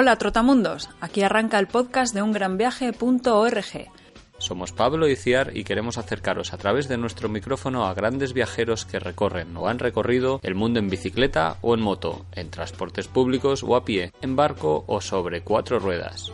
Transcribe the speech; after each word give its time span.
Hola 0.00 0.14
Trotamundos, 0.14 0.88
aquí 1.00 1.22
arranca 1.22 1.58
el 1.58 1.66
podcast 1.66 2.14
de 2.14 2.22
ungranviaje.org. 2.22 3.90
Somos 4.38 4.70
Pablo 4.70 5.08
y 5.08 5.16
Ciar 5.16 5.56
y 5.56 5.64
queremos 5.64 5.98
acercaros 5.98 6.52
a 6.52 6.56
través 6.56 6.86
de 6.86 6.96
nuestro 6.96 7.28
micrófono 7.28 7.84
a 7.84 7.94
grandes 7.94 8.32
viajeros 8.32 8.84
que 8.84 9.00
recorren 9.00 9.56
o 9.56 9.66
han 9.66 9.80
recorrido 9.80 10.38
el 10.44 10.54
mundo 10.54 10.78
en 10.78 10.88
bicicleta 10.88 11.56
o 11.62 11.74
en 11.74 11.80
moto, 11.80 12.26
en 12.36 12.48
transportes 12.48 13.08
públicos 13.08 13.64
o 13.64 13.74
a 13.74 13.84
pie, 13.84 14.12
en 14.22 14.36
barco 14.36 14.84
o 14.86 15.00
sobre 15.00 15.40
cuatro 15.40 15.80
ruedas. 15.80 16.32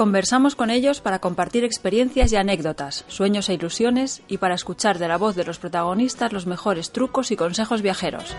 Conversamos 0.00 0.56
con 0.56 0.70
ellos 0.70 1.02
para 1.02 1.18
compartir 1.18 1.62
experiencias 1.62 2.32
y 2.32 2.36
anécdotas, 2.36 3.04
sueños 3.08 3.50
e 3.50 3.52
ilusiones 3.52 4.22
y 4.28 4.38
para 4.38 4.54
escuchar 4.54 4.98
de 4.98 5.08
la 5.08 5.18
voz 5.18 5.36
de 5.36 5.44
los 5.44 5.58
protagonistas 5.58 6.32
los 6.32 6.46
mejores 6.46 6.90
trucos 6.90 7.30
y 7.30 7.36
consejos 7.36 7.82
viajeros. 7.82 8.34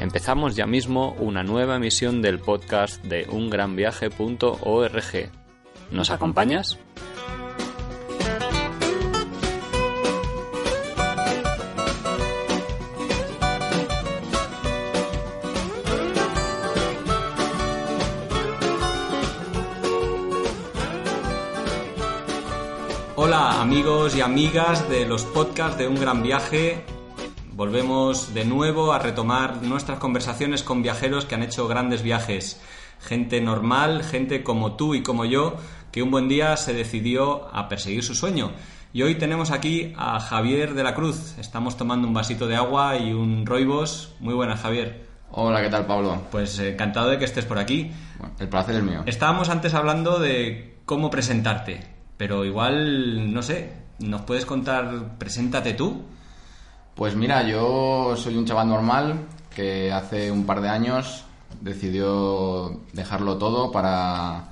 Empezamos 0.00 0.56
ya 0.56 0.66
mismo 0.66 1.14
una 1.20 1.44
nueva 1.44 1.76
emisión 1.76 2.22
del 2.22 2.40
podcast 2.40 3.04
de 3.04 3.28
ungranviaje.org. 3.30 5.30
¿Nos 5.92 6.10
acompañas? 6.10 6.76
Amigos 23.62 24.16
y 24.16 24.20
amigas 24.20 24.88
de 24.88 25.06
los 25.06 25.22
podcasts 25.22 25.78
de 25.78 25.86
Un 25.86 25.94
Gran 25.94 26.24
Viaje. 26.24 26.84
Volvemos 27.52 28.34
de 28.34 28.44
nuevo 28.44 28.92
a 28.92 28.98
retomar 28.98 29.62
nuestras 29.62 30.00
conversaciones 30.00 30.64
con 30.64 30.82
viajeros 30.82 31.26
que 31.26 31.36
han 31.36 31.44
hecho 31.44 31.68
grandes 31.68 32.02
viajes. 32.02 32.60
Gente 32.98 33.40
normal, 33.40 34.02
gente 34.02 34.42
como 34.42 34.72
tú 34.74 34.96
y 34.96 35.04
como 35.04 35.24
yo, 35.26 35.54
que 35.92 36.02
un 36.02 36.10
buen 36.10 36.28
día 36.28 36.56
se 36.56 36.72
decidió 36.74 37.54
a 37.54 37.68
perseguir 37.68 38.02
su 38.02 38.16
sueño. 38.16 38.50
Y 38.92 39.02
hoy 39.02 39.14
tenemos 39.14 39.52
aquí 39.52 39.94
a 39.96 40.18
Javier 40.18 40.74
de 40.74 40.82
la 40.82 40.96
Cruz. 40.96 41.38
Estamos 41.38 41.76
tomando 41.76 42.08
un 42.08 42.14
vasito 42.14 42.48
de 42.48 42.56
agua 42.56 42.96
y 42.96 43.12
un 43.12 43.46
roibos. 43.46 44.16
Muy 44.18 44.34
buenas, 44.34 44.60
Javier. 44.60 45.06
Hola, 45.30 45.62
¿qué 45.62 45.70
tal, 45.70 45.86
Pablo? 45.86 46.20
Pues 46.32 46.58
eh, 46.58 46.70
encantado 46.70 47.10
de 47.10 47.18
que 47.18 47.26
estés 47.26 47.44
por 47.44 47.60
aquí. 47.60 47.92
Bueno, 48.18 48.34
el 48.40 48.48
placer 48.48 48.74
es 48.74 48.82
mío. 48.82 49.04
Estábamos 49.06 49.50
antes 49.50 49.72
hablando 49.72 50.18
de 50.18 50.78
cómo 50.84 51.10
presentarte. 51.10 51.91
Pero 52.16 52.44
igual, 52.44 53.32
no 53.32 53.42
sé, 53.42 53.72
¿nos 53.98 54.22
puedes 54.22 54.46
contar, 54.46 55.16
preséntate 55.18 55.74
tú? 55.74 56.02
Pues 56.94 57.16
mira, 57.16 57.42
yo 57.42 58.14
soy 58.16 58.36
un 58.36 58.44
chaval 58.44 58.68
normal 58.68 59.26
que 59.54 59.92
hace 59.92 60.30
un 60.30 60.44
par 60.44 60.60
de 60.60 60.68
años 60.68 61.24
decidió 61.60 62.80
dejarlo 62.92 63.38
todo 63.38 63.70
para, 63.70 64.50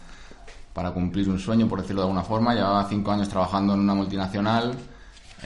para 0.72 0.92
cumplir 0.92 1.28
un 1.28 1.38
sueño, 1.38 1.68
por 1.68 1.80
decirlo 1.80 2.02
de 2.02 2.06
alguna 2.08 2.24
forma. 2.24 2.54
Llevaba 2.54 2.88
cinco 2.88 3.12
años 3.12 3.28
trabajando 3.28 3.74
en 3.74 3.80
una 3.80 3.94
multinacional, 3.94 4.74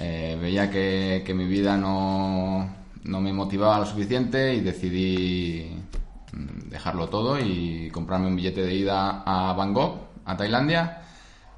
eh, 0.01 0.39
veía 0.41 0.71
que, 0.71 1.23
que, 1.25 1.35
mi 1.35 1.47
vida 1.47 1.77
no, 1.77 2.69
no 3.05 3.21
me 3.21 3.33
motivaba 3.33 3.79
lo 3.79 3.87
suficiente 3.87 4.55
y 4.55 4.61
decidí 4.61 5.71
mm, 6.33 6.71
dejarlo 6.71 7.09
todo 7.09 7.39
y 7.39 7.91
comprarme 7.91 8.29
un 8.29 8.37
billete 8.37 8.63
de 8.63 8.75
ida 8.75 9.23
a 9.25 9.53
Bangkok, 9.53 9.99
a 10.25 10.37
Tailandia 10.37 11.01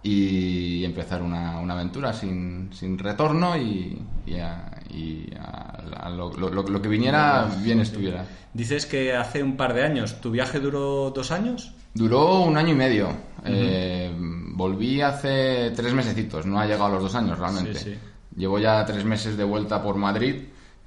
y 0.06 0.84
empezar 0.84 1.20
una, 1.20 1.58
una 1.58 1.74
aventura 1.74 2.12
sin, 2.12 2.70
sin, 2.72 2.96
retorno 2.96 3.56
y, 3.56 4.00
y, 4.24 4.34
a, 4.38 4.70
y 4.88 5.26
a 5.36 6.08
lo, 6.10 6.32
lo, 6.32 6.48
lo, 6.48 6.80
que 6.80 6.88
viniera 6.88 7.48
bien 7.64 7.80
estuviera. 7.80 8.24
Dices 8.54 8.86
que 8.86 9.16
hace 9.16 9.42
un 9.42 9.56
par 9.56 9.74
de 9.74 9.82
años, 9.82 10.20
¿tu 10.20 10.30
viaje 10.30 10.60
duró 10.60 11.10
dos 11.10 11.32
años? 11.32 11.72
Duró 11.92 12.42
un 12.42 12.56
año 12.56 12.70
y 12.70 12.76
medio. 12.76 13.08
Uh 13.08 13.10
-huh. 13.10 13.46
eh, 13.46 14.12
volví 14.16 15.00
hace 15.00 15.72
tres 15.74 15.92
mesecitos, 15.92 16.46
no 16.46 16.60
ha 16.60 16.66
llegado 16.66 16.86
a 16.86 16.90
los 16.90 17.02
dos 17.02 17.14
años 17.16 17.36
realmente. 17.36 17.74
Sí, 17.74 17.90
sí. 17.90 17.98
Llevo 18.36 18.60
ya 18.60 18.86
tres 18.86 19.04
meses 19.04 19.36
de 19.36 19.42
vuelta 19.42 19.82
por 19.82 19.96
Madrid 19.96 20.36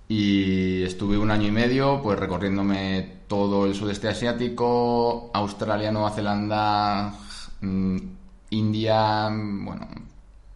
y 0.07 0.81
estuve 0.83 1.17
un 1.17 1.29
año 1.29 1.47
y 1.47 1.51
medio 1.51 2.01
pues 2.01 2.17
recorriéndome 2.17 3.19
todo 3.27 3.65
el 3.65 3.75
sudeste 3.75 4.07
asiático, 4.07 5.29
Australia, 5.33 5.91
Nueva 5.91 6.11
Zelanda, 6.11 7.13
mmm, 7.59 7.97
India, 8.51 9.29
bueno, 9.29 9.87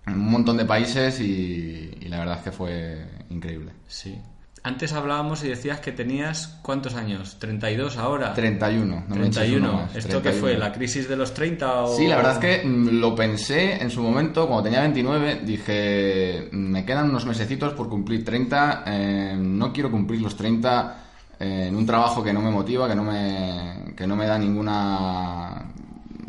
un 0.07 0.31
montón 0.31 0.57
de 0.57 0.65
países 0.65 1.19
y, 1.19 1.97
y, 1.99 2.07
la 2.09 2.19
verdad 2.19 2.37
es 2.37 2.43
que 2.43 2.51
fue 2.51 3.05
increíble. 3.29 3.71
Sí. 3.87 4.19
Antes 4.65 4.93
hablábamos 4.93 5.43
y 5.43 5.49
decías 5.49 5.81
que 5.81 5.91
tenías 5.91 6.59
¿cuántos 6.61 6.95
años? 6.95 7.37
¿32 7.37 7.97
ahora? 7.97 8.33
31. 8.33 9.03
No 9.09 9.13
31. 9.13 9.73
Más, 9.73 9.95
¿Esto 9.95 10.21
31. 10.21 10.23
qué 10.23 10.31
fue? 10.31 10.57
¿La 10.57 10.71
crisis 10.71 11.09
de 11.09 11.17
los 11.17 11.33
30 11.33 11.83
o...? 11.83 11.97
Sí, 11.97 12.07
la 12.07 12.15
verdad 12.15 12.33
es 12.33 12.39
que 12.39 12.65
lo 12.65 13.13
pensé 13.13 13.81
en 13.81 13.89
su 13.89 14.01
momento, 14.01 14.47
cuando 14.47 14.63
tenía 14.63 14.79
29, 14.79 15.41
dije, 15.43 16.47
me 16.53 16.85
quedan 16.85 17.09
unos 17.09 17.25
mesecitos 17.25 17.73
por 17.73 17.89
cumplir 17.89 18.23
30, 18.23 18.83
eh, 18.87 19.35
no 19.37 19.73
quiero 19.73 19.91
cumplir 19.91 20.21
los 20.21 20.37
30 20.37 20.97
eh, 21.41 21.65
en 21.67 21.75
un 21.75 21.85
trabajo 21.85 22.23
que 22.23 22.31
no 22.31 22.39
me 22.39 22.49
motiva, 22.49 22.87
que 22.87 22.95
no 22.95 23.03
me, 23.03 23.93
que 23.97 24.07
no 24.07 24.15
me 24.15 24.25
da 24.25 24.39
ninguna 24.39 25.73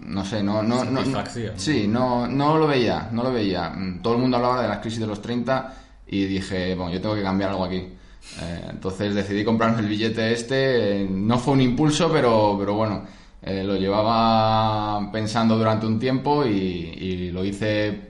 no 0.05 0.25
sé, 0.25 0.43
no, 0.43 0.63
no, 0.63 0.85
no, 0.85 1.03
sí, 1.57 1.87
no, 1.89 2.27
no 2.27 2.59
lo 2.59 2.67
veía, 2.67 3.09
no 3.13 3.23
lo 3.23 3.33
veía. 3.33 3.73
Todo 4.03 4.15
el 4.15 4.21
mundo 4.21 4.37
hablaba 4.37 4.63
de 4.63 4.69
la 4.69 4.81
crisis 4.81 5.01
de 5.01 5.07
los 5.07 5.23
30 5.23 5.75
y 6.07 6.25
dije, 6.27 6.75
bueno, 6.75 6.93
yo 6.93 7.01
tengo 7.01 7.15
que 7.15 7.23
cambiar 7.23 7.51
algo 7.51 7.65
aquí. 7.65 7.77
Eh, 8.41 8.67
entonces 8.71 9.15
decidí 9.15 9.45
comprarme 9.45 9.81
el 9.81 9.89
billete 9.89 10.33
este, 10.33 11.03
eh, 11.03 11.09
no 11.09 11.39
fue 11.39 11.55
un 11.55 11.61
impulso, 11.61 12.11
pero, 12.11 12.57
pero 12.59 12.75
bueno, 12.75 13.05
eh, 13.43 13.63
lo 13.63 13.77
llevaba 13.77 15.11
pensando 15.13 15.57
durante 15.57 15.87
un 15.87 15.99
tiempo 15.99 16.45
y, 16.45 16.51
y, 16.51 17.31
lo 17.31 17.45
hice 17.45 18.09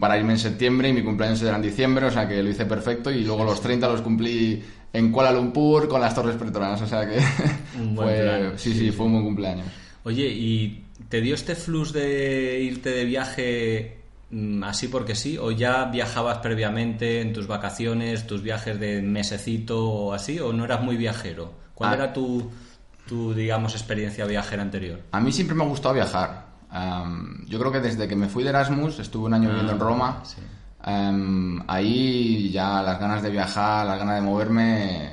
para 0.00 0.18
irme 0.18 0.34
en 0.34 0.38
septiembre 0.38 0.88
y 0.88 0.92
mi 0.92 1.02
cumpleaños 1.02 1.40
era 1.42 1.56
en 1.56 1.62
diciembre, 1.62 2.06
o 2.06 2.10
sea 2.10 2.28
que 2.28 2.42
lo 2.42 2.50
hice 2.50 2.66
perfecto 2.66 3.10
y 3.10 3.24
luego 3.24 3.44
los 3.44 3.60
30 3.60 3.88
los 3.88 4.02
cumplí 4.02 4.62
en 4.92 5.12
Kuala 5.12 5.32
Lumpur 5.32 5.88
con 5.88 6.00
las 6.00 6.14
Torres 6.14 6.36
Pretorianas, 6.36 6.82
o 6.82 6.86
sea 6.86 7.08
que 7.08 7.20
fue, 7.94 8.52
sí, 8.56 8.74
sí, 8.74 8.90
fue 8.90 9.06
un 9.06 9.12
buen 9.12 9.24
cumpleaños. 9.24 9.66
Oye, 10.04 10.26
¿y 10.26 10.84
te 11.08 11.20
dio 11.20 11.34
este 11.34 11.54
flux 11.54 11.92
de 11.92 12.60
irte 12.62 12.90
de 12.90 13.04
viaje 13.04 14.00
mm, 14.30 14.62
así 14.64 14.88
porque 14.88 15.14
sí? 15.14 15.38
¿O 15.38 15.50
ya 15.50 15.86
viajabas 15.86 16.38
previamente 16.38 17.20
en 17.20 17.32
tus 17.32 17.46
vacaciones, 17.46 18.26
tus 18.26 18.42
viajes 18.42 18.78
de 18.78 19.00
mesecito 19.02 19.88
o 19.88 20.12
así? 20.12 20.38
¿O 20.40 20.52
no 20.52 20.64
eras 20.64 20.82
muy 20.82 20.96
viajero? 20.96 21.52
¿Cuál 21.74 21.90
Ah. 21.90 21.94
era 21.94 22.12
tu, 22.12 22.50
tu, 23.06 23.32
digamos, 23.34 23.74
experiencia 23.74 24.26
viajera 24.26 24.62
anterior? 24.62 25.00
A 25.12 25.20
mí 25.20 25.32
siempre 25.32 25.54
me 25.56 25.64
ha 25.64 25.66
gustado 25.68 25.94
viajar. 25.94 26.46
Um, 26.70 27.46
yo 27.46 27.58
creo 27.58 27.72
que 27.72 27.80
desde 27.80 28.06
que 28.06 28.14
me 28.16 28.28
fui 28.28 28.42
de 28.44 28.50
Erasmus, 28.50 28.98
estuve 28.98 29.26
un 29.26 29.34
año 29.34 29.48
viviendo 29.48 29.72
en 29.72 29.80
Roma, 29.80 30.20
sí. 30.24 30.36
um, 30.86 31.62
ahí 31.66 32.50
ya 32.50 32.82
las 32.82 33.00
ganas 33.00 33.22
de 33.22 33.30
viajar, 33.30 33.86
las 33.86 33.98
ganas 33.98 34.16
de 34.16 34.20
moverme 34.20 35.10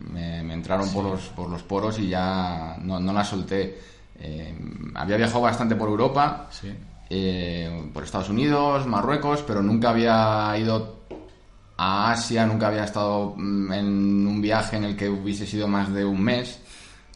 me, 0.00 0.42
me 0.42 0.52
entraron 0.52 0.86
Sí. 0.86 0.94
por, 0.94 1.04
los, 1.04 1.20
por 1.28 1.48
los 1.48 1.62
poros 1.62 1.98
y 1.98 2.08
ya 2.08 2.76
no, 2.82 3.00
no 3.00 3.12
las 3.14 3.28
solté. 3.30 3.78
Eh, 4.20 4.54
había 4.94 5.16
viajado 5.16 5.40
bastante 5.42 5.76
por 5.76 5.88
Europa, 5.88 6.48
Sí. 6.50 6.72
eh, 7.10 7.88
por 7.92 8.02
Estados 8.04 8.28
Unidos, 8.30 8.86
Marruecos, 8.86 9.44
pero 9.46 9.62
nunca 9.62 9.90
había 9.90 10.56
ido 10.58 10.98
a 11.76 12.10
Asia, 12.10 12.44
nunca 12.46 12.66
había 12.68 12.84
estado 12.84 13.34
mm, 13.36 13.72
en 13.72 13.86
un 14.26 14.40
viaje 14.42 14.76
en 14.76 14.84
el 14.84 14.96
que 14.96 15.08
hubiese 15.08 15.46
sido 15.46 15.68
más 15.68 15.92
de 15.94 16.04
un 16.04 16.20
mes, 16.22 16.60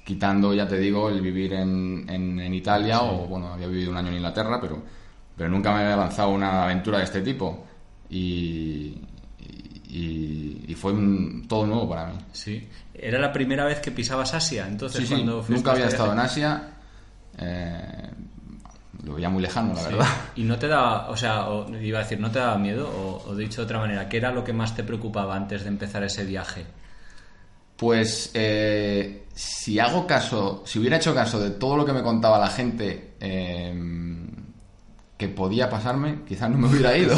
quitando, 0.04 0.54
ya 0.54 0.66
te 0.68 0.78
digo, 0.78 1.08
el 1.08 1.20
vivir 1.20 1.52
en, 1.54 2.06
en, 2.08 2.38
en 2.40 2.54
Italia 2.54 2.98
Sí. 3.00 3.04
o, 3.10 3.26
bueno, 3.26 3.52
había 3.52 3.66
vivido 3.66 3.90
un 3.90 3.96
año 3.96 4.08
en 4.08 4.14
Inglaterra, 4.16 4.58
pero, 4.60 4.80
pero 5.36 5.48
nunca 5.50 5.72
me 5.74 5.80
había 5.82 5.96
lanzado 5.96 6.28
una 6.30 6.62
aventura 6.64 6.98
de 6.98 7.04
este 7.04 7.20
tipo. 7.22 7.64
Y, 8.10 9.00
y, 9.88 10.64
y 10.68 10.74
fue 10.74 10.92
un- 10.92 11.46
todo 11.48 11.66
nuevo 11.66 11.88
para 11.88 12.06
mí. 12.06 12.18
Sí. 12.32 12.68
¿Era 12.94 13.18
la 13.18 13.32
primera 13.32 13.64
vez 13.64 13.80
que 13.80 13.90
pisabas 13.90 14.32
Asia? 14.34 14.66
Entonces, 14.68 15.08
Sí, 15.08 15.16
sí, 15.16 15.24
nunca 15.24 15.72
había 15.72 15.86
estado 15.88 16.12
en? 16.12 16.18
Asia. 16.20 16.68
Eh, 17.38 18.10
lo 19.04 19.14
veía 19.14 19.28
muy 19.28 19.42
lejano, 19.42 19.74
la 19.74 19.80
Sí. 19.80 19.86
verdad. 19.92 20.06
Y 20.36 20.44
no 20.44 20.58
te 20.58 20.68
daba, 20.68 21.08
o 21.10 21.16
sea, 21.16 21.48
o- 21.48 21.68
iba 21.78 21.98
a 21.98 22.02
decir, 22.02 22.18
¿no 22.20 22.30
te 22.30 22.38
daba 22.38 22.56
miedo? 22.58 22.88
O, 22.88 23.30
o 23.30 23.34
dicho 23.36 23.60
de 23.62 23.64
otra 23.66 23.78
manera, 23.78 24.08
¿qué 24.08 24.16
era 24.18 24.30
lo 24.32 24.44
que 24.44 24.52
más 24.52 24.74
te 24.76 24.84
preocupaba 24.84 25.34
antes 25.36 25.62
de 25.62 25.68
empezar 25.68 26.02
ese 26.04 26.24
viaje? 26.24 26.64
Pues 27.76 28.30
eh, 28.34 29.26
si 29.34 29.78
hago 29.78 30.06
caso, 30.06 30.62
si 30.64 30.78
hubiera 30.78 30.96
hecho 30.98 31.14
caso 31.14 31.40
de 31.40 31.50
todo 31.50 31.76
lo 31.76 31.84
que 31.84 31.92
me 31.92 32.02
contaba 32.02 32.38
la 32.38 32.48
gente 32.48 33.14
eh, 33.18 33.74
que 35.18 35.28
podía 35.28 35.68
pasarme, 35.68 36.20
quizás 36.26 36.48
no 36.50 36.58
me 36.58 36.68
hubiera 36.68 36.96
ido. 36.96 37.16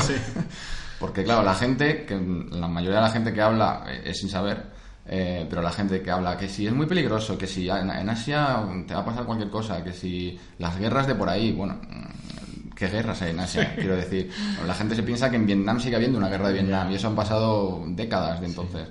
Porque 0.99 1.23
claro, 1.25 1.43
la 1.43 1.55
gente, 1.55 2.07
que 2.07 2.15
la 2.53 2.69
mayoría 2.69 2.97
de 3.01 3.03
la 3.05 3.11
gente 3.11 3.33
que 3.35 3.43
habla 3.43 3.85
eh, 3.89 4.03
es 4.07 4.19
sin 4.19 4.31
saber, 4.31 4.63
eh, 5.07 5.47
pero 5.49 5.61
la 5.63 5.71
gente 5.73 6.01
que 6.03 6.11
habla 6.11 6.37
que 6.37 6.49
si 6.49 6.67
es 6.67 6.73
muy 6.73 6.87
peligroso, 6.87 7.37
que 7.37 7.47
si 7.47 7.69
en, 7.69 7.91
en 7.91 8.09
Asia 8.09 8.61
te 8.87 8.95
va 8.95 9.01
a 9.01 9.05
pasar 9.05 9.25
cualquier 9.25 9.51
cosa, 9.51 9.83
que 9.85 9.93
si 9.93 10.39
las 10.59 10.79
guerras 10.79 11.07
de 11.07 11.15
por 11.15 11.29
ahí, 11.29 11.53
bueno, 11.53 11.75
mm, 11.75 12.71
¿qué 12.75 12.89
guerras 12.89 13.21
hay 13.23 13.31
en 13.31 13.41
Asia? 13.41 13.75
Quiero 13.77 13.97
decir, 13.97 14.31
la 14.67 14.75
gente 14.75 14.95
se 14.95 15.03
piensa 15.03 15.31
que 15.31 15.37
en 15.37 15.47
Vietnam 15.47 15.79
sigue 15.81 15.97
habiendo 15.97 16.19
una 16.19 16.29
guerra 16.29 16.49
de 16.49 16.55
Vietnam 16.55 16.91
y 16.91 16.95
eso 16.95 17.09
han 17.09 17.15
pasado 17.15 17.85
décadas 17.89 18.41
de 18.41 18.47
entonces. 18.47 18.89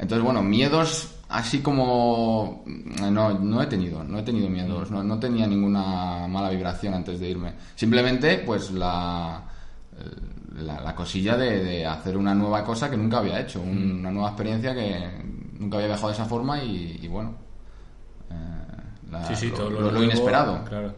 Entonces, 0.00 0.24
bueno, 0.24 0.42
miedos 0.44 1.16
así 1.28 1.58
como... 1.58 2.62
No, 3.10 3.36
no 3.36 3.60
he 3.60 3.66
tenido, 3.66 4.04
no 4.04 4.20
he 4.20 4.22
tenido 4.22 4.48
miedos, 4.48 4.92
no, 4.92 5.02
no 5.02 5.18
tenía 5.18 5.44
ninguna 5.44 6.28
mala 6.28 6.50
vibración 6.50 6.94
antes 6.94 7.18
de 7.18 7.30
irme. 7.30 7.54
Simplemente, 7.74 8.38
pues 8.46 8.70
la, 8.70 9.42
la, 10.56 10.80
la 10.80 10.94
cosilla 10.94 11.36
de, 11.36 11.64
de 11.64 11.84
hacer 11.84 12.16
una 12.16 12.32
nueva 12.32 12.62
cosa 12.64 12.88
que 12.88 12.96
nunca 12.96 13.18
había 13.18 13.40
hecho, 13.40 13.60
un- 13.60 13.98
una 13.98 14.12
nueva 14.12 14.28
experiencia 14.28 14.72
que 14.72 15.04
nunca 15.58 15.76
había 15.76 15.88
viajado 15.88 16.08
de 16.08 16.14
esa 16.14 16.24
forma 16.24 16.62
y, 16.62 16.98
y 17.02 17.08
bueno, 17.08 17.34
eh, 18.30 18.34
la- 19.10 19.24
Sí, 19.26 19.36
sí, 19.36 19.48
lo, 19.50 19.56
todo 19.56 19.70
lo- 19.70 19.80
lo, 19.80 19.86
lo 19.86 19.90
nuevo, 19.92 20.04
inesperado. 20.04 20.64
Claro. 20.64 20.94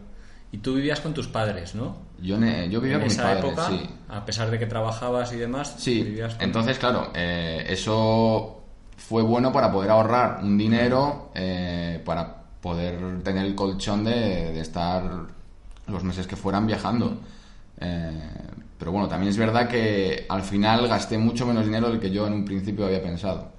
Y 0.53 0.59
tú 0.59 0.75
vivías 0.75 1.01
con 1.01 1.15
tus 1.15 1.29
padres, 1.29 1.75
¿no? 1.75 1.97
Yo, 2.21 2.37
ne- 2.39 2.69
yo 2.69 2.81
vivía 2.81 2.97
en 2.97 3.03
con 3.03 3.07
mis 3.09 3.15
esa 3.15 3.23
padres, 3.23 3.45
época, 3.45 3.69
sí. 3.69 3.89
a 4.09 4.25
pesar 4.25 4.51
de 4.51 4.59
que 4.59 4.67
trabajabas 4.67 5.33
y 5.33 5.37
demás, 5.37 5.75
Sí, 5.79 6.03
vivías 6.03 6.35
con... 6.35 6.45
entonces 6.45 6.79
claro, 6.79 7.11
eh, 7.15 7.65
eso 7.69 8.61
fue 8.97 9.23
bueno 9.23 9.53
para 9.53 9.71
poder 9.73 9.91
ahorrar 9.91 10.41
un 10.43 10.59
dinero 10.59 11.31
eh, 11.35 12.03
para 12.05 12.37
poder 12.61 13.23
tener 13.23 13.47
el 13.47 13.55
colchón 13.55 14.05
de, 14.05 14.12
de 14.53 14.61
estar 14.61 15.03
los 15.87 16.05
meses 16.05 16.27
que 16.27 16.37
fueran 16.37 16.67
viajando. 16.67 17.19
Eh, 17.81 18.21
pero 18.79 18.93
bueno, 18.93 19.09
también 19.09 19.31
es 19.31 19.39
verdad 19.39 19.67
que 19.69 20.27
al 20.29 20.43
final 20.43 20.87
gasté 20.89 21.17
mucho 21.17 21.47
menos 21.47 21.65
dinero 21.65 21.89
del 21.89 22.01
que 22.01 22.11
yo 22.11 22.27
en 22.27 22.35
un 22.35 22.45
principio 22.45 22.85
había 22.87 23.03
pensado. 23.03 23.53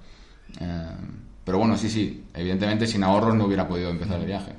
Eh, 0.59 0.95
pero 1.43 1.57
bueno, 1.57 1.77
sí, 1.77 1.89
sí, 1.89 2.23
evidentemente 2.33 2.87
sin 2.87 3.03
ahorros 3.03 3.35
no 3.35 3.45
hubiera 3.45 3.67
podido 3.67 3.89
empezar 3.89 4.19
el 4.19 4.25
viaje. 4.25 4.53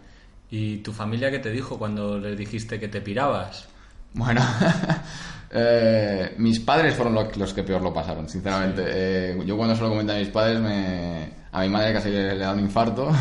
¿Y 0.51 0.79
tu 0.79 0.93
familia 0.93 1.31
qué 1.31 1.39
te 1.39 1.51
dijo 1.51 1.79
cuando 1.79 2.19
les 2.19 2.37
dijiste 2.37 2.79
que 2.79 2.89
te 2.89 3.01
pirabas? 3.01 3.69
Bueno, 4.15 4.43
eh, 5.53 6.35
mis 6.39 6.61
padres 6.61 6.95
fueron 6.95 7.15
lo- 7.15 7.31
los 7.37 7.53
que 7.55 7.63
peor 7.63 7.83
lo 7.83 7.93
pasaron, 7.93 8.29
sinceramente. 8.29 8.83
Eh, 8.87 9.39
yo 9.45 9.57
cuando 9.57 9.75
se 9.77 9.83
lo 9.83 9.89
comenté 9.91 10.13
a 10.15 10.19
mis 10.19 10.29
padres, 10.29 10.59
me... 10.61 11.31
a 11.53 11.61
mi 11.63 11.69
madre 11.69 11.93
casi 11.93 12.11
le, 12.11 12.35
le 12.35 12.39
da 12.39 12.53
un 12.53 12.61
infarto. 12.61 13.11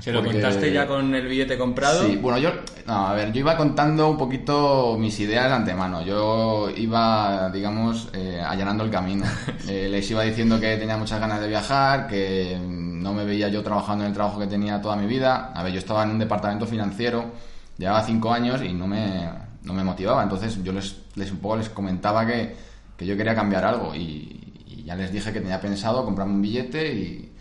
¿Se 0.00 0.12
lo 0.12 0.20
Porque- 0.22 0.40
contaste 0.40 0.72
ya 0.72 0.86
con 0.86 1.12
el 1.14 1.26
billete 1.26 1.58
comprado? 1.58 2.06
Sí, 2.06 2.16
bueno, 2.16 2.38
yo, 2.38 2.50
no, 2.86 3.08
a 3.08 3.12
ver, 3.14 3.32
yo 3.32 3.40
iba 3.40 3.56
contando 3.56 4.08
un 4.08 4.16
poquito 4.16 4.96
mis 4.96 5.18
ideas 5.18 5.46
de 5.48 5.54
antemano. 5.54 6.02
Yo 6.02 6.70
iba, 6.76 7.50
digamos, 7.50 8.08
eh, 8.12 8.40
allanando 8.40 8.84
el 8.84 8.90
camino. 8.90 9.24
Eh, 9.68 9.88
les 9.90 10.08
iba 10.12 10.22
diciendo 10.22 10.60
que 10.60 10.76
tenía 10.76 10.96
muchas 10.96 11.18
ganas 11.18 11.40
de 11.40 11.48
viajar, 11.48 12.06
que 12.06 12.56
no 12.62 13.12
me 13.12 13.24
veía 13.24 13.48
yo 13.48 13.64
trabajando 13.64 14.04
en 14.04 14.10
el 14.10 14.14
trabajo 14.14 14.38
que 14.38 14.46
tenía 14.46 14.80
toda 14.80 14.94
mi 14.94 15.06
vida. 15.08 15.50
A 15.52 15.64
ver, 15.64 15.72
yo 15.72 15.80
estaba 15.80 16.04
en 16.04 16.10
un 16.10 16.20
departamento 16.20 16.66
financiero, 16.66 17.32
llevaba 17.76 18.04
cinco 18.04 18.32
años 18.32 18.62
y 18.62 18.72
no 18.72 18.86
me, 18.86 19.28
no 19.66 19.74
me 19.74 19.84
motivaba. 19.84 20.22
Entonces 20.22 20.62
yo 20.64 20.72
les, 20.72 20.96
les 21.16 21.30
un 21.30 21.38
poco 21.38 21.56
les 21.58 21.68
comentaba 21.68 22.26
que, 22.26 22.56
que 22.96 23.04
yo 23.04 23.16
quería 23.16 23.34
cambiar 23.34 23.64
algo 23.66 23.94
y, 23.94 24.64
y 24.66 24.82
ya 24.84 24.94
les 24.96 25.12
dije 25.12 25.32
que 25.32 25.40
tenía 25.40 25.60
pensado 25.60 26.04
comprarme 26.04 26.32
un 26.34 26.42
billete 26.42 26.92
y, 26.94 27.32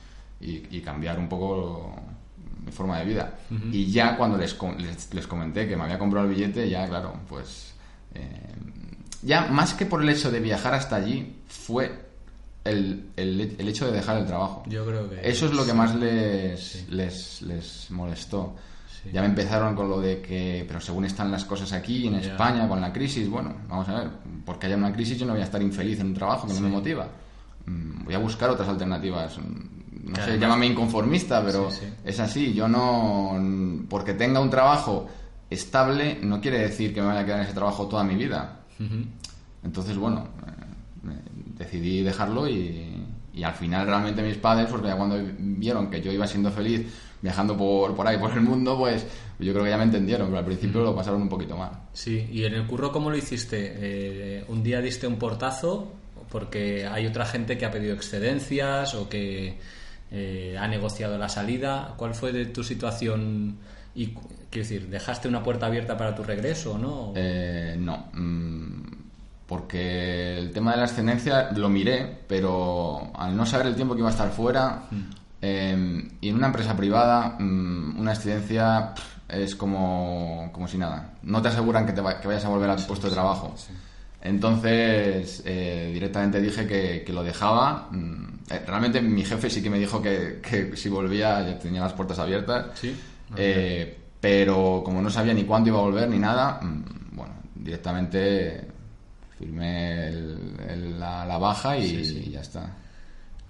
y- 0.42 0.68
y 0.72 0.81
cambiar 0.81 1.18
un 1.19 1.30
poco 1.30 1.95
mi 2.66 2.72
forma 2.72 2.98
de 3.00 3.06
vida. 3.06 3.36
Y 3.72 3.92
ya 3.92 4.18
cuando 4.18 4.38
les, 4.38 4.57
les, 4.80 5.13
les 5.13 5.27
comenté 5.27 5.68
que 5.68 5.77
me 5.77 5.83
había 5.83 6.00
comprado 6.00 6.27
el 6.27 6.33
billete, 6.36 6.68
ya 6.69 6.88
claro, 6.88 7.13
pues... 7.30 7.74
eh, 8.16 8.54
ya 9.22 9.48
más 9.48 9.74
que 9.74 9.86
por 9.86 10.01
el 10.04 10.10
hecho 10.10 10.30
de 10.31 10.39
viajar 10.39 10.74
hasta 10.75 10.95
allí, 10.98 11.36
fue 11.48 12.06
el, 12.63 13.10
el- 13.16 13.56
el 13.57 13.68
hecho 13.69 13.86
de 13.88 13.92
dejar 13.94 14.18
el 14.18 14.25
trabajo. 14.25 14.63
Yo 14.68 14.86
creo 14.86 15.10
que... 15.10 15.27
Eso 15.27 15.45
es 15.48 15.54
lo 15.54 15.63
que 15.63 15.72
sí. 15.72 15.77
más 15.77 15.95
les, 15.95 16.60
Sí. 16.60 16.86
les, 16.89 17.42
les 17.44 17.92
molestó. 17.92 18.56
Sí. 19.06 19.12
Ya 19.13 19.22
me 19.22 19.28
empezaron 19.28 19.75
con 19.75 19.88
lo 19.90 20.02
de 20.02 20.22
que, 20.22 20.66
pero 20.68 20.81
según 20.81 21.06
están 21.06 21.31
las 21.31 21.46
cosas 21.46 21.72
aquí 21.74 22.07
en. 22.07 22.16
España, 22.16 22.68
con 22.68 22.81
la 22.81 22.92
crisis, 22.92 23.30
bueno, 23.30 23.54
vamos 23.69 23.88
a 23.88 24.00
ver, 24.00 24.10
porque 24.46 24.66
haya 24.68 24.75
una 24.75 24.92
crisis 24.92 25.18
yo 25.18 25.25
no 25.25 25.31
voy 25.34 25.42
a 25.42 25.46
estar 25.46 25.62
infeliz 25.62 26.00
en 26.00 26.07
un 26.07 26.13
trabajo 26.16 26.48
que 26.48 26.54
no 26.54 26.60
me 26.62 26.69
motiva. 26.69 27.07
Mm, 27.68 28.04
Voy 28.06 28.13
a 28.13 28.18
buscar 28.19 28.50
otras 28.50 28.68
alternativas. 28.68 29.38
Mm, 29.38 29.75
No 30.06 30.13
Que 30.13 30.22
sé, 30.22 30.22
además- 30.24 30.42
llámame 30.42 30.66
inconformista, 30.68 31.44
pero 31.44 31.72
Sí, 31.72 31.86
es 32.04 32.19
así. 32.19 32.54
Yo 32.54 32.68
no, 32.68 33.40
porque 33.90 34.13
tenga 34.13 34.40
un 34.40 34.50
trabajo 34.52 35.08
estable, 35.50 36.19
no 36.22 36.40
quiere 36.42 36.60
decir 36.60 36.94
que 36.94 37.01
me 37.01 37.08
vaya 37.08 37.22
a 37.22 37.25
quedar 37.25 37.40
en 37.40 37.46
ese 37.46 37.54
trabajo 37.56 37.88
toda 37.88 38.04
mi 38.04 38.13
vida. 38.16 38.60
Entonces, 39.63 39.98
bueno, 39.98 40.28
eh, 40.48 41.12
decidí 41.58 42.01
dejarlo 42.04 42.48
y, 42.48 43.04
y 43.34 43.44
al 43.44 43.54
final 43.54 43.88
realmente 43.88 44.22
mis 44.22 44.38
padres, 44.38 44.68
porque 44.69 44.88
ya 44.88 44.96
cuando 44.96 45.18
vieron 45.40 45.90
que 45.90 46.01
yo 46.01 46.12
iba 46.12 46.28
siendo 46.28 46.51
feliz 46.51 46.86
viajando 47.25 47.57
por, 47.57 47.95
por 47.95 48.07
ahí, 48.07 48.19
por 48.19 48.31
el 48.33 48.42
mundo, 48.42 48.77
pues 48.77 49.04
yo 49.39 49.51
creo 49.51 49.63
que 49.63 49.72
ya 49.72 49.77
me 49.77 49.86
entendieron, 49.86 50.27
pero 50.27 50.38
al 50.38 50.45
principio 50.45 50.81
lo 50.81 50.95
pasaron 50.95 51.24
un 51.24 51.27
poquito 51.27 51.57
mal. 51.57 51.72
Sí, 51.92 52.30
y 52.31 52.45
en 52.45 52.54
el 52.54 52.68
curro, 52.68 52.92
¿cómo 52.92 53.10
lo 53.10 53.18
hiciste? 53.18 53.74
Eh, 53.77 54.45
¿Un 54.48 54.62
día 54.62 54.80
diste 54.80 55.07
un 55.07 55.16
portazo? 55.16 55.92
Porque 56.30 56.86
hay 56.86 57.07
otra 57.07 57.25
gente 57.25 57.57
que 57.57 57.66
ha 57.66 57.72
pedido 57.72 57.95
excedencias 57.95 58.94
o 58.94 59.10
que 59.10 59.57
eh, 60.12 60.56
ha 60.60 60.68
negociado 60.68 61.18
la 61.18 61.27
salida. 61.27 61.95
¿Cuál 61.98 62.13
fue 62.13 62.31
de 62.31 62.45
tu 62.45 62.63
situación? 62.63 63.57
Y, 63.95 64.10
quiero 64.51 64.68
decir, 64.68 64.88
¿dejaste 64.88 65.27
una 65.27 65.42
puerta 65.42 65.66
abierta 65.66 65.98
para 65.98 66.13
tu 66.13 66.22
regreso 66.22 66.74
o 66.74 66.77
no? 66.77 67.13
Eh, 67.16 67.75
no, 67.80 68.06
mm, 68.13 68.81
porque 69.48 70.38
el 70.38 70.51
tema 70.51 70.74
de 70.74 70.77
la 70.77 70.83
ascendencia 70.83 71.51
lo 71.54 71.69
miré, 71.69 72.19
pero 72.27 73.12
al 73.16 73.36
no 73.36 73.48
saber 73.48 73.66
el 73.66 73.75
tiempo 73.75 73.95
que 73.95 74.01
iba 74.01 74.10
a 74.10 74.12
estar 74.12 74.30
fuera, 74.30 74.83
eh, 75.47 76.07
y 76.21 76.30
en 76.30 76.36
una 76.36 76.47
empresa 76.47 76.75
privada, 76.75 77.36
mm, 77.39 78.00
una 78.00 78.13
excedencia 78.13 78.94
pff, 78.95 79.03
es 79.30 79.56
como, 79.56 80.50
como 80.51 80.68
si 80.68 80.77
nada. 80.77 81.12
No 81.24 81.42
te 81.42 81.50
aseguran 81.50 81.86
que, 81.86 81.94
te 81.94 82.01
va- 82.01 82.19
que 82.19 82.27
vayas 82.27 82.45
a 82.45 82.50
volver 82.50 82.69
a 82.69 82.75
tu 82.75 82.83
puesto 82.83 83.07
de 83.07 83.13
trabajo. 83.13 83.53
Entonces, 84.21 85.44
eh, 85.45 85.92
directamente 85.94 86.42
dije 86.42 86.65
que, 86.65 87.03
que 87.06 87.13
lo 87.13 87.24
dejaba. 87.24 87.88
Mm, 87.92 88.25
eh, 88.50 88.63
realmente 88.65 89.01
mi 89.01 89.24
jefe 89.24 89.50
sí 89.50 89.62
que 89.62 89.69
me 89.69 89.77
dijo 89.80 90.01
que, 90.01 90.39
que 90.42 90.75
si 90.75 90.89
volvía 90.89 91.42
ya 91.48 91.59
tenía 91.59 91.81
las 91.81 91.94
puertas 91.94 92.18
abiertas. 92.19 92.68
Sí. 92.75 92.95
Eh, 93.38 93.98
pero 94.19 94.81
como 94.83 95.01
no 95.01 95.09
sabía 95.12 95.33
ni 95.33 95.44
cuándo 95.44 95.69
iba 95.69 95.77
a 95.80 95.83
volver 95.83 96.09
ni 96.09 96.18
nada, 96.18 96.59
mm, 96.62 97.15
bueno, 97.15 97.33
directamente 97.53 98.68
firmé 99.38 100.07
el- 100.07 100.56
el- 100.69 101.00
la, 101.00 101.25
la 101.25 101.38
baja 101.38 101.77
y, 101.77 101.88
Sí, 101.88 102.06
sí. 102.06 102.24
y 102.27 102.31
ya 102.31 102.41
está. 102.41 102.67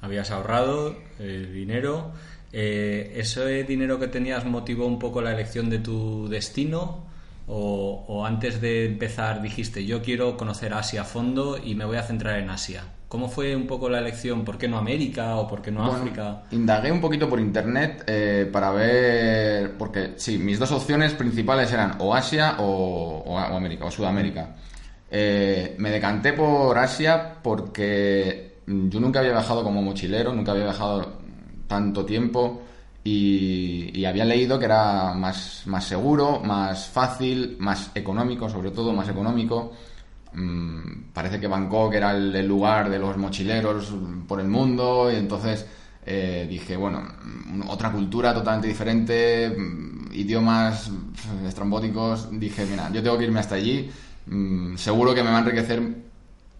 Habías 0.01 0.31
ahorrado 0.31 0.95
el 1.19 1.53
dinero. 1.53 2.11
Eh, 2.53 3.13
¿Ese 3.17 3.63
dinero 3.63 3.99
que 3.99 4.07
tenías 4.07 4.45
motivó 4.45 4.85
un 4.85 4.99
poco 4.99 5.21
la 5.21 5.31
elección 5.31 5.69
de 5.69 5.79
tu 5.79 6.27
destino? 6.29 7.03
O, 7.47 8.05
o 8.07 8.25
antes 8.25 8.59
de 8.59 8.85
empezar 8.85 9.41
dijiste, 9.41 9.85
yo 9.85 10.01
quiero 10.01 10.35
conocer 10.35 10.73
Asia 10.73 11.01
a 11.01 11.05
fondo 11.05 11.59
y 11.63 11.75
me 11.75 11.85
voy 11.85 11.97
a 11.97 12.01
centrar 12.03 12.39
en 12.39 12.49
Asia? 12.49 12.83
¿Cómo 13.07 13.29
fue 13.29 13.55
un 13.55 13.67
poco 13.67 13.87
la 13.87 13.99
elección? 13.99 14.43
¿Por 14.43 14.57
qué 14.57 14.67
no 14.67 14.79
América 14.79 15.35
o 15.35 15.47
por 15.47 15.61
qué 15.61 15.69
no 15.71 15.81
Bueno, 15.83 15.95
África? 15.97 16.41
Indagué 16.51 16.91
un 16.91 16.99
poquito 16.99 17.29
por 17.29 17.39
internet 17.39 18.03
eh, 18.07 18.49
para 18.51 18.71
ver, 18.71 19.77
porque 19.77 20.13
sí, 20.15 20.39
mis 20.39 20.57
dos 20.57 20.71
opciones 20.71 21.13
principales 21.13 21.71
eran 21.71 21.97
o 21.99 22.15
Asia 22.15 22.55
o, 22.59 23.23
o- 23.25 23.35
o 23.35 23.37
América, 23.37 23.85
o 23.85 23.91
Sudamérica. 23.91 24.55
Eh, 25.11 25.75
me 25.77 25.91
decanté 25.91 26.33
por 26.33 26.75
Asia 26.77 27.35
porque 27.43 28.54
yo 28.67 28.99
nunca 28.99 29.19
había 29.19 29.31
viajado 29.31 29.63
como 29.63 29.81
mochilero, 29.81 30.33
nunca 30.33 30.51
había 30.51 30.65
viajado 30.65 31.19
tanto 31.67 32.05
tiempo 32.05 32.61
y, 33.03 33.91
y 33.93 34.05
había 34.05 34.25
leído 34.25 34.57
que 34.57 34.65
era 34.65 35.13
más, 35.13 35.63
más 35.65 35.85
seguro, 35.85 36.39
más 36.39 36.87
fácil, 36.87 37.57
más 37.59 37.91
económico, 37.95 38.49
sobre 38.49 38.71
todo 38.71 38.93
más 38.93 39.09
económico. 39.09 39.73
Mm, 40.35 41.11
parece 41.13 41.39
que 41.39 41.47
Bangkok 41.47 41.93
era 41.93 42.11
el, 42.11 42.45
lugar 42.45 42.89
de 42.89 42.99
los 42.99 43.15
mochileros 43.17 43.93
por 44.27 44.41
el 44.41 44.47
mundo 44.47 45.09
y 45.11 45.15
entonces 45.15 45.65
eh, 46.05 46.45
dije, 46.49 46.75
bueno, 46.75 47.01
mm, 47.01 47.69
otra 47.69 47.91
cultura 47.91 48.33
totalmente 48.33 48.67
diferente, 48.67 49.49
mm, 49.49 50.11
idiomas 50.13 50.91
estrambóticos, 51.47 52.27
dije, 52.37 52.65
mira, 52.65 52.91
yo 52.91 53.01
tengo 53.01 53.17
que 53.17 53.25
irme 53.25 53.39
hasta 53.39 53.55
allí, 53.55 53.89
mm, 54.27 54.75
seguro 54.75 55.15
que 55.15 55.23
me 55.23 55.29
va 55.29 55.37
a 55.37 55.39
enriquecer 55.39 56.04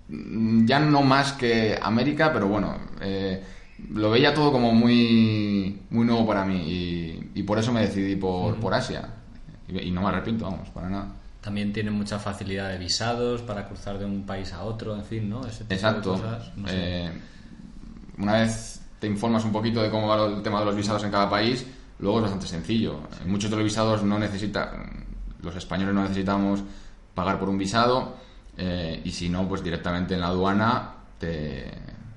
ya 0.07 0.79
no 0.79 1.01
más 1.01 1.33
que 1.33 1.77
América, 1.81 2.31
pero 2.31 2.47
bueno, 2.47 2.77
eh, 3.01 3.43
lo 3.91 4.11
veía 4.11 4.33
todo 4.33 4.51
como 4.51 4.71
muy, 4.71 5.81
muy 5.89 6.05
nuevo 6.05 6.25
para 6.25 6.45
mí 6.45 6.57
y, 6.57 7.31
y 7.33 7.43
por 7.43 7.57
eso 7.59 7.73
me 7.73 7.81
decidí 7.81 8.15
por, 8.15 8.55
por 8.59 8.73
Asia 8.73 9.09
y, 9.67 9.79
y 9.79 9.91
no 9.91 10.01
me 10.01 10.09
arrepiento, 10.09 10.45
vamos, 10.45 10.69
para 10.69 10.89
nada. 10.89 11.07
También 11.41 11.73
tienen 11.73 11.93
mucha 11.93 12.17
facilidad 12.17 12.69
de 12.69 12.77
visados 12.77 13.41
para 13.41 13.67
cruzar 13.67 13.99
de 13.99 14.05
un 14.05 14.25
país 14.25 14.51
a 14.53 14.63
otro, 14.63 14.95
en 14.95 15.03
fin, 15.03 15.29
¿no? 15.29 15.45
Ese 15.45 15.63
tipo 15.63 15.69
de 15.69 15.75
Exacto. 15.75 16.11
cosas, 16.13 16.51
no 16.57 16.67
sé. 16.67 16.73
Eh, 16.75 17.11
una 18.17 18.33
vez 18.33 18.81
te 18.99 19.07
informas 19.07 19.43
un 19.43 19.51
poquito 19.51 19.81
de 19.81 19.89
cómo 19.89 20.07
va 20.07 20.25
el 20.25 20.41
tema 20.41 20.59
de 20.59 20.65
los 20.65 20.75
visados 20.75 21.03
en 21.03 21.11
cada 21.11 21.29
país, 21.29 21.65
luego 21.99 22.17
es 22.17 22.23
bastante 22.23 22.47
sencillo. 22.47 22.99
Muchos 23.25 23.49
de 23.51 23.57
los 23.57 23.65
visados 23.65 24.03
no 24.03 24.17
necesitan, 24.17 25.05
los 25.41 25.55
españoles 25.55 25.93
no 25.93 26.01
necesitamos 26.03 26.63
pagar 27.13 27.39
por 27.39 27.49
un 27.49 27.57
visado 27.57 28.15
eh, 28.57 29.01
y 29.03 29.11
si 29.11 29.29
no, 29.29 29.47
pues 29.47 29.63
directamente 29.63 30.13
en 30.15 30.21
la 30.21 30.27
aduana 30.27 30.91
te, 31.19 31.71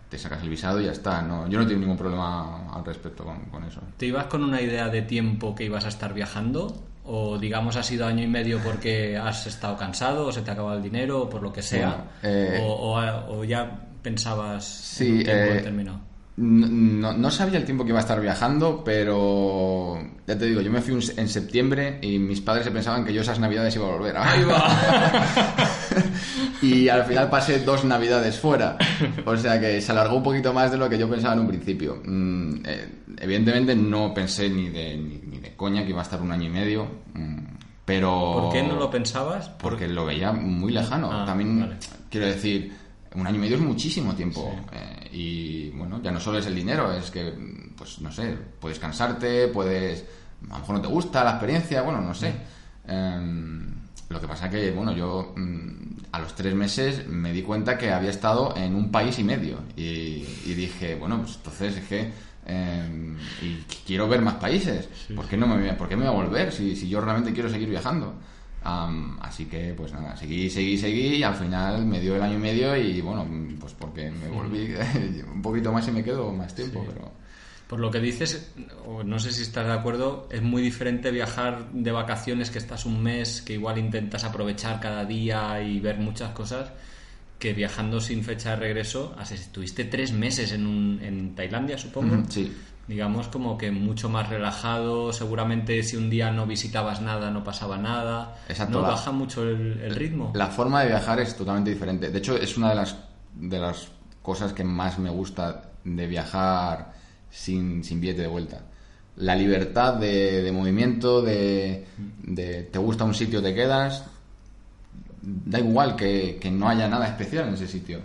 te 0.09 0.19
sacas 0.19 0.43
el 0.43 0.49
visado 0.51 0.81
y 0.81 0.85
ya 0.87 0.93
está. 0.93 1.23
No, 1.23 1.49
yo 1.49 1.59
no 1.59 1.67
tengo 1.67 1.81
ningún 1.81 1.97
problema 1.97 2.73
al 2.73 2.85
respecto 2.85 3.25
con, 3.25 3.47
con 3.47 3.65
eso. 3.65 3.81
¿Te 3.97 4.07
ibas 4.07 4.27
con 4.27 4.43
una 4.45 4.61
idea 4.61 4.89
de 4.89 5.03
tiempo 5.03 5.55
que 5.55 5.65
ibas 5.65 5.85
a 5.85 5.89
estar 5.89 6.15
viajando? 6.15 6.85
o 7.11 7.39
digamos 7.39 7.75
ha 7.77 7.83
sido 7.83 8.07
año 8.07 8.23
y 8.23 8.27
medio 8.27 8.59
porque 8.63 9.17
has 9.17 9.47
estado 9.47 9.79
cansado 9.79 10.27
o 10.27 10.33
se 10.33 10.43
te 10.43 10.51
ha 10.51 10.53
acabado 10.53 10.77
el 10.77 10.83
dinero 10.83 11.23
o 11.23 11.31
por 11.31 11.43
lo 11.43 11.51
que 11.51 11.63
sea? 11.63 12.05
eh, 12.23 12.59
o, 12.63 12.71
o- 12.99 13.39
o 13.39 13.45
ya 13.45 13.81
pensabas 14.03 14.63
Sí, 14.67 15.07
en 15.09 15.13
un 15.17 15.23
tiempo 15.25 15.51
eh, 15.51 15.55
determinado? 15.55 16.01
No, 16.41 17.13
no 17.15 17.31
sabía 17.33 17.59
el 17.59 17.65
tiempo 17.65 17.83
que 17.85 17.91
iba 17.91 17.99
a 17.99 18.03
estar 18.03 18.21
viajando, 18.21 18.85
pero 18.85 19.99
ya 20.25 20.39
te 20.39 20.47
digo, 20.47 20.61
yo 20.61 20.71
me 20.71 20.81
fui 20.81 20.95
un- 20.95 21.03
en 21.17 21.29
septiembre 21.29 21.99
y 22.01 22.19
mis 22.21 22.41
padres 22.41 22.65
se 22.65 22.71
pensaban 22.71 23.05
que 23.05 23.13
yo 23.13 23.23
esas 23.23 23.41
navidades 23.41 23.75
iba 23.75 23.87
a 23.89 23.97
volver. 23.97 24.17
Ahí 24.19 24.45
va. 24.45 24.69
y 26.63 26.89
al 26.89 27.05
final 27.05 27.29
pasé 27.29 27.61
dos 27.65 27.85
navidades 27.85 28.39
fuera. 28.39 28.77
O 29.25 29.37
sea 29.37 29.59
que 29.61 29.81
se 29.81 29.91
alargó 29.93 30.17
un 30.17 30.23
poquito 30.23 30.53
más 30.53 30.71
de 30.71 30.77
lo 30.77 30.89
que 30.89 30.97
yo 30.99 31.09
pensaba 31.11 31.35
en 31.35 31.41
un 31.41 31.49
principio. 31.49 32.01
Mm, 32.05 32.55
eh, 32.65 32.89
evidentemente 33.19 33.75
no 33.75 34.15
pensé 34.15 34.49
ni 34.49 34.69
de, 34.69 34.97
ni, 34.97 35.21
ni 35.27 35.39
de 35.39 35.57
coña 35.57 35.83
que 35.85 35.91
iba 35.91 36.01
a 36.01 36.05
estar 36.05 36.21
un 36.23 36.31
año 36.31 36.45
y 36.45 36.51
medio, 36.51 36.87
mm, 37.15 37.39
pero... 37.85 38.43
¿Por 38.43 38.53
qué 38.53 38.63
no 38.63 38.77
lo 38.77 38.91
pensabas? 38.91 39.49
Porque 39.49 39.89
lo 39.89 40.05
veía 40.07 40.31
muy 40.33 40.73
lejano. 40.73 41.11
Ah, 41.13 41.25
También, 41.27 41.61
vale. 41.61 41.77
quiero 42.11 42.27
decir, 42.27 42.73
un 43.15 43.27
año 43.27 43.37
y 43.37 43.41
medio 43.41 43.57
es 43.57 43.63
muchísimo 43.63 44.15
tiempo. 44.15 44.55
Eh, 44.73 45.09
y 45.13 45.71
bueno, 45.71 46.01
ya 46.03 46.11
no 46.11 46.21
solo 46.21 46.39
es 46.39 46.47
el 46.47 46.55
dinero, 46.55 46.93
es 46.93 47.11
que, 47.11 47.33
pues 47.77 48.01
no 48.01 48.13
sé, 48.13 48.37
puedes 48.61 48.79
cansarte, 48.79 49.49
puedes. 49.49 50.05
A 50.51 50.55
lo 50.55 50.59
mejor 50.61 50.77
no 50.77 50.83
te 50.83 50.89
gusta 50.89 51.25
la 51.25 51.31
experiencia, 51.33 51.83
bueno, 51.83 52.01
no 52.01 52.15
sé. 52.15 52.33
Em, 52.87 53.75
lo 54.09 54.21
que 54.21 54.29
pasa 54.29 54.49
que, 54.49 54.71
bueno, 54.71 54.93
yo 54.93 55.35
mm, 55.37 56.13
a 56.13 56.21
los 56.21 56.35
tres 56.35 56.55
meses 56.55 57.07
me 57.09 57.33
di 57.33 57.43
cuenta 57.43 57.77
que 57.77 57.91
había 57.91 58.11
estado 58.11 58.57
en 58.57 58.75
un 58.75 58.91
país 58.91 59.19
y 59.19 59.25
medio. 59.25 59.59
Y, 59.77 60.25
y 60.47 60.55
dije, 60.55 60.95
bueno, 60.95 61.19
pues 61.23 61.37
entonces 61.37 61.77
es 61.77 61.85
que. 61.89 62.13
em, 62.47 63.17
y 63.43 63.57
quiero 63.87 64.09
ver 64.09 64.23
más 64.23 64.35
países. 64.35 64.89
¿Por, 65.15 65.27
qué 65.27 65.37
no 65.37 65.47
me, 65.47 65.73
¿Por 65.75 65.89
qué 65.89 65.97
me 65.97 66.09
voy 66.09 66.13
a 66.15 66.25
volver 66.25 66.53
si, 66.53 66.77
si 66.77 66.89
yo 66.89 67.01
realmente 67.01 67.33
quiero 67.33 67.51
seguir 67.51 67.69
viajando? 67.69 68.15
Am, 68.65 69.19
así 69.23 69.47
que, 69.47 69.73
pues 69.77 69.93
nada, 69.93 70.17
seguí, 70.17 70.51
seguí, 70.51 70.77
seguí 70.77 71.17
y 71.17 71.23
al 71.23 71.35
final 71.35 71.87
me 71.87 72.01
dio 72.01 72.17
el 72.17 72.23
año 72.23 72.35
y 72.35 72.39
medio 72.41 72.77
y 72.77 73.01
bueno, 73.01 73.27
pues 73.61 73.73
porque 73.75 74.11
me 74.11 74.29
volví 74.29 74.75
un 75.33 75.41
poquito 75.43 75.73
más 75.73 75.87
y 75.89 75.93
me 75.93 76.03
quedo 76.03 76.33
más 76.33 76.55
tiempo, 76.55 76.85
pero... 76.87 77.13
Por 77.69 77.81
lo 77.81 77.91
que 77.91 78.01
dices, 78.01 78.51
o 78.87 79.05
no 79.05 79.19
sé 79.19 79.31
si 79.31 79.43
estás 79.43 79.67
de 79.67 79.73
acuerdo, 79.75 80.27
es 80.33 80.41
muy 80.41 80.63
diferente 80.63 81.11
viajar 81.11 81.71
de 81.73 81.93
vacaciones 81.93 82.51
que 82.51 82.57
estás 82.59 82.87
un 82.87 83.03
mes, 83.03 83.43
que 83.43 83.53
igual 83.53 83.77
intentas 83.79 84.25
aprovechar 84.25 84.81
cada 84.81 85.05
día 85.05 85.63
y 85.63 85.79
ver 85.79 85.99
muchas 85.99 86.31
cosas, 86.31 86.73
que 87.39 87.53
viajando 87.53 88.01
sin 88.01 88.25
fecha 88.25 88.51
de 88.51 88.57
regreso. 88.57 89.15
Estuviste 89.31 89.85
tres 89.85 90.13
meses 90.13 90.53
en, 90.53 90.67
un- 90.67 91.01
en 91.03 91.35
Tailandia, 91.35 91.77
supongo. 91.77 92.25
Sí. 92.31 92.51
Digamos 92.89 93.29
como 93.29 93.59
que 93.59 93.71
mucho 93.71 94.09
más 94.09 94.29
relajado. 94.31 95.13
Seguramente 95.13 95.83
si 95.83 95.97
un 95.97 96.09
día 96.09 96.31
no 96.33 96.47
visitabas 96.47 97.01
nada, 97.03 97.31
no 97.31 97.45
pasaba 97.45 97.77
nada. 97.77 98.39
Exacto, 98.49 98.79
¿No 98.79 98.83
la- 98.83 98.95
baja 98.95 99.13
mucho 99.13 99.43
el, 99.43 99.81
el 99.83 99.95
ritmo? 99.95 100.33
La 100.35 100.47
forma 100.47 100.81
de 100.83 100.89
viajar 100.89 101.21
es 101.21 101.37
totalmente 101.37 101.71
diferente. 101.71 102.11
De 102.11 102.19
hecho, 102.19 102.37
es 102.37 102.57
una 102.57 102.71
de 102.71 102.75
las, 102.77 102.97
de 103.35 103.59
las 103.59 103.89
cosas 104.23 104.53
que 104.55 104.65
más 104.65 104.99
me 104.99 105.11
gusta 105.11 105.71
de 105.85 106.07
viajar 106.07 106.93
sin, 107.31 107.85
sin 107.85 108.01
billete 108.01 108.23
de 108.23 108.29
vuelta. 108.29 108.63
La 109.17 109.35
libertad 109.37 109.95
de, 109.95 110.43
de 110.43 110.53
movimiento, 110.53 111.21
de, 111.23 111.87
de 112.23 112.63
te 112.65 112.79
gusta 112.79 113.05
un 113.05 113.15
sitio, 113.15 113.43
te 113.43 113.55
quedas. 113.55 114.05
Da 115.21 115.59
igual 115.59 115.95
que, 115.97 116.39
que 116.41 116.51
no 116.51 116.69
haya 116.69 116.89
nada 116.89 117.07
especial 117.07 117.49
en 117.49 117.55
ese 117.55 117.67
sitio. 117.69 118.01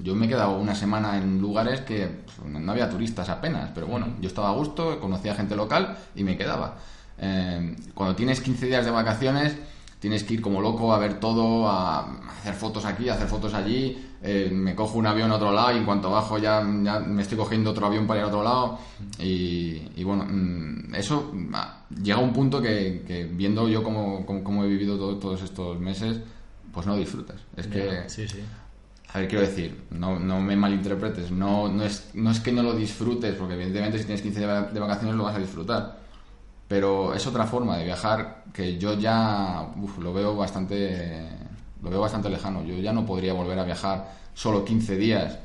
Mm, 0.00 0.04
Yo 0.04 0.14
me 0.14 0.26
he 0.26 0.28
quedado 0.28 0.58
una 0.58 0.74
semana 0.74 1.16
en 1.18 1.40
lugares 1.40 1.80
que 1.80 2.08
pues, 2.24 2.48
no 2.50 2.72
había 2.72 2.88
turistas 2.90 3.28
apenas, 3.28 3.70
pero 3.74 3.86
bueno, 3.86 4.08
yo 4.20 4.28
estaba 4.28 4.48
a 4.50 4.52
gusto, 4.54 4.98
conocía 5.00 5.34
gente 5.34 5.56
local 5.56 5.96
y 6.14 6.24
me 6.24 6.36
quedaba. 6.36 6.76
Eh, 7.18 7.76
cuando 7.94 8.16
tienes 8.16 8.40
15 8.40 8.66
días 8.66 8.84
de 8.84 8.90
vacaciones, 8.90 9.56
tienes 9.98 10.24
que 10.24 10.34
ir 10.34 10.40
como 10.40 10.60
loco 10.62 10.94
a 10.94 10.98
ver 10.98 11.20
todo, 11.20 11.68
a 11.68 12.20
hacer 12.38 12.54
fotos 12.54 12.84
aquí, 12.86 13.08
a 13.08 13.14
hacer 13.14 13.28
fotos 13.28 13.52
allí. 13.54 14.06
eh, 14.22 14.50
me 14.52 14.74
cojo 14.74 14.98
un 14.98 15.06
avión 15.06 15.30
a 15.32 15.36
otro 15.36 15.50
lado 15.52 15.72
y 15.72 15.78
en 15.78 15.84
cuanto 15.86 16.10
bajo 16.10 16.36
ya, 16.38 16.60
ya 16.82 17.00
me 17.00 17.22
estoy 17.22 17.38
cogiendo 17.38 17.70
otro 17.70 17.86
avión 17.86 18.06
para 18.06 18.20
ir 18.20 18.24
a 18.24 18.28
otro 18.28 18.42
lado. 18.42 18.78
Y, 19.18 19.82
y 19.96 20.04
bueno, 20.04 20.24
mm, 20.28 20.94
eso 20.94 21.32
ah, 21.54 21.84
llega 22.02 22.18
a 22.18 22.22
un 22.22 22.32
punto 22.32 22.60
que, 22.60 23.02
que 23.06 23.24
viendo 23.24 23.66
yo 23.68 23.82
cómo, 23.82 24.24
cómo- 24.26 24.44
cómo 24.44 24.64
he 24.64 24.68
vivido 24.68 24.96
todo- 24.98 25.16
todos 25.18 25.42
estos 25.42 25.78
meses, 25.80 26.20
pues 26.72 26.86
no 26.86 26.96
disfrutas. 26.96 27.36
Es 27.56 27.66
que 27.66 28.08
sí, 28.08 28.28
sí. 28.28 28.40
A 29.12 29.18
ver, 29.18 29.28
quiero 29.28 29.44
decir, 29.46 29.84
no, 29.90 30.18
no 30.18 30.40
me 30.40 30.56
malinterpretes, 30.56 31.30
no, 31.30 31.68
no, 31.68 31.84
es, 31.84 32.10
no 32.14 32.30
es 32.30 32.40
que 32.40 32.52
no 32.52 32.62
lo 32.62 32.74
disfrutes, 32.74 33.34
porque 33.34 33.54
evidentemente 33.54 33.98
si 33.98 34.04
tienes 34.04 34.22
15 34.22 34.40
días 34.40 34.72
de 34.72 34.80
vacaciones 34.80 35.16
lo 35.16 35.24
vas 35.24 35.36
a 35.36 35.40
disfrutar, 35.40 35.98
pero 36.68 37.14
es 37.14 37.26
otra 37.26 37.46
forma 37.46 37.76
de 37.78 37.84
viajar 37.84 38.44
que 38.52 38.78
yo 38.78 38.94
ya 38.98 39.68
uf, 39.76 39.98
lo 39.98 40.12
veo 40.12 40.36
bastante 40.36 41.28
lo 41.82 41.90
veo 41.90 42.00
bastante 42.00 42.28
lejano. 42.28 42.62
Yo 42.64 42.74
ya 42.76 42.92
no 42.92 43.06
podría 43.06 43.32
volver 43.32 43.58
a 43.58 43.64
viajar 43.64 44.12
solo 44.34 44.64
15 44.64 44.96
días 44.96 45.38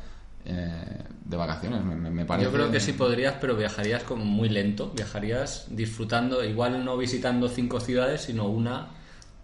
eh, 0.46 1.04
de 1.24 1.38
vacaciones, 1.38 1.84
me- 1.84 1.96
me 2.12 2.26
parece. 2.26 2.50
Yo 2.50 2.54
creo 2.54 2.72
que 2.72 2.80
sí 2.80 2.94
podrías, 2.94 3.36
pero 3.42 3.56
viajarías 3.56 4.04
como 4.04 4.26
muy 4.26 4.50
lento. 4.50 4.92
Viajarías 4.94 5.66
disfrutando, 5.70 6.44
igual 6.44 6.84
no 6.86 6.98
visitando 6.98 7.48
cinco 7.50 7.80
ciudades, 7.80 8.22
sino 8.22 8.48
una 8.48 8.90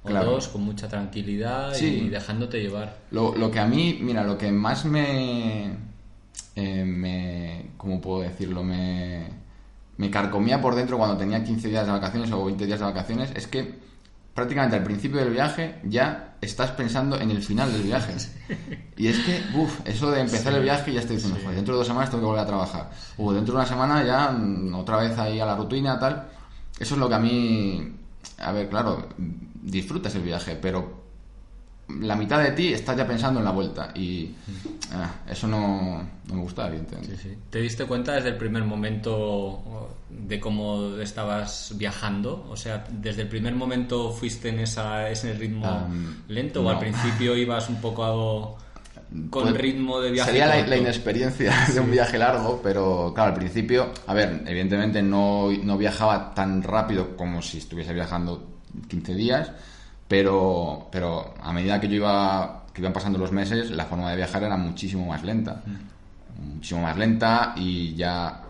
o 0.04 0.08
Claro. 0.08 0.32
dos 0.32 0.48
con 0.48 0.64
mucha 0.64 0.88
tranquilidad 0.88 1.74
Sí. 1.74 2.04
y 2.06 2.10
dejándote 2.10 2.60
llevar. 2.62 2.98
Lo, 3.12 3.36
lo 3.36 3.52
que 3.52 3.60
a 3.60 3.66
mí, 3.68 4.00
mira, 4.02 4.24
lo 4.24 4.38
que 4.38 4.52
más 4.52 4.86
me, 4.86 5.68
eh, 6.56 6.84
me 6.86 7.66
¿cómo 7.78 8.02
puedo 8.02 8.22
decirlo? 8.22 8.64
Me, 8.64 9.28
me 9.98 10.10
carcomía 10.10 10.60
por 10.60 10.74
dentro 10.76 10.98
cuando 10.98 11.18
tenía 11.18 11.44
15 11.44 11.68
días 11.70 11.86
de 11.86 11.92
vacaciones 11.92 12.32
o 12.32 12.44
20 12.46 12.66
días 12.66 12.80
de 12.80 12.86
vacaciones 12.86 13.32
es 13.36 13.46
que 13.48 13.80
prácticamente 14.34 14.78
al 14.78 14.84
principio 14.84 15.20
del 15.20 15.30
viaje 15.32 15.76
ya 15.84 16.36
estás 16.42 16.72
pensando 16.72 17.20
en 17.20 17.30
el 17.30 17.44
final 17.44 17.72
del 17.72 17.84
viaje. 17.84 18.14
Y 18.98 19.08
es 19.08 19.20
que, 19.20 19.40
uff, 19.56 19.82
eso 19.86 20.10
de 20.10 20.22
empezar 20.22 20.54
el 20.54 20.64
viaje 20.64 20.92
ya 20.94 21.02
estoy 21.02 21.18
diciendo, 21.18 21.38
"Joder, 21.44 21.58
dentro 21.58 21.74
de 21.76 21.80
dos 21.80 21.88
semanas 21.88 22.10
tengo 22.10 22.24
que 22.24 22.28
volver 22.28 22.42
a 22.44 22.48
trabajar. 22.48 22.90
O 23.18 23.32
dentro 23.34 23.54
de 23.54 23.60
una 23.60 23.68
semana 23.70 24.04
ya 24.04 24.32
mm, 24.32 24.74
otra 24.74 24.98
vez 24.98 25.16
ahí 25.20 25.40
a 25.40 25.46
la 25.46 25.56
rutina, 25.56 26.00
tal. 26.00 26.28
Eso 26.80 26.96
es 26.96 27.00
lo 27.00 27.08
que 27.10 27.16
a 27.16 27.20
mí, 27.20 27.94
a 28.40 28.52
ver, 28.54 28.70
claro, 28.70 29.08
disfrutas 29.62 30.16
el 30.16 30.24
viaje, 30.24 30.58
pero 30.62 31.02
la 32.00 32.16
mitad 32.16 32.42
de 32.42 32.52
ti 32.52 32.72
está 32.72 32.96
ya 32.96 33.06
pensando 33.06 33.40
en 33.40 33.46
la 33.46 33.52
vuelta 33.52 33.92
y 33.96 34.34
ah, 34.94 35.12
eso 35.30 35.46
no, 35.48 36.02
no 36.28 36.34
me 36.36 36.42
gusta, 36.42 36.68
evidentemente. 36.68 37.38
¿Te 37.50 37.60
diste 37.60 37.86
cuenta 37.86 38.14
desde 38.14 38.30
el 38.30 38.38
primer 38.38 38.64
momento 38.64 39.90
de 40.10 40.40
cómo 40.40 40.96
estabas 41.02 41.74
viajando? 41.76 42.48
O 42.50 42.56
sea, 42.56 42.86
¿desde 42.90 43.24
el 43.24 43.28
primer 43.28 43.56
momento 43.56 44.12
fuiste 44.12 44.50
en 44.50 44.60
esa, 44.62 45.10
ese 45.10 45.34
ritmo 45.34 45.86
Um, 45.90 46.16
lento 46.30 46.64
o 46.64 46.70
al 46.70 46.80
principio 46.80 47.36
ibas 47.36 47.68
un 47.70 47.82
poco 47.82 48.06
a- 48.06 48.62
con 49.30 49.44
Pues, 49.50 49.58
ritmo 49.58 50.00
de 50.00 50.12
viaje? 50.12 50.32
Sería 50.32 50.48
la 50.66 50.78
inexperiencia 50.78 51.54
de 51.74 51.80
un 51.82 51.92
viaje 51.92 52.18
largo, 52.18 52.62
pero 52.64 53.12
claro, 53.14 53.34
al 53.34 53.38
principio, 53.38 53.92
a 54.08 54.14
ver, 54.14 54.44
evidentemente 54.48 55.02
no, 55.04 55.50
no 55.52 55.78
viajaba 55.78 56.34
tan 56.34 56.64
rápido 56.64 57.18
como 57.18 57.42
si 57.42 57.58
estuviese 57.58 57.94
viajando 57.94 58.61
15 58.88 59.16
días, 59.16 59.52
pero, 60.08 60.90
pero 60.92 61.34
a 61.42 61.54
medida 61.54 61.80
que 61.80 61.88
yo 61.88 61.96
iba, 61.96 62.66
que 62.74 62.82
iban 62.82 62.94
pasando 62.94 63.18
los 63.18 63.32
meses, 63.32 63.72
la 63.72 63.86
forma 63.86 64.10
de 64.12 64.18
viajar 64.18 64.44
era 64.44 64.58
muchísimo 64.58 65.06
más 65.06 65.24
lenta. 65.24 65.64
Muchísimo 66.38 66.82
más 66.82 66.98
lenta 66.98 67.54
y 67.56 67.96
ya, 67.96 68.42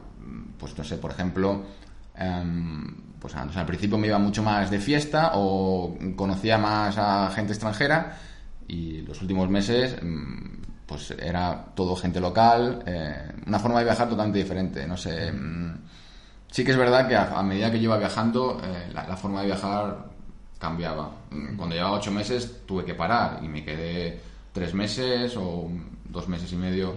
pues 0.58 0.78
no 0.78 0.84
sé, 0.84 0.98
por 0.98 1.12
ejemplo, 1.12 1.64
em, 2.16 2.96
pues 3.20 3.36
o 3.36 3.52
sea, 3.52 3.62
al 3.62 3.68
principio 3.68 3.98
me 4.00 4.08
iba 4.08 4.18
mucho 4.18 4.42
más 4.42 4.72
de 4.72 4.80
fiesta 4.80 5.34
o 5.36 5.96
conocía 6.16 6.58
más 6.58 6.98
a 6.98 7.30
gente 7.30 7.54
extranjera 7.54 8.18
y 8.68 9.02
los 9.02 9.22
últimos 9.22 9.48
meses 9.50 9.98
mm, 10.02 10.62
pues 10.88 11.12
era 11.12 11.66
todo 11.76 11.96
gente 11.96 12.20
local, 12.20 12.84
eh, 12.88 13.34
una 13.46 13.60
forma 13.60 13.80
de 13.80 13.86
viajar 13.86 14.10
totalmente 14.10 14.40
diferente, 14.40 14.88
no 14.88 14.98
sé. 14.98 15.32
mm, 15.32 15.78
sí 16.50 16.64
que 16.66 16.72
es 16.72 16.78
verdad 16.78 17.08
que 17.08 17.16
a, 17.16 17.38
a 17.38 17.44
medida 17.44 17.72
que 17.72 17.78
yo 17.78 17.84
iba 17.84 17.98
viajando, 17.98 18.60
eh, 18.64 18.90
la, 18.94 19.08
la 19.08 19.16
forma 19.16 19.42
de 19.42 19.46
viajar 19.48 20.11
cambiaba. 20.62 21.12
Mm, 21.32 21.58
Cuando 21.58 21.76
llevaba 21.76 21.98
ocho 21.98 22.12
meses 22.12 22.62
tuve 22.68 22.86
que 22.86 22.94
parar 22.94 23.40
y 23.44 23.48
me 23.48 23.66
quedé 23.66 24.22
tres 24.54 24.74
meses 24.74 25.36
o 25.36 25.70
dos 26.06 26.28
meses 26.30 26.52
y 26.54 26.56
medio 26.56 26.94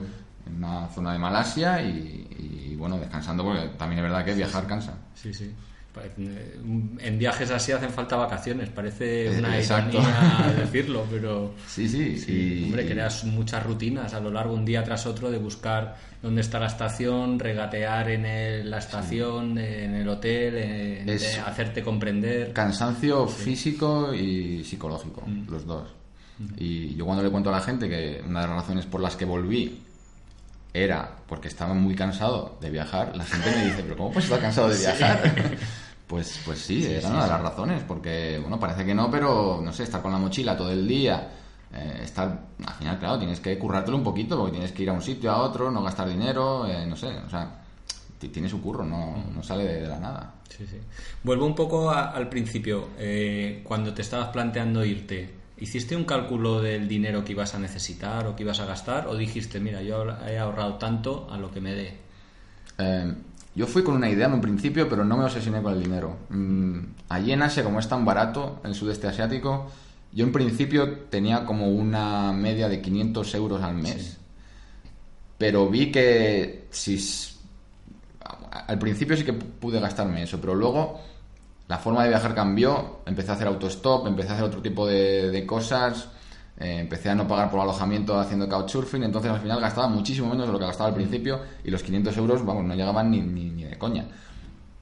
en 0.47 0.57
una 0.63 0.87
zona 0.89 1.15
de 1.15 1.19
Malasia 1.19 1.81
y, 1.83 2.27
y, 2.71 2.77
bueno, 2.77 2.99
descansando 2.99 3.43
porque 3.43 3.69
también 3.79 4.01
es 4.01 4.11
verdad 4.11 4.25
que 4.25 4.35
viajar 4.35 4.67
cansa. 4.67 4.93
Sí, 5.15 5.33
sí. 5.33 5.51
En 6.17 7.19
viajes 7.19 7.51
así 7.51 7.73
hacen 7.73 7.91
falta 7.91 8.17
vacaciones, 8.17 8.69
parece 8.69 9.27
Eh, 9.27 9.39
una 9.39 9.57
exacto. 9.59 9.99
ironía 9.99 10.55
decirlo, 10.59 11.07
pero 11.11 11.55
Sí, 11.69 11.89
sí, 11.89 12.19
sí, 12.19 12.33
y- 12.33 12.65
hombre, 12.65 12.87
creas 12.87 13.25
muchas 13.25 13.63
rutinas 13.65 14.13
a 14.15 14.21
lo 14.21 14.31
largo, 14.31 14.55
un 14.55 14.65
día 14.65 14.83
tras 14.83 15.07
otro, 15.07 15.31
de 15.31 15.39
buscar 15.39 15.97
dónde 16.23 16.41
está 16.41 16.59
la 16.59 16.67
estación, 16.67 17.39
regatear 17.39 18.11
en 18.11 18.27
el- 18.27 18.71
la 18.71 18.79
estación, 18.79 19.57
en 19.59 19.95
el 19.95 20.09
hotel, 20.09 20.57
en- 20.57 21.09
Es- 21.09 21.23
de 21.37 21.41
hacerte 21.41 21.83
comprender. 21.83 22.53
Cansancio 22.53 23.27
físico 23.29 24.13
y 24.15 24.65
psicológico, 24.65 25.23
Mm. 25.27 25.51
los 25.51 25.65
dos. 25.67 25.89
Y 26.57 26.97
yo 26.97 27.05
cuando 27.05 27.23
le 27.23 27.31
cuento 27.31 27.51
a 27.51 27.53
la 27.53 27.61
gente 27.61 27.89
que 27.89 28.21
una 28.27 28.41
de 28.41 28.47
las 28.49 28.57
razones 28.57 28.87
por 28.87 29.01
las 29.01 29.15
que 29.15 29.25
volví 29.25 29.81
era 30.73 31.09
porque 31.29 31.47
estaba 31.47 31.73
muy 31.75 31.95
cansado 31.95 32.59
de 32.61 32.69
viajar, 32.71 33.17
la 33.17 33.25
gente 33.25 33.49
me 33.53 33.67
dice, 33.67 33.83
pero 33.85 33.97
¿cómo 33.97 34.09
puedes 34.11 34.25
estar 34.25 34.41
cansado 34.41 34.69
de 34.71 34.77
viajar? 34.81 35.23
Pues, 36.07 36.41
pues 36.45 36.59
sí, 36.61 36.85
era 36.85 37.09
una 37.09 37.23
de 37.25 37.31
las 37.31 37.41
razones, 37.41 37.83
porque, 37.89 38.39
bueno, 38.41 38.61
parece 38.61 38.85
que 38.85 38.95
no, 38.95 39.11
pero, 39.11 39.61
no 39.63 39.73
sé, 39.73 39.85
estar 39.85 40.03
con 40.03 40.13
la 40.13 40.19
mochila 40.19 40.57
todo 40.57 40.71
el 40.71 40.87
día, 40.87 41.31
eh, 41.73 42.01
estar, 42.03 42.47
al 42.67 42.75
final, 42.75 42.99
claro, 42.99 43.19
tienes 43.19 43.41
que 43.41 43.59
currártelo 43.59 43.97
un 43.97 44.05
poquito, 44.05 44.37
porque 44.37 44.53
tienes 44.53 44.73
que 44.73 44.83
ir 44.83 44.91
a 44.91 44.93
un 44.93 45.01
sitio, 45.03 45.31
a 45.33 45.39
otro, 45.43 45.71
no 45.71 45.83
gastar 45.83 46.09
dinero, 46.09 46.67
eh, 46.67 46.85
no 46.87 46.95
sé, 46.95 47.09
o 47.27 47.31
sea, 47.31 47.63
ti- 48.19 48.29
tiene 48.29 48.49
su 48.51 48.61
curro, 48.61 48.85
no, 48.85 49.25
no 49.35 49.43
sale 49.43 49.65
de, 49.65 49.81
de 49.81 49.89
la 49.89 49.99
nada. 49.99 50.35
Sí, 50.51 50.67
sí. 50.67 50.77
Vuelvo 51.25 51.47
un 51.47 51.55
poco 51.55 51.91
a- 51.91 52.11
al 52.13 52.29
principio. 52.29 52.91
Eh, 52.99 53.63
cuando 53.65 53.93
te 53.95 54.03
estabas 54.03 54.29
planteando 54.29 54.85
irte, 54.85 55.35
¿hiciste 55.59 55.97
un 55.97 56.05
cálculo 56.05 56.61
del 56.61 56.87
dinero 56.87 57.25
que 57.25 57.33
ibas 57.33 57.55
a 57.55 57.59
necesitar 57.59 58.27
o 58.29 58.37
que 58.37 58.43
ibas 58.45 58.61
a 58.61 58.67
gastar? 58.67 59.09
¿O 59.09 59.17
dijiste, 59.17 59.59
mira, 59.59 59.83
yo 59.83 60.05
he 60.29 60.39
ahorrado 60.39 60.75
tanto 60.75 61.27
a 61.33 61.39
lo 61.39 61.51
que 61.51 61.61
me 61.61 61.73
dé? 61.75 61.99
Yo 63.55 63.67
fui 63.67 63.85
con 63.85 63.95
una 63.95 64.11
idea 64.11 64.27
en 64.27 64.33
un 64.33 64.41
principio, 64.41 64.89
pero 64.89 65.05
no 65.05 65.17
me 65.17 65.25
obsesioné 65.25 65.63
con 65.63 65.75
el 65.75 65.83
dinero. 65.83 66.17
Mm, 66.29 66.79
allí 67.09 67.33
en 67.33 67.43
Asia, 67.43 67.63
como 67.63 67.79
es 67.79 67.89
tan 67.89 68.05
barato, 68.05 68.61
en 68.65 68.71
el 68.71 68.77
sudeste 68.77 69.07
asiático, 69.07 69.71
yo 70.13 70.25
en 70.25 70.33
principio 70.33 71.01
tenía 71.11 71.45
como 71.45 71.69
una 71.69 72.33
media 72.33 72.69
de 72.69 72.81
500 72.81 73.35
euros 73.35 73.63
al 73.63 73.75
mes. 73.75 74.19
Pero 75.39 75.69
vi 75.69 75.93
que 75.93 76.67
si 76.71 76.99
al 78.67 78.79
principio 78.79 79.17
sí 79.17 79.25
que 79.25 79.33
pude 79.33 79.81
gastarme 79.81 80.23
eso, 80.23 80.41
pero 80.41 80.55
luego 80.55 81.01
la 81.69 81.79
forma 81.79 82.03
de 82.03 82.11
viajar 82.11 82.35
cambió, 82.35 83.01
empecé 83.07 83.31
a 83.31 83.35
hacer 83.35 83.47
autostop, 83.47 84.07
empecé 84.07 84.31
a 84.31 84.33
hacer 84.35 84.45
otro 84.45 84.63
tipo 84.63 84.87
de, 84.87 85.31
de 85.31 85.47
cosas, 85.47 86.09
eh, 86.59 86.79
empecé 86.81 87.11
a 87.11 87.15
no 87.15 87.27
pagar 87.27 87.51
por 87.51 87.61
alojamiento 87.61 88.19
haciendo 88.19 88.49
couchsurfing, 88.49 89.03
entonces 89.05 89.31
al 89.31 89.41
final 89.41 89.61
gastaba 89.61 89.89
muchísimo 89.89 90.29
menos 90.31 90.47
de 90.47 90.53
lo 90.53 90.59
que 90.59 90.67
gastaba 90.67 90.89
al 90.91 90.95
principio 90.95 91.41
y 91.65 91.71
los 91.71 91.83
500 91.83 92.17
euros, 92.17 92.45
vamos, 92.45 92.65
no 92.65 92.75
llegaban 92.75 93.11
ni, 93.11 93.21
ni, 93.21 93.51
ni 93.51 93.65
de 93.65 93.77
coña. 93.79 94.07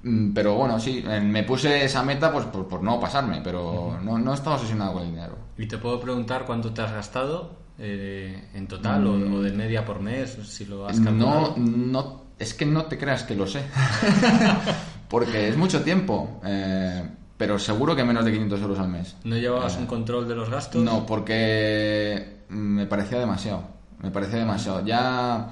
Mm, 0.02 0.32
Pero 0.32 0.54
bueno, 0.54 0.78
sí, 0.80 1.04
eh, 1.08 1.20
me 1.20 1.44
puse 1.44 1.84
esa 1.84 2.02
meta 2.02 2.32
pues 2.32 2.44
por, 2.46 2.66
por 2.68 2.82
no 2.82 2.98
pasarme, 3.00 3.40
pero 3.42 3.98
no, 4.02 4.18
no 4.18 4.34
estaba 4.34 4.56
obsesionado 4.56 4.94
con 4.94 5.02
el 5.04 5.10
dinero. 5.10 5.36
¿Y 5.56 5.66
te 5.66 5.78
puedo 5.78 6.00
preguntar 6.00 6.44
cuánto 6.44 6.72
te 6.72 6.82
has 6.82 6.92
gastado 6.92 7.56
eh, 7.78 8.48
en 8.54 8.66
total 8.66 9.06
o, 9.06 9.12
o 9.12 9.40
de 9.42 9.52
media 9.52 9.84
por 9.84 10.00
mes? 10.00 10.36
Si 10.44 10.64
lo 10.66 10.86
has 10.88 10.98
No, 10.98 11.04
calculado. 11.04 11.54
no, 11.56 12.22
es 12.38 12.52
que 12.54 12.66
no 12.66 12.84
te 12.86 12.98
creas 12.98 13.22
que 13.22 13.34
lo 13.36 13.46
sé. 13.46 13.62
Porque 15.08 15.48
es 15.48 15.56
mucho 15.56 15.82
tiempo. 15.82 16.40
eh, 16.44 17.02
pero 17.42 17.58
seguro 17.58 17.96
que 17.96 18.04
menos 18.04 18.24
de 18.24 18.30
500 18.30 18.60
euros 18.60 18.78
al 18.78 18.88
mes. 18.88 19.16
¿No 19.24 19.36
llevabas 19.36 19.76
un 19.76 19.86
control 19.86 20.28
de 20.28 20.36
los 20.36 20.48
gastos? 20.48 20.80
No, 20.80 21.04
porque 21.04 22.44
me 22.50 22.86
parecía 22.86 23.18
demasiado. 23.18 23.64
Me 24.00 24.12
parecía 24.12 24.38
demasiado. 24.38 24.86
Ya 24.86 25.50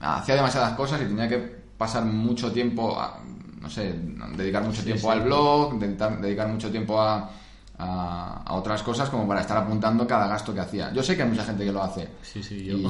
hacía 0.00 0.34
demasiadas 0.34 0.72
cosas 0.72 1.00
y 1.02 1.04
tenía 1.04 1.28
que 1.28 1.38
pasar 1.78 2.04
mucho 2.04 2.50
tiempo, 2.50 3.00
a, 3.00 3.20
no 3.60 3.70
sé, 3.70 3.94
dedicar 4.36 4.64
mucho 4.64 4.82
tiempo 4.82 5.08
al 5.08 5.20
blog, 5.20 5.78
dedicar, 5.78 6.20
dedicar 6.20 6.48
mucho 6.48 6.68
tiempo 6.72 7.00
a, 7.00 7.30
a, 7.78 8.42
a 8.44 8.54
otras 8.54 8.82
cosas 8.82 9.08
como 9.08 9.28
para 9.28 9.42
estar 9.42 9.58
apuntando 9.58 10.08
cada 10.08 10.26
gasto 10.26 10.52
que 10.52 10.62
hacía. 10.62 10.92
Yo 10.92 11.04
sé 11.04 11.14
que 11.14 11.22
hay 11.22 11.28
mucha 11.28 11.44
gente 11.44 11.64
que 11.64 11.70
lo 11.70 11.80
hace. 11.80 12.08
Sí, 12.22 12.42
sí, 12.42 12.64
yo. 12.64 12.76
Y 12.76 12.88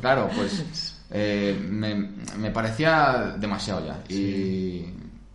claro, 0.00 0.30
pues 0.36 1.02
eh, 1.10 1.60
me, 1.68 1.96
me 2.38 2.52
parecía 2.52 3.34
demasiado 3.36 3.84
ya. 3.84 4.04
Y, 4.08 4.86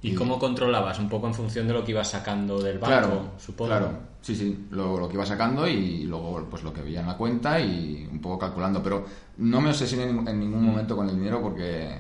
¿Y 0.04 0.16
cómo 0.16 0.40
controlabas? 0.40 0.98
Un 1.00 1.10
poco 1.10 1.28
en 1.28 1.34
función 1.34 1.68
de 1.68 1.74
lo 1.74 1.84
que 1.84 1.92
ibas 1.92 2.10
sacando 2.10 2.60
del 2.60 2.80
banco, 2.80 2.88
Claro, 2.88 3.32
supongo. 3.38 3.70
claro, 3.70 3.92
sí, 4.22 4.36
sí, 4.36 4.68
lo, 4.72 4.98
lo 5.00 5.08
que 5.08 5.14
iba 5.14 5.26
sacando 5.26 5.68
y 5.68 6.04
luego 6.06 6.48
pues 6.50 6.64
lo 6.64 6.74
que 6.74 6.82
veía 6.82 7.02
en 7.02 7.08
la 7.08 7.16
cuenta 7.18 7.60
y 7.60 8.08
un 8.12 8.20
poco 8.20 8.40
calculando, 8.40 8.82
pero 8.82 9.06
no 9.38 9.62
me 9.62 9.70
obsesioné 9.70 10.06
en, 10.06 10.40
ningún 10.40 10.66
momento 10.66 10.96
con 10.96 11.08
el 11.08 11.16
dinero 11.16 11.40
porque, 11.40 12.00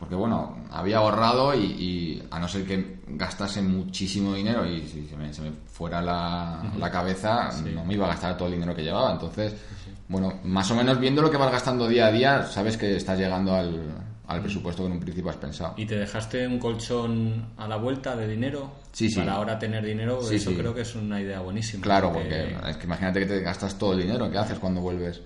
porque 0.00 0.16
bueno, 0.16 0.56
había 0.72 0.98
ahorrado 0.98 1.54
y, 1.54 1.60
y 1.64 2.22
a 2.28 2.40
no 2.40 2.48
ser 2.48 2.66
que 2.66 3.02
gastase 3.06 3.62
muchísimo 3.62 4.34
dinero 4.34 4.66
y 4.66 4.82
si 4.88 5.06
se 5.06 5.16
me, 5.16 5.32
se 5.32 5.42
me 5.42 5.52
fuera 5.72 6.02
la, 6.02 6.60
la 6.76 6.90
cabeza, 6.90 7.50
no 7.72 7.84
me 7.84 7.94
iba 7.94 8.06
a 8.06 8.10
gastar 8.10 8.36
todo 8.36 8.48
el 8.48 8.54
dinero 8.54 8.74
que 8.74 8.82
llevaba, 8.82 9.12
entonces, 9.12 9.54
bueno, 10.08 10.40
más 10.42 10.68
o 10.72 10.74
menos 10.74 10.98
viendo 10.98 11.22
lo 11.22 11.30
que 11.30 11.36
vas 11.36 11.52
gastando 11.52 11.86
día 11.86 12.06
a 12.06 12.10
día, 12.10 12.42
sabes 12.46 12.76
que 12.76 12.96
estás 12.96 13.16
llegando 13.16 13.54
al, 13.54 14.11
al 14.32 14.40
presupuesto 14.42 14.82
que 14.82 14.86
en 14.88 14.92
un 14.92 15.00
principio 15.00 15.30
has 15.30 15.36
pensado. 15.36 15.74
¿Y 15.76 15.86
te 15.86 15.96
dejaste 15.96 16.46
un 16.46 16.58
colchón 16.58 17.46
a 17.56 17.66
la 17.68 17.76
vuelta 17.76 18.16
de 18.16 18.26
dinero? 18.28 18.72
Sí, 18.92 19.08
sí. 19.08 19.16
Para 19.20 19.34
ahora 19.34 19.58
tener 19.58 19.84
dinero, 19.84 20.22
Sí, 20.22 20.36
eso 20.36 20.50
sí. 20.50 20.56
creo 20.56 20.74
que 20.74 20.82
es 20.82 20.94
una 20.94 21.20
idea 21.20 21.40
buenísima. 21.40 21.82
Claro, 21.82 22.12
porque 22.12 22.56
es 22.68 22.76
que 22.76 22.84
imagínate 22.84 23.20
que 23.20 23.26
te 23.26 23.40
gastas 23.40 23.78
todo 23.78 23.92
el 23.94 24.02
dinero, 24.02 24.30
¿qué 24.30 24.38
haces 24.38 24.58
cuando 24.58 24.80
vuelves? 24.80 25.20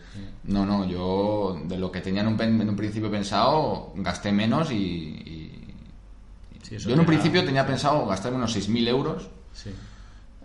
No, 0.44 0.64
no, 0.66 0.86
yo 0.86 1.60
de 1.64 1.76
lo 1.78 1.90
que 1.90 2.00
tenía 2.00 2.20
en 2.22 2.28
un, 2.28 2.40
en 2.40 2.68
un 2.68 2.76
principio 2.76 3.10
pensado, 3.10 3.92
gasté 3.96 4.30
menos 4.32 4.70
y... 4.70 4.74
y- 4.76 5.52
Sí, 6.62 6.74
eso 6.76 6.88
yo 6.88 6.94
en 6.94 7.00
un 7.00 7.06
principio 7.06 7.44
tenía 7.44 7.64
pensado 7.64 8.04
gastar 8.06 8.32
unos 8.34 8.52
6.000 8.52 8.88
euros, 8.88 9.28
Sí. 9.52 9.70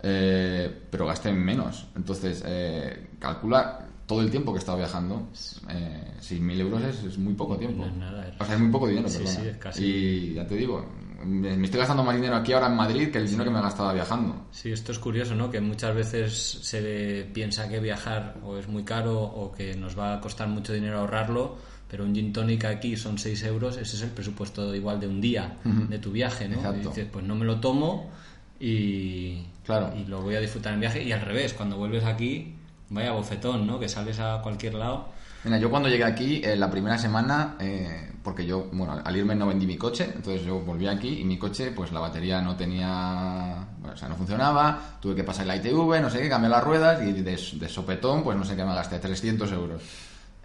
eh, 0.02 0.82
pero 0.90 1.06
gasté 1.06 1.32
menos. 1.32 1.86
Entonces, 1.96 2.42
eh, 2.46 3.08
calcula 3.18 3.86
todo 4.12 4.22
el 4.22 4.30
tiempo 4.30 4.52
que 4.52 4.58
he 4.58 4.60
estado 4.60 4.78
viajando. 4.78 5.28
Eh, 5.70 6.12
6.000 6.20 6.60
euros 6.60 6.82
es, 6.84 7.02
es 7.04 7.18
muy 7.18 7.34
poco 7.34 7.56
tiempo. 7.56 7.84
No 7.84 7.90
es 7.90 7.96
nada, 7.96 8.28
es- 8.28 8.40
O 8.40 8.44
sea, 8.44 8.54
es 8.54 8.60
muy 8.60 8.70
poco 8.70 8.88
dinero, 8.88 9.08
Sí, 9.08 9.26
sí, 9.26 9.42
es 9.46 9.56
casi- 9.56 9.84
Y 9.84 10.34
ya 10.34 10.46
te 10.46 10.54
digo, 10.56 10.84
me, 11.24 11.56
me 11.56 11.64
estoy 11.66 11.78
gastando 11.78 12.02
más 12.04 12.14
dinero 12.16 12.36
aquí 12.36 12.52
ahora 12.52 12.66
en 12.68 12.76
Madrid 12.76 13.10
que 13.10 13.18
el 13.18 13.26
dinero 13.26 13.44
que 13.44 13.50
me 13.56 13.60
gastaba 13.62 13.92
viajando. 13.92 14.46
Sí, 14.50 14.70
esto 14.72 14.92
es 14.92 14.98
curioso, 14.98 15.34
¿no? 15.34 15.50
Que 15.50 15.60
muchas 15.60 15.94
veces 15.94 16.32
se 16.62 17.28
piensa 17.32 17.68
que 17.68 17.80
viajar 17.80 18.36
o 18.44 18.56
es 18.58 18.68
muy 18.68 18.84
caro 18.84 19.20
o 19.22 19.52
que 19.52 19.74
nos 19.76 19.98
va 19.98 20.14
a 20.14 20.20
costar 20.20 20.48
mucho 20.48 20.72
dinero 20.72 20.98
ahorrarlo, 21.00 21.56
pero 21.88 22.04
un 22.04 22.14
gin 22.14 22.32
tonic 22.32 22.64
aquí 22.64 22.96
son 22.96 23.18
6 23.18 23.42
euros, 23.44 23.76
ese 23.76 23.96
es 23.96 24.02
el 24.02 24.10
presupuesto 24.10 24.74
igual 24.74 24.98
de 24.98 25.06
un 25.08 25.20
día 25.20 25.58
de 25.64 25.98
tu 25.98 26.10
viaje, 26.10 26.48
¿no? 26.48 26.56
Exacto. 26.56 26.80
Y 26.80 26.86
dices, 26.88 27.06
pues 27.12 27.24
no 27.24 27.34
me 27.34 27.44
lo 27.44 27.60
tomo 27.60 28.10
y, 28.58 29.44
Claro. 29.64 29.92
y 29.96 30.04
lo 30.08 30.22
voy 30.22 30.34
a 30.36 30.40
disfrutar 30.40 30.72
en 30.74 30.80
viaje. 30.80 31.02
Y 31.02 31.12
al 31.12 31.20
revés, 31.20 31.52
cuando 31.52 31.76
vuelves 31.76 32.04
aquí, 32.04 32.54
vaya 32.92 33.12
bofetón, 33.12 33.66
¿no? 33.66 33.78
Que 33.78 33.88
sales 33.88 34.18
a 34.20 34.40
cualquier 34.42 34.74
lado. 34.74 35.08
Mira, 35.44 35.58
yo 35.58 35.70
cuando 35.70 35.88
llegué 35.88 36.04
aquí, 36.04 36.40
eh, 36.44 36.54
la 36.54 36.70
primera 36.70 36.96
semana, 36.98 37.56
eh, 37.58 38.12
porque 38.22 38.46
yo, 38.46 38.68
bueno, 38.72 39.00
al 39.04 39.16
irme 39.16 39.34
no 39.34 39.48
vendí 39.48 39.66
mi 39.66 39.76
coche, 39.76 40.04
entonces 40.14 40.44
yo 40.44 40.60
volví 40.60 40.86
aquí 40.86 41.18
y 41.20 41.24
mi 41.24 41.36
coche, 41.36 41.72
pues 41.72 41.90
la 41.90 41.98
batería 41.98 42.40
no 42.40 42.54
tenía, 42.54 43.66
bueno, 43.80 43.94
o 43.94 43.96
sea, 43.96 44.08
no 44.08 44.14
funcionaba, 44.14 44.98
tuve 45.00 45.16
que 45.16 45.24
pasar 45.24 45.46
la 45.46 45.56
ITV, 45.56 46.00
no 46.00 46.10
sé 46.10 46.20
qué, 46.20 46.28
cambié 46.28 46.48
las 46.48 46.62
ruedas 46.62 47.02
y 47.02 47.12
de, 47.12 47.22
de 47.54 47.68
sopetón, 47.68 48.22
pues 48.22 48.38
no 48.38 48.44
sé 48.44 48.54
qué 48.54 48.64
me 48.64 48.72
gasté, 48.74 49.00
300 49.00 49.50
euros. 49.50 49.82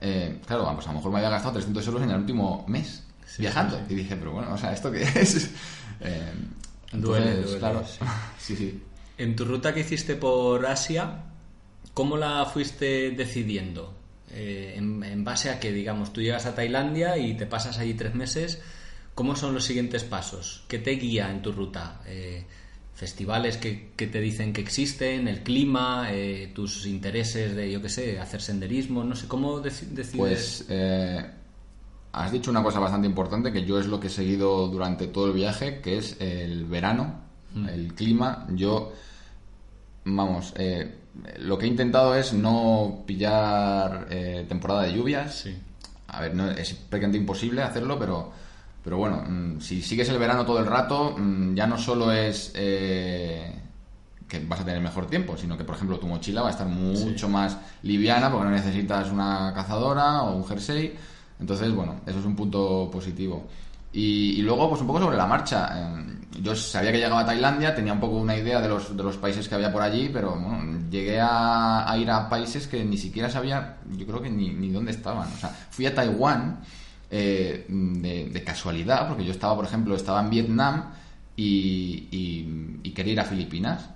Eh, 0.01 0.41
claro, 0.47 0.71
pues 0.73 0.87
a 0.87 0.91
lo 0.91 0.97
mejor 0.97 1.11
me 1.11 1.17
había 1.19 1.29
gastado 1.29 1.53
300 1.53 1.87
euros 1.87 2.01
en 2.03 2.09
el 2.11 2.17
último 2.17 2.65
mes 2.67 3.03
Sí, 3.27 3.41
viajando. 3.43 3.77
sí, 3.77 3.83
sí. 3.87 3.93
Y 3.93 3.97
dije, 3.97 4.15
pero 4.15 4.31
bueno, 4.31 4.53
o 4.53 4.57
sea, 4.57 4.73
¿esto 4.73 4.91
qué 4.91 5.03
es? 5.03 5.51
Eh, 5.99 6.31
Duele, 6.93 7.25
entonces, 7.31 7.45
duele, 7.45 7.59
claro, 7.59 7.83
sí. 7.85 7.99
sí, 8.39 8.55
sí. 8.55 8.83
En 9.17 9.35
tu 9.35 9.45
ruta 9.45 9.73
que 9.73 9.79
hiciste 9.79 10.15
por 10.15 10.63
Asia, 10.67 11.23
¿cómo 11.97 12.15
la 12.15 12.45
fuiste 12.45 13.09
decidiendo? 13.11 13.91
Eh, 14.29 14.75
en, 14.77 15.03
en 15.03 15.23
base 15.23 15.49
a 15.49 15.59
que, 15.59 15.71
digamos, 15.71 16.13
tú 16.13 16.21
llegas 16.21 16.45
a 16.45 16.53
Tailandia 16.53 17.17
y 17.17 17.35
te 17.35 17.47
pasas 17.47 17.79
allí 17.79 17.95
tres 17.95 18.13
meses, 18.13 18.61
¿cómo 19.15 19.35
son 19.35 19.55
los 19.55 19.63
siguientes 19.63 20.03
pasos? 20.03 20.63
¿Qué 20.67 20.77
te 20.77 20.91
guía 20.91 21.31
en 21.31 21.41
tu 21.41 21.51
ruta? 21.51 22.01
Eh, 22.05 22.45
festivales 22.93 23.57
que, 23.57 23.89
que 23.95 24.05
te 24.05 24.19
dicen 24.21 24.53
que 24.53 24.61
existen, 24.61 25.27
el 25.27 25.41
clima, 25.41 26.09
eh, 26.11 26.51
tus 26.53 26.85
intereses 26.85 27.55
de, 27.55 27.71
yo 27.71 27.81
qué 27.81 27.89
sé, 27.89 28.19
hacer 28.19 28.41
senderismo, 28.41 29.03
no 29.03 29.15
sé, 29.15 29.27
¿cómo 29.27 29.59
deci- 29.63 29.87
decides? 29.89 30.17
Pues 30.17 30.65
has 32.13 32.31
dicho 32.31 32.51
una 32.51 32.61
cosa 32.63 32.79
bastante 32.79 33.07
importante 33.07 33.51
que 33.51 33.65
yo 33.65 33.79
es 33.79 33.87
lo 33.87 33.99
que 33.99 34.07
he 34.07 34.11
seguido 34.11 34.67
durante 34.67 35.07
todo 35.07 35.27
el 35.27 35.33
viaje, 35.33 35.81
que 35.81 35.97
es 35.97 36.15
el 36.19 36.65
verano, 36.65 37.21
el 37.67 37.93
clima. 37.95 38.45
Yo, 38.51 38.93
vamos, 40.15 40.53
eh, 40.55 40.95
lo 41.39 41.57
que 41.57 41.65
he 41.65 41.69
intentado 41.69 42.15
es 42.15 42.33
no 42.33 43.03
pillar 43.05 44.07
eh, 44.09 44.45
temporada 44.47 44.83
de 44.83 44.93
lluvias. 44.93 45.35
Sí. 45.39 45.55
A 46.07 46.21
ver, 46.21 46.35
no, 46.35 46.49
es 46.49 46.73
prácticamente 46.73 47.17
imposible 47.17 47.61
hacerlo, 47.61 47.99
pero, 47.99 48.31
pero 48.83 48.97
bueno, 48.97 49.23
mm, 49.27 49.59
si 49.59 49.81
sigues 49.81 50.09
el 50.09 50.17
verano 50.17 50.45
todo 50.45 50.59
el 50.59 50.65
rato, 50.65 51.15
mm, 51.17 51.55
ya 51.55 51.67
no 51.67 51.77
solo 51.77 52.11
es 52.11 52.51
eh, 52.55 53.53
que 54.27 54.39
vas 54.39 54.61
a 54.61 54.65
tener 54.65 54.81
mejor 54.81 55.07
tiempo, 55.07 55.35
sino 55.37 55.57
que, 55.57 55.63
por 55.63 55.75
ejemplo, 55.75 55.99
tu 55.99 56.07
mochila 56.07 56.41
va 56.41 56.49
a 56.49 56.51
estar 56.51 56.67
mucho 56.67 57.27
más 57.27 57.57
liviana 57.83 58.31
porque 58.31 58.45
no 58.45 58.51
necesitas 58.51 59.11
una 59.11 59.51
cazadora 59.53 60.23
o 60.23 60.35
un 60.35 60.45
jersey. 60.45 60.95
Entonces, 61.39 61.73
bueno, 61.73 62.01
eso 62.05 62.19
es 62.19 62.25
un 62.25 62.35
punto 62.35 62.89
positivo. 62.91 63.47
Y, 63.93 64.31
y 64.39 64.41
luego, 64.41 64.69
pues 64.69 64.81
un 64.81 64.87
poco 64.87 64.99
sobre 64.99 65.17
la 65.17 65.25
marcha. 65.25 65.69
Eh, 65.75 66.17
Yo 66.41 66.55
sabía 66.55 66.91
que 66.91 66.97
llegaba 66.99 67.21
a 67.21 67.25
Tailandia, 67.25 67.73
tenía 67.73 67.93
un 67.93 67.99
poco 67.99 68.17
una 68.17 68.35
idea 68.35 68.61
de 68.61 68.67
los, 68.69 68.95
de 68.95 69.01
los 69.03 69.17
países 69.17 69.47
que 69.47 69.55
había 69.55 69.71
por 69.71 69.81
allí, 69.81 70.09
pero 70.13 70.31
bueno, 70.35 70.79
llegué 70.89 71.19
a, 71.19 71.89
a 71.89 71.97
ir 71.97 72.09
a 72.11 72.29
países 72.29 72.67
que 72.67 72.83
ni 72.85 72.97
siquiera 72.97 73.29
sabía, 73.29 73.77
yo 73.97 74.05
creo 74.05 74.21
que 74.21 74.29
ni, 74.29 74.49
ni 74.49 74.69
dónde 74.69 74.91
estaban. 74.91 75.27
O 75.33 75.37
sea, 75.37 75.49
fui 75.49 75.85
a 75.87 75.95
Taiwán 75.95 76.59
eh, 77.09 77.65
de, 77.69 78.29
de 78.29 78.43
casualidad, 78.43 79.07
porque 79.07 79.25
yo 79.25 79.31
estaba, 79.31 79.55
por 79.55 79.65
ejemplo, 79.65 79.95
estaba 79.95 80.21
en 80.21 80.29
Vietnam 80.29 80.83
y, 81.35 82.07
y- 82.11 82.79
y 82.83 82.91
quería 82.91 83.13
ir 83.13 83.19
a 83.19 83.25
Filipinas. 83.25 83.89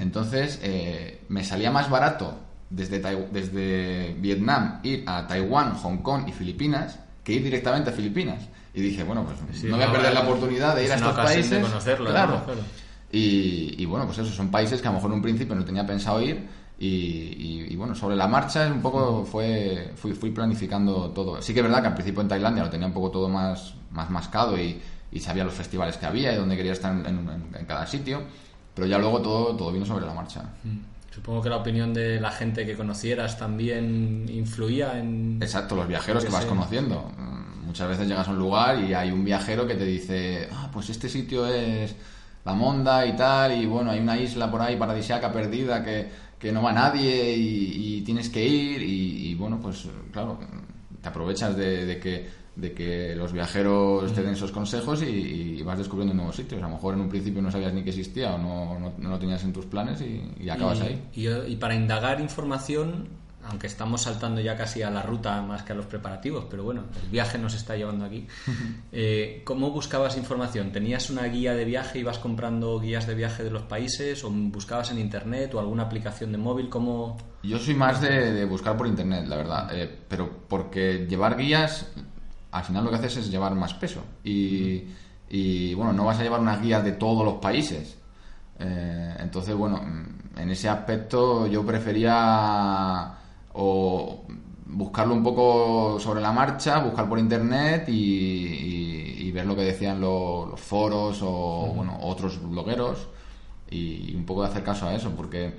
Entonces, 0.00 0.58
eh, 0.62 1.22
me 1.28 1.44
salía 1.44 1.70
más 1.70 1.88
barato 1.88 2.36
desde, 2.68 2.98
desde 3.32 4.14
Vietnam 4.18 4.80
ir 4.82 5.04
a 5.06 5.24
Taiwán, 5.26 5.74
Hong 5.74 5.98
Kong 5.98 6.24
y 6.28 6.32
Filipinas 6.32 6.98
que 7.22 7.34
ir 7.34 7.44
directamente 7.44 7.90
a 7.90 7.92
Filipinas. 7.92 8.42
Y 8.78 8.80
dije, 8.80 9.02
bueno, 9.02 9.24
pues 9.24 9.58
Sí, 9.60 9.66
no 9.66 9.74
voy 9.76 9.84
a 9.84 9.90
perder 9.90 10.12
la 10.14 10.20
vale. 10.20 10.30
oportunidad 10.32 10.76
de 10.76 10.84
ir 10.84 10.92
a 10.92 10.94
estos 10.94 11.12
ocasión 11.12 11.42
de 11.42 11.48
países. 11.48 11.68
conocerlo, 11.68 12.10
claro. 12.10 12.42
Y, 13.10 13.74
y 13.82 13.84
bueno, 13.86 14.06
pues 14.06 14.18
eso, 14.18 14.30
son 14.32 14.50
países 14.52 14.80
que 14.80 14.86
a 14.86 14.90
lo 14.92 14.96
mejor 14.98 15.10
en 15.10 15.16
un 15.16 15.22
principio 15.22 15.54
no 15.56 15.64
tenía 15.64 15.84
pensado 15.84 16.22
ir. 16.22 16.46
Y, 16.78 16.86
y- 16.86 17.66
y 17.70 17.76
bueno, 17.76 17.92
sobre 17.96 18.14
la 18.14 18.28
marcha 18.28 18.68
un 18.68 18.80
poco 18.80 19.24
fue 19.24 19.92
fui, 19.96 20.12
fui 20.12 20.30
planificando 20.30 21.10
todo. 21.10 21.42
Sí 21.42 21.52
que 21.52 21.58
es 21.58 21.64
verdad 21.66 21.80
que 21.80 21.88
al 21.88 21.94
principio 21.94 22.22
en 22.22 22.28
Tailandia 22.28 22.62
lo 22.62 22.70
tenía 22.70 22.86
un 22.86 22.92
poco 22.92 23.10
todo 23.10 23.28
más, 23.28 23.74
más 23.90 24.08
mascado 24.10 24.56
y, 24.56 24.80
sabía 25.18 25.42
los 25.42 25.54
festivales 25.54 25.96
que 25.96 26.06
había 26.06 26.32
y 26.32 26.36
dónde 26.36 26.56
quería 26.56 26.72
estar 26.72 26.92
en, 26.92 27.04
en- 27.04 27.48
en 27.58 27.66
cada 27.66 27.84
sitio. 27.84 28.22
Pero 28.76 28.86
ya 28.86 28.98
luego 28.98 29.20
todo, 29.20 29.56
todo 29.56 29.72
vino 29.72 29.84
sobre 29.84 30.06
la 30.06 30.14
marcha. 30.14 30.42
Supongo 31.12 31.42
que 31.42 31.48
la 31.48 31.56
opinión 31.56 31.92
de 31.92 32.20
la 32.20 32.30
gente 32.30 32.64
que 32.64 32.76
conocieras 32.76 33.36
también 33.36 34.26
influía 34.28 35.00
en... 35.00 35.38
Exacto, 35.42 35.74
los 35.74 35.88
viajeros 35.88 36.22
que 36.22 36.28
que 36.28 36.32
vas 36.34 36.44
sé. 36.44 36.48
conociendo. 36.48 37.10
Muchas 37.68 37.86
veces 37.86 38.08
llegas 38.08 38.26
a 38.26 38.30
un 38.30 38.38
lugar 38.38 38.82
y 38.82 38.94
hay 38.94 39.10
un 39.10 39.22
viajero 39.22 39.66
que 39.66 39.74
te 39.74 39.84
dice, 39.84 40.48
ah, 40.50 40.70
pues 40.72 40.88
este 40.88 41.06
sitio 41.06 41.46
es 41.46 41.94
la 42.46 42.54
Monda 42.54 43.04
y 43.06 43.14
tal, 43.14 43.60
y 43.60 43.66
bueno, 43.66 43.90
hay 43.90 44.00
una 44.00 44.18
isla 44.18 44.50
por 44.50 44.62
ahí 44.62 44.76
paradisiaca 44.76 45.30
perdida 45.30 45.84
que, 45.84 46.08
que 46.38 46.50
no 46.50 46.62
va 46.62 46.72
nadie 46.72 47.36
y, 47.36 47.98
y 47.98 48.00
tienes 48.00 48.30
que 48.30 48.42
ir, 48.42 48.82
y, 48.82 49.28
y, 49.28 49.34
bueno, 49.34 49.60
pues 49.60 49.86
claro, 50.10 50.38
te 51.02 51.08
aprovechas 51.08 51.54
de, 51.54 51.84
de 51.84 52.00
que 52.00 52.38
de 52.58 52.72
que 52.72 53.14
los 53.14 53.32
viajeros 53.32 54.12
te 54.12 54.22
den 54.22 54.32
esos 54.32 54.50
consejos 54.50 55.02
y, 55.02 55.58
y 55.58 55.62
vas 55.62 55.78
descubriendo 55.78 56.12
nuevos 56.12 56.34
sitios. 56.34 56.60
A 56.60 56.66
lo 56.66 56.72
mejor 56.74 56.94
en 56.94 57.02
un 57.02 57.08
principio 57.08 57.40
no 57.40 57.52
sabías 57.52 57.72
ni 57.72 57.84
que 57.84 57.90
existía 57.90 58.34
o 58.34 58.38
no, 58.38 58.78
no, 58.80 58.92
no 58.98 59.10
lo 59.10 59.16
tenías 59.16 59.44
en 59.44 59.52
tus 59.52 59.66
planes 59.66 60.00
y, 60.00 60.28
y 60.40 60.48
acabas 60.48 60.80
y, 60.80 60.82
ahí. 60.82 61.02
Y, 61.14 61.52
y 61.52 61.56
para 61.56 61.76
indagar 61.76 62.20
información, 62.20 63.06
aunque 63.48 63.66
estamos 63.66 64.02
saltando 64.02 64.40
ya 64.40 64.56
casi 64.56 64.82
a 64.82 64.90
la 64.90 65.02
ruta 65.02 65.40
más 65.42 65.62
que 65.62 65.72
a 65.72 65.74
los 65.74 65.86
preparativos, 65.86 66.46
pero 66.50 66.64
bueno, 66.64 66.84
el 67.02 67.08
viaje 67.08 67.38
nos 67.38 67.54
está 67.54 67.76
llevando 67.76 68.04
aquí. 68.04 68.26
Eh, 68.90 69.42
¿Cómo 69.44 69.70
buscabas 69.70 70.16
información? 70.16 70.72
¿Tenías 70.72 71.10
una 71.10 71.24
guía 71.24 71.54
de 71.54 71.64
viaje? 71.64 71.98
¿Ibas 71.98 72.18
comprando 72.18 72.80
guías 72.80 73.06
de 73.06 73.14
viaje 73.14 73.44
de 73.44 73.50
los 73.50 73.62
países? 73.62 74.24
¿O 74.24 74.30
buscabas 74.30 74.90
en 74.90 74.98
internet 74.98 75.54
o 75.54 75.60
alguna 75.60 75.84
aplicación 75.84 76.32
de 76.32 76.38
móvil? 76.38 76.68
¿Cómo...? 76.68 77.16
Yo 77.42 77.58
soy 77.58 77.74
más 77.74 78.00
de, 78.00 78.32
de 78.32 78.44
buscar 78.44 78.76
por 78.76 78.86
internet, 78.86 79.26
la 79.26 79.36
verdad. 79.36 79.68
Eh, 79.72 79.98
pero 80.08 80.30
porque 80.48 81.06
llevar 81.08 81.36
guías, 81.36 81.86
al 82.50 82.64
final 82.64 82.84
lo 82.84 82.90
que 82.90 82.96
haces 82.96 83.18
es 83.18 83.30
llevar 83.30 83.54
más 83.54 83.74
peso. 83.74 84.02
Y, 84.24 84.84
y, 85.28 85.74
bueno, 85.74 85.92
no 85.92 86.04
vas 86.04 86.18
a 86.18 86.22
llevar 86.22 86.40
una 86.40 86.56
guía 86.56 86.80
de 86.80 86.92
todos 86.92 87.24
los 87.24 87.34
países. 87.34 87.98
Eh, 88.58 89.16
entonces, 89.20 89.54
bueno, 89.54 89.80
en 90.36 90.50
ese 90.50 90.68
aspecto 90.68 91.46
yo 91.46 91.64
prefería 91.64 93.14
o 93.60 94.22
buscarlo 94.66 95.14
un 95.14 95.22
poco 95.24 95.98
sobre 95.98 96.20
la 96.20 96.30
marcha, 96.32 96.78
buscar 96.78 97.08
por 97.08 97.18
internet 97.18 97.88
y, 97.88 97.92
y- 97.92 99.16
y 99.26 99.32
ver 99.32 99.46
lo 99.46 99.56
que 99.56 99.62
decían 99.62 100.00
lo- 100.00 100.46
los 100.46 100.60
foros 100.60 101.20
o 101.22 101.72
bueno, 101.74 101.98
otros 102.02 102.38
blogueros 102.48 103.08
y 103.70 104.14
un 104.14 104.24
poco 104.24 104.42
de 104.42 104.48
hacer 104.48 104.62
caso 104.62 104.86
a 104.86 104.94
eso, 104.94 105.10
porque 105.16 105.54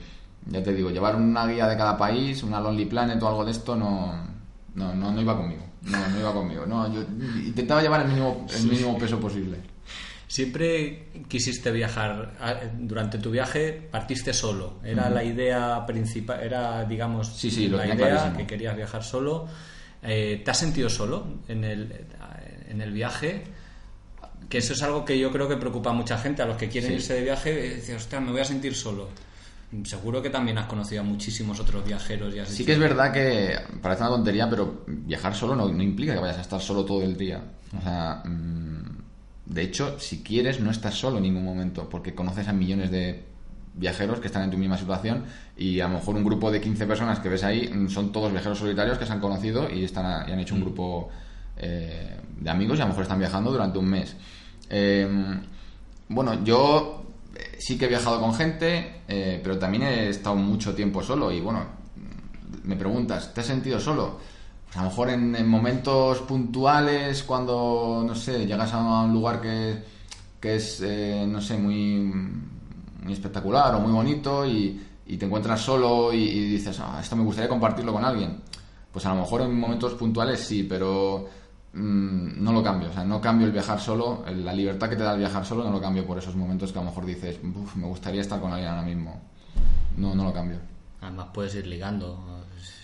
ya 0.47 0.63
te 0.63 0.73
digo, 0.73 0.89
llevar 0.89 1.15
una 1.15 1.45
guía 1.45 1.67
de 1.67 1.77
cada 1.77 1.97
país, 1.97 2.41
una 2.43 2.59
Lonely 2.59 2.85
Planet 2.85 3.21
o 3.21 3.27
algo 3.27 3.45
de 3.45 3.51
esto 3.51 3.75
no, 3.75 4.13
no, 4.75 4.95
no, 4.95 5.11
no 5.11 5.21
iba 5.21 5.35
conmigo. 5.37 5.61
No, 5.83 6.07
no 6.09 6.19
iba 6.19 6.33
conmigo. 6.33 6.65
No, 6.65 6.91
yo 6.93 7.01
intentaba 7.45 7.81
llevar 7.81 8.01
el 8.01 8.07
mínimo, 8.09 8.45
el 8.55 8.63
mínimo 8.69 8.97
peso 8.97 9.19
posible. 9.19 9.57
Siempre 10.29 11.07
quisiste 11.27 11.71
viajar. 11.71 12.37
Durante 12.77 13.17
tu 13.17 13.31
viaje 13.31 13.87
partiste 13.89 14.31
solo. 14.31 14.75
Era 14.83 15.09
la 15.09 15.23
idea 15.23 15.83
principal, 15.87 16.39
era, 16.41 16.85
digamos, 16.85 17.35
Sí, 17.35 17.49
sí, 17.49 17.67
la 17.67 17.83
idea 17.87 17.95
clarísimo. 17.95 18.37
que 18.37 18.45
querías 18.45 18.75
viajar 18.75 19.03
solo. 19.03 19.47
Eh, 20.03 20.39
¿Te 20.45 20.51
has 20.51 20.57
sentido 20.57 20.87
solo 20.87 21.39
en 21.47 21.63
el, 21.63 22.05
en 22.69 22.79
el 22.79 22.91
viaje? 22.91 23.43
Que 24.47 24.59
eso 24.59 24.73
es 24.73 24.83
algo 24.83 25.03
que 25.03 25.17
yo 25.17 25.31
creo 25.31 25.49
que 25.49 25.57
preocupa 25.57 25.89
a 25.89 25.93
mucha 25.93 26.15
gente. 26.19 26.43
A 26.43 26.45
los 26.45 26.57
que 26.57 26.69
quieren 26.69 26.91
Sí. 26.91 26.95
irse 26.97 27.15
de 27.15 27.21
viaje, 27.23 27.65
eh, 27.71 27.75
dicen, 27.77 27.95
hostia, 27.95 28.19
me 28.19 28.31
voy 28.31 28.41
a 28.41 28.45
sentir 28.45 28.75
solo. 28.75 29.09
Seguro 29.83 30.21
que 30.21 30.29
también 30.29 30.59
has 30.59 30.67
conocido 30.67 31.01
a 31.01 31.03
muchísimos 31.05 31.59
otros 31.59 31.83
viajeros 31.83 32.35
y 32.35 32.39
has 32.39 32.49
Sí 32.49 32.63
que 32.63 32.73
es 32.73 32.79
verdad 32.79 33.11
que 33.11 33.55
parece 33.81 34.01
una 34.03 34.11
tontería, 34.11 34.47
pero 34.47 34.83
viajar 34.87 35.33
solo 35.35 35.55
no, 35.55 35.67
no 35.73 35.81
implica 35.81 36.13
que 36.13 36.19
vayas 36.19 36.37
a 36.37 36.41
estar 36.41 36.61
solo 36.61 36.85
todo 36.85 37.01
el 37.01 37.17
día. 37.17 37.41
O 37.75 37.81
sea, 37.81 38.21
mm, 38.25 38.78
de 39.49 39.63
hecho, 39.63 39.99
si 39.99 40.23
quieres, 40.23 40.59
no 40.61 40.71
estás 40.71 40.95
solo 40.95 41.17
en 41.17 41.23
ningún 41.23 41.43
momento, 41.43 41.89
porque 41.89 42.13
conoces 42.15 42.47
a 42.47 42.53
millones 42.53 42.91
de 42.91 43.25
viajeros 43.75 44.19
que 44.19 44.27
están 44.27 44.43
en 44.43 44.51
tu 44.51 44.57
misma 44.57 44.77
situación 44.77 45.25
y 45.57 45.79
a 45.79 45.87
lo 45.87 45.95
mejor 45.95 46.15
un 46.15 46.23
grupo 46.23 46.51
de 46.51 46.59
15 46.61 46.85
personas 46.85 47.19
que 47.19 47.29
ves 47.29 47.43
ahí 47.43 47.69
mm, 47.73 47.89
son 47.89 48.11
todos 48.11 48.31
viajeros 48.31 48.59
solitarios 48.59 48.97
que 48.97 49.05
se 49.05 49.13
han 49.13 49.19
conocido 49.19 49.69
y, 49.69 49.83
están 49.83 50.05
a- 50.05 50.25
y 50.27 50.31
han 50.33 50.39
hecho 50.39 50.55
un 50.55 50.61
grupo 50.61 51.09
eh, 51.57 52.17
de 52.39 52.49
amigos 52.49 52.77
y 52.77 52.81
a 52.81 52.85
lo 52.85 52.89
mejor 52.89 53.03
están 53.03 53.19
viajando 53.19 53.51
durante 53.51 53.77
un 53.79 53.85
mes. 53.85 54.15
Eh, 54.69 55.07
bueno, 56.09 56.43
yo 56.43 57.03
eh, 57.35 57.57
sí 57.59 57.77
que 57.77 57.85
he 57.85 57.87
viajado 57.87 58.19
con 58.19 58.33
gente, 58.33 59.01
eh, 59.07 59.39
pero 59.43 59.57
también 59.57 59.83
he 59.83 60.09
estado 60.09 60.35
mucho 60.35 60.73
tiempo 60.73 61.01
solo 61.03 61.31
y 61.31 61.39
bueno, 61.39 61.63
me 62.63 62.75
preguntas, 62.75 63.33
¿te 63.33 63.41
has 63.41 63.47
sentido 63.47 63.79
solo? 63.79 64.19
A 64.75 64.83
lo 64.83 64.89
mejor 64.89 65.09
en, 65.09 65.35
en 65.35 65.47
momentos 65.47 66.19
puntuales, 66.19 67.23
cuando, 67.23 68.03
no 68.05 68.13
sé, 68.15 68.45
llegas 68.45 68.71
a 68.73 69.01
un 69.01 69.13
lugar 69.13 69.41
que, 69.41 69.83
que 70.39 70.55
es, 70.57 70.81
eh, 70.81 71.25
no 71.27 71.41
sé, 71.41 71.57
muy, 71.57 71.99
muy 73.03 73.13
espectacular 73.13 73.73
o 73.75 73.79
muy 73.79 73.91
bonito 73.91 74.45
y, 74.45 74.79
y 75.07 75.17
te 75.17 75.25
encuentras 75.25 75.59
solo 75.61 76.13
y, 76.13 76.49
dices, 76.49 76.79
ah, 76.81 76.99
esto 77.01 77.15
me 77.15 77.23
gustaría 77.23 77.49
compartirlo 77.49 77.91
con 77.93 78.05
alguien. 78.05 78.37
Pues 78.91 79.05
a 79.07 79.13
lo 79.13 79.21
mejor 79.21 79.41
en 79.41 79.59
momentos 79.59 79.93
puntuales 79.95 80.39
sí, 80.39 80.63
pero 80.63 81.27
mm, 81.73 82.43
no 82.43 82.53
lo 82.53 82.61
cambio. 82.61 82.89
O 82.89 82.93
sea, 82.93 83.03
no 83.03 83.19
cambio 83.19 83.47
el 83.47 83.53
viajar 83.53 83.79
solo, 83.79 84.23
la 84.27 84.53
libertad 84.53 84.87
que 84.87 84.95
te 84.95 85.03
da 85.03 85.13
el 85.13 85.19
viajar 85.19 85.43
solo, 85.45 85.63
no 85.63 85.71
lo 85.71 85.81
cambio 85.81 86.05
por 86.05 86.19
esos 86.19 86.35
momentos 86.35 86.71
que 86.71 86.77
a 86.77 86.83
lo 86.83 86.89
mejor 86.89 87.05
dices, 87.07 87.39
"Uf, 87.43 87.75
me 87.75 87.87
gustaría 87.87 88.21
estar 88.21 88.39
con 88.39 88.51
alguien 88.53 88.69
ahora 88.69 88.83
mismo. 88.83 89.19
No, 89.97 90.13
no 90.13 90.25
lo 90.25 90.33
cambio. 90.33 90.57
Además 91.01 91.27
puedes 91.33 91.55
ir 91.55 91.65
ligando. 91.65 92.19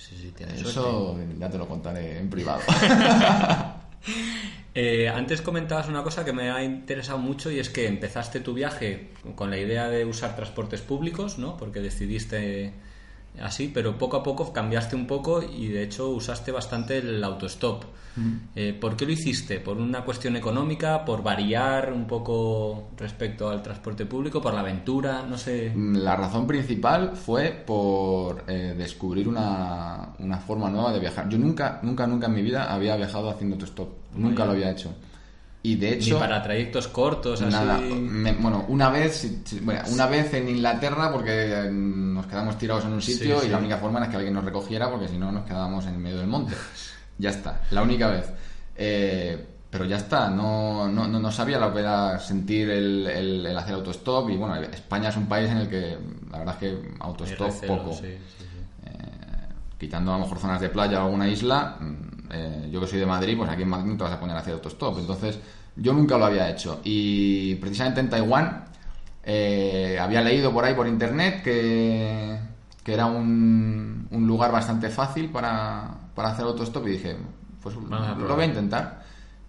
Si, 0.07 0.15
si 0.17 0.31
tienes 0.31 0.59
suerte. 0.59 0.79
Eso 0.79 1.17
ya 1.39 1.49
te 1.49 1.57
lo 1.57 1.67
contaré 1.67 2.19
en 2.19 2.29
privado. 2.29 2.61
Eh, 4.77 5.07
antes 5.07 5.41
comentabas 5.41 5.87
una 5.87 6.03
cosa 6.03 6.25
que 6.25 6.33
me 6.33 6.51
ha 6.51 6.61
interesado 6.61 7.17
mucho 7.17 7.49
y 7.49 7.59
es 7.59 7.69
que 7.69 7.87
empezaste 7.87 8.41
tu 8.41 8.53
viaje 8.53 9.11
con 9.35 9.49
la 9.49 9.57
idea 9.57 9.87
de 9.87 10.03
usar 10.03 10.35
transportes 10.35 10.81
públicos, 10.81 11.37
¿no? 11.37 11.55
Porque 11.55 11.79
decidiste 11.79 12.73
así, 13.41 13.71
pero 13.73 13.97
poco 13.97 14.17
a 14.17 14.23
poco 14.23 14.51
cambiaste 14.51 14.95
un 14.95 15.07
poco 15.07 15.41
y 15.41 15.67
de 15.67 15.83
hecho 15.83 16.09
usaste 16.09 16.51
bastante 16.51 16.97
el 16.97 17.23
autostop. 17.23 17.83
Eh, 18.55 18.77
¿Por 18.79 18.95
qué 18.95 19.05
lo 19.05 19.11
hiciste? 19.11 19.59
¿Por 19.59 19.77
una 19.77 20.05
cuestión 20.05 20.37
económica? 20.37 21.03
¿Por 21.03 21.21
variar 21.21 21.91
un 21.91 22.07
poco 22.07 22.87
respecto 22.97 23.49
al 23.49 23.61
transporte 23.61 24.05
público? 24.05 24.41
¿Por 24.41 24.53
la 24.53 24.61
aventura? 24.61 25.23
No 25.27 25.37
sé. 25.37 25.73
La 25.75 26.15
razón 26.15 26.47
principal 26.47 27.11
fue 27.15 27.51
por 27.51 28.45
eh, 28.47 28.73
descubrir 28.77 29.27
una, 29.27 30.13
una 30.19 30.37
forma 30.37 30.69
nueva 30.69 30.93
de 30.93 30.99
viajar. 30.99 31.27
Yo 31.27 31.37
nunca, 31.37 31.79
nunca, 31.83 32.07
nunca 32.07 32.27
en 32.27 32.33
mi 32.33 32.41
vida 32.41 32.73
había 32.73 32.95
viajado 32.95 33.29
haciendo 33.29 33.55
autostop. 33.55 33.89
Nunca 34.15 34.45
lo 34.45 34.51
había 34.51 34.71
hecho. 34.71 34.93
Y 35.67 35.75
de 35.75 35.91
Ni 35.91 35.95
hecho... 35.95 36.19
para 36.19 36.41
trayectos 36.43 36.88
cortos, 36.89 37.41
así. 37.41 37.93
Me- 37.93 38.34
bueno, 38.34 38.65
una 38.67 38.89
vez, 38.89 39.28
bueno, 39.62 39.82
una 39.91 40.06
vez 40.06 40.34
en 40.34 40.49
Inglaterra 40.49 41.12
porque 41.12 41.32
eh, 41.65 41.69
nos 41.71 42.25
quedamos 42.28 42.58
tirados 42.58 42.86
en 42.86 42.93
un 42.93 43.01
sitio 43.01 43.39
Sí, 43.39 43.43
y 43.43 43.45
sí. 43.47 43.51
la 43.51 43.58
única 43.58 43.78
forma 43.78 43.99
era 43.99 44.10
que 44.10 44.17
alguien 44.17 44.34
nos 44.34 44.43
recogiera 44.45 44.89
porque 44.91 45.08
si 45.08 45.17
no 45.17 45.32
nos 45.32 45.45
quedábamos 45.45 45.86
en 45.88 46.01
medio 46.01 46.17
del 46.19 46.28
monte. 46.28 46.54
Ya 47.17 47.30
está, 47.30 47.62
la 47.71 47.82
única 47.82 48.10
vez. 48.10 48.25
Eh, 48.75 49.45
pero 49.69 49.86
ya 49.86 49.95
está, 49.97 50.30
no, 50.30 50.88
no, 50.89 51.08
no, 51.08 51.17
no 51.19 51.32
sabía 51.32 51.58
lo 51.58 51.73
que 51.73 51.80
era 51.80 52.19
sentir 52.19 52.69
el, 52.69 53.08
el- 53.08 53.45
el 53.45 53.58
hacer 53.58 53.73
autostop 53.75 54.30
y 54.30 54.36
bueno, 54.36 54.56
España 54.58 55.08
es 55.10 55.15
un 55.17 55.25
país 55.25 55.49
en 55.49 55.58
el 55.60 55.69
que 55.69 55.97
la 56.30 56.39
verdad 56.39 56.56
es 56.56 56.60
que 56.60 56.93
autostop 56.99 57.47
recelo, 57.47 57.78
poco. 57.78 57.93
sí, 57.93 58.08
sí, 58.38 58.45
sí. 58.51 58.89
Quitando 59.78 60.13
a 60.13 60.17
lo 60.17 60.23
mejor 60.25 60.39
zonas 60.39 60.62
de 60.62 60.69
playa 60.69 61.01
o 61.01 61.06
alguna 61.06 61.28
isla, 61.28 61.78
mm, 61.80 62.14
eh, 62.35 62.69
yo 62.71 62.81
que 62.81 62.87
soy 62.87 62.99
de 62.99 63.05
Madrid, 63.05 63.37
pues 63.37 63.49
aquí 63.49 63.63
en 63.63 63.69
Madrid 63.69 63.91
no 63.91 63.97
te 63.97 64.03
vas 64.03 64.13
a 64.13 64.19
poner 64.19 64.35
a 64.35 64.39
hacer 64.39 64.53
autostop. 64.53 64.99
Entonces, 64.99 65.39
yo 65.75 65.93
nunca 65.93 66.17
lo 66.17 66.25
había 66.25 66.49
hecho. 66.49 66.81
Y 66.83 67.55
precisamente 67.55 67.99
en 68.01 68.09
Taiwán 68.09 68.65
eh, 69.23 69.97
había 69.99 70.21
leído 70.21 70.51
por 70.53 70.63
ahí 70.65 70.73
por 70.75 70.87
internet 70.87 71.41
que, 71.43 72.37
que 72.83 72.93
era 72.93 73.05
un, 73.07 74.07
un 74.11 74.27
lugar 74.27 74.51
bastante 74.51 74.89
fácil 74.89 75.29
para, 75.29 75.89
para 76.13 76.29
hacer 76.29 76.45
autostop 76.45 76.87
y 76.87 76.91
dije, 76.91 77.15
pues 77.61 77.75
Vamos 77.75 78.17
lo 78.19 78.35
voy 78.35 78.43
a 78.43 78.47
intentar. 78.47 79.03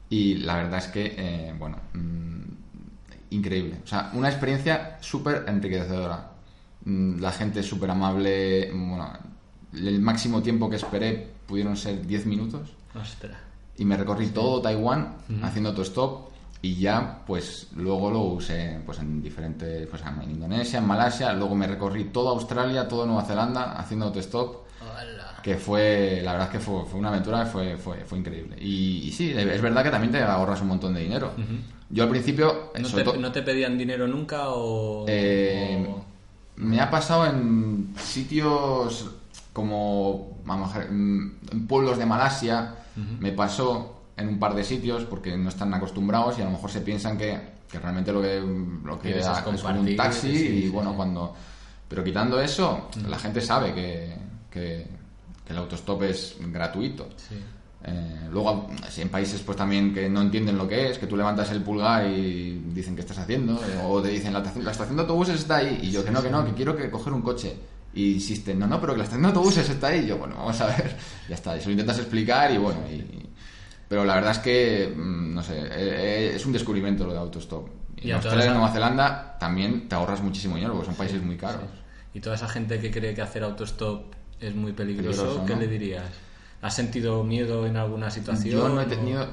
Y 0.09 0.37
la 0.37 0.57
verdad 0.57 0.79
es 0.79 0.87
que, 0.89 1.15
eh, 1.19 1.55
bueno, 1.59 1.79
mm, 1.95 2.43
increíble. 3.31 3.81
O 3.85 3.87
sea, 3.87 4.11
una 4.15 4.29
experiencia 4.29 4.99
súper 5.01 5.45
enriquecedora. 5.49 6.31
Mm, 6.85 7.21
La 7.21 7.33
gente 7.33 7.61
es 7.61 7.67
súper 7.67 7.91
amable. 7.91 8.71
Bueno, 8.73 9.13
el 9.77 10.01
máximo 10.01 10.43
tiempo 10.43 10.69
que 10.71 10.77
esperé 10.77 11.29
pudieron 11.47 11.77
ser 11.77 12.07
10 12.07 12.27
minutos. 12.27 12.71
Ostras. 12.95 13.37
Y 13.79 13.85
me 13.85 13.97
recorrí 13.97 14.29
todo 14.29 14.61
Taiwán 14.63 15.17
haciendo 15.43 15.71
autostop. 15.71 16.29
Y 16.63 16.75
ya, 16.77 17.23
pues 17.27 17.69
luego 17.77 18.11
lo 18.11 18.21
usé 18.23 18.81
pues, 18.87 18.99
en 18.99 19.21
diferentes. 19.23 19.87
Pues 19.89 20.03
en 20.03 20.31
Indonesia, 20.31 20.79
en 20.79 20.87
Malasia. 20.87 21.33
Luego 21.35 21.55
me 21.55 21.67
recorrí 21.67 22.05
toda 22.05 22.31
Australia, 22.31 22.89
toda 22.89 23.07
Nueva 23.07 23.23
Zelanda 23.25 23.73
haciendo 23.73 24.07
autostop. 24.07 24.65
Hola. 24.81 25.41
que 25.43 25.57
fue, 25.57 26.21
la 26.25 26.33
verdad 26.33 26.49
es 26.49 26.53
que 26.53 26.61
fue, 26.61 26.85
fue 26.87 26.99
una 26.99 27.09
aventura 27.09 27.45
que 27.45 27.51
fue, 27.51 27.77
fue, 27.77 28.05
fue 28.05 28.19
increíble. 28.19 28.57
Y, 28.61 29.03
y 29.09 29.13
sí, 29.13 29.31
es 29.33 29.61
verdad 29.63 29.83
que 29.85 29.91
también 29.91 30.11
te 30.13 30.23
ahorras 30.23 30.61
un 30.61 30.69
montón 30.69 30.95
de 30.95 31.01
dinero. 31.03 31.33
Yo 31.91 32.03
al 32.05 32.09
principio... 32.11 32.73
¿No 32.81 32.89
te, 32.89 33.19
no 33.19 33.31
te 33.33 33.43
pedían 33.43 33.77
dinero 33.79 34.07
nunca 34.09 34.49
o...? 34.49 35.05
Eh, 35.09 35.87
o- 35.89 36.05
Me 36.57 36.81
ha 36.81 36.91
pasado 36.91 37.27
en 37.27 37.95
sitios 37.99 39.11
como 39.57 40.39
vamos 40.45 40.75
a 40.75 40.81
ver, 40.81 40.91
mm, 40.93 41.33
en 41.53 41.67
pueblos 41.67 41.97
de 41.97 42.05
Malasia, 42.05 42.75
me 43.21 43.33
pasó 43.33 44.03
en 44.19 44.29
un 44.29 44.39
par 44.39 44.55
de 44.55 44.63
sitios 44.65 45.05
porque 45.05 45.35
no 45.37 45.49
están 45.49 45.73
acostumbrados 45.73 46.39
y 46.39 46.43
a 46.43 46.45
lo 46.45 46.51
mejor 46.51 46.71
se 46.71 46.83
piensan 46.83 47.17
que, 47.17 47.41
que 47.71 47.79
realmente 47.79 48.13
lo 48.13 48.21
que, 48.21 48.39
lo 48.85 48.99
que 48.99 49.09
es 49.57 49.63
un 49.81 49.87
taxi 49.97 50.37
sí, 50.37 50.47
y 50.47 50.63
sí. 50.65 50.69
bueno, 50.69 50.95
cuando... 50.95 51.35
Pero 51.89 52.05
quitando 52.05 52.39
eso, 52.41 52.89
la 53.09 53.19
gente 53.19 53.41
sabe 53.41 53.73
que, 53.73 54.15
que, 54.51 54.87
que 55.47 55.53
el 55.53 55.59
autostop 55.59 56.03
es 56.03 56.37
gratuito. 56.53 57.09
Eh, 57.85 58.29
luego, 58.33 58.69
si 58.91 59.03
en 59.03 59.09
países 59.09 59.41
pues 59.43 59.57
también 59.57 59.95
que 59.95 60.09
no 60.09 60.21
entienden 60.21 60.59
lo 60.59 60.67
que 60.67 60.91
es, 60.91 60.99
que 60.99 61.07
tú 61.07 61.17
levantas 61.17 61.51
el 61.53 61.63
pulgar 61.63 62.07
y 62.07 62.63
dicen 62.75 62.95
qué 62.95 63.01
estás 63.03 63.19
haciendo, 63.19 63.55
eh, 63.55 63.81
o 63.87 64.03
te 64.03 64.09
dicen 64.09 64.33
la, 64.33 64.41
estación- 64.41 64.65
la 64.65 64.73
estación 64.73 64.97
de 64.97 65.03
autobuses 65.03 65.37
está 65.41 65.57
ahí, 65.57 65.79
y 65.83 65.91
yo 65.93 66.05
que 66.05 66.11
no, 66.11 66.23
que 66.23 66.31
no, 66.31 66.45
que 66.45 66.53
quiero 66.53 66.77
que 66.77 66.91
coger 66.91 67.13
un 67.13 67.23
coche. 67.23 67.57
Y 67.97 68.13
insisten, 68.15 68.59
no, 68.59 68.67
no, 68.67 68.79
pero 68.81 68.93
que 68.93 68.99
la 68.99 69.05
estación 69.05 69.23
de 69.23 69.29
autobuses 69.29 69.69
está 69.69 69.89
ahí. 69.89 70.01
Y 70.05 70.07
yo, 70.09 70.19
bueno, 70.19 70.37
vamos 70.37 70.61
a 70.61 70.67
ver, 70.67 70.97
ya 71.29 71.35
está. 71.35 71.57
Y 71.57 71.61
se 71.61 71.67
lo 71.67 71.73
intentas 71.73 71.99
explicar 71.99 72.51
y 72.53 72.59
bueno, 72.59 72.81
y- 72.91 73.27
pero 73.89 74.05
la 74.05 74.17
verdad 74.17 74.33
es 74.33 74.39
que, 74.41 74.93
mm, 74.95 75.35
no 75.35 75.43
sé, 75.43 75.59
eh, 75.59 75.69
eh, 75.71 76.33
es 76.35 76.45
un 76.45 76.53
descubrimiento 76.53 77.07
lo 77.07 77.13
de 77.13 77.19
autostop. 77.19 77.69
Y 77.97 78.09
Y 78.09 78.11
en 78.11 78.17
Australia 78.17 78.47
y 78.47 78.51
Nueva 78.51 78.71
Zelanda 78.73 79.37
también 79.41 79.89
te 79.89 79.95
ahorras 79.95 80.21
muchísimo 80.21 80.57
dinero, 80.57 80.75
porque 80.75 80.87
son 80.89 80.97
países 80.97 81.23
muy 81.23 81.37
caros. 81.37 81.63
Y 82.13 82.21
toda 82.21 82.37
esa 82.37 82.49
gente 82.49 82.79
que 82.81 82.91
cree 82.91 83.15
que 83.15 83.23
hacer 83.23 83.43
autostop 83.45 84.13
es 84.41 84.55
muy 84.55 84.73
peligroso, 84.73 85.23
Peligroso, 85.23 85.47
¿qué 85.47 85.55
¿no? 85.55 85.61
le 85.61 85.69
dirías? 85.69 86.05
¿Has 86.63 86.75
sentido 86.75 87.23
miedo 87.25 87.67
en 87.67 87.77
alguna 87.77 88.11
situación? 88.11 88.53
Yo 88.53 88.69
no 88.69 88.81
he 88.81 88.85
o- 88.85 88.89
tenido, 88.89 89.27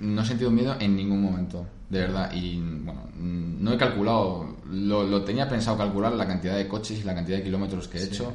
no 0.00 0.22
he 0.22 0.24
sentido 0.24 0.50
miedo 0.50 0.76
en 0.78 0.96
ningún 0.96 1.22
momento, 1.22 1.66
de 1.88 2.00
verdad. 2.00 2.30
Y 2.32 2.60
bueno, 2.60 3.02
no 3.16 3.72
he 3.72 3.76
calculado, 3.76 4.56
lo, 4.70 5.04
lo 5.04 5.22
tenía 5.24 5.48
pensado 5.48 5.76
calcular 5.76 6.12
la 6.12 6.26
cantidad 6.26 6.56
de 6.56 6.68
coches 6.68 7.00
y 7.00 7.04
la 7.04 7.14
cantidad 7.14 7.38
de 7.38 7.44
kilómetros 7.44 7.88
que 7.88 7.98
he 7.98 8.04
hecho. 8.04 8.32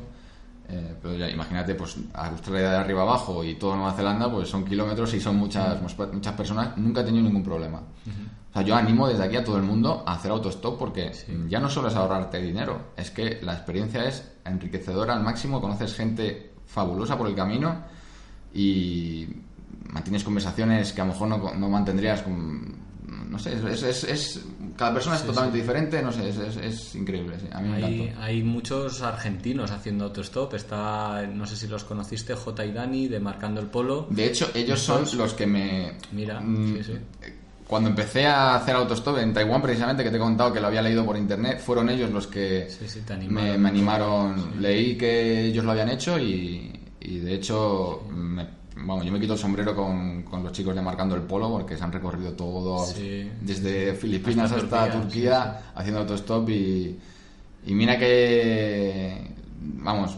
eh, 0.70 0.96
pero 1.02 1.16
ya 1.16 1.30
imagínate, 1.30 1.76
pues 1.76 1.98
Australia 2.14 2.72
de 2.72 2.78
arriba 2.78 3.02
abajo 3.02 3.44
y 3.44 3.56
toda 3.56 3.76
Nueva 3.76 3.94
Zelanda, 3.94 4.32
pues 4.32 4.48
son 4.50 4.64
kilómetros 4.64 5.14
y 5.14 5.20
son 5.20 5.36
muchas, 5.38 5.82
muchas 5.82 6.34
personas. 6.36 6.78
Nunca 6.78 7.02
he 7.02 7.04
tenido 7.04 7.24
ningún 7.26 7.44
problema. 7.44 7.80
O 7.80 8.54
sea, 8.54 8.62
yo 8.62 8.76
animo 8.76 9.08
desde 9.08 9.24
aquí 9.24 9.36
a 9.36 9.44
todo 9.44 9.58
el 9.58 9.64
mundo 9.64 10.04
a 10.06 10.14
hacer 10.14 10.32
autostop 10.32 10.78
porque 10.78 11.12
ya 11.50 11.60
no 11.60 11.70
solo 11.70 11.88
es 11.88 11.96
ahorrarte 11.96 12.40
dinero, 12.42 12.92
es 12.96 13.10
que 13.10 13.40
la 13.42 13.54
experiencia 13.54 14.06
es 14.08 14.32
enriquecedora 14.46 15.14
al 15.16 15.24
máximo, 15.24 15.60
conoces 15.60 15.96
gente 15.96 16.54
fabulosa 16.68 17.18
por 17.18 17.28
el 17.28 17.36
camino 17.36 17.78
y 18.54 19.28
mantienes 19.92 20.24
conversaciones 20.24 20.94
que 20.94 21.02
a 21.02 21.06
lo 21.06 21.12
mejor 21.14 21.28
no, 21.28 21.54
no 21.56 21.70
mantendrías 21.70 22.22
con... 22.22 22.82
No 23.30 23.40
sé, 23.40 23.54
es, 23.72 23.82
es, 23.84 24.04
es- 24.04 24.42
cada 24.78 24.94
persona 24.94 25.16
es 25.18 25.24
totalmente 25.24 25.60
diferente, 25.60 26.02
no 26.02 26.12
sé, 26.12 26.30
es, 26.30 26.38
es, 26.58 26.96
increíble, 26.96 27.38
sí, 27.40 27.48
a 27.52 27.60
mí 27.62 27.70
me 27.70 27.76
Hay, 27.86 28.02
encantó. 28.02 28.22
hay 28.24 28.44
muchos 28.44 29.02
argentinos 29.02 29.70
haciendo 29.72 30.06
autostop. 30.06 30.54
Está, 30.56 31.26
no 31.28 31.46
sé 31.46 31.56
si 31.56 31.68
los 31.68 31.84
conociste, 31.84 32.34
J 32.36 32.66
y 32.66 32.72
Dani 32.72 33.08
de 33.08 33.20
Marcando 33.20 33.60
el 33.62 33.68
Polo. 33.68 34.08
De 34.10 34.26
hecho, 34.26 34.50
ellos 34.56 34.80
son 34.80 35.06
los 35.18 35.34
que 35.34 35.46
me... 35.48 35.94
Mira, 36.12 36.40
mm. 36.42 36.78
Cuando 37.68 37.90
empecé 37.90 38.26
a 38.28 38.56
hacer 38.56 38.76
autostop 38.76 39.18
en 39.20 39.34
Taiwán, 39.34 39.62
precisamente, 39.62 40.04
que 40.04 40.10
te 40.12 40.18
he 40.18 40.20
contado 40.20 40.52
que 40.54 40.60
lo 40.60 40.68
había 40.68 40.82
leído 40.82 41.06
por 41.06 41.18
internet, 41.18 41.60
fueron 41.60 41.90
ellos 41.90 42.12
los 42.12 42.28
que 42.28 42.68
me, 43.30 43.58
me 43.58 43.70
animaron. 43.70 44.62
Leí 44.62 44.96
que 44.98 45.46
ellos 45.46 45.64
lo 45.66 45.72
habían 45.72 45.90
hecho 45.90 46.20
y, 46.20 46.72
y 47.00 47.18
de 47.20 47.34
hecho, 47.36 48.04
me- 48.12 48.48
vamos, 48.76 49.06
yo 49.06 49.12
me 49.12 49.20
quito 49.20 49.34
el 49.34 49.40
sombrero 49.40 49.76
con, 49.76 50.24
con 50.24 50.44
los 50.44 50.52
chicos 50.52 50.74
de 50.76 50.82
Marcando 50.82 51.16
el 51.16 51.22
Polo 51.22 51.50
porque 51.50 51.78
se 51.78 51.84
han 51.84 51.92
recorrido 51.92 52.34
todo, 52.34 52.86
Sí. 52.86 53.30
desde 53.42 53.94
Filipinas 53.94 54.52
Hasta 54.52 54.84
hasta, 54.84 54.92
Turquía, 55.00 55.02
Turquía, 55.02 55.58
sí, 55.60 55.72
haciendo 55.76 56.00
autostop 56.02 56.50
y, 56.50 57.00
y 57.66 57.74
mira 57.74 57.98
que, 57.98 59.32
vamos, 59.62 60.18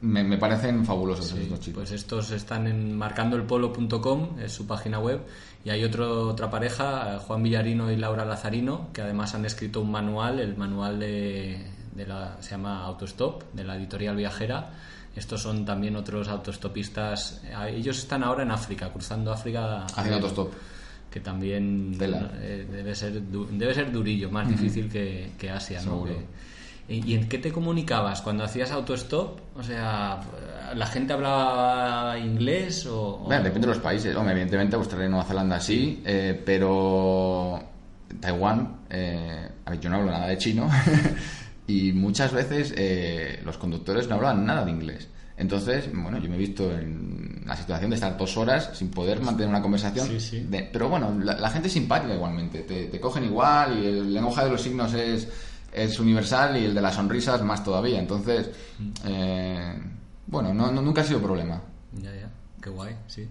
me, 0.00 0.24
me 0.24 0.36
parecen 0.38 0.84
fabulosos 0.84 1.26
Sí, 1.28 1.38
estos 1.42 1.60
chicos. 1.60 1.80
Pues 1.82 1.92
estos 1.92 2.30
están 2.32 2.66
en 2.66 2.96
marcandoelpolo.com, 2.96 4.38
es 4.40 4.52
su 4.52 4.66
página 4.66 4.98
web, 4.98 5.20
y 5.64 5.70
hay 5.70 5.84
otro, 5.84 6.28
otra 6.28 6.50
pareja, 6.50 7.14
eh, 7.14 7.18
Juan 7.26 7.42
Villarino 7.42 7.90
y 7.90 7.96
Laura 7.96 8.24
Lazarino, 8.24 8.88
que 8.92 9.02
además 9.02 9.34
han 9.34 9.44
escrito 9.44 9.80
un 9.80 9.90
manual, 9.92 10.40
el 10.40 10.56
manual 10.56 10.98
de, 10.98 11.64
de 11.94 12.06
la, 12.06 12.36
se 12.40 12.50
llama 12.52 12.84
Autostop, 12.84 13.44
de 13.52 13.64
la 13.64 13.76
editorial 13.76 14.16
viajera. 14.16 14.70
Estos 15.14 15.42
son 15.42 15.64
también 15.64 15.94
otros 15.96 16.28
autostopistas. 16.28 17.42
eh, 17.44 17.74
Ellos 17.76 17.98
están 17.98 18.22
ahora 18.24 18.42
en 18.42 18.50
África, 18.50 18.90
cruzando 18.90 19.32
África. 19.32 19.84
Haciendo 19.84 20.12
eh, 20.12 20.20
autostop. 20.20 20.52
Que 21.10 21.20
también 21.20 21.94
eh, 22.00 22.66
debe, 22.70 22.94
ser, 22.94 23.20
debe 23.20 23.74
ser 23.74 23.92
durillo, 23.92 24.30
más 24.30 24.48
difícil 24.48 24.88
que, 24.88 25.32
que 25.38 25.50
Asia, 25.50 25.82
¿no? 25.82 26.04
Que- 26.04 26.52
¿Y 26.88 27.12
y 27.12 27.14
en 27.14 27.28
qué 27.28 27.38
te 27.38 27.52
comunicabas 27.52 28.22
cuando 28.22 28.42
hacías 28.44 28.70
autostop? 28.72 29.38
O 29.56 29.62
sea, 29.62 30.20
¿la 30.74 30.86
gente 30.86 31.12
hablaba 31.12 32.18
inglés 32.18 32.86
o...? 32.86 33.14
o- 33.14 33.18
Bueno, 33.26 33.44
depende 33.44 33.68
de 33.68 33.74
los 33.74 33.82
países. 33.82 34.16
Hombre, 34.16 34.32
evidentemente 34.32 34.74
Australia 34.76 35.06
y 35.06 35.08
Nueva 35.10 35.24
Zelanda 35.24 35.60
sí, 35.60 36.02
eh, 36.04 36.42
pero 36.44 37.62
Taiwán, 38.20 38.78
eh, 38.90 39.48
a 39.64 39.70
ver, 39.70 39.80
yo 39.80 39.90
no 39.90 39.96
hablo 39.96 40.10
nada 40.10 40.26
de 40.26 40.38
chino 40.38 40.68
y 41.88 41.92
muchas 41.92 42.32
veces 42.32 42.72
eh, 42.76 43.40
los 43.44 43.56
conductores 43.58 44.08
no 44.08 44.16
hablan 44.16 44.44
nada 44.44 44.64
de 44.64 44.70
inglés. 44.70 45.08
Entonces, 45.36 45.88
bueno, 45.92 46.18
yo 46.18 46.28
me 46.28 46.36
he 46.36 46.38
visto 46.38 46.70
en 46.70 47.42
la 47.46 47.56
situación 47.56 47.90
de 47.90 47.96
estar 47.96 48.16
dos 48.16 48.36
horas 48.36 48.70
sin 48.74 48.90
poder 48.90 49.20
mantener 49.20 49.48
una 49.48 49.62
conversación. 49.62 50.06
Sí, 50.06 50.20
sí. 50.20 50.40
de- 50.48 50.68
pero 50.72 50.88
bueno, 50.88 51.18
la, 51.18 51.34
la 51.38 51.50
gente 51.50 51.68
es 51.68 51.72
simpática 51.74 52.14
igualmente, 52.14 52.60
te, 52.60 52.86
te 52.86 53.00
cogen 53.00 53.24
igual 53.24 53.78
y 53.82 53.86
el 53.86 54.14
lenguaje 54.14 54.44
de 54.44 54.50
los 54.50 54.60
signos 54.62 54.92
es, 54.94 55.28
es 55.72 55.98
universal 55.98 56.56
y 56.58 56.66
el 56.66 56.74
de 56.74 56.80
las 56.82 56.94
sonrisas 56.94 57.42
más 57.42 57.64
todavía. 57.64 57.98
Entonces, 57.98 58.50
eh, 59.06 59.74
bueno, 60.26 60.52
no, 60.54 60.70
no- 60.70 60.82
nunca 60.82 61.00
ha 61.00 61.04
sido 61.04 61.20
problema. 61.20 61.60
Ya, 61.94 62.14
ya, 62.14 62.30
qué 62.62 62.70
guay, 62.70 62.94
sí. 63.06 63.26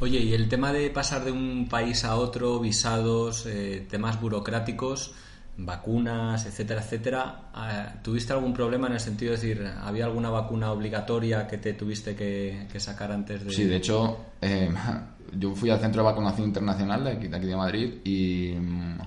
Oye, 0.00 0.18
y 0.20 0.32
el 0.32 0.48
tema 0.48 0.72
de 0.72 0.90
pasar 0.90 1.24
de 1.24 1.32
un 1.32 1.68
país 1.68 2.04
a 2.04 2.16
otro, 2.16 2.58
visados, 2.60 3.46
eh, 3.46 3.86
temas 3.90 4.20
burocráticos, 4.20 5.12
vacunas, 5.56 6.46
etcétera, 6.46 6.80
etcétera, 6.80 7.40
eh, 7.56 7.98
¿tuviste 8.02 8.32
algún 8.32 8.54
problema 8.54 8.86
en 8.86 8.94
el 8.94 9.00
sentido 9.00 9.32
de 9.32 9.36
decir, 9.36 9.70
había 9.82 10.06
alguna 10.06 10.30
vacuna 10.30 10.72
obligatoria 10.72 11.46
que 11.46 11.58
te 11.58 11.74
tuviste 11.74 12.16
que, 12.16 12.68
sacar 12.78 13.12
antes 13.12 13.44
de...? 13.44 13.52
Sí, 13.52 13.64
de 13.64 13.76
hecho, 13.76 14.18
eh, 14.40 14.72
yo 15.38 15.54
fui 15.54 15.70
al 15.70 15.80
Centro 15.80 16.02
de 16.02 16.08
Vacunación 16.08 16.46
Internacional 16.48 17.04
de 17.04 17.10
aquí 17.12 17.28
de, 17.28 17.36
aquí 17.36 17.46
de 17.46 17.56
Madrid 17.56 17.94
y, 18.04 18.54
mm, 18.58 18.98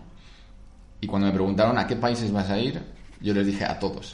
y 1.02 1.08
cuando 1.08 1.28
me 1.28 1.34
preguntaron 1.34 1.78
a 1.78 1.88
qué 1.88 1.96
países 1.96 2.32
vas 2.32 2.50
a 2.50 2.60
ir, 2.60 2.82
yo 3.22 3.34
les 3.34 3.48
dije 3.48 3.66
a 3.66 3.80
todos. 3.80 4.12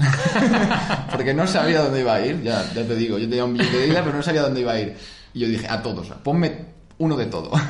Porque 1.11 1.33
no 1.33 1.45
sabía 1.45 1.81
dónde 1.81 2.01
iba 2.01 2.15
a 2.15 2.25
ir, 2.25 2.41
ya, 2.41 2.63
ya 2.73 2.87
te 2.87 2.95
digo, 2.95 3.17
yo 3.17 3.27
tenía 3.27 3.45
un 3.45 3.53
billete 3.53 3.77
de 3.77 3.87
ida, 3.87 4.03
pero 4.03 4.15
no 4.15 4.23
sabía 4.23 4.43
dónde 4.43 4.61
iba 4.61 4.71
a 4.71 4.79
ir. 4.79 4.95
Y 5.33 5.39
yo 5.41 5.47
dije 5.47 5.67
a 5.67 5.81
todos, 5.81 6.07
ponme 6.23 6.65
uno 6.97 7.17
de 7.17 7.25
todo. 7.25 7.51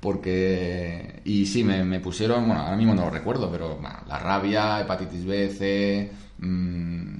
Porque... 0.00 1.20
Y 1.24 1.46
sí, 1.46 1.62
me, 1.62 1.84
me 1.84 2.00
pusieron, 2.00 2.46
bueno, 2.46 2.62
ahora 2.62 2.76
mismo 2.76 2.94
no 2.94 3.02
lo 3.04 3.10
recuerdo, 3.10 3.50
pero 3.50 3.76
bueno, 3.76 3.98
la 4.08 4.18
rabia, 4.18 4.80
hepatitis 4.80 5.24
B, 5.24 5.48
C... 5.50 6.10
mm, 6.38 7.14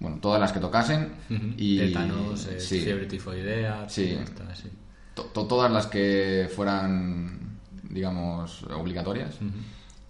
bueno, 0.00 0.18
todas 0.20 0.40
las 0.40 0.52
que 0.52 0.60
tocasen. 0.60 1.08
Y 1.56 1.78
Tétanos, 1.78 2.46
eh, 2.46 2.60
sí. 2.60 2.80
fiebre 2.80 3.06
tifoidea, 3.06 3.88
Sí. 3.88 4.10
todo 4.12 4.22
esto, 4.22 4.42
así. 4.50 4.68
To- 5.14 5.24
to- 5.26 5.46
todas 5.46 5.70
las 5.70 5.86
que 5.86 6.50
fueran, 6.54 7.58
digamos, 7.88 8.64
obligatorias. 8.64 9.36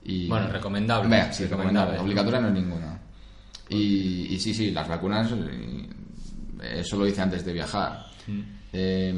y, 0.02 0.26
Bueno, 0.28 0.48
recomendable. 0.50 1.08
Venga, 1.10 1.32
sí, 1.32 1.44
Recomendable. 1.44 1.98
Obligatoria 1.98 2.40
no 2.40 2.48
es 2.48 2.54
ninguna. 2.54 2.98
Y, 3.68 4.28
y 4.34 4.38
sí, 4.40 4.52
sí, 4.54 4.70
las 4.70 4.88
vacunas, 4.88 5.30
eso 6.62 6.96
lo 6.96 7.06
hice 7.06 7.20
antes 7.20 7.44
de 7.44 7.52
viajar. 7.52 8.06
Eh, 8.72 9.12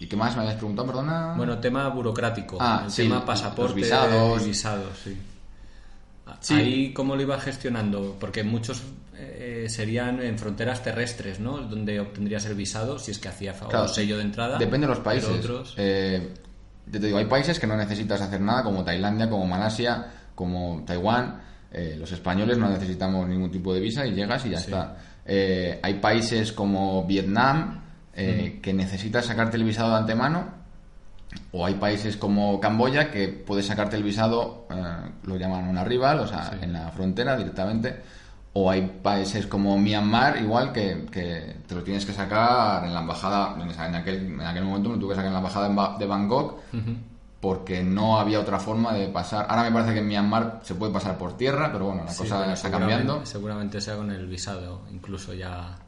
¿Y 0.00 0.06
qué 0.06 0.16
más 0.16 0.34
me 0.34 0.40
habías 0.42 0.56
preguntado, 0.56 0.86
perdona? 0.88 1.34
Bueno, 1.36 1.58
tema 1.58 1.86
burocrático. 1.88 2.56
Ah, 2.58 2.82
el 2.86 2.90
sí, 2.90 3.02
tema 3.02 3.16
los 3.16 3.24
pasaporte, 3.24 3.74
visados. 3.74 4.44
visados, 4.44 4.98
sí. 5.04 5.16
Sí. 6.40 6.54
Ahí, 6.54 6.92
¿cómo 6.94 7.16
lo 7.16 7.22
ibas 7.22 7.42
gestionando? 7.44 8.16
Porque 8.18 8.42
muchos 8.42 8.82
eh, 9.16 9.66
serían 9.68 10.22
en 10.22 10.38
fronteras 10.38 10.82
terrestres, 10.82 11.38
¿no? 11.40 11.58
Donde 11.58 12.00
obtendrías 12.00 12.46
el 12.46 12.54
visado, 12.54 12.98
si 12.98 13.10
es 13.10 13.18
que 13.18 13.28
hacía 13.28 13.52
Claro, 13.52 13.82
un 13.82 13.88
sello 13.90 14.16
de 14.16 14.22
entrada. 14.22 14.56
Depende 14.58 14.86
de 14.86 14.94
los 14.94 15.02
países. 15.02 15.28
otros... 15.28 15.74
Eh, 15.76 16.32
yo 16.86 16.98
te 17.00 17.06
digo, 17.06 17.18
hay 17.18 17.26
países 17.26 17.58
que 17.60 17.66
no 17.66 17.76
necesitas 17.76 18.20
hacer 18.20 18.40
nada, 18.40 18.62
como 18.64 18.82
Tailandia, 18.82 19.28
como 19.28 19.46
Malasia, 19.46 20.06
como 20.34 20.82
Taiwán. 20.86 21.40
Eh, 21.72 21.96
los 21.98 22.10
españoles 22.10 22.56
no 22.58 22.68
necesitamos 22.70 23.28
ningún 23.28 23.50
tipo 23.50 23.74
de 23.74 23.80
visa 23.80 24.06
y 24.06 24.12
llegas 24.12 24.44
y 24.46 24.50
ya 24.50 24.58
Sí. 24.58 24.64
está. 24.66 24.96
Eh, 25.26 25.78
hay 25.82 25.94
países 26.00 26.52
como 26.52 27.04
Vietnam 27.06 27.80
eh, 28.14 28.58
que 28.62 28.72
necesitas 28.72 29.26
sacarte 29.26 29.56
el 29.56 29.64
visado 29.64 29.90
de 29.90 29.96
antemano. 29.98 30.60
O 31.52 31.64
hay 31.64 31.74
países 31.74 32.16
como 32.16 32.58
Camboya 32.58 33.10
que 33.12 33.28
puedes 33.28 33.66
sacarte 33.66 33.96
el 33.96 34.02
visado, 34.02 34.66
eh, 34.70 35.10
lo 35.24 35.36
llaman 35.36 35.68
una 35.68 35.84
rival, 35.84 36.20
o 36.20 36.26
sea, 36.26 36.58
en 36.60 36.72
la 36.72 36.90
frontera 36.90 37.36
directamente. 37.36 38.02
o 38.52 38.68
hay 38.68 38.82
países 39.02 39.46
como 39.46 39.78
Myanmar, 39.78 40.38
igual 40.42 40.72
que, 40.72 41.06
que 41.10 41.58
te 41.66 41.74
lo 41.74 41.84
tienes 41.84 42.04
que 42.04 42.12
sacar 42.12 42.84
en 42.84 42.92
la 42.92 43.00
embajada, 43.00 43.54
en 43.56 43.94
aquel, 43.94 44.26
en 44.26 44.40
aquel 44.40 44.64
momento 44.64 44.88
me 44.88 44.96
lo 44.96 45.00
tuve 45.00 45.10
que 45.10 45.16
sacar 45.16 45.28
en 45.28 45.34
la 45.34 45.38
embajada 45.38 45.96
de 45.98 46.06
Bangkok, 46.06 46.58
porque 47.40 47.82
no 47.84 48.18
había 48.18 48.40
otra 48.40 48.58
forma 48.58 48.92
de 48.92 49.08
pasar. 49.08 49.46
Ahora 49.48 49.62
me 49.62 49.70
parece 49.70 49.92
que 49.92 50.00
en 50.00 50.08
Myanmar 50.08 50.60
se 50.64 50.74
puede 50.74 50.92
pasar 50.92 51.16
por 51.16 51.36
tierra, 51.36 51.70
pero 51.72 51.86
bueno, 51.86 52.02
la 52.04 52.14
cosa 52.14 52.52
está 52.52 52.70
cambiando. 52.72 53.24
Seguramente 53.24 53.80
sea 53.80 53.96
con 53.96 54.10
el 54.10 54.26
visado, 54.26 54.82
incluso 54.90 55.32
ya. 55.32 55.78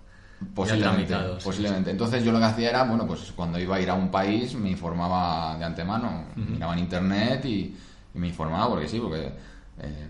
Posiblemente, 0.55 1.15
posiblemente. 1.43 1.91
Entonces 1.91 2.25
yo 2.25 2.33
lo 2.33 2.39
que 2.39 2.45
hacía 2.45 2.71
era, 2.71 2.85
bueno, 2.85 3.07
pues 3.07 3.33
cuando 3.33 3.59
iba 3.59 3.77
a 3.77 3.81
ir 3.81 3.91
a 3.91 3.95
un 3.95 4.11
país 4.11 4.55
me 4.55 4.71
informaba 4.71 5.57
de 5.59 5.65
antemano, 5.65 6.25
miraba 6.37 6.75
en 6.75 6.81
internet 6.81 7.45
y, 7.45 7.77
me 8.15 8.29
informaba 8.29 8.69
porque 8.69 8.89
sí, 8.89 9.01
porque 9.01 9.33
eh, 9.79 10.09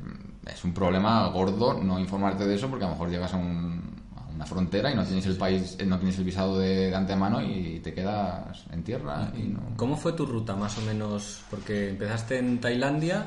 es 0.52 0.64
un 0.64 0.74
problema 0.74 1.28
gordo 1.28 1.74
no 1.74 2.00
informarte 2.00 2.44
de 2.44 2.56
eso 2.56 2.68
porque 2.68 2.84
a 2.84 2.88
lo 2.88 2.94
mejor 2.94 3.10
llegas 3.10 3.32
a, 3.32 3.36
una 3.36 4.46
frontera 4.46 4.90
y 4.90 4.96
no 4.96 5.04
tienes 5.04 5.26
el 5.26 5.36
país, 5.36 5.76
no 5.86 5.98
tienes 5.98 6.18
el 6.18 6.24
visado 6.24 6.58
de, 6.58 6.94
antemano 6.94 7.40
y 7.42 7.80
te 7.80 7.92
quedas 7.92 8.64
en 8.72 8.82
tierra. 8.82 9.30
Y 9.36 9.54
¿Cómo 9.76 9.96
fue 9.96 10.14
tu 10.14 10.26
ruta 10.26 10.56
más 10.56 10.76
o 10.78 10.80
menos? 10.82 11.42
Porque 11.50 11.90
empezaste 11.90 12.38
en 12.38 12.60
Tailandia. 12.60 13.26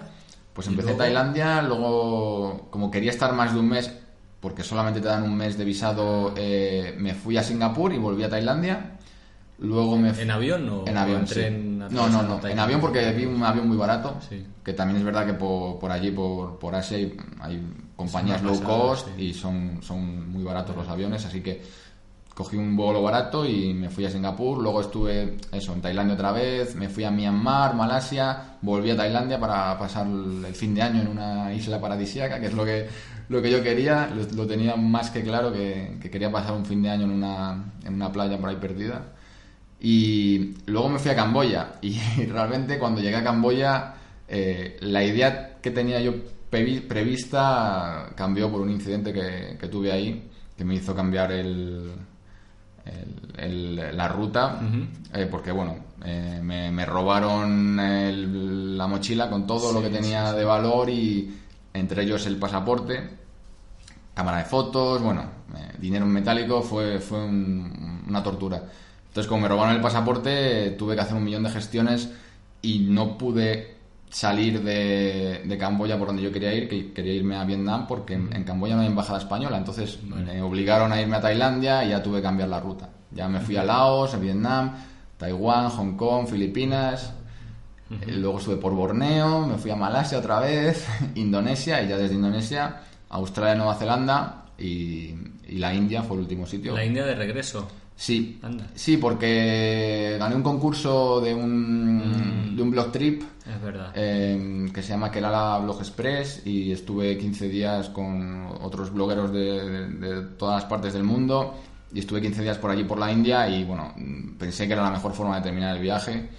Pues 0.54 0.68
empecé 0.68 0.92
en 0.92 0.98
Tailandia, 0.98 1.62
luego 1.62 2.68
como 2.70 2.90
quería 2.90 3.12
estar 3.12 3.34
más 3.34 3.54
de 3.54 3.60
un 3.60 3.70
mes, 3.70 3.94
porque 4.46 4.62
solamente 4.62 5.02
te 5.02 5.08
dan 5.08 5.24
un 5.24 5.36
mes 5.36 5.58
de 5.58 5.66
visado, 5.66 6.32
eh, 6.38 6.94
me 7.00 7.16
fui 7.16 7.36
a 7.36 7.42
Singapur 7.42 7.92
y 7.92 7.98
volví 7.98 8.22
a 8.22 8.30
Tailandia. 8.30 8.92
Luego 9.58 9.98
me 9.98 10.10
¿En 10.10 10.30
avión 10.30 10.70
o 10.70 10.88
en 10.88 10.96
avión? 10.96 11.26
no, 11.90 12.08
no, 12.10 12.22
no. 12.22 12.48
En 12.48 12.60
avión 12.60 12.80
porque 12.80 13.12
vi 13.14 13.26
un 13.26 13.42
avión 13.42 13.68
muy 13.68 13.76
barato. 13.76 14.20
Que 14.64 14.74
también 14.74 15.00
es 15.00 15.04
verdad 15.04 15.26
que 15.26 15.34
por, 15.34 15.92
allí, 15.92 16.12
por, 16.12 16.60
por 16.60 16.76
Asia, 16.76 16.96
hay, 17.40 17.68
compañías 17.96 18.44
low 18.44 18.62
cost 18.62 19.08
y 19.18 19.34
son, 19.34 19.80
son 19.82 20.32
muy 20.32 20.44
baratos 20.44 20.76
los 20.76 20.88
aviones. 20.88 21.26
Así 21.26 21.42
que 21.42 21.64
cogí 22.36 22.56
un 22.56 22.76
vuelo 22.76 23.02
barato 23.02 23.48
y 23.48 23.74
me 23.74 23.90
fui 23.90 24.06
a 24.06 24.12
Singapur. 24.12 24.62
Luego 24.62 24.82
estuve 24.82 25.38
eso, 25.54 25.74
en 25.74 25.82
Tailandia 25.82 26.14
otra 26.14 26.32
vez. 26.34 26.76
Me 26.76 26.88
fui 26.88 27.04
a 27.04 27.10
Myanmar, 27.10 27.74
Malasia. 27.74 28.58
Volví 28.62 28.92
a 28.92 28.96
Tailandia 28.96 29.40
para 29.40 29.76
pasar 29.80 30.06
el 30.06 30.54
fin 30.54 30.76
de 30.76 30.84
año 30.84 31.02
en 31.02 31.08
una 31.08 31.52
isla 31.52 31.82
paradisíaca, 31.82 32.40
que 32.40 32.46
es 32.46 32.54
lo 32.54 32.64
que, 32.64 32.88
lo 33.30 33.42
que 33.42 33.52
yo 33.52 33.64
quería. 33.64 34.10
Lo, 34.34 34.48
tenía 34.48 34.76
más 34.76 35.10
que 35.10 35.24
claro 35.24 35.52
que, 35.52 35.98
que, 36.02 36.10
quería 36.10 36.32
pasar 36.32 36.54
un 36.54 36.66
fin 36.66 36.82
de 36.82 36.90
año 36.90 37.06
en 37.06 37.12
una, 37.12 37.74
en 37.84 37.94
una 37.94 38.12
playa 38.12 38.38
por 38.38 38.50
ahí 38.50 38.58
perdida. 38.58 39.14
Y 39.80 40.56
luego 40.66 40.90
me 40.90 41.00
fui 41.00 41.12
a 41.12 41.16
Camboya 41.16 41.74
y 41.82 42.00
realmente 42.26 42.80
cuando 42.80 43.02
llegué 43.02 43.18
a 43.18 43.24
Camboya 43.24 43.94
eh, 44.28 44.78
la 44.82 45.04
idea 45.04 45.58
que 45.62 45.70
tenía 45.70 46.00
yo 46.00 46.14
prevista 46.50 48.12
cambió 48.16 48.50
por 48.50 48.62
un 48.62 48.72
incidente 48.72 49.14
que, 49.14 49.68
tuve 49.68 49.92
ahí 49.92 50.30
que 50.58 50.64
me 50.64 50.76
hizo 50.76 50.96
cambiar 50.96 51.32
el, 51.32 51.92
la 53.36 54.08
ruta 54.08 54.60
eh, 55.14 55.28
porque 55.30 55.52
bueno 55.52 55.76
eh, 56.04 56.40
me, 56.42 56.86
robaron 56.86 57.76
la 58.78 58.88
mochila 58.88 59.30
con 59.30 59.46
todo 59.46 59.74
lo 59.74 59.82
que 59.82 59.90
tenía 59.90 60.34
de 60.34 60.46
valor 60.46 60.90
y 60.90 61.42
entre 61.76 62.04
ellos 62.04 62.26
el 62.26 62.38
pasaporte 62.38 63.10
cámara 64.14 64.40
de 64.40 64.46
fotos 64.46 65.02
bueno 65.02 65.24
dinero 65.80 66.06
en 66.06 66.12
metálico 66.12 66.62
fue, 66.62 67.00
fue 67.00 67.26
una 67.26 68.24
tortura 68.24 68.64
entonces, 69.16 69.30
como 69.30 69.44
me 69.44 69.48
robaron 69.48 69.74
el 69.74 69.82
pasaporte, 69.82 70.72
tuve 70.72 70.94
que 70.94 71.00
hacer 71.00 71.16
un 71.16 71.24
millón 71.24 71.44
de 71.44 71.50
gestiones 71.50 72.12
y 72.62 72.80
no 72.80 73.18
pude 73.18 73.78
salir 74.10 74.62
de, 74.62 75.56
Camboya 75.58 75.98
por 75.98 76.08
donde 76.08 76.22
yo 76.22 76.34
quería 76.34 76.54
ir, 76.54 76.68
que 76.68 76.92
quería 76.92 77.14
irme 77.14 77.38
a 77.38 77.46
Vietnam, 77.46 77.88
porque 77.88 78.16
en, 78.16 78.44
Camboya 78.44 78.76
no 78.76 78.82
hay 78.82 78.88
embajada 78.88 79.20
española. 79.20 79.58
Entonces 79.58 80.04
me 80.04 80.42
obligaron 80.42 80.92
a 80.92 81.00
irme 81.00 81.16
a 81.16 81.22
Tailandia 81.22 81.86
y 81.86 81.92
ya 81.92 82.04
tuve 82.04 82.18
que 82.18 82.24
cambiar 82.24 82.50
la 82.50 82.60
ruta. 82.60 82.90
Ya 83.12 83.30
me 83.30 83.40
fui 83.40 83.56
a 83.56 83.64
Laos, 83.64 84.14
a 84.14 84.18
Vietnam, 84.18 84.74
Taiwán, 85.18 85.70
Hong 85.70 85.96
Kong, 85.96 86.28
Filipinas. 86.28 87.14
Luego 88.08 88.40
estuve 88.40 88.58
por 88.58 88.74
Borneo, 88.74 89.46
me 89.46 89.58
fui 89.58 89.70
a 89.72 89.76
Malasia 89.76 90.18
otra 90.18 90.40
vez, 90.40 90.88
Indonesia 91.16 91.82
y 91.84 91.88
ya 91.88 91.98
desde 91.98 92.16
Indonesia, 92.16 92.82
Australia, 93.10 93.56
Nueva 93.56 93.76
Zelanda 93.76 94.46
y, 94.58 95.14
y 95.48 95.58
la 95.58 95.74
India 95.74 96.02
fue 96.02 96.18
el 96.18 96.24
último 96.24 96.48
sitio. 96.48 96.74
La 96.74 96.84
India 96.84 97.06
de 97.06 97.16
regreso. 97.16 97.68
Sí, 97.98 98.42
sí, 98.74 98.98
porque 98.98 100.18
gané 100.20 100.36
un 100.36 100.44
concurso 100.44 101.22
de 101.22 101.34
un, 101.34 102.52
mm. 102.52 102.56
de 102.58 102.62
un 102.62 102.72
blog 102.72 102.92
trip 102.92 103.24
es 103.48 103.62
verdad. 103.62 103.92
Em, 103.96 104.70
que 104.72 104.82
se 104.82 104.90
llama 104.90 105.10
Kerala 105.10 105.60
Blog 105.60 105.80
Express 105.80 106.42
y 106.46 106.72
estuve 106.72 107.18
15 107.18 107.48
días 107.48 107.90
con 107.90 108.48
otros 108.62 108.92
blogueros 108.92 109.32
de, 109.32 110.26
todas 110.38 110.62
las 110.62 110.66
partes 110.66 110.94
del 110.94 111.04
mundo 111.04 111.56
y 111.94 112.00
estuve 112.00 112.22
15 112.22 112.42
días 112.42 112.58
por 112.58 112.72
allí 112.72 112.84
por 112.84 113.00
la 113.00 113.12
India 113.12 113.48
y 113.48 113.64
bueno, 113.64 113.94
pensé 114.38 114.68
que 114.68 114.74
era 114.74 114.84
la 114.84 114.92
mejor 114.92 115.14
forma 115.14 115.38
de 115.38 115.44
terminar 115.44 115.76
el 115.76 115.82
viaje. 115.82 116.30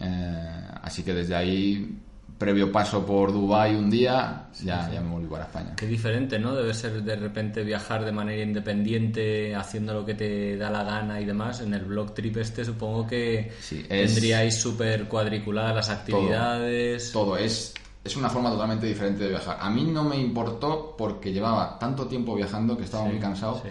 Eh, 0.00 0.68
así 0.82 1.02
que 1.02 1.14
desde 1.14 1.34
ahí 1.34 1.98
previo 2.38 2.72
paso 2.72 3.06
por 3.06 3.32
Dubai 3.32 3.76
un 3.76 3.88
día, 3.88 4.48
ya, 4.64 4.90
ya 4.92 5.00
me 5.00 5.10
volví 5.10 5.28
para 5.28 5.44
España. 5.44 5.74
Qué 5.76 5.86
diferente, 5.86 6.40
¿no? 6.40 6.54
Debe 6.54 6.74
ser 6.74 7.02
de 7.02 7.14
repente 7.14 7.62
viajar 7.62 8.04
de 8.04 8.10
manera 8.10 8.42
independiente, 8.42 9.54
haciendo 9.54 9.94
lo 9.94 10.04
que 10.04 10.14
te 10.14 10.56
da 10.56 10.68
la 10.68 10.82
gana 10.82 11.20
y 11.20 11.24
demás. 11.24 11.60
En 11.60 11.72
el 11.72 11.84
blog 11.84 12.14
trip 12.14 12.38
este 12.38 12.64
supongo 12.64 13.06
que 13.06 13.52
tendríais 13.88 14.60
súper 14.60 15.04
cuadriculadas 15.04 15.76
las 15.76 15.90
actividades. 15.90 17.12
Todo, 17.12 17.36
es 17.36 17.74
es 18.04 18.16
una 18.16 18.28
forma 18.28 18.50
totalmente 18.50 18.86
diferente 18.86 19.24
de 19.24 19.30
viajar. 19.30 19.58
A 19.60 19.70
mí 19.70 19.84
no 19.84 20.04
me 20.04 20.16
importó 20.16 20.96
porque 20.96 21.32
llevaba 21.32 21.78
tanto 21.78 22.06
tiempo 22.06 22.34
viajando 22.34 22.76
que 22.76 22.84
estaba 22.84 23.04
muy 23.04 23.18
cansado. 23.18 23.62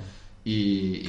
Y, 0.44 1.04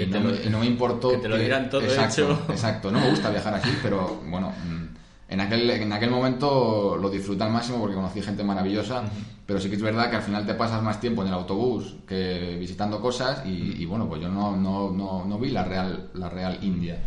no, 0.51 0.59
me 0.59 0.67
importó 0.67 1.11
que 1.11 1.19
te 1.19 1.29
lo 1.29 1.39
dieran 1.39 1.71
todo 1.71 1.81
exacto, 1.81 2.39
exacto 2.51 2.91
no 2.91 3.01
me 3.01 3.09
gusta 3.09 3.31
viajar 3.31 3.55
así 3.55 3.71
pero 3.83 4.21
bueno 4.27 4.51
mm, 4.51 4.92
en 5.33 5.41
aquel, 5.41 5.71
en 5.71 5.93
aquel 5.93 6.11
momento 6.11 6.99
lo 7.01 7.09
disfruté 7.09 7.43
al 7.43 7.51
máximo 7.51 7.79
porque 7.81 7.95
conocí 7.95 8.21
gente 8.21 8.45
maravillosa, 8.45 9.03
pero 9.47 9.59
sí 9.59 9.71
que 9.71 9.77
es 9.77 9.83
verdad 9.83 10.11
que 10.11 10.17
al 10.17 10.23
final 10.23 10.45
te 10.45 10.53
pasas 10.53 10.83
más 10.83 11.01
tiempo 11.01 11.23
en 11.23 11.29
el 11.29 11.35
autobús 11.35 11.97
que 12.07 12.57
visitando 12.61 13.01
cosas 13.01 13.43
y, 13.47 13.83
bueno, 13.87 14.07
pues 14.07 14.21
yo 14.21 14.29
no, 14.29 14.55
no, 14.55 14.91
no, 14.91 15.25
no, 15.25 15.39
vi 15.39 15.49
la 15.49 15.65
real, 15.65 16.11
la 16.15 16.29
real 16.29 16.59
India. 16.61 16.99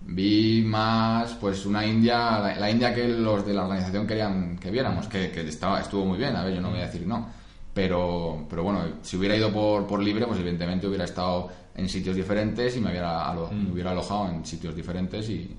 Vi 0.00 0.64
más 0.66 1.34
pues 1.34 1.64
una 1.64 1.86
India, 1.86 2.56
la, 2.58 2.70
India 2.70 2.92
que 2.92 3.06
los 3.06 3.46
de 3.46 3.54
la 3.54 3.62
organización 3.62 4.04
querían 4.04 4.58
que 4.58 4.72
viéramos, 4.72 5.06
que, 5.06 5.30
que, 5.30 5.48
estaba, 5.48 5.80
estuvo 5.80 6.04
muy 6.04 6.18
bien, 6.18 6.34
a 6.34 6.44
ver, 6.44 6.56
yo 6.56 6.60
no 6.60 6.70
voy 6.70 6.80
a 6.80 6.86
decir 6.86 7.06
no. 7.06 7.28
Pero, 7.72 8.46
pero 8.50 8.64
bueno, 8.64 8.80
si 9.02 9.16
hubiera 9.16 9.36
ido 9.36 9.52
por, 9.52 9.86
por 9.86 10.02
libre, 10.02 10.26
pues 10.26 10.40
evidentemente 10.40 10.88
hubiera 10.88 11.04
estado 11.04 11.50
en 11.76 11.88
sitios 11.88 12.16
diferentes 12.16 12.76
y 12.76 12.80
me 12.80 12.90
hubiera, 12.90 13.32
me 13.32 13.70
hubiera 13.70 13.92
alojado 13.92 14.28
en 14.28 14.44
sitios 14.44 14.74
diferentes 14.74 15.28
y, 15.30 15.56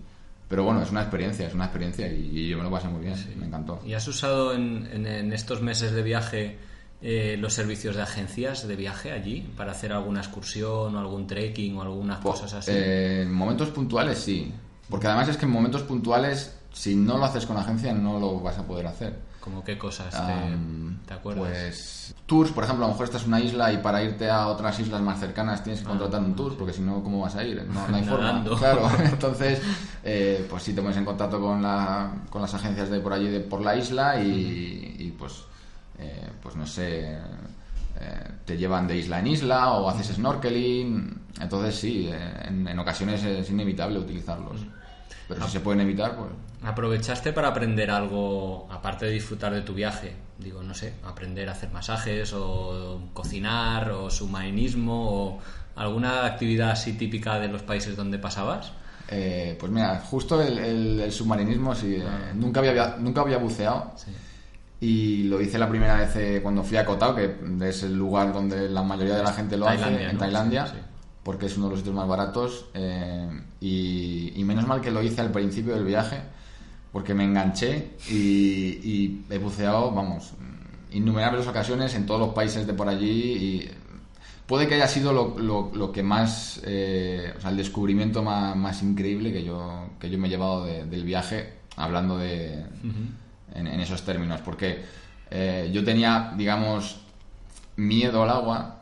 pero 0.47 0.63
bueno, 0.63 0.81
es 0.81 0.91
una 0.91 1.01
experiencia, 1.01 1.47
es 1.47 1.53
una 1.53 1.65
experiencia 1.65 2.08
y, 2.08 2.47
yo 2.47 2.58
me 2.58 2.63
lo 2.63 2.71
pasé 2.71 2.88
muy 2.88 3.01
bien, 3.01 3.15
me 3.38 3.47
encantó. 3.47 3.79
¿Y 3.86 3.93
has 3.93 4.08
usado 4.08 4.53
en, 4.53 4.88
en, 4.91 5.34
estos 5.34 5.62
meses 5.62 5.91
de 5.91 6.03
viaje 6.03 6.58
eh, 7.01 7.36
los 7.39 7.53
servicios 7.53 7.95
de 7.95 8.03
agencias 8.03 8.67
de 8.67 8.75
viaje 8.75 9.12
allí 9.12 9.51
para 9.58 9.71
hacer 9.71 9.91
alguna 9.91 10.19
excursión 10.19 10.95
o 10.95 10.99
algún 10.99 11.25
trekking 11.27 11.75
o 11.77 11.81
algunas 11.81 12.19
pues, 12.19 12.41
cosas 12.41 12.53
así? 12.53 12.71
Eh, 12.71 13.23
en 13.23 13.34
momentos 13.34 13.69
puntuales 13.69 14.19
sí, 14.19 14.51
porque 14.89 15.08
además 15.08 15.29
es 15.29 15.38
que 15.38 15.45
en 15.45 15.51
momentos 15.51 15.81
puntuales, 15.84 16.55
si 16.71 16.95
no 16.95 17.17
lo 17.17 17.25
haces 17.25 17.45
con 17.45 17.58
agencia, 17.58 17.93
no 17.93 18.19
lo 18.19 18.39
vas 18.39 18.58
a 18.58 18.67
poder 18.67 18.88
hacer. 18.88 19.19
¿Cómo 19.45 19.63
qué 19.63 19.77
cosas 19.77 20.12
te, 21.05 21.13
acuerdas? 21.13 21.47
Pues 21.47 22.15
tours, 22.25 22.51
por 22.51 22.63
ejemplo, 22.63 22.84
a 22.86 22.88
lo 22.88 22.93
mejor 22.95 23.05
estás 23.05 23.21
en 23.21 23.27
una 23.27 23.39
isla 23.39 23.71
y 23.71 23.77
para 23.77 24.01
irte 24.01 24.27
a 24.27 24.47
otras 24.47 24.79
islas 24.79 25.01
más 25.01 25.19
cercanas 25.19 25.63
tienes 25.63 25.81
que 25.81 25.86
ah, 25.86 25.89
contratar 25.89 26.19
un 26.21 26.36
tour, 26.36 26.58
porque 26.58 26.73
si 26.73 26.81
no, 26.81 27.03
¿cómo 27.03 27.21
vas 27.21 27.36
a 27.36 27.43
ir? 27.43 27.63
No, 27.63 27.86
hay 27.95 28.03
forma. 28.03 28.43
Claro, 28.58 28.89
entonces, 29.03 29.62
eh, 30.03 30.47
pues 30.49 30.63
sí 30.63 30.73
te 30.73 30.81
pones 30.81 30.97
en 30.97 31.05
contacto 31.05 31.39
con, 31.39 31.62
la, 31.62 32.12
con 32.31 32.41
las 32.41 32.55
agencias 32.55 32.89
de 32.89 32.99
por 32.99 33.13
allí, 33.13 33.27
de 33.27 33.41
por 33.41 33.62
la 33.62 33.75
isla 33.75 34.19
y, 34.19 35.13
pues, 35.15 35.43
eh, 35.99 36.27
pues 36.41 36.55
no 36.55 36.65
sé, 36.65 37.12
eh, 37.12 38.27
te 38.46 38.58
llevan 38.58 38.87
de 38.87 38.98
isla 38.98 39.19
en 39.19 39.27
isla 39.27 39.73
o 39.73 39.87
haces 39.87 40.15
snorkeling. 40.15 41.21
Entonces 41.39 41.75
sí, 41.75 42.10
en, 42.48 42.67
en 42.67 42.79
ocasiones 42.79 43.23
es 43.23 43.48
inevitable 43.52 44.00
utilizarlos. 44.00 44.62
Pero 45.28 45.46
si 45.46 45.52
se 45.52 45.60
pueden 45.60 45.82
evitar, 45.82 46.15
pues... 46.15 46.30
¿Aprovechaste 46.63 47.32
para 47.34 47.50
aprender 47.50 47.92
algo, 47.92 48.67
aparte 48.71 49.06
de 49.06 49.12
disfrutar 49.12 49.54
de 49.54 49.62
tu 49.62 49.73
viaje? 49.73 50.15
Digo, 50.38 50.63
no 50.63 50.73
sé, 50.73 50.94
aprender 51.04 51.48
a 51.50 51.54
hacer 51.54 51.71
masajes 51.71 52.34
o 52.34 53.02
cocinar 53.13 53.92
o 53.92 54.10
submarinismo 54.10 55.10
o 55.10 55.40
alguna 55.76 56.26
actividad 56.26 56.71
así 56.71 56.94
típica 56.94 57.40
de 57.40 57.48
los 57.48 57.62
países 57.62 57.96
donde 57.96 58.17
pasabas? 58.17 58.71
Eh, 59.10 59.56
pues 59.60 59.71
mira, 59.71 60.00
justo 60.00 60.42
el, 60.42 61.12
submarinismo, 61.12 61.76
sí, 61.76 61.96
eh, 61.96 62.04
ah. 62.06 62.32
nunca, 62.34 62.60
había, 62.62 62.96
nunca 62.98 63.21
había 63.21 63.38
buceado. 63.38 63.94
Y 64.80 65.23
lo 65.23 65.40
hice 65.42 65.58
la 65.58 65.69
primera 65.69 65.96
vez 65.96 66.15
eh, 66.15 66.40
cuando 66.42 66.63
fui 66.63 66.78
a 66.78 66.86
Koh 66.86 66.98
Tao, 66.98 67.15
que 67.15 67.38
es 67.62 67.84
el 67.84 67.96
lugar 67.96 68.34
donde 68.34 68.69
la 68.69 68.84
mayoría 68.84 69.17
de 69.17 69.23
la 69.23 69.34
gente 69.34 69.58
lo 69.58 69.67
hace, 69.67 70.10
en 70.10 70.17
Tailandia 70.17 70.85
porque 71.26 71.48
es 71.48 71.58
uno 71.58 71.65
de 71.65 71.71
los 71.71 71.80
sitios 71.80 71.96
más 71.96 72.08
baratos 72.08 72.65
eh, 72.76 73.28
y, 73.60 74.44
menos 74.46 74.67
mal 74.67 74.80
que 74.80 74.92
lo 74.92 75.02
hice 75.02 75.21
al 75.21 75.32
principio 75.32 75.73
del 75.73 75.84
viaje 75.84 76.21
porque 76.92 77.15
me 77.15 77.23
enganché 77.23 77.94
y, 78.12 79.23
he 79.28 79.38
buceado, 79.40 79.92
vamos, 79.92 80.34
innumerables 80.92 81.48
ocasiones 81.48 81.96
en 81.96 82.06
todos 82.06 82.19
los 82.19 82.30
países 82.30 82.67
de 82.67 82.73
por 82.73 82.88
allí 82.88 83.10
y 83.10 83.71
puede 84.46 84.67
que 84.67 84.76
haya 84.76 84.88
sido 84.88 85.13
lo, 85.13 85.40
lo, 85.40 85.71
lo 85.73 85.92
que 85.92 86.04
más, 86.04 86.62
eh, 86.63 87.34
o 87.36 87.42
sea, 87.42 87.50
el 87.50 87.58
descubrimiento 87.58 88.21
más, 88.21 88.56
más, 88.56 88.84
increíble 88.84 89.34
que 89.34 89.44
yo, 89.44 89.90
que 90.00 90.12
yo 90.12 90.19
me 90.19 90.28
he 90.28 90.30
llevado 90.30 90.63
de, 90.63 90.86
del 90.86 91.04
viaje, 91.04 91.56
hablando 91.76 92.19
de, 92.19 92.63
en, 93.56 93.65
en, 93.65 93.80
esos 93.80 94.04
términos, 94.06 94.42
porque 94.42 94.86
eh, 95.32 95.71
yo 95.73 95.84
tenía, 95.84 96.34
digamos, 96.38 97.00
miedo 97.78 98.21
al 98.21 98.30
agua, 98.30 98.75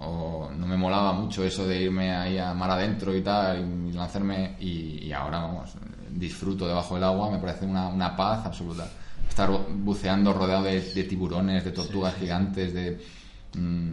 o 0.00 0.50
no 0.56 0.66
me 0.66 0.76
molaba 0.76 1.12
mucho 1.12 1.44
eso 1.44 1.66
de 1.66 1.82
irme 1.82 2.14
ahí 2.14 2.38
a 2.38 2.54
mar 2.54 2.70
adentro 2.70 3.14
y 3.14 3.22
tal, 3.22 3.88
y 3.88 3.92
lanzarme, 3.92 4.56
y, 4.60 5.06
y 5.06 5.12
ahora, 5.12 5.40
vamos, 5.40 5.74
disfruto 6.10 6.66
debajo 6.66 6.94
del 6.94 7.04
agua, 7.04 7.30
me 7.30 7.38
parece 7.38 7.64
una, 7.64 7.88
una 7.88 8.16
paz 8.16 8.46
absoluta. 8.46 8.88
Estar 9.28 9.50
buceando 9.50 10.32
rodeado 10.32 10.64
de, 10.64 10.80
de 10.80 11.04
tiburones, 11.04 11.64
de 11.64 11.72
tortugas 11.72 12.14
sí, 12.14 12.20
sí. 12.20 12.24
gigantes, 12.26 12.74
de... 12.74 13.00
Mmm, 13.56 13.92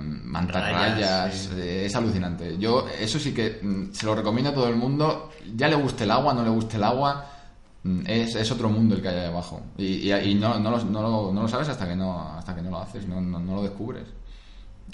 mantarrayas, 0.00 1.34
sí. 1.34 1.50
Eh, 1.56 1.86
es 1.86 1.96
alucinante. 1.96 2.56
Yo 2.58 2.86
eso 2.88 3.18
sí 3.18 3.34
que 3.34 3.60
mm, 3.62 3.92
se 3.92 4.06
lo 4.06 4.14
recomiendo 4.14 4.50
a 4.50 4.54
todo 4.54 4.68
el 4.68 4.76
mundo, 4.76 5.30
ya 5.54 5.68
le 5.68 5.76
guste 5.76 6.04
el 6.04 6.10
agua, 6.10 6.32
no 6.32 6.42
le 6.42 6.50
guste 6.50 6.76
el 6.76 6.84
agua, 6.84 7.26
mm, 7.82 8.00
es, 8.06 8.34
es 8.36 8.50
otro 8.50 8.68
mundo 8.68 8.94
el 8.94 9.02
que 9.02 9.08
hay 9.08 9.18
ahí 9.18 9.26
abajo. 9.26 9.60
Y, 9.76 10.10
y, 10.10 10.12
y 10.12 10.34
no, 10.34 10.58
no, 10.58 10.70
lo, 10.70 10.84
no, 10.84 11.02
lo, 11.02 11.32
no, 11.32 11.42
lo, 11.42 11.48
sabes 11.48 11.68
hasta 11.68 11.86
que 11.86 11.96
no, 11.96 12.36
hasta 12.36 12.54
que 12.54 12.62
no 12.62 12.70
lo 12.70 12.78
haces, 12.78 13.06
no, 13.06 13.20
no, 13.20 13.54
lo 13.54 13.62
descubres. 13.62 14.04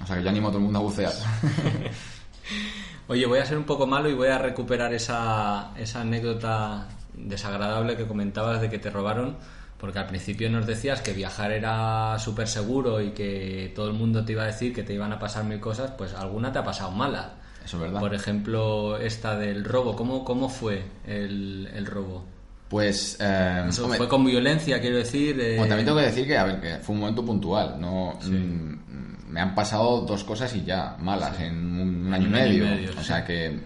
O 0.03 0.07
sea 0.07 0.17
que 0.17 0.23
yo 0.23 0.29
animo 0.31 0.49
a 0.49 0.51
todo 0.51 0.59
el 0.59 0.65
mundo 0.65 0.79
a 0.79 0.83
bucear. 0.83 1.13
Oye, 3.09 3.27
voy 3.27 3.39
a 3.39 3.47
ser 3.47 3.57
un 3.57 3.65
poco 3.65 3.87
malo 3.87 4.09
y 4.09 4.15
voy 4.15 4.29
a 4.29 4.39
recuperar 4.39 4.93
esa, 4.93 5.73
esa 5.77 6.03
anécdota 6.03 6.89
desagradable 7.15 7.97
que 7.97 8.07
comentabas 8.07 8.61
de 8.61 8.69
que 8.69 8.79
te 8.79 8.91
robaron 8.91 9.37
porque 9.79 9.99
al 9.99 10.07
principio 10.07 10.51
nos 10.51 10.67
decías 10.67 11.01
que 11.01 11.13
viajar 11.13 11.53
era 11.53 12.19
súper 12.19 12.49
seguro 12.49 13.01
y 13.01 13.11
que 13.11 13.73
todo 13.75 13.89
el 13.89 13.95
mundo 13.95 14.25
te 14.25 14.33
iba 14.33 14.43
a 14.43 14.47
decir 14.47 14.75
que 14.75 14.83
te 14.83 14.93
iban 14.93 15.13
a 15.13 15.19
pasar 15.19 15.45
mil 15.45 15.61
cosas, 15.61 15.93
pues 15.97 16.15
alguna 16.15 16.53
te 16.53 16.59
ha 16.59 16.65
pasado 16.65 16.91
mala. 16.91 17.35
Eso 17.65 17.77
es 17.77 17.83
verdad. 17.83 18.01
Por 18.01 18.15
ejemplo, 18.15 18.97
esta 18.99 19.37
del 19.37 19.65
robo. 19.65 19.95
¿Cómo, 19.95 20.25
cómo 20.25 20.49
fue 20.49 20.85
el, 21.07 21.69
el 21.73 21.87
robo? 21.87 22.25
Pues. 22.69 23.19
Eh, 23.21 23.67
Eso 23.69 23.85
hombre, 23.85 23.99
fue 23.99 24.09
con 24.09 24.25
violencia, 24.25 24.81
quiero 24.81 24.97
decir. 24.97 25.41
Eh... 25.41 25.57
Bueno, 25.59 25.69
también 25.69 25.87
tengo 25.87 25.99
que 25.99 26.07
decir 26.07 26.27
que, 26.27 26.37
a 26.37 26.45
ver, 26.45 26.61
que 26.61 26.77
fue 26.79 26.95
un 26.95 27.01
momento 27.01 27.25
puntual. 27.25 27.81
No, 27.81 28.19
sí. 28.21 28.31
mm, 28.31 29.18
me 29.29 29.41
han 29.41 29.55
pasado 29.55 30.03
dos 30.03 30.25
cosas 30.25 30.55
y 30.55 30.65
ya, 30.65 30.97
malas, 31.01 31.37
sí. 31.37 31.45
en 31.45 31.81
un, 31.81 32.07
un, 32.07 32.15
año, 32.15 32.27
un 32.27 32.33
medio. 32.33 32.67
y 32.67 32.71
medio. 32.71 32.91
O 32.99 33.03
sea 33.03 33.25
que. 33.25 33.61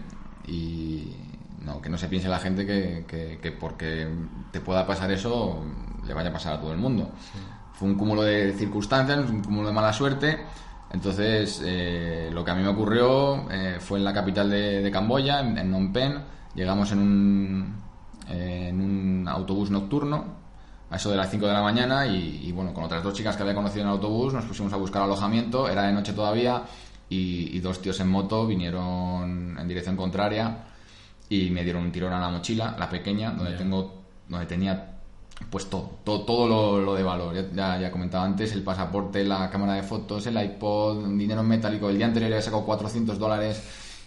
Y. 0.47 1.15
No, 1.61 1.81
que 1.81 1.89
no 1.89 1.97
se 1.97 2.09
piense 2.09 2.27
la 2.27 2.39
gente 2.39 2.65
que, 2.65 3.05
que, 3.07 3.39
que 3.41 3.51
porque 3.53 4.07
te 4.51 4.59
pueda 4.59 4.85
pasar 4.85 5.09
eso 5.11 5.63
le 6.05 6.13
vaya 6.13 6.29
a 6.29 6.33
pasar 6.33 6.55
a 6.55 6.59
todo 6.59 6.73
el 6.73 6.77
mundo. 6.77 7.11
Sí. 7.19 7.39
Fue 7.73 7.87
un 7.87 7.95
cúmulo 7.95 8.21
de 8.23 8.53
circunstancias, 8.53 9.29
un 9.29 9.41
cúmulo 9.41 9.69
de 9.69 9.73
mala 9.73 9.93
suerte. 9.93 10.39
Entonces, 10.91 11.61
eh, 11.65 12.29
lo 12.31 12.45
que 12.45 12.51
a 12.51 12.55
mí 12.55 12.61
me 12.61 12.69
ocurrió 12.69 13.49
eh, 13.51 13.77
fue 13.79 13.97
en 13.97 14.05
la 14.05 14.13
capital 14.13 14.49
de, 14.49 14.81
de 14.81 14.91
Camboya, 14.91 15.39
en, 15.39 15.57
en, 15.57 15.67
Phnom 15.67 15.91
Penh. 15.91 16.19
Llegamos 16.53 16.91
en 16.91 16.99
un, 16.99 17.75
eh, 18.29 18.67
en 18.69 18.79
un 18.79 19.27
autobús 19.27 19.71
nocturno, 19.71 20.42
a 20.93 20.97
eso 20.97 21.09
de 21.09 21.17
las 21.17 21.29
5 21.31 21.47
de 21.47 21.53
la 21.53 21.61
mañana, 21.61 22.05
y, 22.05 22.41
y, 22.43 22.51
bueno, 22.51 22.71
con 22.73 22.83
otras 22.83 23.03
dos 23.03 23.13
chicas 23.13 23.35
que 23.35 23.41
había 23.41 23.55
conocido 23.55 23.81
en 23.81 23.87
el 23.87 23.93
autobús, 23.93 24.31
nos 24.33 24.45
pusimos 24.45 24.71
a 24.73 24.77
buscar 24.77 25.01
alojamiento. 25.01 25.67
Era 25.67 25.83
de 25.83 25.91
noche 25.91 26.13
todavía, 26.13 26.63
y, 27.09 27.57
y 27.57 27.59
dos 27.59 27.81
tíos 27.81 27.99
en 27.99 28.09
moto 28.09 28.45
vinieron 28.45 29.57
en 29.59 29.67
dirección 29.67 29.95
contraria 29.95 30.57
y 31.29 31.49
me 31.49 31.63
dieron 31.63 31.83
un 31.83 31.91
tirón 31.91 32.13
a 32.13 32.19
la 32.19 32.29
mochila, 32.29 32.75
la 32.77 32.89
pequeña, 32.89 33.31
donde 33.31 33.53
tengo 33.53 34.03
donde 34.27 34.45
tenía 34.45 34.89
pues 35.49 35.69
todo, 35.69 35.99
todo, 36.03 36.21
todo 36.25 36.47
lo, 36.47 36.79
lo, 36.79 36.95
de 36.95 37.03
valor. 37.03 37.35
Ya, 37.53 37.79
ya 37.79 37.91
comentaba 37.91 38.23
antes, 38.23 38.53
el 38.53 38.61
pasaporte, 38.61 39.23
la 39.23 39.49
cámara 39.49 39.73
de 39.73 39.83
fotos, 39.83 40.27
el 40.27 40.41
iPod, 40.41 41.07
dinero 41.17 41.43
metálico. 41.43 41.89
El 41.89 41.97
día 41.97 42.05
anterior 42.05 42.31
había 42.31 42.41
sacado 42.41 42.63
400 42.65 43.17
dólares. 43.17 43.61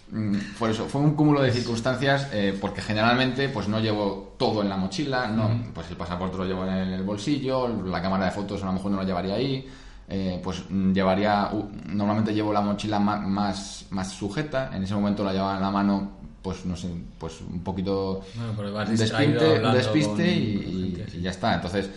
Mm, 0.09 0.37
por 0.57 0.69
eso, 0.69 0.85
fue 0.85 1.01
un 1.01 1.15
cúmulo 1.15 1.41
de 1.41 1.51
circunstancias, 1.51 2.29
eh, 2.31 2.57
porque 2.59 2.81
generalmente 2.81 3.49
pues 3.49 3.67
no 3.67 3.79
llevo 3.79 4.35
todo 4.37 4.61
en 4.61 4.69
la 4.69 4.77
mochila, 4.77 5.27
no, 5.27 5.49
mm. 5.49 5.71
pues 5.73 5.89
el 5.89 5.97
pasaporte 5.97 6.37
lo 6.37 6.45
llevo 6.45 6.65
en 6.65 6.93
el 6.93 7.03
bolsillo, 7.03 7.67
la 7.85 8.01
cámara 8.01 8.25
de 8.25 8.31
fotos 8.31 8.63
a 8.63 8.67
lo 8.67 8.73
mejor 8.73 8.91
no 8.91 8.97
lo 8.97 9.03
llevaría 9.03 9.35
ahí, 9.35 9.67
eh, 10.07 10.39
pues 10.41 10.63
llevaría, 10.69 11.49
uh, 11.51 11.69
normalmente 11.87 12.33
llevo 12.33 12.53
la 12.53 12.61
mochila 12.61 12.99
más, 12.99 13.27
más, 13.27 13.85
más, 13.89 14.11
sujeta, 14.11 14.71
en 14.73 14.83
ese 14.83 14.95
momento 14.95 15.25
la 15.25 15.33
llevaba 15.33 15.55
en 15.55 15.61
la 15.61 15.71
mano 15.71 16.11
pues 16.41 16.65
no 16.65 16.77
sé, 16.77 16.87
pues 17.19 17.41
un 17.41 17.59
poquito 17.59 18.21
bueno, 18.55 18.85
despiste, 18.85 20.31
y, 20.31 21.03
y, 21.13 21.21
ya 21.21 21.31
está. 21.31 21.55
Entonces, 21.55 21.89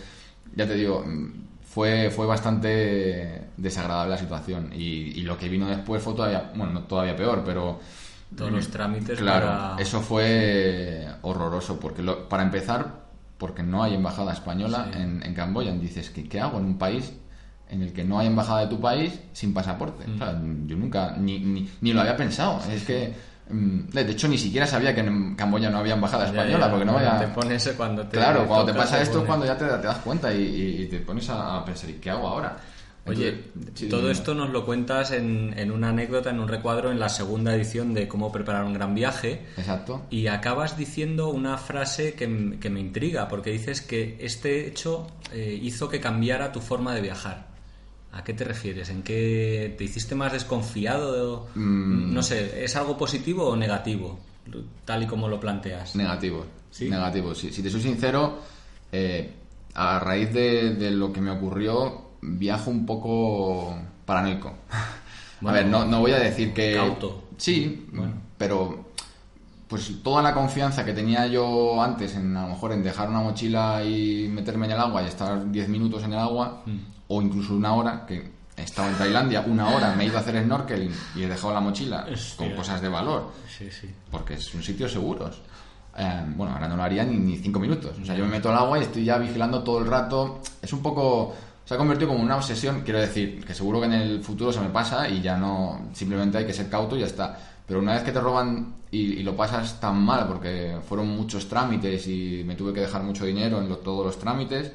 ya 0.53 0.67
te 0.67 0.73
digo, 0.73 1.05
fue, 1.73 2.09
fue 2.09 2.25
bastante 2.25 3.47
desagradable 3.55 4.11
la 4.11 4.17
situación 4.17 4.71
y, 4.73 5.19
y 5.19 5.21
lo 5.21 5.37
que 5.37 5.47
vino 5.47 5.67
después 5.67 6.03
fue 6.03 6.13
todavía, 6.13 6.51
bueno, 6.53 6.73
no 6.73 6.81
todavía 6.83 7.15
peor, 7.15 7.43
pero... 7.45 7.79
Todos 8.35 8.51
los 8.51 8.67
trámites 8.69 9.17
Claro, 9.17 9.45
para... 9.45 9.75
eso 9.81 10.01
fue 10.01 11.07
horroroso, 11.21 11.79
porque 11.79 12.01
lo, 12.01 12.27
para 12.27 12.43
empezar, 12.43 13.05
porque 13.37 13.63
no 13.63 13.83
hay 13.83 13.95
embajada 13.95 14.33
española 14.33 14.89
sí. 14.91 14.99
en, 15.01 15.23
en 15.23 15.33
Camboya. 15.33 15.71
Dices, 15.73 16.09
¿qué, 16.09 16.27
¿qué 16.27 16.41
hago 16.41 16.59
en 16.59 16.65
un 16.65 16.77
país 16.77 17.13
en 17.69 17.81
el 17.81 17.93
que 17.93 18.03
no 18.03 18.19
hay 18.19 18.27
embajada 18.27 18.61
de 18.61 18.67
tu 18.67 18.79
país 18.79 19.19
sin 19.31 19.53
pasaporte? 19.53 20.05
Mm. 20.07 20.15
O 20.15 20.17
sea, 20.17 20.41
yo 20.65 20.75
nunca, 20.75 21.15
ni, 21.17 21.39
ni, 21.39 21.69
ni, 21.79 21.93
lo 21.93 22.01
había 22.01 22.17
pensado. 22.17 22.61
Es 22.69 22.83
que 22.83 23.13
de 23.51 24.11
hecho, 24.11 24.27
ni 24.27 24.37
siquiera 24.37 24.65
sabía 24.65 24.93
que 24.93 25.01
en 25.01 25.35
Camboya 25.35 25.69
no 25.69 25.79
había 25.79 25.93
embajada 25.93 26.25
española, 26.25 26.51
ya, 26.51 26.65
ya, 26.65 26.69
porque 26.69 26.85
no 26.85 26.93
vaya... 26.93 27.19
Te 27.19 27.27
pones 27.27 27.73
cuando 27.77 28.03
te 28.07 28.17
Claro, 28.17 28.47
cuando 28.47 28.71
te 28.71 28.77
pasa 28.77 29.01
esto 29.01 29.19
es 29.19 29.25
cuando 29.25 29.45
ya 29.45 29.57
te, 29.57 29.65
te, 29.65 29.87
das 29.87 29.97
cuenta 29.99 30.33
y, 30.33 30.81
y, 30.81 30.85
te 30.87 30.99
pones 30.99 31.29
a, 31.29 31.63
pensar, 31.65 31.89
¿y 31.89 31.93
qué 31.93 32.09
hago 32.09 32.27
ahora? 32.27 32.57
Oye, 33.05 33.45
todo 33.89 34.11
esto 34.11 34.35
nos 34.35 34.51
lo 34.51 34.63
cuentas 34.63 35.11
en, 35.11 35.55
en, 35.57 35.71
una 35.71 35.89
anécdota, 35.89 36.29
en 36.29 36.39
un 36.39 36.47
recuadro, 36.47 36.91
en 36.91 36.99
la 36.99 37.09
segunda 37.09 37.55
edición 37.55 37.95
de 37.95 38.07
Cómo 38.07 38.31
preparar 38.31 38.63
un 38.63 38.73
gran 38.73 38.93
viaje. 38.93 39.47
Exacto. 39.57 40.05
Y 40.11 40.27
acabas 40.27 40.77
diciendo 40.77 41.29
una 41.29 41.57
frase 41.57 42.13
que, 42.13 42.57
que 42.59 42.69
me 42.69 42.79
intriga, 42.79 43.27
porque 43.27 43.49
dices 43.49 43.81
que 43.81 44.17
este 44.21 44.67
hecho 44.67 45.07
eh, 45.33 45.59
hizo 45.61 45.89
que 45.89 45.99
cambiara 45.99 46.51
tu 46.51 46.61
forma 46.61 46.93
de 46.93 47.01
viajar. 47.01 47.50
¿A 48.13 48.23
qué 48.23 48.33
te 48.33 48.43
refieres? 48.43 48.89
¿En 48.89 49.03
qué 49.03 49.73
te 49.77 49.83
hiciste 49.85 50.15
más 50.15 50.33
desconfiado? 50.33 51.47
Mm. 51.55 52.13
No 52.13 52.21
sé, 52.21 52.63
¿es 52.63 52.75
algo 52.75 52.97
positivo 52.97 53.47
o 53.47 53.55
negativo? 53.55 54.19
Tal 54.85 55.03
y 55.03 55.07
como 55.07 55.27
lo 55.29 55.39
planteas. 55.39 55.95
Negativo. 55.95 56.45
¿Sí? 56.69 56.89
Negativo. 56.89 57.33
Si, 57.33 57.51
si 57.51 57.63
te 57.63 57.69
soy 57.69 57.81
sincero, 57.81 58.39
eh, 58.91 59.33
a 59.73 59.99
raíz 59.99 60.33
de, 60.33 60.75
de, 60.75 60.91
lo 60.91 61.13
que 61.13 61.21
me 61.21 61.31
ocurrió, 61.31 62.11
viajo 62.21 62.69
un 62.69 62.85
poco 62.85 63.75
paranoico. 64.05 64.53
Bueno, 65.41 65.57
a 65.57 65.61
ver, 65.63 65.71
no, 65.71 65.85
no, 65.85 66.01
voy 66.01 66.11
a 66.11 66.19
decir 66.19 66.53
que... 66.53 66.75
Cauto. 66.75 67.23
Sí, 67.35 67.87
bueno. 67.91 68.13
pero 68.37 68.90
pues 69.71 70.03
toda 70.03 70.21
la 70.21 70.33
confianza 70.33 70.83
que 70.83 70.91
tenía 70.91 71.27
yo 71.27 71.81
antes 71.81 72.13
en 72.17 72.35
a 72.35 72.43
lo 72.43 72.49
mejor 72.49 72.73
en 72.73 72.83
dejar 72.83 73.07
una 73.07 73.21
mochila 73.21 73.81
y 73.85 74.27
meterme 74.27 74.65
en 74.65 74.73
el 74.73 74.79
agua 74.79 75.01
y 75.01 75.05
estar 75.05 75.49
10 75.49 75.69
minutos 75.69 76.03
en 76.03 76.11
el 76.11 76.19
agua, 76.19 76.61
mm 76.65 76.91
o 77.13 77.21
incluso 77.21 77.53
una 77.53 77.73
hora, 77.73 78.05
que 78.05 78.31
estaba 78.55 78.87
en 78.87 78.95
Tailandia, 78.95 79.41
una 79.41 79.67
hora 79.67 79.93
me 79.95 80.03
he 80.03 80.07
ido 80.07 80.15
a 80.17 80.21
hacer 80.21 80.41
snorkeling 80.41 80.93
y 81.15 81.23
he 81.23 81.27
dejado 81.27 81.53
la 81.53 81.59
mochila 81.59 82.07
Hostia. 82.09 82.37
con 82.37 82.55
cosas 82.55 82.81
de 82.81 82.87
valor, 82.87 83.33
sí, 83.49 83.69
sí. 83.69 83.89
porque 84.09 84.37
son 84.37 84.63
sitios 84.63 84.93
seguros. 84.93 85.41
Eh, 85.97 86.23
bueno, 86.37 86.53
ahora 86.53 86.69
no 86.69 86.77
lo 86.77 86.83
haría 86.83 87.03
ni, 87.03 87.17
ni 87.17 87.37
cinco 87.37 87.59
minutos. 87.59 87.97
O 88.01 88.05
sea, 88.05 88.15
yo 88.15 88.23
me 88.23 88.31
meto 88.31 88.49
al 88.49 88.55
agua 88.55 88.79
y 88.79 88.83
estoy 88.83 89.03
ya 89.03 89.17
vigilando 89.17 89.61
todo 89.61 89.79
el 89.79 89.87
rato. 89.87 90.39
Es 90.61 90.71
un 90.71 90.81
poco 90.81 91.35
se 91.65 91.75
ha 91.75 91.77
convertido 91.77 92.09
como 92.09 92.23
una 92.23 92.35
obsesión, 92.35 92.81
quiero 92.81 92.99
decir, 92.99 93.45
que 93.45 93.53
seguro 93.53 93.79
que 93.79 93.85
en 93.85 93.93
el 93.93 94.21
futuro 94.21 94.51
se 94.51 94.59
me 94.59 94.69
pasa 94.69 95.07
y 95.07 95.21
ya 95.21 95.37
no, 95.37 95.89
simplemente 95.93 96.37
hay 96.37 96.45
que 96.45 96.53
ser 96.53 96.69
cauto 96.69 96.97
y 96.97 97.01
ya 97.01 97.05
está. 97.05 97.37
Pero 97.71 97.79
una 97.79 97.93
vez 97.93 98.03
que 98.03 98.11
te 98.11 98.19
roban 98.19 98.75
y, 98.91 98.99
y 99.13 99.23
lo 99.23 99.33
pasas 99.33 99.79
tan 99.79 99.97
mal, 100.03 100.27
porque 100.27 100.75
fueron 100.85 101.07
muchos 101.07 101.47
trámites 101.47 102.05
y 102.05 102.43
me 102.45 102.55
tuve 102.55 102.73
que 102.73 102.81
dejar 102.81 103.01
mucho 103.01 103.23
dinero 103.23 103.61
en 103.61 103.69
lo, 103.69 103.77
todos 103.77 104.05
los 104.05 104.19
trámites, 104.19 104.73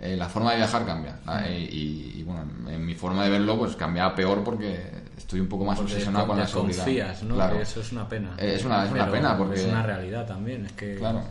eh, 0.00 0.14
la 0.16 0.28
forma 0.28 0.52
de 0.52 0.58
viajar 0.58 0.86
cambia. 0.86 1.18
Eh, 1.44 1.68
y, 1.68 2.20
y, 2.20 2.22
bueno, 2.22 2.42
en 2.70 2.86
mi 2.86 2.94
forma 2.94 3.24
de 3.24 3.30
verlo, 3.30 3.58
pues 3.58 3.74
cambia 3.74 4.14
peor 4.14 4.44
porque 4.44 4.80
estoy 5.16 5.40
un 5.40 5.48
poco 5.48 5.64
más 5.64 5.76
porque 5.76 5.94
obsesionado 5.94 6.28
con 6.28 6.38
la 6.38 6.46
seguridad. 6.46 6.84
confías, 6.84 7.22
¿no? 7.24 7.34
Claro. 7.34 7.56
Que 7.56 7.62
eso 7.62 7.80
es 7.80 7.90
una 7.90 8.08
pena. 8.08 8.36
Eh, 8.38 8.54
es 8.54 8.64
una, 8.64 8.84
es 8.84 8.92
una 8.92 9.10
pena 9.10 9.36
porque... 9.36 9.56
Es 9.56 9.66
una 9.66 9.82
realidad 9.82 10.24
también, 10.24 10.66
es 10.66 10.72
que... 10.74 10.94
Claro. 10.94 11.22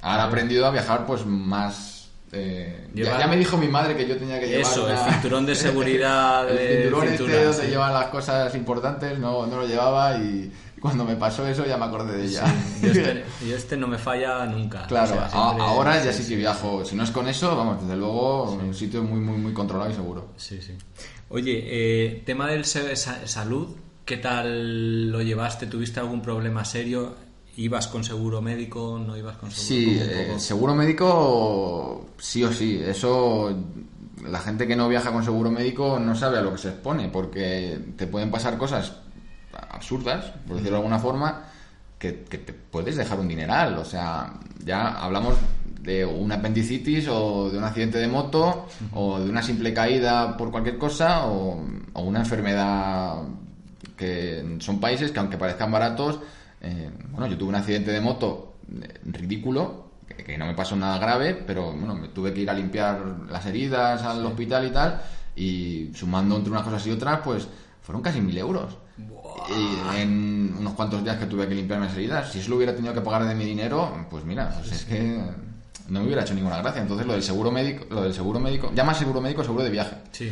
Ahora 0.00 0.24
he 0.24 0.26
aprendido 0.26 0.64
a 0.64 0.70
viajar 0.70 1.04
pues 1.04 1.26
más... 1.26 1.99
Eh, 2.32 2.88
ya, 2.94 3.18
ya, 3.18 3.26
me 3.26 3.36
dijo 3.36 3.56
mi 3.56 3.66
madre 3.66 3.96
que 3.96 4.06
yo 4.06 4.16
tenía 4.16 4.38
que 4.38 4.46
llevar 4.46 4.62
eso, 4.62 4.84
una... 4.84 5.04
el 5.04 5.12
cinturón 5.14 5.46
de 5.46 5.54
seguridad 5.56 6.48
el 6.48 6.82
cinturón 6.82 7.08
este 7.08 7.44
donde 7.44 7.52
sí. 7.52 7.66
llevan 7.66 7.92
las 7.92 8.06
cosas 8.06 8.54
importantes 8.54 9.18
no, 9.18 9.48
no 9.48 9.56
lo 9.56 9.66
llevaba 9.66 10.16
y, 10.16 10.52
cuando 10.80 11.04
me 11.04 11.14
pasó 11.14 11.46
eso 11.46 11.66
ya 11.66 11.76
me 11.76 11.84
acordé 11.84 12.16
de 12.16 12.24
ella. 12.24 12.46
Sí, 12.46 12.86
yo, 12.86 12.88
este, 12.88 13.24
yo, 13.48 13.56
este, 13.56 13.76
no 13.76 13.86
me 13.86 13.98
falla 13.98 14.46
nunca. 14.46 14.86
Claro, 14.86 15.12
o 15.12 15.14
sea, 15.14 15.28
siempre, 15.28 15.62
ahora 15.62 16.02
ya 16.02 16.12
sí, 16.12 16.22
sí 16.22 16.30
que 16.30 16.36
viajo. 16.36 16.84
Si 16.84 16.96
no 16.96 17.04
es 17.04 17.10
con 17.10 17.28
eso, 17.28 17.54
vamos, 17.54 17.82
desde 17.82 17.96
luego, 17.96 18.56
sí. 18.58 18.66
un 18.66 18.74
sitio 18.74 19.02
muy, 19.02 19.20
muy, 19.20 19.36
muy 19.36 19.52
controlado 19.52 19.90
y 19.90 19.94
seguro. 19.94 20.30
Sí, 20.36 20.60
sí. 20.62 20.72
Oye, 21.28 21.62
eh, 21.64 22.22
tema 22.24 22.48
del 22.48 22.64
salud, 22.64 23.76
¿qué 24.04 24.16
tal 24.16 25.10
lo 25.10 25.20
llevaste? 25.20 25.66
¿Tuviste 25.66 26.00
algún 26.00 26.22
problema 26.22 26.64
serio? 26.64 27.14
¿Ibas 27.60 27.88
con 27.88 28.02
seguro 28.02 28.40
médico? 28.40 28.98
¿No 29.06 29.14
ibas 29.18 29.36
con 29.36 29.50
seguro 29.50 29.68
Sí, 29.68 29.98
eh, 30.00 30.34
seguro 30.38 30.74
médico 30.74 32.06
sí 32.16 32.42
o 32.42 32.50
sí. 32.50 32.80
Eso 32.82 33.54
la 34.26 34.40
gente 34.40 34.66
que 34.66 34.74
no 34.74 34.88
viaja 34.88 35.12
con 35.12 35.22
seguro 35.22 35.50
médico 35.50 35.98
no 35.98 36.14
sabe 36.14 36.38
a 36.38 36.40
lo 36.40 36.52
que 36.52 36.58
se 36.58 36.68
expone, 36.70 37.08
porque 37.08 37.78
te 37.98 38.06
pueden 38.06 38.30
pasar 38.30 38.56
cosas 38.56 38.92
absurdas, 39.52 40.32
por 40.46 40.56
decirlo 40.56 40.78
de 40.78 40.82
alguna 40.84 40.98
forma, 40.98 41.44
que, 41.98 42.12
te 42.12 42.54
puedes 42.54 42.96
dejar 42.96 43.20
un 43.20 43.28
dineral. 43.28 43.76
O 43.76 43.84
sea, 43.84 44.32
ya 44.64 44.92
hablamos 44.92 45.34
de 45.82 46.06
una 46.06 46.36
apendicitis 46.36 47.08
o 47.08 47.50
de 47.50 47.58
un 47.58 47.64
accidente 47.64 47.98
de 47.98 48.08
moto 48.08 48.68
o 48.94 49.20
de 49.20 49.28
una 49.28 49.42
simple 49.42 49.74
caída 49.74 50.34
por 50.34 50.50
cualquier 50.50 50.78
cosa 50.78 51.26
o, 51.26 51.62
una 51.94 52.20
enfermedad 52.20 53.16
que 53.98 54.56
son 54.60 54.80
países 54.80 55.10
que 55.10 55.18
aunque 55.18 55.36
parezcan 55.36 55.70
baratos, 55.70 56.20
eh, 56.60 56.90
bueno, 57.10 57.26
yo 57.26 57.38
tuve 57.38 57.50
un 57.50 57.54
accidente 57.54 57.90
de 57.90 58.00
moto 58.00 58.56
eh, 58.70 59.00
ridículo, 59.04 59.90
que, 60.06 60.36
no 60.36 60.46
me 60.46 60.54
pasó 60.54 60.76
nada 60.76 60.98
grave, 60.98 61.34
pero 61.34 61.72
bueno, 61.72 61.94
me 61.94 62.08
tuve 62.08 62.32
que 62.34 62.40
ir 62.40 62.50
a 62.50 62.54
limpiar 62.54 63.00
las 63.28 63.46
heridas 63.46 64.02
al 64.02 64.24
hospital 64.26 64.66
y 64.66 64.70
tal, 64.70 65.02
y 65.36 65.90
sumando 65.94 66.36
entre 66.36 66.50
unas 66.50 66.62
cosas 66.62 66.86
y 66.86 66.90
otras, 66.90 67.20
pues 67.24 67.48
fueron 67.82 68.02
casi 68.02 68.20
mil 68.20 68.36
euros. 68.36 68.76
Y 69.48 70.00
en 70.00 70.54
unos 70.58 70.74
cuantos 70.74 71.02
días 71.02 71.16
que 71.16 71.26
tuve 71.26 71.48
que 71.48 71.54
limpiar 71.54 71.80
mis 71.80 71.92
heridas, 71.94 72.30
si 72.30 72.40
eso 72.40 72.50
lo 72.50 72.56
hubiera 72.56 72.74
tenido 72.74 72.92
que 72.92 73.00
pagar 73.00 73.24
de 73.24 73.34
mi 73.34 73.44
dinero, 73.44 74.06
pues 74.10 74.24
mira, 74.24 74.50
pues 74.50 74.72
es 74.72 74.84
que 74.84 75.18
no 75.88 76.00
me 76.00 76.06
hubiera 76.06 76.22
hecho 76.22 76.34
ninguna 76.34 76.58
gracia. 76.58 76.82
Entonces 76.82 77.06
lo 77.06 77.14
del 77.14 77.22
seguro 77.22 77.50
médico, 77.50 77.86
lo 77.90 78.02
del 78.02 78.14
seguro 78.14 78.38
médico, 78.38 78.70
llama 78.74 78.94
seguro 78.94 79.20
médico 79.20 79.42
seguro 79.42 79.64
de 79.64 79.70
viaje, 79.70 79.96
sí, 80.12 80.30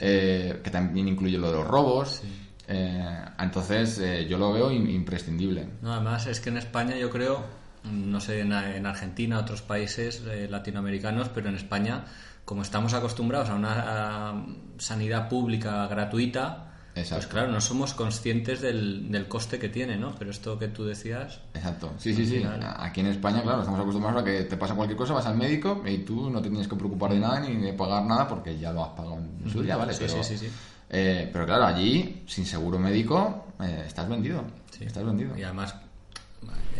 eh, 0.00 0.60
que 0.62 0.70
también 0.70 1.08
incluye 1.08 1.38
lo 1.38 1.50
de 1.50 1.56
los 1.56 1.66
robos. 1.66 2.22
Eh, 2.70 3.24
entonces 3.38 3.98
eh, 3.98 4.26
yo 4.28 4.38
lo 4.38 4.52
veo 4.52 4.70
imprescindible. 4.70 5.68
No, 5.82 5.92
además 5.92 6.26
es 6.26 6.40
que 6.40 6.50
en 6.50 6.56
España 6.56 6.96
yo 6.96 7.10
creo, 7.10 7.44
no 7.90 8.20
sé, 8.20 8.40
en, 8.40 8.52
Argentina, 8.52 9.38
otros 9.38 9.62
países 9.62 10.22
latinoamericanos, 10.48 11.28
pero 11.30 11.48
en 11.48 11.56
España, 11.56 12.04
como 12.44 12.62
estamos 12.62 12.94
acostumbrados 12.94 13.50
a 13.50 13.54
una 13.54 14.46
sanidad 14.78 15.28
pública 15.28 15.86
gratuita, 15.88 16.70
pues 16.92 17.26
claro, 17.28 17.50
no 17.52 17.60
somos 17.60 17.94
conscientes 17.94 18.60
del, 18.60 19.10
del, 19.10 19.28
coste 19.28 19.58
que 19.58 19.68
tiene, 19.68 19.96
¿no? 19.96 20.14
Pero 20.18 20.30
esto 20.30 20.58
que 20.58 20.68
tú 20.68 20.84
decías... 20.84 21.40
Exacto, 21.54 21.92
sí, 21.98 22.12
sí, 22.14 22.26
sí. 22.26 22.42
Aquí 22.78 23.00
en 23.00 23.06
España, 23.06 23.42
claro, 23.42 23.60
estamos 23.60 23.80
acostumbrados 23.80 24.22
a 24.22 24.24
que 24.24 24.42
te 24.42 24.56
pasa 24.56 24.74
cualquier 24.74 24.98
cosa, 24.98 25.14
vas 25.14 25.26
al 25.26 25.36
médico 25.36 25.82
y 25.86 25.98
tú 25.98 26.30
no 26.30 26.42
te 26.42 26.48
tienes 26.48 26.68
que 26.68 26.76
preocupar 26.76 27.12
de 27.12 27.20
nada 27.20 27.40
ni 27.40 27.56
de 27.56 27.72
pagar 27.72 28.04
nada 28.04 28.26
porque 28.26 28.58
ya 28.58 28.72
lo 28.72 28.84
has 28.84 28.90
pagado 28.90 29.18
en 29.18 29.50
su 29.50 29.62
día, 29.62 29.76
¿vale? 29.76 29.92
Sí, 29.92 30.04
pero, 30.06 30.22
sí, 30.22 30.36
sí, 30.36 30.50
eh, 30.90 31.28
pero 31.32 31.46
claro, 31.46 31.64
allí, 31.64 32.24
sin 32.26 32.44
seguro 32.44 32.78
médico, 32.78 33.46
eh, 33.60 33.84
estás 33.86 34.08
vendido. 34.08 34.44
Estás 34.80 35.04
vendido. 35.04 35.36
Y 35.36 35.42
además, 35.42 35.74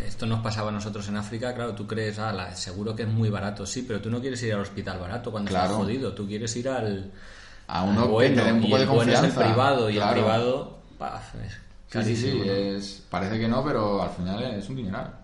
esto 0.06 0.26
nos 0.26 0.40
pasaba 0.40 0.70
a 0.70 0.72
nosotros 0.72 1.06
en 1.08 1.16
África, 1.16 1.54
claro, 1.54 1.74
tú 1.74 1.86
crees, 1.86 2.18
ah, 2.18 2.54
seguro 2.54 2.96
que 2.96 3.02
es 3.02 3.08
muy 3.08 3.28
barato, 3.28 3.66
sí, 3.66 3.84
pero 3.86 4.00
tú 4.00 4.10
no 4.10 4.20
quieres 4.20 4.42
ir 4.42 4.54
al 4.54 4.60
hospital 4.60 4.98
barato 4.98 5.30
cuando 5.30 5.50
estás 5.50 5.70
jodido, 5.70 6.12
tú 6.12 6.26
quieres 6.26 6.54
ir 6.56 6.68
al 6.68 7.10
a 7.66 7.84
uno 7.84 8.08
bueno, 8.08 8.34
que 8.34 8.40
te 8.40 8.46
dé 8.46 8.52
un 8.52 8.62
poco 8.62 8.78
de 8.78 8.86
confianza. 8.86 9.26
es 9.28 9.36
el 9.36 9.42
privado 9.44 9.90
y 9.90 9.98
el 9.98 10.08
privado 10.10 10.78
sí, 11.88 12.16
sí, 12.16 12.42
es, 12.44 13.04
parece 13.08 13.38
que 13.38 13.48
no, 13.48 13.64
pero 13.64 14.02
al 14.02 14.10
final 14.10 14.42
es 14.42 14.68
un 14.68 14.76
dineral. 14.76 15.14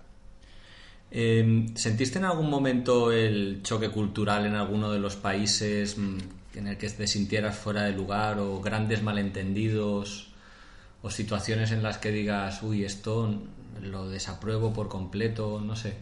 Em, 1.10 1.74
¿Sentiste 1.74 2.18
en 2.18 2.24
algún 2.24 2.50
momento 2.50 3.12
el 3.12 3.62
choque 3.62 3.90
cultural 3.90 4.46
en 4.46 4.54
alguno 4.54 4.90
de 4.90 4.98
los 4.98 5.16
países 5.16 5.96
mm, 5.96 6.18
en 6.56 6.66
el 6.68 6.76
que 6.76 6.88
te 6.88 7.06
sintieras 7.06 7.56
fuera 7.56 7.82
de 7.82 7.92
lugar 7.92 8.38
o 8.38 8.60
grandes 8.60 9.02
malentendidos 9.02 10.28
o 11.02 11.10
situaciones 11.10 11.70
en 11.72 11.82
las 11.82 11.98
que 11.98 12.10
digas, 12.10 12.62
uy, 12.62 12.84
esto 12.84 13.32
lo 13.82 14.08
desapruebo 14.08 14.72
por 14.72 14.88
completo, 14.88 15.60
no 15.64 15.76
sé? 15.76 15.94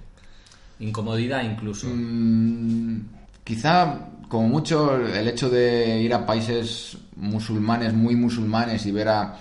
Incomodidad 0.79 1.43
incluso. 1.43 1.89
Mm, 1.91 3.01
quizá 3.43 4.09
como 4.29 4.49
mucho 4.49 4.97
el 4.97 5.29
hecho 5.29 5.51
de 5.51 6.01
ir 6.01 6.15
a 6.15 6.25
países 6.25 6.97
musulmanes, 7.17 7.93
muy 7.93 8.17
musulmanes 8.17 8.87
y 8.87 8.93
ver 8.93 9.09
a, 9.09 9.39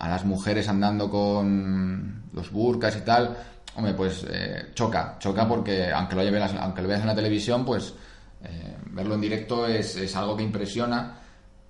las 0.00 0.24
mujeres 0.26 0.68
andando 0.68 1.08
con 1.08 2.24
los 2.34 2.50
burkas 2.50 2.94
y 2.96 3.00
tal, 3.00 3.34
hombre, 3.74 3.94
pues 3.94 4.26
eh, 4.28 4.66
choca, 4.74 5.16
choca 5.18 5.48
porque 5.48 5.90
aunque 5.90 6.14
lo, 6.14 6.22
aunque 6.60 6.82
lo 6.82 6.88
veas 6.88 7.00
en 7.00 7.06
la 7.06 7.14
televisión, 7.14 7.64
pues 7.64 7.94
eh, 8.42 8.76
verlo 8.94 9.14
en 9.14 9.20
directo 9.20 9.66
es, 9.66 10.16
algo 10.16 10.36
que 10.36 10.42
impresiona, 10.42 11.18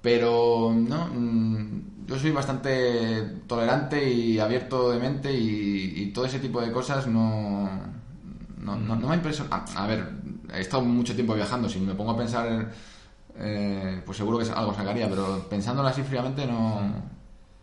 pero 0.01 0.72
no, 0.77 1.09
mm, 1.09 2.07
yo 2.07 2.18
soy 2.18 2.31
bastante 2.31 3.22
tolerante 3.47 4.09
y 4.09 4.39
abierto 4.39 4.91
de 4.91 4.99
mente 4.99 5.33
y, 5.33 6.12
todo 6.14 6.27
ese 6.27 6.39
tipo 6.39 6.61
de 6.61 6.70
cosas 6.70 7.07
no, 7.07 7.68
no, 8.59 8.77
no, 8.77 9.09
me 9.09 9.16
impresiona. 9.16 9.64
A, 9.75 9.87
ver, 9.87 10.09
he 10.55 10.61
estado 10.61 10.85
mucho 10.85 11.14
tiempo 11.14 11.35
viajando, 11.35 11.68
si 11.68 11.81
me 11.81 11.95
pongo 11.95 12.12
a 12.12 12.16
pensar, 12.16 12.70
eh, 13.37 14.03
pues 14.05 14.18
seguro 14.18 14.39
que 14.39 14.51
algo 14.51 14.75
sacaría, 14.75 15.09
pero 15.09 15.49
pensándolo 15.49 15.89
así 15.89 16.03
fríamente 16.03 16.47
no, 16.47 16.81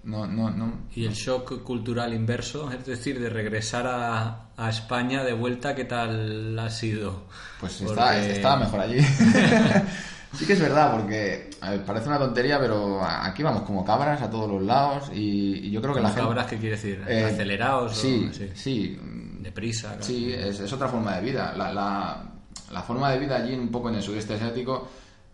no, 0.03 0.25
no, 0.25 0.49
no. 0.49 0.73
¿Y 0.95 1.05
el 1.05 1.13
shock 1.13 1.61
cultural 1.63 2.13
inverso? 2.13 2.71
Es 2.71 2.85
decir, 2.85 3.19
de 3.19 3.29
regresar 3.29 3.85
a, 3.87 4.47
a 4.57 4.69
España 4.69 5.23
de 5.23 5.33
vuelta, 5.33 5.75
¿qué 5.75 5.85
tal 5.85 6.57
ha 6.57 6.69
sido? 6.69 7.25
Pues 7.59 7.81
estaba 7.81 8.57
mejor 8.57 8.79
allí. 8.79 9.01
sí 10.33 10.45
que 10.47 10.53
es 10.53 10.59
verdad, 10.59 10.95
porque 10.95 11.51
parece 11.85 12.07
una 12.07 12.17
tontería, 12.17 12.59
pero 12.59 13.03
aquí 13.03 13.43
vamos 13.43 13.61
como 13.61 13.85
cabras 13.85 14.21
a 14.21 14.29
todos 14.29 14.49
los 14.49 14.63
lados 14.63 15.11
y, 15.13 15.69
yo 15.69 15.81
creo 15.81 15.93
que 15.93 16.01
la 16.01 16.13
cabras 16.13 16.47
qué 16.47 16.57
quiere 16.57 16.75
decir? 16.75 17.03
Eh, 17.07 17.25
¿Acelerados? 17.25 17.95
Sí, 17.95 18.29
sí. 18.55 18.99
Deprisa. 19.39 19.97
Sí, 19.99 20.33
es, 20.33 20.59
es, 20.59 20.73
otra 20.73 20.87
forma 20.87 21.15
de 21.15 21.21
vida. 21.21 21.53
La, 21.55 21.71
la, 21.71 22.23
la 22.71 22.81
forma 22.81 23.11
de 23.11 23.19
vida 23.19 23.37
allí, 23.37 23.53
un 23.53 23.69
poco 23.69 23.89
en 23.89 23.95
el 23.95 24.03
sudeste 24.03 24.33
asiático, 24.33 24.87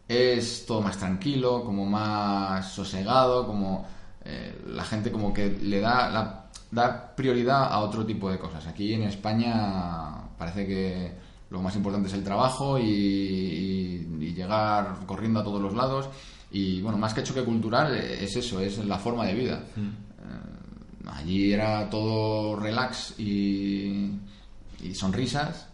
es 0.07 0.65
todo 0.65 0.81
más 0.81 0.97
tranquilo, 0.97 1.63
como 1.63 1.85
más 1.85 2.71
sosegado, 2.71 3.45
como 3.45 3.96
eh, 4.27 4.61
la 4.67 4.83
gente 4.83 5.11
como 5.11 5.33
que 5.33 5.49
le 5.49 5.79
da, 5.79 6.09
la, 6.09 6.49
da 6.71 7.15
prioridad 7.15 7.71
a 7.71 7.79
otro 7.79 8.05
tipo 8.05 8.29
de 8.29 8.37
cosas. 8.37 8.67
Aquí 8.67 8.93
en 8.93 9.03
España 9.03 10.29
parece 10.37 10.67
que 10.67 11.11
lo 11.49 11.61
más 11.61 11.75
importante 11.75 12.07
es 12.09 12.13
el 12.13 12.23
trabajo 12.23 12.77
y, 12.77 14.03
llegar 14.37 14.99
corriendo 15.07 15.39
a 15.39 15.43
todos 15.43 15.59
los 15.59 15.73
lados. 15.73 16.09
Y 16.51 16.79
bueno, 16.81 16.99
más 16.99 17.11
que 17.15 17.23
choque 17.23 17.43
cultural 17.43 17.95
es 17.95 18.35
eso, 18.35 18.59
es 18.59 18.77
la 18.85 18.99
forma 18.99 19.25
de 19.25 19.33
vida. 19.33 19.63
Mm. 19.75 19.87
Eh, 19.87 21.09
allí 21.11 21.53
era 21.53 21.89
todo 21.89 22.55
relax 22.55 23.19
y, 23.19 24.11
y 24.83 24.93
sonrisas 24.93 25.67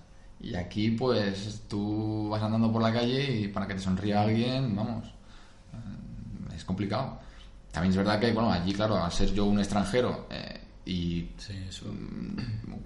y 0.43 0.55
aquí, 0.55 0.91
pues, 0.91 1.63
tú 1.69 2.27
vas 2.29 2.43
andando 2.43 2.69
por 2.69 2.81
la 2.81 2.91
calle 2.91 3.39
y 3.39 3.47
para 3.47 3.65
que 3.65 3.75
te 3.75 3.79
sonría 3.79 4.21
alguien, 4.21 4.75
vamos, 4.75 5.07
eh, 5.07 6.53
es 6.53 6.65
complicado. 6.65 7.17
También 7.73 7.91
es 7.91 7.97
verdad 7.97 8.19
que, 8.19 8.31
bueno, 8.31 8.53
allí, 8.53 8.73
claro, 8.73 9.03
al 9.03 9.11
ser 9.11 9.33
yo 9.33 9.45
un 9.45 9.59
extranjero 9.59 10.27
eh, 10.29 10.61
y 10.85 11.29
mm, 11.83 12.37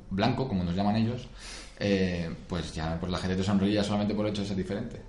blanco, 0.09 0.47
como 0.47 0.63
nos 0.63 0.75
llaman 0.75 0.95
ellos, 0.95 1.27
eh, 1.79 2.33
pues 2.47 2.73
ya 2.73 2.97
pues 2.99 3.11
la 3.11 3.19
gente 3.19 3.35
te 3.35 3.43
sonría 3.43 3.83
solamente 3.83 4.15
por 4.15 4.25
el 4.25 4.31
hecho 4.31 4.41
de 4.41 4.47
ser 4.47 4.57
diferente. 4.57 5.01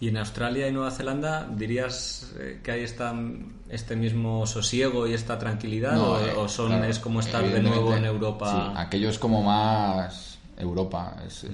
¿Y 0.00 0.08
en 0.08 0.16
Australia 0.18 0.68
y 0.68 0.72
Nueva 0.72 0.90
Zelanda 0.90 1.48
dirías 1.54 2.34
que 2.62 2.70
hay 2.70 2.84
este 3.70 3.96
mismo 3.96 4.46
sosiego 4.46 5.06
y 5.06 5.14
esta 5.14 5.38
tranquilidad? 5.38 5.98
¿O, 5.98 6.48
son, 6.48 6.84
es 6.84 6.98
como 6.98 7.20
estar 7.20 7.42
de 7.42 7.62
nuevo 7.62 7.94
en 7.94 8.04
Europa? 8.04 8.50
Sí, 8.50 8.72
aquello 8.76 9.08
es 9.08 9.18
como 9.18 9.42
más 9.42 10.38
Europa. 10.58 11.16
es 11.26 11.44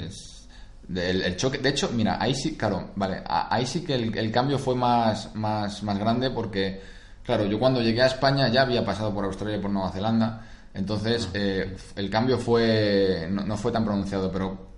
el, 0.94 1.36
choque, 1.36 1.58
de 1.58 1.70
hecho, 1.70 1.90
mira, 1.92 2.18
ahí 2.20 2.34
sí, 2.34 2.56
claro, 2.56 2.90
vale, 2.96 3.22
ahí 3.26 3.66
sí 3.66 3.84
que 3.84 3.94
el, 3.94 4.32
cambio 4.32 4.58
fue 4.58 4.74
más, 4.74 5.34
más, 5.34 5.82
más 5.82 5.98
grande 5.98 6.30
porque, 6.30 6.80
claro, 7.24 7.46
yo 7.46 7.58
cuando 7.58 7.80
llegué 7.80 8.02
a 8.02 8.06
España 8.06 8.48
ya 8.48 8.62
había 8.62 8.84
pasado 8.84 9.12
por 9.12 9.24
Australia 9.24 9.56
y 9.56 9.60
por 9.60 9.70
Nueva 9.70 9.90
Zelanda, 9.90 10.46
entonces 10.74 11.28
eh, 11.34 11.76
el 11.96 12.10
cambio 12.10 12.38
fue 12.38 13.28
no, 13.30 13.56
fue 13.56 13.72
tan 13.72 13.84
pronunciado, 13.84 14.30
pero 14.30 14.72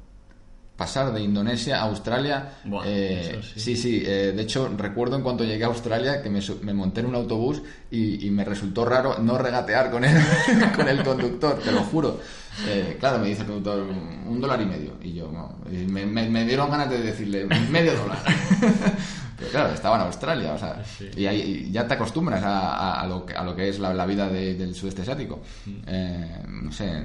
pasar 0.77 1.13
de 1.13 1.21
Indonesia 1.21 1.79
a 1.79 1.83
Australia. 1.83 2.55
Eh, 2.85 3.41
sí, 3.57 3.77
sí, 3.77 4.03
eh, 4.05 4.33
de 4.35 4.43
hecho 4.43 4.69
recuerdo 4.77 5.17
en 5.17 5.23
cuanto 5.23 5.45
llegué 5.45 5.65
a 5.65 5.69
Australia 5.69 6.21
que 6.21 6.31
me, 6.31 6.41
me 6.63 6.75
monté 6.75 7.01
en 7.01 7.07
un 7.07 7.15
autobús 7.15 7.63
y, 7.91 8.29
me 8.31 8.45
resultó 8.45 8.85
raro 8.85 9.19
no 9.21 9.39
regatear 9.39 9.91
con 9.91 10.05
el, 10.05 10.17
con 10.77 10.89
el 10.89 11.05
conductor, 11.05 11.61
te 11.61 11.71
lo 11.71 11.83
juro. 11.85 12.19
Eh, 12.67 12.97
claro, 12.99 13.21
me 13.21 13.29
dice 13.29 13.43
el 13.43 13.49
conductor 13.49 13.87
un 14.27 14.41
dólar 14.41 14.61
y 14.63 14.67
medio 14.67 14.95
y 15.01 15.13
yo 15.13 15.31
me, 15.69 16.07
me, 16.07 16.45
dieron 16.45 16.71
ganas 16.71 16.91
de 16.91 16.99
decirle 17.01 17.47
medio 17.71 17.95
dólar. 17.95 18.19
Pero 19.39 19.51
claro, 19.51 19.75
estaba 19.75 19.97
en 19.97 20.03
Australia, 20.03 20.53
o 20.55 20.59
sea, 20.59 20.83
y, 21.17 21.27
ahí, 21.27 21.69
ya 21.73 21.87
te 21.87 21.95
acostumbras 21.95 22.43
a, 22.43 23.01
a, 23.01 23.07
lo, 23.07 23.25
que, 23.27 23.35
a 23.35 23.43
lo 23.43 23.55
que 23.57 23.69
es 23.69 23.79
la, 23.79 24.07
vida 24.07 24.29
del 24.29 24.75
sudeste 24.75 25.03
asiático. 25.03 25.41
Mm. 25.67 26.65
no 26.65 26.73
sé, 26.73 27.05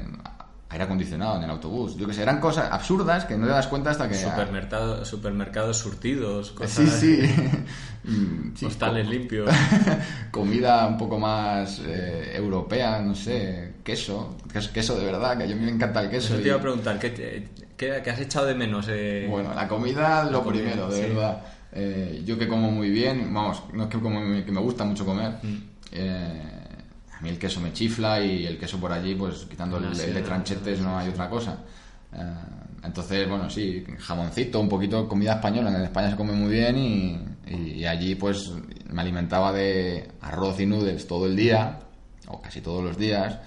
aire 0.71 0.83
acondicionado 0.83 1.37
en 1.37 1.43
el 1.43 1.49
autobús. 1.49 1.97
Yo 1.97 2.05
que 2.05 2.13
sé, 2.13 2.21
eran 2.21 2.39
cosas 2.39 2.71
absurdas 2.71 3.25
que 3.25 3.35
no 3.35 3.47
te 3.47 3.51
das 3.53 3.65
cuenta 3.67 3.89
hasta 3.89 4.07
que... 4.07 4.13
Supermercado, 4.13 5.03
supermercados 5.03 5.77
surtidos, 5.77 6.49
Sí, 6.49 6.53
cosas 6.53 6.89
sí. 6.91 7.19
Mm, 8.01 8.55
sí, 8.55 8.65
hostales 8.65 9.07
limpios. 9.09 9.49
comida 10.31 10.87
un 10.87 10.97
poco 10.97 11.19
más 11.19 11.81
eh, 11.85 12.31
europea, 12.35 13.01
no 13.01 13.13
sé, 13.13 13.73
queso, 13.83 14.37
queso, 14.73 14.97
de 14.97 15.05
verdad, 15.05 15.37
que 15.37 15.43
a 15.43 15.47
mí 15.47 15.53
me 15.55 15.69
encanta 15.69 16.01
el 16.01 16.09
queso. 16.09 16.33
Eso 16.33 16.41
te 16.41 16.47
iba 16.47 16.57
a 16.57 16.61
preguntar, 16.61 16.97
¿qué, 16.97 17.09
te- 17.09 17.49
qué- 17.75 18.01
qué 18.01 18.09
has 18.09 18.19
echado 18.19 18.45
de 18.45 18.55
menos? 18.55 18.87
eh? 18.89 19.27
Bueno, 19.29 19.53
la 19.53 19.67
comida 19.67 20.23
lo 20.23 20.43
comida, 20.43 20.61
primero, 20.63 20.89
de 20.89 20.95
sí. 20.95 21.01
verdad. 21.13 21.43
Eh, 21.71 22.23
yo 22.25 22.37
que 22.37 22.47
como 22.47 22.71
muy 22.71 22.89
bien, 22.89 23.33
vamos, 23.33 23.63
no 23.73 23.83
es 23.83 23.89
que, 23.89 23.99
como, 23.99 24.19
que 24.43 24.51
me 24.51 24.61
gusta 24.61 24.83
mucho 24.83 25.05
comer. 25.05 25.33
Mm. 25.43 25.57
eh, 25.91 26.41
a 27.13 27.21
mí 27.21 27.29
el 27.29 27.37
queso 27.37 27.59
me 27.59 27.73
chifla 27.73 28.21
y 28.21 28.45
el 28.45 28.57
queso 28.57 28.79
por 28.79 28.93
allí, 28.93 29.13
pues 29.13 29.45
quitando 29.49 29.77
el, 29.77 29.85
Ah, 29.85 29.93
sí, 29.93 30.03
el 30.03 30.13
de 30.13 30.21
tranchetes 30.21 30.79
no, 30.79 30.97
hay 30.97 31.09
otra 31.09 31.29
cosa. 31.29 31.57
Eh, 32.13 32.17
entonces, 32.83 33.27
bueno, 33.27 33.49
sí, 33.49 33.83
jamoncito, 33.97 34.59
un 34.59 34.69
poquito 34.69 35.07
comida 35.07 35.33
española. 35.33 35.69
En 35.69 35.83
España 35.83 36.11
se 36.11 36.15
come 36.15 36.31
muy 36.31 36.49
bien 36.49 36.77
y, 36.77 37.19
y 37.45 37.85
allí 37.85 38.15
pues 38.15 38.53
me 38.89 39.01
alimentaba 39.01 39.51
de 39.51 40.07
arroz 40.21 40.59
y 40.61 40.65
noodles 40.65 41.07
todo 41.07 41.25
el 41.25 41.35
día, 41.35 41.79
o 42.27 42.41
casi 42.41 42.61
todos 42.61 42.83
los 42.83 42.97
días. 42.97 43.37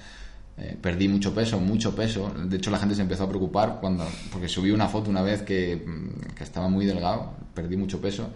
Eh, 0.58 0.76
perdí 0.80 1.08
mucho 1.08 1.34
peso, 1.34 1.58
mucho 1.58 1.94
peso. 1.94 2.30
De 2.44 2.56
hecho, 2.56 2.70
la 2.70 2.78
gente 2.78 2.94
se 2.94 3.02
empezó 3.02 3.24
a 3.24 3.28
preocupar 3.28 3.78
cuando, 3.80 4.06
porque 4.30 4.48
subí 4.48 4.70
una 4.70 4.88
foto 4.88 5.10
una 5.10 5.22
vez 5.22 5.42
que, 5.42 5.76
mm, 5.76 6.34
que 6.34 6.44
estaba 6.44 6.68
muy 6.68 6.84
delgado, 6.84 7.32
perdí 7.54 7.76
mucho 7.76 8.00
peso. 8.00 8.28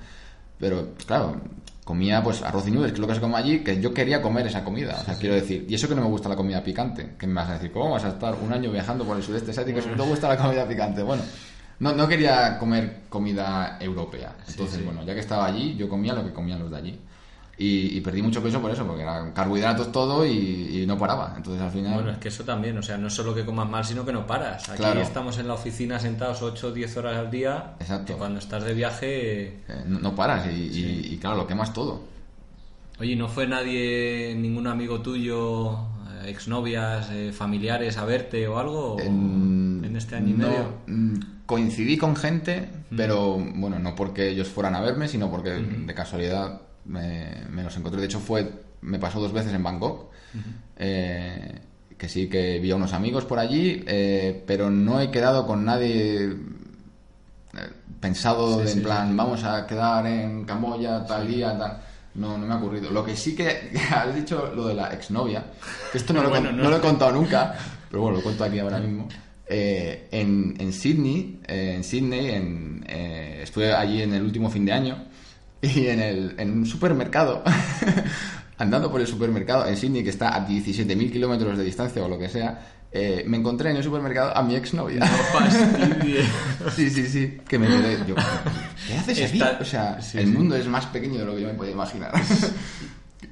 Pero, 0.59 0.95
claro, 1.07 1.41
comía 1.87 2.21
pues 2.21 2.43
arroz 2.43 2.67
y 2.67 2.73
nubes, 2.73 2.91
que 2.91 2.95
es 2.95 3.01
lo 3.01 3.07
que 3.07 3.14
se 3.14 3.21
come 3.21 3.37
allí, 3.37 3.61
que 3.61 3.81
yo 3.81 3.95
quería 3.95 4.21
comer 4.21 4.47
esa 4.47 4.64
comida. 4.64 4.99
O 5.01 5.05
sea, 5.05 5.14
quiero 5.14 5.37
decir, 5.37 5.67
y 5.69 5.75
eso 5.75 5.89
que 5.89 5.95
no 5.95 6.01
me 6.03 6.09
gusta 6.09 6.29
la 6.29 6.35
comida 6.35 6.61
picante, 6.64 7.14
que 7.17 7.29
me 7.29 7.35
vas 7.35 7.51
a 7.51 7.53
decir, 7.55 7.71
¿cómo 7.71 7.91
vas 7.91 8.05
a 8.05 8.09
estar 8.09 8.35
un 8.35 8.53
año 8.53 8.73
viajando 8.73 9.05
por 9.05 9.17
el 9.17 9.23
sudeste 9.23 9.53
asiático 9.53 9.81
si 9.81 9.91
no 9.91 9.97
te 9.97 10.03
gusta 10.03 10.29
la 10.29 10.37
comida 10.37 10.67
picante? 10.67 11.03
Bueno, 11.05 11.23
no, 11.79 11.93
no 11.93 12.09
quería 12.09 12.59
comer 12.59 13.03
comida 13.09 13.79
europea. 13.81 14.35
Entonces, 14.49 14.79
sí. 14.79 14.85
bueno, 14.85 15.05
ya 15.05 15.14
que 15.14 15.21
estaba 15.21 15.47
allí, 15.47 15.77
yo 15.77 15.89
comía 15.89 16.12
lo 16.12 16.25
que 16.25 16.33
comían 16.33 16.59
los 16.59 16.73
de 16.73 16.77
allí. 16.77 17.01
Y, 17.59 17.96
y 17.96 18.00
perdí 18.02 18.20
mucho 18.20 18.42
peso 18.42 18.61
por 18.61 18.70
eso, 18.70 18.86
porque 18.86 19.00
eran 19.02 19.32
carbohidratos 19.32 19.90
todo 19.90 20.26
y, 20.26 20.82
y 20.82 20.86
no 20.86 20.98
paraba. 20.98 21.32
Entonces, 21.38 21.62
al 21.62 21.70
final... 21.70 21.94
Bueno, 21.94 22.11
es 22.11 22.18
que 22.18 22.28
eso 22.28 22.44
también, 22.44 22.76
o 22.76 22.82
sea, 22.82 22.98
no 22.98 23.07
es 23.07 23.14
solo 23.14 23.34
que 23.34 23.46
comas 23.46 23.66
mal, 23.68 23.82
sino 23.82 24.04
que 24.04 24.12
no 24.12 24.26
paras. 24.26 24.68
Aquí 24.68 24.76
Claro. 24.78 25.00
estamos 25.00 25.38
en 25.38 25.48
la 25.48 25.54
oficina 25.54 25.98
sentados 25.98 26.42
8 26.42 26.66
o 26.68 26.72
10 26.72 26.96
horas 26.98 27.16
al 27.16 27.30
día. 27.30 27.72
Exacto. 27.80 28.12
Y 28.12 28.16
cuando 28.16 28.40
estás 28.40 28.62
de 28.62 28.74
viaje. 28.74 29.46
eh, 29.68 29.84
no, 29.86 29.98
no 30.00 30.14
paras 30.14 30.46
y, 30.52 31.16
claro, 31.18 31.36
lo 31.38 31.46
quemas 31.46 31.72
todo. 31.72 32.02
Oye, 33.00 33.16
¿no 33.16 33.28
fue 33.28 33.46
nadie, 33.46 34.34
ningún 34.38 34.66
amigo 34.66 35.00
tuyo, 35.00 35.72
eh, 36.22 36.28
exnovias, 36.30 37.09
eh, 37.11 37.32
familiares 37.32 37.96
a 37.98 38.04
verte 38.04 38.46
o 38.48 38.59
algo? 38.59 38.98
En, 39.00 39.82
en 39.82 39.96
este 39.96 40.16
año 40.16 40.28
y 40.28 40.32
no, 40.32 40.48
medio. 40.48 40.72
mm, 40.86 41.14
Coincidí 41.46 41.96
con 41.96 42.16
gente, 42.16 42.68
pero 42.94 43.38
bueno, 43.38 43.78
no 43.78 43.94
porque 43.94 44.28
ellos 44.30 44.48
fueran 44.48 44.74
a 44.74 44.80
verme, 44.80 45.07
sino 45.09 45.30
porque 45.30 45.50
de 45.52 45.94
casualidad 45.94 46.61
me, 46.87 47.28
me 47.51 47.62
los 47.62 47.76
encontré. 47.76 48.01
De 48.01 48.07
hecho, 48.07 48.20
fue 48.20 48.51
me 48.82 48.99
pasó 48.99 49.20
dos 49.20 49.32
veces 49.32 49.53
en 49.53 49.62
Bangkok. 49.62 50.07
eh, 50.78 51.61
que 51.99 52.09
sí, 52.09 52.28
que 52.28 52.59
vi 52.59 52.70
a 52.70 52.76
unos 52.76 52.93
amigos 52.93 53.24
por 53.24 53.39
allí, 53.39 53.82
eh, 53.87 54.45
pero 54.47 54.70
no 54.70 55.01
he 55.01 55.11
quedado 55.11 55.47
con 55.47 55.64
nadie 55.64 56.24
eh, 56.26 56.37
pensado 58.01 58.59
Sí, 58.59 58.64
de, 58.64 58.70
en 58.72 58.78
sí, 58.78 58.80
plan, 58.80 59.09
sí. 59.11 59.14
vamos 59.16 59.45
a 59.45 59.66
quedar 59.66 60.07
en 60.07 60.45
Camboya 60.45 61.05
tal 61.07 61.26
día, 61.26 61.57
tal. 61.59 61.80
No, 62.14 62.37
no 62.39 62.47
me 62.47 62.53
ha 62.53 62.57
ocurrido. 62.59 62.91
Lo 62.91 63.05
que 63.05 63.16
sí 63.16 63.34
que 63.34 63.70
has 63.91 64.14
dicho, 64.14 64.53
lo 64.55 64.66
de 64.68 64.74
la 64.74 64.89
exnovia, 64.93 65.45
que 65.93 65.99
esto 65.99 66.12
no, 66.12 66.20
lo, 66.22 66.28
he 66.28 66.30
Bueno, 66.30 66.49
con- 66.49 66.57
no. 66.59 66.62
no 66.64 66.70
lo 66.70 66.76
he 66.76 66.80
contado 66.80 67.12
nunca, 67.12 67.55
pero 67.91 68.03
bueno, 68.03 68.18
lo 68.18 68.22
cuento 68.22 68.45
aquí 68.45 68.59
ahora 68.59 68.78
mismo. 68.78 69.09
Eh, 69.49 70.09
en, 70.11 70.55
en 70.59 70.72
Sydney, 70.72 71.41
eh, 71.47 71.74
en 71.76 71.84
Sydney, 71.84 72.30
en, 72.30 72.84
eh, 72.89 73.41
estuve 73.43 73.72
allí 73.72 74.03
en 74.03 74.12
el 74.14 74.22
último 74.22 74.51
fin 74.51 74.64
de 74.66 74.72
año 74.72 75.05
y 75.62 75.86
en, 75.88 76.00
el, 76.00 76.34
en 76.38 76.52
un 76.52 76.66
supermercado, 76.66 77.42
andando 78.59 78.90
por 78.90 79.00
el 79.00 79.07
supermercado 79.07 79.66
en 79.66 79.76
Sydney, 79.76 80.02
que 80.04 80.11
está 80.11 80.34
a 80.34 80.46
17.000 80.46 81.11
kilómetros 81.12 81.59
de 81.59 81.64
distancia 81.64 82.02
o 82.04 82.09
lo 82.09 82.18
que 82.18 82.28
sea, 82.28 82.72
eh, 82.92 83.24
me 83.26 83.36
encontré 83.36 83.70
en 83.70 83.76
el 83.76 83.82
supermercado 83.84 84.34
a 84.36 84.42
mi 84.42 84.54
exnovia. 84.54 85.00
No. 85.00 85.07
Sí, 86.74 86.90
sí, 86.90 87.07
sí, 87.07 87.38
que 87.48 87.59
me 87.59 87.66
quedé. 87.68 87.98
Yo, 88.07 88.14
¿Qué 88.86 88.94
haces 88.96 89.22
aquí? 89.28 89.38
Está- 89.40 89.59
O 89.61 89.64
sea, 89.64 90.00
sí, 90.00 90.18
el 90.18 90.26
sí. 90.26 90.32
mundo 90.32 90.57
es 90.57 90.66
más 90.66 90.86
pequeño 90.86 91.18
de 91.20 91.24
lo 91.24 91.34
que 91.34 91.42
yo 91.42 91.48
me 91.48 91.54
podía 91.54 91.72
imaginar. 91.72 92.12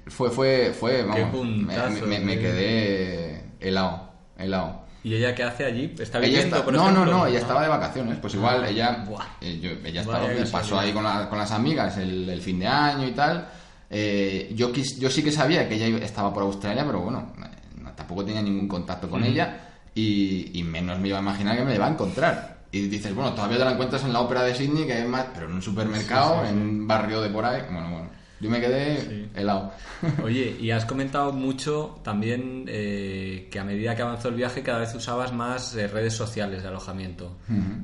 fue, 0.06 0.30
fue, 0.30 0.72
fue, 0.78 1.02
vamos, 1.02 1.18
me, 1.18 1.26
puntazo, 1.26 2.06
me- 2.06 2.20
me 2.20 2.34
eh. 2.34 2.38
quedé 2.38 3.44
helado, 3.60 4.12
helado. 4.38 4.83
¿Y 5.04 5.14
ella 5.14 5.34
qué 5.34 5.44
hace 5.44 5.66
allí? 5.66 5.94
¿Está 5.98 6.18
viviendo, 6.18 6.56
está- 6.56 6.64
por 6.64 6.72
no, 6.74 6.84
no, 6.84 6.90
ejemplo? 6.90 7.12
no, 7.18 7.26
ella 7.26 7.38
estaba 7.38 7.62
de 7.62 7.68
vacaciones. 7.68 8.18
Pues 8.18 8.34
igual, 8.34 8.62
Ah, 8.64 8.68
ella, 8.70 9.04
eh, 9.42 9.60
yo- 9.60 9.70
ella 9.70 9.80
Vaya 9.82 10.00
estaba, 10.00 10.26
pasó 10.26 10.52
casualidad. 10.52 10.80
ahí 10.80 10.92
con, 10.92 11.04
la- 11.04 11.28
con 11.28 11.38
las 11.38 11.50
amigas 11.52 11.96
el, 11.98 12.28
el 12.28 12.40
fin 12.40 12.58
de 12.58 12.66
año 12.66 13.06
y 13.06 13.12
tal. 13.12 13.46
Eh, 13.90 14.50
yo, 14.56 14.72
quis- 14.72 14.98
yo 14.98 15.10
sí 15.10 15.22
que 15.22 15.30
sabía 15.30 15.68
que 15.68 15.74
ella 15.76 15.98
estaba 16.04 16.32
por 16.32 16.42
Australia, 16.44 16.84
pero 16.86 17.00
bueno, 17.00 17.32
no- 17.36 17.90
tampoco 17.92 18.24
tenía 18.24 18.40
ningún 18.42 18.66
contacto 18.66 19.08
con 19.10 19.22
ella 19.24 19.58
y, 19.94 20.58
y 20.58 20.64
menos 20.64 20.98
me 20.98 21.08
iba 21.08 21.18
a 21.18 21.20
imaginar 21.22 21.56
que 21.58 21.64
me 21.64 21.74
iba 21.74 21.86
a 21.86 21.90
encontrar. 21.90 22.54
Y 22.72 22.88
dices, 22.88 23.14
bueno, 23.14 23.34
todavía 23.34 23.58
te 23.58 23.64
la 23.66 23.72
encuentras 23.72 24.02
en 24.04 24.12
la 24.12 24.20
ópera 24.20 24.42
de 24.42 24.54
Sydney, 24.54 24.86
que 24.86 24.98
es 25.00 25.06
más, 25.06 25.26
pero 25.32 25.46
en 25.46 25.52
un 25.52 25.62
supermercado, 25.62 26.40
Sí, 26.40 26.40
sí, 26.40 26.46
sí. 26.48 26.52
en 26.54 26.62
un 26.62 26.86
barrio 26.88 27.20
de 27.20 27.28
por 27.30 27.44
ahí. 27.44 27.62
Bueno, 27.70 27.88
bueno, 27.90 28.08
yo 28.44 28.50
me 28.50 28.60
quedé 28.60 29.00
Sí. 29.00 29.28
helado. 29.34 29.72
Oye, 30.22 30.56
y 30.60 30.70
has 30.70 30.84
comentado 30.84 31.32
mucho 31.32 31.98
también 32.04 32.66
eh, 32.68 33.48
que 33.50 33.58
a 33.58 33.64
medida 33.64 33.96
que 33.96 34.02
avanzó 34.02 34.28
el 34.28 34.34
viaje 34.34 34.62
cada 34.62 34.78
vez 34.80 34.94
usabas 34.94 35.32
más 35.32 35.74
eh, 35.76 35.88
redes 35.88 36.12
sociales 36.14 36.62
de 36.62 36.68
alojamiento. 36.68 37.36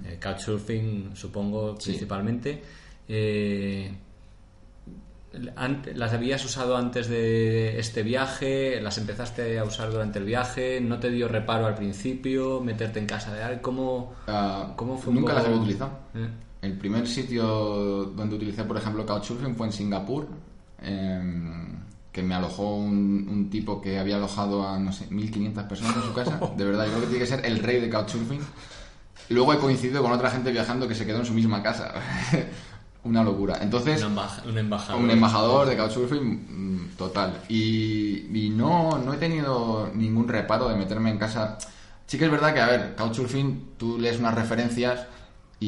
Eh, 0.05 0.19
Couchsurfing, 0.23 1.11
supongo, 1.15 1.77
Sí. 1.81 1.91
principalmente. 1.91 2.63
Eh, 3.09 3.91
¿Las 5.95 6.13
habías 6.13 6.45
usado 6.45 6.77
antes 6.77 7.09
de 7.09 7.79
este 7.79 8.03
viaje? 8.03 8.81
¿Las 8.81 8.99
empezaste 8.99 9.61
a 9.61 9.65
usar 9.65 9.93
durante 9.93 10.19
el 10.19 10.25
viaje? 10.25 10.81
¿No 10.81 10.99
te 10.99 11.09
dio 11.09 11.29
reparo 11.29 11.67
al 11.67 11.77
principio? 11.77 12.61
¿Meterte 12.61 12.99
en 12.99 13.07
casa 13.07 13.33
de 13.33 13.41
alguien? 13.43 13.61
¿Cómo, 13.63 14.13
Ah, 14.27 14.73
cómo 14.75 14.99
fue? 14.99 15.15
nunca 15.15 15.35
las 15.35 15.45
había 15.45 15.59
utilizado. 15.59 15.93
El 16.63 16.77
primer 16.79 17.07
sitio 17.07 17.47
donde 18.17 18.35
utilicé, 18.35 18.65
por 18.65 18.77
ejemplo, 18.77 19.07
Couchsurfing 19.07 19.55
fue 19.55 19.67
en 19.69 19.73
Singapur, 19.73 20.27
em, 20.83 21.81
que 22.13 22.23
me 22.23 22.35
alojó 22.35 22.75
un, 22.77 23.29
un 23.31 23.51
tipo 23.51 23.81
que 23.81 23.99
había 23.99 24.17
alojado 24.17 24.67
a, 24.69 24.79
no 24.79 24.93
sé, 24.93 25.09
1.500 25.11 25.67
personas 25.69 25.97
en 25.97 26.03
su 26.03 26.13
casa. 26.13 26.41
De 26.57 26.65
verdad, 26.65 26.85
yo 26.87 26.91
creo 26.93 27.03
que 27.03 27.07
tiene 27.09 27.21
que 27.25 27.31
ser 27.31 27.45
el 27.47 27.59
rey 27.61 27.81
de 27.81 27.89
Couchsurfing. 27.91 28.41
Luego 29.29 29.53
he 29.53 29.59
coincidido 29.59 30.03
con 30.03 30.11
otra 30.13 30.31
gente 30.31 30.51
viajando 30.51 30.89
que 30.89 30.95
se 30.95 31.07
quedó 31.07 31.21
en 31.21 31.27
su 31.27 31.35
misma 31.35 31.63
casa. 31.63 31.95
Una 33.05 33.23
locura. 33.23 33.59
Entonces, 33.63 34.03
un, 34.03 34.13
embaja- 34.13 34.43
un 34.47 34.59
embajador. 34.59 35.03
un 35.03 35.11
embajador 35.11 35.69
de 35.69 35.77
Couchsurfing 35.77 36.25
mm, 36.49 36.97
total. 36.99 37.41
Y, 37.49 38.27
y 38.47 38.51
no, 38.51 38.99
no 38.99 39.15
he 39.15 39.17
tenido 39.17 39.91
ningún 39.95 40.29
reparo 40.29 40.69
de 40.69 40.77
meterme 40.77 41.11
en 41.11 41.19
casa. 41.19 41.57
Sí 42.07 42.19
que 42.19 42.25
es 42.27 42.31
verdad 42.31 42.53
que, 42.53 42.61
a 42.61 42.67
ver, 42.67 42.97
Couchsurfing, 42.97 43.71
tú 43.79 43.99
lees 43.99 44.19
unas 44.19 44.35
referencias 44.35 45.07
y, 45.61 45.67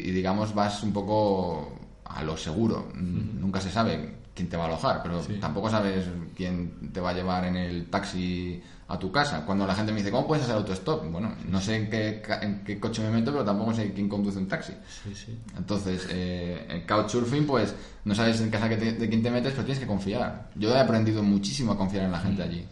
y, 0.00 0.10
digamos 0.10 0.54
vas 0.54 0.82
un 0.82 0.92
poco 0.92 1.72
a 2.04 2.22
lo 2.24 2.36
seguro. 2.36 2.88
Mm, 2.94 3.40
Nunca 3.40 3.60
se 3.62 3.70
sabe 3.70 4.16
quién 4.34 4.48
te 4.48 4.56
va 4.56 4.64
a 4.64 4.66
alojar, 4.66 5.00
pero 5.02 5.22
Sí. 5.22 5.34
tampoco 5.40 5.70
sabes 5.70 6.04
quién 6.36 6.90
te 6.92 7.00
va 7.00 7.10
a 7.10 7.14
llevar 7.14 7.44
en 7.44 7.56
el 7.56 7.86
taxi 7.86 8.60
a 8.88 8.98
tu 8.98 9.10
casa. 9.12 9.44
Cuando 9.46 9.66
la 9.66 9.74
gente 9.74 9.92
me 9.92 9.98
dice, 9.98 10.10
¿cómo 10.10 10.26
puedes 10.26 10.44
hacer 10.44 10.56
autostop? 10.56 11.04
Bueno, 11.10 11.32
no 11.48 11.60
sé 11.60 11.76
en 11.76 11.88
qué, 11.90 12.22
en 12.42 12.64
qué 12.64 12.78
coche 12.80 13.02
me 13.02 13.10
meto, 13.10 13.32
pero 13.32 13.44
tampoco 13.44 13.72
sé 13.72 13.92
quién 13.92 14.08
conduce 14.08 14.38
un 14.38 14.46
taxi. 14.48 14.72
Sí, 15.04 15.14
sí. 15.14 15.38
Entonces, 15.56 16.06
eh, 16.10 16.66
en 16.68 16.86
Couchsurfing, 16.86 17.46
pues 17.46 17.74
no 18.04 18.14
sabes 18.14 18.40
en 18.40 18.50
casa 18.50 18.68
que 18.68 18.76
te- 18.76 18.92
de 18.92 19.08
quién 19.08 19.22
te 19.22 19.30
metes, 19.30 19.52
pero 19.52 19.64
tienes 19.64 19.80
que 19.80 19.86
confiar. 19.86 20.50
Yo 20.56 20.74
he 20.74 20.78
aprendido 20.78 21.22
muchísimo 21.22 21.72
a 21.72 21.78
confiar 21.78 22.04
en 22.04 22.12
la 22.12 22.20
gente 22.20 22.42
allí. 22.42 22.66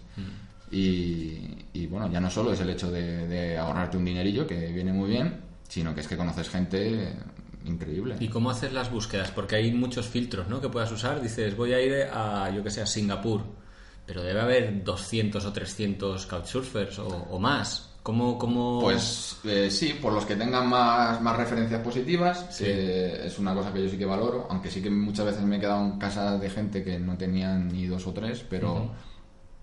Y, 0.71 1.67
y, 1.75 1.87
bueno, 1.87 2.11
ya 2.11 2.21
no 2.21 2.31
solo 2.31 2.53
es 2.53 2.61
el 2.61 2.71
hecho 2.71 2.91
de, 2.91 3.27
de 3.29 3.59
ahorrarte 3.59 3.97
un 3.99 4.05
dinerillo, 4.05 4.47
que 4.47 4.73
viene 4.73 4.93
muy 4.93 5.11
bien, 5.11 5.37
sino 5.69 5.95
que 5.95 6.01
es 6.01 6.09
que 6.09 6.17
conoces 6.17 6.49
gente 6.49 7.13
increíble. 7.65 8.17
¿Y 8.21 8.29
cómo 8.29 8.51
haces 8.51 8.73
las 8.73 8.91
búsquedas? 8.91 9.31
Porque 9.31 9.57
hay 9.57 9.73
muchos 9.73 10.07
filtros, 10.07 10.49
¿no? 10.49 10.61
Que 10.61 10.69
puedas 10.69 10.91
usar. 10.93 11.21
Dices, 11.21 11.57
voy 11.57 11.73
a 11.73 11.81
ir 11.81 11.95
a, 12.13 12.51
yo 12.51 12.63
que 12.63 12.71
sé, 12.71 12.83
a 12.83 12.87
Singapur. 12.87 13.43
Pero 14.07 14.23
debe 14.23 14.41
haber 14.41 14.83
200 14.83 15.45
o 15.45 15.53
300 15.53 16.27
couchsurfers 16.27 16.99
o, 16.99 17.07
o 17.07 17.39
más. 17.39 17.89
¿Cómo, 18.03 18.37
cómo... 18.37 18.81
Pues 18.81 19.37
eh, 19.45 19.71
sí, 19.71 19.95
por 20.03 20.13
los 20.13 20.25
que 20.27 20.35
tengan 20.35 20.69
más, 20.69 21.21
más 21.23 21.37
referencias 21.37 21.81
positivas, 21.83 22.47
Sí. 22.51 22.65
eh, 22.67 23.27
es 23.27 23.39
una 23.39 23.55
cosa 23.55 23.73
que 23.73 23.81
yo 23.81 23.89
sí 23.89 23.97
que 23.97 24.05
valoro, 24.05 24.49
aunque 24.51 24.73
sí 24.73 24.83
que 24.83 24.91
muchas 24.91 25.27
veces 25.27 25.43
me 25.43 25.57
he 25.59 25.61
quedado 25.61 25.85
en 25.85 25.99
casa 26.01 26.37
de 26.37 26.51
gente 26.51 26.83
que 26.83 26.99
no 26.99 27.17
tenían 27.17 27.69
ni 27.69 27.87
dos 27.87 28.05
o 28.09 28.13
tres, 28.13 28.45
pero, 28.51 28.91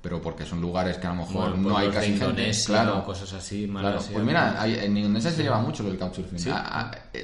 pero 0.02 0.22
porque 0.22 0.46
son 0.46 0.62
lugares 0.62 0.98
que 0.98 1.08
a 1.08 1.10
lo 1.10 1.18
mejor 1.18 1.52
Bueno, 1.52 1.70
no 1.70 1.78
hay 1.78 1.90
casi 1.90 2.18
gente. 2.18 2.52
Claro, 2.66 3.04
cosas 3.04 3.34
así, 3.34 3.68
Claro, 3.68 4.00
pues 4.14 4.24
mira, 4.26 4.62
hay- 4.62 4.76
en 4.76 4.96
Indonesia 4.98 5.32
se 5.32 5.44
lleva 5.44 5.60
mucho 5.60 5.84
lo 5.84 5.90
del 5.90 6.00
couchsurfing. 6.00 6.40
Sí. 6.40 6.50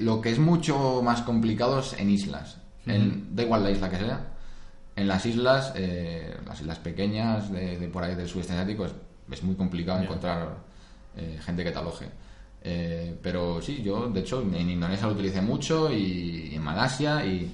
Lo 0.01 0.19
que 0.21 0.31
es 0.31 0.39
mucho 0.39 1.01
más 1.03 1.21
complicado 1.21 1.79
es 1.79 1.93
en 1.93 2.09
islas. 2.09 2.57
En- 2.85 3.35
da 3.35 3.43
igual 3.43 3.63
la 3.63 3.71
isla 3.71 3.89
que 3.89 3.97
sea. 3.97 4.19
En 4.95 5.07
las 5.07 5.25
islas, 5.25 5.73
eh, 5.75 6.35
las 6.45 6.59
islas 6.61 6.79
pequeñas 6.79 7.51
de, 7.51 7.77
de 7.79 7.87
por 7.87 8.03
ahí 8.03 8.15
del 8.15 8.27
sudeste 8.29 8.53
asiático, 8.53 8.85
es, 8.85 8.93
es 9.31 9.43
muy 9.43 9.55
complicado 9.55 10.01
encontrar 10.01 10.57
eh, 11.17 11.39
gente 11.43 11.63
que 11.63 11.71
te 11.71 11.79
aloje. 11.79 12.07
Eh, 12.61 13.15
pero 13.21 13.61
sí, 13.61 13.81
yo 13.83 14.07
de 14.09 14.19
hecho 14.21 14.41
en 14.41 14.69
Indonesia 14.69 15.05
lo 15.07 15.13
utilicé 15.13 15.41
mucho 15.41 15.91
y, 15.93 16.51
en 16.55 16.61
Malasia 16.61 17.25
y, 17.25 17.51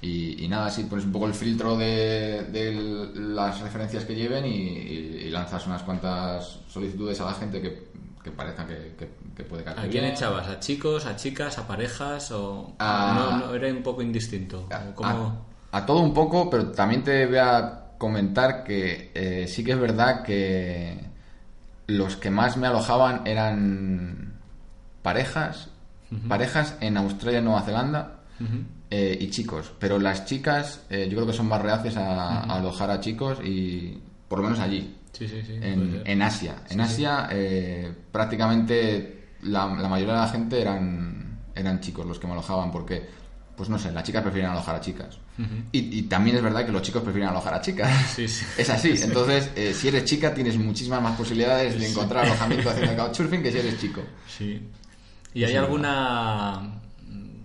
y, 0.00 0.46
nada, 0.48 0.66
así 0.66 0.84
pones 0.84 1.04
un 1.04 1.12
poco 1.12 1.26
el 1.26 1.34
filtro 1.34 1.76
de, 1.76 2.44
de 2.52 3.12
las 3.16 3.60
referencias 3.60 4.04
que 4.04 4.14
lleven 4.14 4.44
y, 4.46 5.28
lanzas 5.30 5.66
unas 5.66 5.82
cuantas 5.82 6.60
solicitudes 6.68 7.20
a 7.20 7.26
la 7.26 7.34
gente 7.34 7.60
que, 7.60 7.88
que 8.22 8.30
parezca 8.30 8.66
que, 8.66 8.96
que, 9.36 9.44
puede 9.44 9.62
caer. 9.62 9.78
¿A 9.78 9.88
quién 9.88 10.04
echabas? 10.04 10.48
¿A 10.48 10.58
chicos, 10.58 11.06
a 11.06 11.16
chicas, 11.16 11.58
a 11.58 11.66
parejas 11.66 12.30
o 12.32 12.74
no, 12.78 13.38
no, 13.38 13.54
era 13.54 13.68
un 13.68 13.82
poco 13.82 14.02
indistinto? 14.02 14.68
A, 15.70 15.84
todo 15.84 16.00
un 16.00 16.14
poco, 16.14 16.48
pero 16.48 16.70
también 16.72 17.04
te 17.04 17.26
voy 17.26 17.36
a 17.36 17.90
comentar 17.98 18.64
que 18.64 19.10
eh, 19.14 19.46
sí 19.48 19.64
que 19.64 19.72
es 19.72 19.78
verdad 19.78 20.22
que 20.22 20.98
los 21.86 22.16
que 22.16 22.30
más 22.30 22.56
me 22.56 22.66
alojaban 22.66 23.26
eran 23.26 24.38
parejas, 25.02 25.68
parejas 26.26 26.76
en 26.80 26.96
Australia 26.96 27.40
y 27.40 27.42
Nueva 27.42 27.62
Zelanda 27.62 28.18
eh, 28.90 29.18
y 29.20 29.28
chicos. 29.28 29.72
Pero 29.78 29.98
las 29.98 30.24
chicas 30.24 30.84
eh, 30.88 31.08
yo 31.10 31.16
creo 31.16 31.26
que 31.26 31.34
son 31.34 31.46
más 31.46 31.60
reacias 31.60 31.96
a, 31.98 32.40
alojar 32.44 32.90
a 32.90 33.00
chicos 33.00 33.38
y 33.44 33.98
por 34.28 34.38
lo 34.38 34.44
menos 34.44 34.60
allí. 34.60 34.94
en, 35.20 36.22
Asia. 36.22 36.62
En 36.70 36.80
Asia 36.80 37.28
eh, 37.30 37.92
prácticamente 38.10 39.34
la, 39.42 39.66
mayoría 39.66 40.14
de 40.14 40.20
la 40.20 40.28
gente 40.28 40.60
eran, 40.60 41.40
eran 41.54 41.80
chicos 41.80 42.06
los 42.06 42.18
que 42.18 42.26
me 42.26 42.32
alojaban 42.32 42.70
porque, 42.70 43.06
pues 43.56 43.68
no 43.68 43.78
sé, 43.78 43.92
las 43.92 44.04
chicas 44.04 44.22
prefieren 44.22 44.50
alojar 44.50 44.76
a 44.76 44.80
chicas. 44.80 45.18
y, 45.70 46.02
también 46.04 46.36
es 46.36 46.42
verdad 46.42 46.64
que 46.64 46.72
los 46.72 46.80
chicos 46.80 47.02
prefieren 47.02 47.28
alojar 47.28 47.54
a 47.54 47.60
chicas. 47.60 48.18
es 48.18 48.70
así. 48.70 48.94
Entonces, 49.02 49.50
si 49.76 49.88
eres 49.88 50.06
chica 50.06 50.32
tienes 50.32 50.56
muchísimas 50.56 51.02
más 51.02 51.14
posibilidades 51.14 51.78
de 51.78 51.90
encontrar 51.90 52.24
alojamiento 52.24 52.70
haciendo 52.70 52.96
couchsurfing 52.96 53.42
que 53.42 53.52
si 53.52 53.58
eres 53.58 53.78
chico. 53.78 54.00
Sí. 54.26 54.62
¿Y 55.34 55.44
hay 55.44 55.56
alguna 55.56 56.80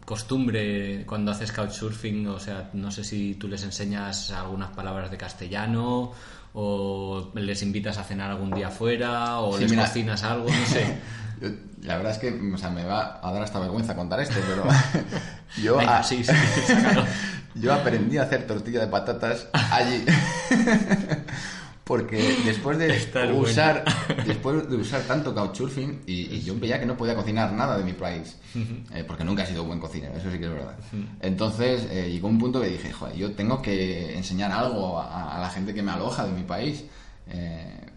costumbre 0.06 1.06
cuando 1.06 1.32
haces 1.32 1.52
couchsurfing? 1.52 2.28
O 2.28 2.40
sea, 2.40 2.70
no 2.74 2.92
sé 2.92 3.04
si 3.04 3.36
tú 3.36 3.48
les 3.48 3.64
enseñas 3.64 4.32
algunas 4.32 4.70
palabras 4.72 5.12
de 5.12 5.18
castellano 5.18 6.12
o 6.54 7.32
les 7.36 7.64
invitas 7.64 7.98
a 7.98 8.04
cenar 8.04 8.32
algún 8.32 8.52
día 8.52 8.70
fuera 8.70 9.40
o 9.40 9.58
les 9.58 9.74
cocinas 9.74 10.24
algo, 10.24 10.48
no 10.50 10.66
sé. 10.66 10.98
la 11.84 11.98
verdad 11.98 12.14
es 12.14 12.18
que 12.20 12.54
o 12.54 12.58
sea, 12.58 12.70
me 12.70 12.84
va 12.84 13.20
a 13.22 13.32
dar 13.32 13.44
hasta 13.44 13.60
vergüenza 13.60 13.96
contar 13.96 14.20
esto, 14.20 14.36
pero 14.48 14.64
yo, 15.62 15.80
yo 17.56 17.74
aprendí 17.74 18.18
a 18.18 18.24
hacer 18.24 18.48
tortilla 18.48 18.82
de 18.82 18.88
patatas 18.88 19.48
allí. 19.72 20.06
Porque 21.84 22.38
después 22.46 22.78
de 22.78 23.34
usar 23.34 23.84
después 24.26 24.70
de 24.70 24.78
usar 24.78 25.02
tanto 25.02 25.34
couchsurfing 25.34 26.04
y, 26.06 26.42
yo 26.42 26.58
veía 26.58 26.80
que 26.80 26.86
no 26.86 26.96
podía 26.96 27.16
cocinar 27.16 27.52
nada 27.52 27.78
de 27.78 27.84
mi 27.84 27.94
país 27.94 28.38
eh, 28.94 29.04
porque 29.06 29.24
nunca 29.24 29.44
he 29.44 29.48
sido 29.48 29.66
buen 29.66 29.80
cocinero 29.80 30.16
eso 30.16 30.32
sí 30.32 30.38
que 30.38 30.46
es 30.46 30.52
verdad. 30.52 30.78
Entonces 31.22 31.88
eh, 31.90 32.10
llegó 32.12 32.28
un 32.28 32.40
punto 32.40 32.62
que 32.62 32.68
dije 32.68 32.92
joder 32.92 33.16
yo 33.16 33.34
tengo 33.34 33.62
que 33.62 34.16
enseñar 34.16 34.52
algo 34.52 35.00
a, 35.00 35.38
la 35.40 35.50
gente 35.50 35.74
que 35.74 35.82
me 35.82 35.92
aloja 35.92 36.26
de 36.26 36.32
mi 36.32 36.44
país 36.44 36.86
eh, 37.28 37.90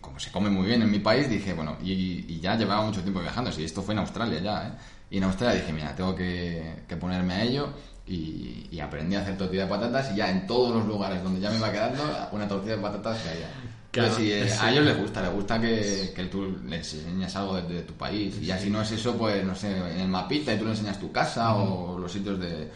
como 0.00 0.18
se 0.18 0.32
come 0.32 0.50
muy 0.50 0.66
bien 0.66 0.82
en 0.82 0.90
mi 0.90 0.98
país 0.98 1.28
dije 1.28 1.52
bueno 1.52 1.76
y, 1.82 2.40
ya 2.40 2.56
llevaba 2.56 2.84
mucho 2.84 3.02
tiempo 3.02 3.20
viajando 3.20 3.52
si 3.52 3.64
esto 3.64 3.82
fue 3.82 3.94
en 3.94 4.00
Australia 4.00 4.40
ya 4.40 4.78
y 5.10 5.18
en 5.18 5.24
Australia 5.24 5.60
dije 5.60 5.72
mira 5.72 5.94
tengo 5.94 6.14
que, 6.14 6.82
que 6.88 6.96
ponerme 6.96 7.34
a 7.34 7.42
ello 7.42 7.72
y, 8.08 8.80
aprendí 8.80 9.16
a 9.16 9.20
hacer 9.20 9.36
tortilla 9.36 9.64
de 9.64 9.70
patatas 9.70 10.12
y 10.12 10.16
ya 10.16 10.30
en 10.30 10.46
todos 10.46 10.74
los 10.76 10.86
lugares 10.86 11.22
donde 11.22 11.40
ya 11.40 11.50
me 11.50 11.56
iba 11.56 11.72
quedando, 11.72 12.04
una 12.32 12.46
tortilla 12.46 12.76
de 12.76 12.82
patatas 12.82 13.26
haya. 13.26 13.50
Claro, 13.90 14.14
eh, 14.20 14.50
a 14.60 14.70
ellos 14.70 14.84
les 14.84 14.98
gusta, 14.98 15.22
les 15.22 15.32
gusta 15.32 15.60
que, 15.60 16.12
que 16.14 16.24
tú 16.26 16.56
les 16.66 16.94
enseñas 16.94 17.34
algo 17.36 17.60
de, 17.60 17.82
tu 17.82 17.94
país. 17.94 18.38
Y 18.40 18.50
así 18.50 18.70
no 18.70 18.82
es 18.82 18.92
eso, 18.92 19.16
pues 19.16 19.44
no 19.44 19.54
sé, 19.54 19.76
en 19.76 20.00
el 20.00 20.08
mapita 20.08 20.54
y 20.54 20.58
tú 20.58 20.64
le 20.64 20.70
enseñas 20.70 21.00
tu 21.00 21.10
casa 21.10 21.54
o 21.56 21.98
los 21.98 22.12
sitios 22.12 22.38
de, 22.38 22.70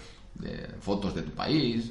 fotos 0.80 1.14
de 1.14 1.22
tu 1.22 1.30
país. 1.32 1.90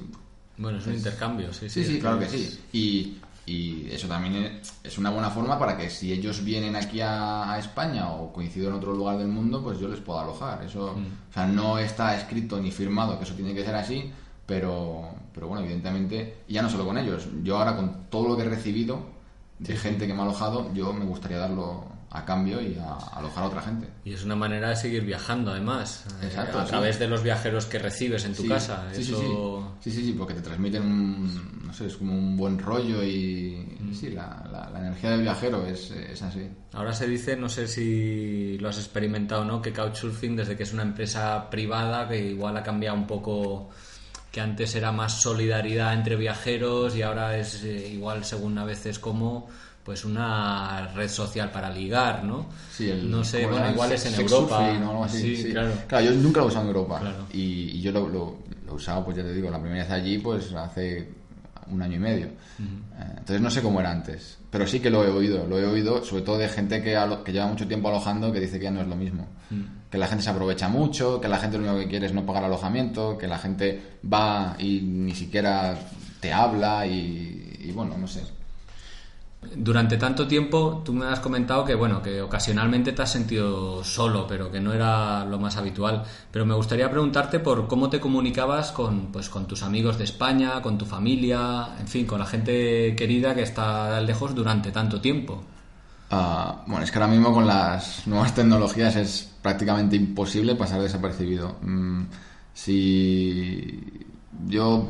Bueno, 0.57 0.79
es 0.79 0.87
un 0.87 0.95
intercambio, 0.95 1.53
sí, 1.53 1.69
sí. 1.69 1.83
Sí, 1.83 1.93
sí, 1.93 1.99
claro 1.99 2.19
que 2.19 2.27
sí. 2.27 2.59
Y, 2.73 3.17
y 3.51 3.89
eso 3.91 4.07
también 4.07 4.61
es 4.81 4.97
una 4.97 5.09
buena 5.09 5.29
forma 5.29 5.59
para 5.59 5.75
que 5.75 5.89
si 5.89 6.13
ellos 6.13 6.41
vienen 6.43 6.77
aquí 6.77 7.01
a, 7.01 7.57
España 7.59 8.09
o 8.09 8.31
coincido 8.31 8.69
en 8.69 8.75
otro 8.75 8.93
lugar 8.93 9.17
del 9.17 9.27
mundo, 9.27 9.61
pues 9.61 9.77
yo 9.77 9.89
les 9.89 9.99
puedo 9.99 10.19
alojar. 10.19 10.63
Eso, 10.63 10.95
mm. 10.95 11.29
o 11.29 11.33
sea, 11.33 11.45
no 11.47 11.77
está 11.77 12.15
escrito 12.15 12.61
ni 12.61 12.71
firmado 12.71 13.17
que 13.17 13.25
eso 13.25 13.33
tiene 13.33 13.53
que 13.53 13.65
ser 13.65 13.75
así, 13.75 14.09
pero, 14.45 15.09
pero 15.33 15.47
bueno, 15.47 15.63
evidentemente, 15.63 16.43
y 16.47 16.53
ya 16.53 16.61
no 16.61 16.69
solo 16.69 16.85
con 16.85 16.97
ellos, 16.97 17.27
yo 17.43 17.57
ahora 17.57 17.75
con 17.75 18.05
todo 18.09 18.29
lo 18.29 18.37
que 18.37 18.43
he 18.43 18.49
recibido 18.49 19.01
de 19.59 19.75
gente 19.75 20.07
que 20.07 20.13
me 20.13 20.21
ha 20.21 20.23
alojado, 20.23 20.73
yo 20.73 20.93
me 20.93 21.03
gustaría 21.03 21.37
darlo 21.37 21.83
a 22.13 22.25
cambio 22.25 22.61
y 22.61 22.77
a, 22.77 22.93
alojar 23.17 23.45
a 23.45 23.47
otra 23.47 23.61
gente. 23.61 23.87
Y 24.03 24.13
es 24.13 24.23
una 24.25 24.35
manera 24.35 24.69
de 24.69 24.75
seguir 24.75 25.03
viajando, 25.03 25.51
además. 25.51 26.05
Eh, 26.21 26.25
Exacto, 26.25 26.59
a 26.59 26.65
través 26.65 26.99
de 26.99 27.07
los 27.07 27.23
viajeros 27.23 27.65
que 27.65 27.79
recibes 27.79 28.25
en 28.25 28.35
tu 28.35 28.47
casa. 28.47 28.85
Sí, 28.91 29.03
sí, 29.03 29.15
sí, 29.79 29.91
sí, 29.91 30.15
porque 30.17 30.33
te 30.33 30.41
transmiten 30.41 30.83
un, 30.83 31.61
no 31.65 31.73
sé, 31.73 31.87
es 31.87 31.95
como 31.95 32.13
un 32.13 32.35
buen 32.35 32.59
rollo 32.59 33.01
y 33.01 33.77
mm. 33.79 33.93
sí, 33.93 34.09
la, 34.09 34.69
la, 34.73 34.79
energía 34.79 35.11
del 35.11 35.21
viajero 35.21 35.65
es, 35.65 35.91
es, 35.91 36.21
así. 36.21 36.49
Ahora 36.73 36.93
se 36.93 37.07
dice, 37.07 37.37
no 37.37 37.47
sé 37.47 37.67
si 37.67 38.57
lo 38.57 38.67
has 38.67 38.77
experimentado 38.77 39.43
o 39.43 39.45
no, 39.45 39.61
que 39.61 39.71
Couchsurfing, 39.71 40.35
desde 40.35 40.57
que 40.57 40.63
es 40.63 40.73
una 40.73 40.83
empresa 40.83 41.49
privada, 41.49 42.09
que 42.09 42.19
igual 42.19 42.57
ha 42.57 42.63
cambiado 42.63 42.97
un 42.97 43.07
poco 43.07 43.69
que 44.31 44.41
antes 44.41 44.75
era 44.75 44.91
más 44.91 45.21
solidaridad 45.21 45.93
entre 45.93 46.15
viajeros 46.15 46.95
y 46.95 47.01
ahora 47.01 47.37
es 47.37 47.63
eh, 47.63 47.89
igual 47.89 48.23
según 48.23 48.57
a 48.57 48.63
veces 48.63 48.97
como 48.97 49.49
pues 49.83 50.05
una 50.05 50.87
red 50.93 51.09
social 51.09 51.51
para 51.51 51.69
ligar, 51.69 52.23
¿no? 52.23 52.47
Sí, 52.71 52.89
el, 52.89 53.09
no 53.09 53.23
sé, 53.23 53.45
bueno, 53.45 53.69
igual 53.71 53.91
es 53.91 54.05
en 54.05 54.21
Europa. 54.21 55.07
sí, 55.09 55.49
Claro. 55.51 55.71
claro. 55.87 56.05
yo 56.05 56.11
nunca 56.11 56.39
lo 56.39 56.45
he 56.45 56.49
usado 56.49 56.63
en 56.63 56.75
Europa. 56.75 57.01
Y, 57.33 57.81
yo 57.81 57.91
lo, 57.91 58.07
lo, 58.07 58.37
he 58.67 58.71
usado, 58.73 59.03
pues 59.03 59.17
ya 59.17 59.23
te 59.23 59.33
digo, 59.33 59.49
la 59.49 59.59
primera 59.59 59.83
vez 59.83 59.91
allí, 59.91 60.19
pues 60.19 60.53
hace 60.53 61.09
un 61.71 61.81
año 61.81 61.95
y 61.95 61.99
medio. 61.99 62.27
Eh, 62.27 63.05
entonces 63.09 63.41
no 63.41 63.49
sé 63.49 63.61
cómo 63.61 63.79
era 63.79 63.91
antes. 63.91 64.37
Pero 64.49 64.67
sí 64.67 64.79
que 64.79 64.89
lo 64.89 65.03
he 65.03 65.09
oído. 65.09 65.47
Lo 65.47 65.57
he 65.57 65.65
oído, 65.65 66.03
sobre 66.03 66.23
todo 66.23 66.37
de 66.37 66.47
gente 66.47 66.81
que, 66.83 66.97
que 67.25 67.31
lleva 67.31 67.47
mucho 67.47 67.67
tiempo 67.67 67.87
alojando, 67.87 68.31
que 68.31 68.39
dice 68.39 68.59
que 68.59 68.65
ya 68.65 68.71
no 68.71 68.81
es 68.81 68.87
lo 68.87 68.95
mismo. 68.95 69.27
Que 69.89 69.97
la 69.97 70.07
gente 70.07 70.23
se 70.23 70.29
aprovecha 70.29 70.69
mucho, 70.69 71.19
que 71.19 71.27
la 71.27 71.37
gente 71.37 71.57
lo 71.57 71.63
único 71.63 71.79
que 71.79 71.89
quiere 71.89 72.05
es 72.05 72.13
no 72.13 72.25
pagar 72.25 72.45
alojamiento, 72.45 73.17
que 73.17 73.27
la 73.27 73.37
gente 73.37 73.97
va 74.11 74.55
y 74.59 74.81
ni 74.81 75.13
siquiera 75.15 75.75
te 76.19 76.31
habla 76.31 76.85
y, 76.85 77.57
y 77.59 77.71
bueno, 77.71 77.97
no 77.97 78.07
sé 78.07 78.21
durante 79.55 79.97
tanto 79.97 80.27
tiempo 80.27 80.81
tú 80.85 80.93
me 80.93 81.07
has 81.07 81.19
comentado 81.19 81.65
que 81.65 81.73
bueno 81.75 82.01
que 82.01 82.21
ocasionalmente 82.21 82.91
te 82.91 83.01
has 83.01 83.11
sentido 83.11 83.83
solo 83.83 84.27
pero 84.27 84.51
que 84.51 84.59
no 84.59 84.73
era 84.73 85.25
lo 85.25 85.39
más 85.39 85.57
habitual. 85.57 86.03
Pero 86.31 86.45
me 86.45 86.53
gustaría 86.53 86.89
preguntarte 86.89 87.39
por 87.39 87.67
cómo 87.67 87.89
te 87.89 87.99
comunicabas 87.99 88.71
con 88.71 89.11
pues 89.11 89.29
con 89.29 89.47
tus 89.47 89.63
amigos 89.63 89.97
de 89.97 90.03
España 90.03 90.61
con 90.61 90.77
tu 90.77 90.85
familia 90.85 91.69
en 91.79 91.87
fin 91.87 92.05
con 92.05 92.19
la 92.19 92.25
gente 92.25 92.95
querida 92.95 93.33
que 93.33 93.41
está 93.41 93.99
lejos 94.01 94.35
durante 94.35 94.71
tanto 94.71 95.01
tiempo. 95.01 95.43
Ah, 96.11 96.63
bueno 96.67 96.83
es 96.83 96.91
que 96.91 96.99
ahora 96.99 97.11
mismo 97.11 97.33
con 97.33 97.47
las 97.47 98.05
nuevas 98.07 98.35
tecnologías 98.35 98.95
es 98.95 99.31
prácticamente 99.41 99.95
imposible 99.95 100.55
pasar 100.55 100.81
desapercibido. 100.81 101.57
Mm, 101.61 102.03
si 102.53 103.81
yo 104.47 104.87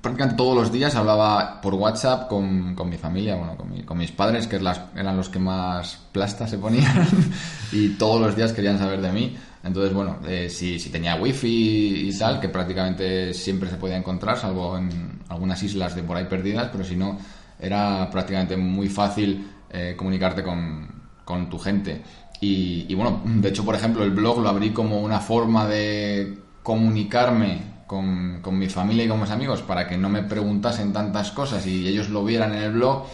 prácticamente 0.00 0.36
todos 0.36 0.56
los 0.56 0.72
días 0.72 0.94
hablaba 0.94 1.60
por 1.60 1.74
WhatsApp 1.74 2.28
con, 2.28 2.74
con 2.74 2.88
mi 2.88 2.96
familia, 2.96 3.36
bueno, 3.36 3.56
con, 3.56 3.98
mis 3.98 4.12
padres, 4.12 4.46
que 4.46 4.56
eran 4.56 5.16
los 5.16 5.28
que 5.28 5.38
más 5.38 5.98
plasta 6.12 6.46
se 6.46 6.58
ponían, 6.58 7.06
y 7.72 7.90
todos 7.90 8.20
los 8.20 8.36
días 8.36 8.52
querían 8.52 8.78
saber 8.78 9.00
de 9.00 9.12
mí. 9.12 9.36
Entonces, 9.64 9.92
bueno, 9.92 10.18
eh, 10.26 10.48
si, 10.48 10.78
si, 10.78 10.90
tenía 10.90 11.16
wifi 11.16 12.08
y 12.08 12.18
tal, 12.18 12.40
que 12.40 12.48
prácticamente 12.48 13.34
siempre 13.34 13.68
se 13.68 13.76
podía 13.76 13.96
encontrar, 13.96 14.38
salvo 14.38 14.78
en 14.78 15.20
algunas 15.28 15.62
islas 15.62 15.94
de 15.94 16.02
por 16.02 16.16
ahí 16.16 16.26
perdidas, 16.26 16.68
pero 16.70 16.84
si 16.84 16.96
no, 16.96 17.18
era 17.58 18.08
prácticamente 18.10 18.56
muy 18.56 18.88
fácil 18.88 19.50
eh, 19.70 19.94
comunicarte 19.96 20.42
con, 20.42 20.88
con, 21.24 21.50
tu 21.50 21.58
gente. 21.58 22.02
Y, 22.40 22.86
y 22.88 22.94
bueno, 22.94 23.20
de 23.24 23.48
hecho, 23.48 23.64
por 23.64 23.74
ejemplo, 23.74 24.04
el 24.04 24.12
blog 24.12 24.40
lo 24.40 24.48
abrí 24.48 24.70
como 24.70 25.00
una 25.00 25.18
forma 25.18 25.66
de 25.66 26.38
comunicarme 26.62 27.77
con, 27.88 28.38
con, 28.40 28.56
mi 28.56 28.68
familia 28.68 29.04
y 29.04 29.08
con 29.08 29.20
mis 29.20 29.30
amigos 29.30 29.62
para 29.62 29.88
que 29.88 29.96
no 29.96 30.08
me 30.08 30.22
preguntasen 30.22 30.92
tantas 30.92 31.32
cosas 31.32 31.66
y 31.66 31.88
ellos 31.88 32.10
lo 32.10 32.24
vieran 32.24 32.54
en 32.54 32.62
el 32.62 32.72
blog. 32.72 33.06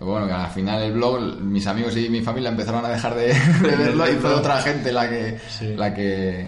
Bueno, 0.00 0.26
que 0.26 0.32
al 0.32 0.50
final 0.50 0.82
el 0.82 0.92
blog, 0.92 1.40
mis 1.40 1.66
amigos 1.66 1.96
y 1.96 2.08
mi 2.08 2.22
familia 2.22 2.48
empezaron 2.48 2.84
a 2.84 2.88
dejar 2.88 3.14
de, 3.14 3.34
verlo 3.60 4.10
y 4.10 4.14
fue 4.14 4.32
otra 4.32 4.60
gente 4.62 4.90
la 4.92 5.08
que, 5.08 5.38
la 5.76 5.92
que, 5.92 6.46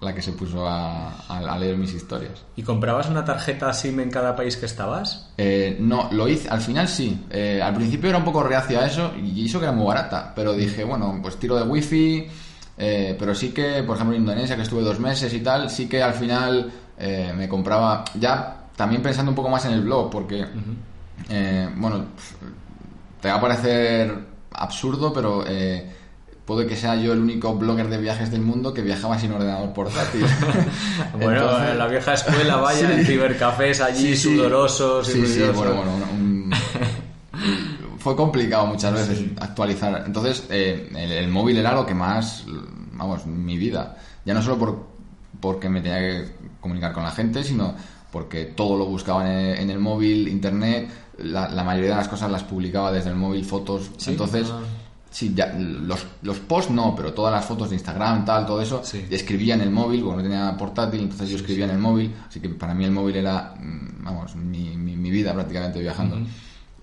la 0.00 0.14
que 0.14 0.22
se 0.22 0.32
puso 0.32 0.66
a, 0.66 1.26
a, 1.26 1.58
leer 1.58 1.76
mis 1.76 1.92
historias. 1.92 2.44
¿Y 2.54 2.62
comprabas 2.62 3.08
una 3.08 3.24
tarjeta 3.24 3.72
SIM 3.72 4.00
en 4.00 4.10
cada 4.10 4.36
país 4.36 4.56
que 4.56 4.66
estabas? 4.66 5.30
Eh, 5.36 5.76
no, 5.80 6.08
lo 6.12 6.28
hice, 6.28 6.48
al 6.48 6.60
final 6.60 6.86
sí. 6.86 7.26
Eh, 7.30 7.60
al 7.62 7.74
principio 7.74 8.10
era 8.10 8.18
un 8.18 8.24
poco 8.24 8.42
reacio 8.42 8.78
a 8.78 8.86
eso 8.86 9.12
y 9.16 9.44
eso 9.44 9.58
que 9.58 9.66
era 9.66 9.74
muy 9.74 9.86
barata, 9.86 10.32
pero 10.34 10.54
dije, 10.54 10.84
bueno, 10.84 11.18
pues 11.20 11.36
tiro 11.38 11.56
de 11.56 11.64
wifi, 11.64 12.26
eh, 12.78 13.16
pero 13.18 13.34
sí 13.34 13.50
que, 13.50 13.82
por 13.82 13.96
ejemplo, 13.96 14.16
en 14.16 14.22
Indonesia, 14.22 14.56
que 14.56 14.62
estuve 14.62 14.82
dos 14.82 15.00
meses 15.00 15.32
y 15.32 15.40
tal, 15.40 15.70
sí 15.70 15.88
que 15.88 16.02
al 16.02 16.14
final 16.14 16.70
eh, 16.98 17.32
me 17.36 17.48
compraba, 17.48 18.04
ya 18.18 18.56
también 18.76 19.02
pensando 19.02 19.30
un 19.30 19.36
poco 19.36 19.48
más 19.48 19.64
en 19.66 19.72
el 19.72 19.82
blog, 19.82 20.10
porque, 20.10 20.44
eh, 21.30 21.68
bueno, 21.76 22.04
te 23.20 23.28
va 23.28 23.36
a 23.36 23.40
parecer 23.40 24.14
absurdo, 24.52 25.12
pero 25.12 25.44
eh, 25.46 25.90
puede 26.44 26.66
que 26.66 26.76
sea 26.76 26.94
yo 26.96 27.12
el 27.12 27.20
único 27.20 27.54
blogger 27.56 27.88
de 27.88 27.98
viajes 27.98 28.30
del 28.30 28.40
mundo 28.42 28.72
que 28.72 28.82
viajaba 28.82 29.18
sin 29.18 29.32
ordenador 29.32 29.72
portátil. 29.72 30.24
bueno, 31.18 31.42
Entonces- 31.42 31.76
la 31.76 31.86
vieja 31.88 32.12
escuela, 32.14 32.56
vaya, 32.56 32.92
en 32.98 33.04
cibercafés 33.06 33.80
allí 33.80 34.14
Sí, 34.14 34.16
sí. 34.16 34.36
sudorosos 34.36 35.08
y 35.14 35.26
Sí, 35.26 35.40
bueno, 35.54 35.74
bueno, 35.74 35.90
un- 36.12 36.52
fue 37.98 38.14
complicado 38.14 38.66
muchas 38.66 38.92
veces 38.92 39.24
actualizar. 39.40 40.04
Entonces, 40.06 40.46
eh, 40.50 40.88
el, 40.94 41.12
el 41.12 41.28
móvil 41.28 41.56
era 41.58 41.72
lo 41.74 41.84
que 41.84 41.94
más, 41.94 42.44
vamos, 42.92 43.26
mi 43.26 43.58
vida. 43.58 43.96
Ya 44.24 44.32
no 44.34 44.42
solo 44.42 44.58
por, 44.58 44.86
porque 45.40 45.68
me 45.68 45.80
tenía 45.80 45.98
que 45.98 46.32
comunicar 46.60 46.92
con 46.92 47.02
la 47.02 47.10
gente, 47.10 47.42
sino 47.44 47.74
porque 48.12 48.46
todo 48.46 48.78
lo 48.78 48.86
buscaba 48.86 49.26
en 49.28 49.32
el, 49.36 49.58
en 49.58 49.70
el 49.70 49.78
móvil, 49.78 50.28
internet, 50.28 50.88
la, 51.18 51.48
la 51.48 51.64
mayoría 51.64 51.90
de 51.90 51.96
las 51.96 52.08
cosas 52.08 52.30
las 52.30 52.44
publicaba 52.44 52.90
desde 52.92 53.10
el 53.10 53.16
móvil, 53.16 53.44
fotos. 53.44 53.90
Sí, 53.98 54.12
Entonces, 54.12 54.48
ah. 54.50 54.60
sí, 55.10 55.32
ya, 55.34 55.52
los, 55.58 56.06
los 56.22 56.38
posts 56.40 56.70
no, 56.72 56.94
pero 56.96 57.12
todas 57.12 57.32
las 57.32 57.44
fotos 57.44 57.68
de 57.70 57.76
Instagram, 57.76 58.24
tal, 58.24 58.46
todo 58.46 58.60
eso, 58.62 58.80
Sí. 58.84 59.04
escribía 59.10 59.54
en 59.54 59.60
el 59.62 59.70
móvil, 59.70 60.02
porque 60.02 60.16
no 60.18 60.22
tenía 60.22 60.56
portátil, 60.56 61.00
entonces 61.00 61.28
yo 61.28 61.36
escribía 61.36 61.64
en 61.64 61.72
el 61.72 61.78
móvil, 61.78 62.14
así 62.28 62.40
que 62.40 62.48
para 62.50 62.74
mí 62.74 62.84
el 62.84 62.90
móvil 62.92 63.16
era, 63.16 63.54
mm, 63.58 64.04
vamos, 64.04 64.34
mi, 64.36 64.76
mi, 64.76 64.96
mi 64.96 65.10
vida 65.10 65.34
prácticamente 65.34 65.80
viajando. 65.80 66.18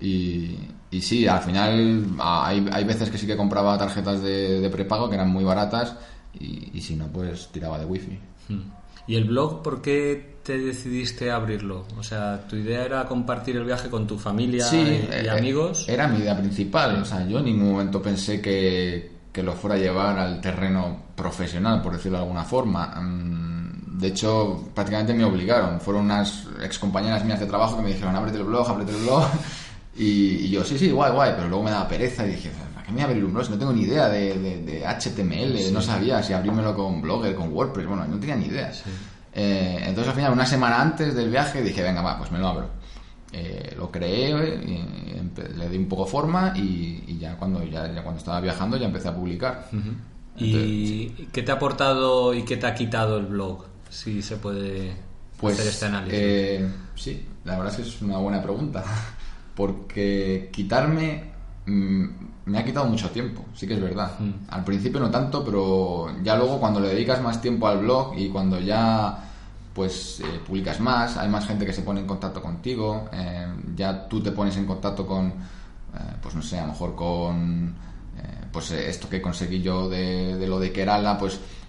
y, 0.00 0.56
y 0.90 1.00
sí, 1.00 1.26
al 1.26 1.40
final 1.40 2.06
hay, 2.20 2.64
hay 2.70 2.84
veces 2.84 3.10
que 3.10 3.18
sí 3.18 3.26
que 3.26 3.36
compraba 3.36 3.76
tarjetas 3.78 4.22
de, 4.22 4.60
de 4.60 4.70
prepago 4.70 5.08
que 5.08 5.14
eran 5.16 5.30
muy 5.30 5.42
baratas 5.44 5.96
y, 6.38 6.70
y 6.72 6.80
si 6.80 6.94
no, 6.96 7.06
pues 7.08 7.48
tiraba 7.52 7.78
de 7.78 7.84
wifi. 7.86 8.18
Mm. 8.48 8.60
¿Y 9.06 9.16
el 9.16 9.24
blog 9.24 9.62
por 9.62 9.82
qué 9.82 10.38
te 10.42 10.58
decidiste 10.58 11.30
abrirlo? 11.30 11.86
O 11.98 12.02
sea, 12.02 12.40
tu 12.48 12.56
idea 12.56 12.84
era 12.84 13.04
compartir 13.06 13.56
el 13.56 13.64
viaje 13.64 13.90
con 13.90 14.06
tu 14.06 14.18
familia 14.18 14.66
y, 14.72 14.76
y 14.76 15.08
eh, 15.10 15.30
amigos. 15.30 15.86
Era 15.88 16.08
mi 16.08 16.18
idea 16.20 16.36
principal. 16.36 17.02
O 17.02 17.04
sea, 17.04 17.26
yo 17.26 17.38
en 17.38 17.44
ningún 17.46 17.72
momento 17.72 18.00
pensé 18.00 18.40
que, 18.40 19.10
que 19.30 19.42
lo 19.42 19.52
fuera 19.52 19.76
a 19.76 19.78
llevar 19.78 20.18
al 20.18 20.40
terreno 20.40 21.02
profesional, 21.14 21.82
por 21.82 21.92
decirlo 21.92 22.16
de 22.18 22.22
alguna 22.24 22.44
forma. 22.44 22.86
Mm, 23.00 23.98
De 23.98 24.08
hecho, 24.08 24.70
prácticamente 24.74 25.12
me 25.14 25.24
obligaron. 25.24 25.80
Fueron 25.80 26.04
unas 26.06 26.46
ex 26.62 26.78
compañeras 26.78 27.24
mías 27.26 27.40
de 27.40 27.46
trabajo 27.46 27.76
que 27.76 27.82
me 27.82 27.88
dijeron, 27.92 28.16
ábrete 28.16 28.38
el 28.38 28.44
blog, 28.44 28.68
ábrete 28.68 28.92
el 28.92 29.02
blog. 29.02 29.24
Y, 29.96 30.46
y 30.46 30.50
yo, 30.50 30.64
sí, 30.64 30.76
sí, 30.76 30.90
guay, 30.90 31.12
guay. 31.12 31.32
Pero 31.36 31.48
luego 31.48 31.62
me 31.62 31.70
daba 31.70 31.86
pereza 31.86 32.26
y 32.26 32.30
dije, 32.30 32.50
¿para 32.84 32.86
qué 32.86 32.92
me 32.92 32.96
voy 32.96 33.02
a 33.02 33.04
abrir 33.06 33.24
un 33.24 33.32
blog? 33.34 33.50
No 33.50 33.58
tengo 33.58 33.72
ni 33.72 33.82
idea 33.82 34.08
de, 34.08 34.38
de- 34.38 34.62
de 34.62 34.86
HTML, 34.86 35.72
no 35.72 35.80
sabía 35.82 36.22
si 36.22 36.32
abrirmelo 36.32 36.74
con 36.74 37.00
Blogger, 37.02 37.34
con 37.34 37.52
WordPress. 37.52 37.86
Bueno, 37.86 38.04
no 38.06 38.18
tenía 38.18 38.36
ni 38.36 38.46
idea. 38.46 38.72
Eh, 39.32 39.78
entonces 39.86 40.08
al 40.08 40.14
final, 40.14 40.32
una 40.32 40.46
semana 40.46 40.80
antes 40.80 41.14
del 41.14 41.30
viaje, 41.30 41.60
dije, 41.62 41.82
venga, 41.82 42.02
va, 42.02 42.18
pues 42.18 42.30
me 42.30 42.38
lo 42.38 42.48
abro. 42.48 42.68
Eh, 43.32 43.74
lo 43.76 43.90
creé, 43.90 44.32
le 45.56 45.68
di 45.68 45.76
un 45.76 45.88
poco 45.88 46.06
forma 46.06 46.52
y, 46.54 47.02
y 47.08 47.18
ya 47.18 47.34
cuando 47.36 47.64
ya, 47.64 47.92
ya 47.92 48.02
cuando 48.02 48.18
estaba 48.20 48.40
viajando 48.40 48.76
ya 48.76 48.86
empecé 48.86 49.08
a 49.08 49.14
publicar. 49.16 49.68
¿Y 50.36 51.08
qué 51.32 51.42
te 51.42 51.50
ha 51.50 51.54
aportado 51.54 52.32
y 52.34 52.42
qué 52.44 52.56
te 52.56 52.66
ha 52.66 52.74
quitado 52.74 53.18
el 53.18 53.26
blog? 53.26 53.64
Si 53.90 54.22
se 54.22 54.36
puede 54.36 54.94
Pues 55.38 55.58
hacer 55.58 55.68
este 55.72 55.86
análisis. 55.86 56.18
eh, 56.20 56.68
sí, 56.94 57.26
la 57.44 57.56
verdad 57.58 57.72
es 57.72 57.80
que 57.80 57.88
es 57.88 58.02
una 58.02 58.18
buena 58.18 58.42
pregunta. 58.42 58.84
Porque 59.54 60.48
quitarme 60.52 61.30
mm, 61.66 62.06
me 62.46 62.58
ha 62.58 62.64
quitado 62.64 62.86
mucho 62.86 63.10
tiempo, 63.10 63.44
sí 63.54 63.66
que 63.66 63.74
es 63.74 63.80
verdad. 63.80 64.12
Al 64.48 64.64
principio 64.64 65.00
no 65.00 65.10
tanto, 65.10 65.44
pero 65.44 66.08
ya 66.22 66.36
luego 66.36 66.60
cuando 66.60 66.80
le 66.80 66.88
dedicas 66.88 67.22
más 67.22 67.40
tiempo 67.40 67.66
al 67.66 67.78
blog 67.78 68.18
y 68.18 68.28
cuando 68.28 68.60
ya 68.60 69.30
pues 69.72 70.20
eh, 70.20 70.40
publicas 70.46 70.78
más, 70.78 71.16
hay 71.16 71.28
más 71.28 71.46
gente 71.46 71.66
que 71.66 71.72
se 71.72 71.82
pone 71.82 72.00
en 72.00 72.06
contacto 72.06 72.40
contigo, 72.40 73.08
eh, 73.12 73.46
ya 73.74 74.06
tú 74.08 74.22
te 74.22 74.30
pones 74.30 74.56
en 74.56 74.66
contacto 74.66 75.04
con, 75.04 75.26
eh, 75.26 75.32
pues 76.22 76.34
no 76.34 76.42
sé, 76.42 76.58
a 76.58 76.62
lo 76.62 76.72
mejor 76.72 76.94
con 76.94 77.74
eh, 78.16 78.44
pues 78.52 78.70
esto 78.70 79.08
que 79.08 79.20
conseguí 79.20 79.60
yo 79.60 79.88
de, 79.88 80.36
de 80.36 80.46
lo 80.46 80.60
de 80.60 80.70
Kerala, 80.70 81.18
pues 81.18 81.40
mm, 81.40 81.63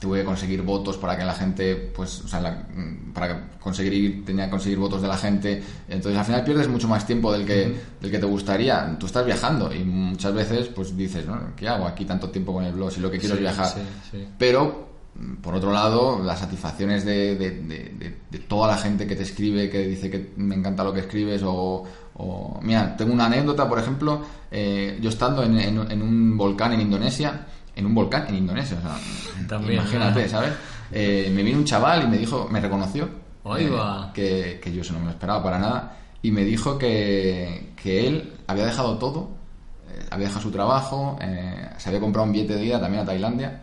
tuve 0.00 0.20
que 0.20 0.24
conseguir 0.24 0.62
votos 0.62 0.96
para 0.96 1.16
que 1.18 1.24
la 1.24 1.34
gente, 1.34 1.74
pues, 1.74 2.20
o 2.24 2.28
sea, 2.28 2.40
la- 2.40 2.52
mm, 2.74 3.12
para 3.12 3.48
conseguir, 3.58 4.24
tenía 4.24 4.44
que 4.44 4.50
conseguir 4.52 4.78
votos 4.78 5.02
de 5.02 5.08
la 5.08 5.16
gente. 5.18 5.60
Entonces, 5.88 6.16
al 6.18 6.24
final 6.24 6.44
pierdes 6.44 6.68
mucho 6.68 6.86
más 6.88 7.04
tiempo 7.04 7.32
del 7.32 7.44
que, 7.44 7.74
del 8.00 8.10
que 8.10 8.18
te 8.18 8.26
gustaría. 8.26 8.96
Tú 9.00 9.06
estás 9.06 9.26
viajando 9.26 9.74
y 9.74 9.82
muchas 9.84 10.32
veces, 10.32 10.68
pues, 10.68 10.96
dices, 10.96 11.26
¿no? 11.26 11.38
¿Qué 11.56 11.68
hago 11.68 11.86
aquí 11.86 12.04
tanto 12.04 12.30
tiempo 12.30 12.52
con 12.52 12.64
el 12.64 12.72
blog 12.72 12.92
si 12.92 13.00
lo 13.00 13.10
que 13.10 13.18
quiero 13.18 13.34
Sí, 13.36 13.42
es 13.44 13.48
viajar? 13.56 13.66
sí, 13.66 13.80
sí. 14.12 14.28
Pero, 14.38 14.88
mm, 15.16 15.34
por 15.36 15.54
otro 15.56 15.72
lado, 15.72 16.22
las 16.22 16.38
satisfacciones 16.38 17.04
de, 17.04 17.34
de- 17.36 17.50
de- 17.62 17.94
de- 17.98 18.16
de 18.30 18.38
toda 18.38 18.68
la 18.68 18.76
gente 18.78 19.06
que 19.08 19.16
te 19.16 19.24
escribe, 19.24 19.68
que 19.68 19.86
dice 19.88 20.08
que 20.08 20.32
me 20.36 20.54
encanta 20.54 20.84
lo 20.84 20.92
que 20.92 21.00
escribes, 21.00 21.42
o, 21.44 21.82
o- 22.14 22.60
mira, 22.62 22.96
tengo 22.96 23.12
una 23.12 23.26
anécdota, 23.26 23.68
por 23.68 23.80
ejemplo, 23.80 24.22
eh, 24.52 24.98
yo 25.02 25.08
estando 25.08 25.42
en, 25.42 25.58
en- 25.58 25.90
en 25.90 26.00
un 26.02 26.36
volcán 26.38 26.72
en 26.74 26.80
Indonesia, 26.82 27.46
en 27.74 27.86
un 27.86 27.94
volcán 27.94 28.26
en 28.28 28.36
Indonesia, 28.36 28.78
o 28.78 28.82
sea, 28.82 29.46
También, 29.48 29.80
imagínate, 29.80 30.24
ah. 30.24 30.28
¿sabes? 30.28 30.52
Eh, 30.90 31.30
me 31.34 31.42
vino 31.42 31.58
un 31.58 31.64
chaval 31.64 32.04
y 32.04 32.06
me 32.06 32.18
dijo, 32.18 32.48
me 32.50 32.60
reconoció, 32.60 33.08
eh, 33.56 33.70
que, 34.14 34.60
que 34.62 34.72
yo 34.72 34.82
eso 34.82 34.92
no 34.92 35.00
me 35.00 35.06
lo 35.06 35.10
esperaba 35.12 35.42
para 35.42 35.58
nada, 35.58 35.96
y 36.22 36.30
me 36.30 36.44
dijo 36.44 36.78
que, 36.78 37.72
que 37.76 38.06
él 38.06 38.32
había 38.46 38.66
dejado 38.66 38.98
todo, 38.98 39.30
eh, 39.90 40.06
había 40.10 40.26
dejado 40.26 40.42
su 40.42 40.50
trabajo, 40.50 41.18
eh, 41.20 41.70
se 41.76 41.88
había 41.88 42.00
comprado 42.00 42.26
un 42.26 42.32
billete 42.32 42.54
de 42.54 42.64
ida 42.64 42.80
también 42.80 43.02
a 43.02 43.06
Tailandia, 43.06 43.62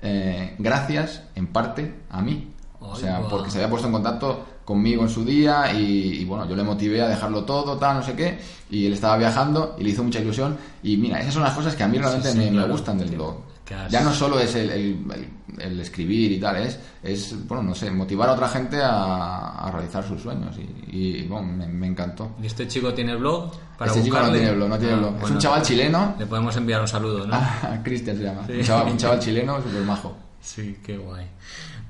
eh, 0.00 0.54
gracias 0.58 1.22
en 1.34 1.48
parte 1.48 2.02
a 2.10 2.22
mí. 2.22 2.52
O 2.80 2.94
sea, 2.94 3.20
porque 3.28 3.50
se 3.50 3.58
había 3.58 3.68
puesto 3.68 3.88
en 3.88 3.92
contacto 3.92 4.46
conmigo 4.64 5.02
en 5.02 5.08
su 5.08 5.24
día 5.24 5.72
y, 5.72 6.20
y, 6.20 6.24
bueno, 6.24 6.48
yo 6.48 6.54
le 6.54 6.62
motivé 6.62 7.02
a 7.02 7.08
dejarlo 7.08 7.44
todo, 7.44 7.76
tal, 7.76 7.96
no 7.96 8.02
sé 8.04 8.14
qué, 8.14 8.38
y 8.70 8.86
él 8.86 8.92
estaba 8.92 9.16
viajando 9.16 9.74
y 9.78 9.82
le 9.82 9.90
hizo 9.90 10.04
mucha 10.04 10.20
ilusión. 10.20 10.56
Y 10.82 10.96
mira, 10.96 11.20
esas 11.20 11.34
son 11.34 11.42
las 11.42 11.54
cosas 11.54 11.74
que 11.74 11.82
a 11.82 11.88
mí 11.88 11.98
realmente 11.98 12.30
sí, 12.30 12.38
me, 12.38 12.44
me 12.44 12.50
claro. 12.52 12.72
gustan 12.72 12.98
del 12.98 13.10
blog. 13.10 13.34
Has- 13.74 13.90
Ya 13.92 14.02
no 14.02 14.12
solo 14.12 14.38
es 14.40 14.54
el, 14.54 14.70
el- 14.70 15.04
el- 15.14 15.38
el 15.60 15.80
escribir 15.80 16.30
y 16.32 16.38
tal, 16.38 16.56
es, 16.56 16.78
es, 17.02 17.46
bueno, 17.48 17.62
no 17.64 17.74
sé, 17.74 17.90
motivar 17.90 18.28
a 18.28 18.32
otra 18.34 18.48
gente 18.48 18.80
a, 18.80 19.48
a 19.66 19.70
realizar 19.72 20.06
sus 20.06 20.20
sueños. 20.22 20.56
Y, 20.58 20.96
y, 21.22 21.26
bueno, 21.26 21.48
me, 21.48 21.66
me 21.66 21.86
encantó. 21.88 22.36
¿Y 22.40 22.46
este 22.46 22.68
chico 22.68 22.94
tiene 22.94 23.16
blog? 23.16 23.52
Este 23.80 24.02
chico 24.02 24.16
no 24.16 24.22
buscarle? 24.22 24.38
tiene 24.38 24.54
blog, 24.54 24.68
no 24.68 24.78
tiene 24.78 24.92
Ah, 24.94 24.96
blog. 24.98 25.14
Es 25.14 25.20
bueno, 25.20 25.34
un 25.36 25.40
chaval 25.40 25.62
chileno. 25.62 26.14
Le 26.18 26.26
podemos 26.26 26.56
enviar 26.56 26.80
un 26.80 26.88
saludo, 26.88 27.26
¿no? 27.26 27.34
Ah, 27.36 27.80
Cristian 27.82 28.16
se 28.16 28.22
llama. 28.24 28.46
Sí. 28.46 28.52
Un, 28.52 28.62
chaval, 28.64 28.92
un 28.92 28.96
chaval 28.98 29.18
chileno 29.18 29.56
súper 29.62 29.82
majo. 29.82 30.16
Sí, 30.40 30.78
qué 30.84 30.96
guay. 30.96 31.26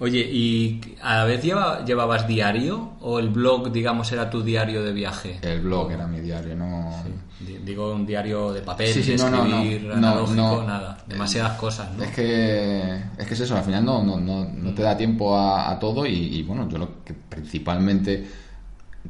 Oye, 0.01 0.20
¿y 0.20 0.80
a 1.03 1.16
la 1.16 1.24
vez 1.24 1.42
lleva- 1.42 1.84
llevabas 1.84 2.26
diario 2.28 2.92
o 3.01 3.18
el 3.18 3.30
blog, 3.30 3.72
digamos, 3.72 4.12
era 4.12 4.30
tu 4.30 4.42
diario 4.42 4.82
de 4.84 4.92
viaje? 4.92 5.38
El 5.42 5.61
blog 5.62 5.90
era 5.90 6.07
mi 6.07 6.20
diario, 6.20 6.55
no... 6.55 6.92
Di- 7.40 7.59
Digo, 7.64 7.92
un 7.92 8.07
diario 8.07 8.53
de 8.53 8.62
papel, 8.62 8.88
Sí, 8.92 9.03
sí, 9.03 9.11
de 9.12 9.16
no, 9.18 9.30
no, 9.30 9.44
no. 9.44 9.57
escribir, 9.62 9.82
No, 9.84 9.94
analógico, 9.96 10.64
nada. 10.66 10.99
Demasiadas 11.07 11.57
cosas, 11.59 11.92
¿no? 11.96 12.03
Es 12.05 12.11
que, 12.12 12.94
es 13.18 13.26
que 13.26 13.34
es 13.34 13.40
eso, 13.40 13.57
al 13.57 13.64
final 13.64 13.84
no, 13.84 14.03
no, 14.05 14.18
no, 14.20 14.44
no 14.44 14.72
te 14.74 14.82
da 14.82 14.96
tiempo 14.96 15.36
a, 15.36 15.70
a 15.70 15.78
todo 15.78 16.07
y, 16.07 16.12
y, 16.14 16.42
bueno, 16.44 16.68
yo 16.68 16.78
lo 16.78 17.03
que 17.05 17.14
principalmente 17.14 18.24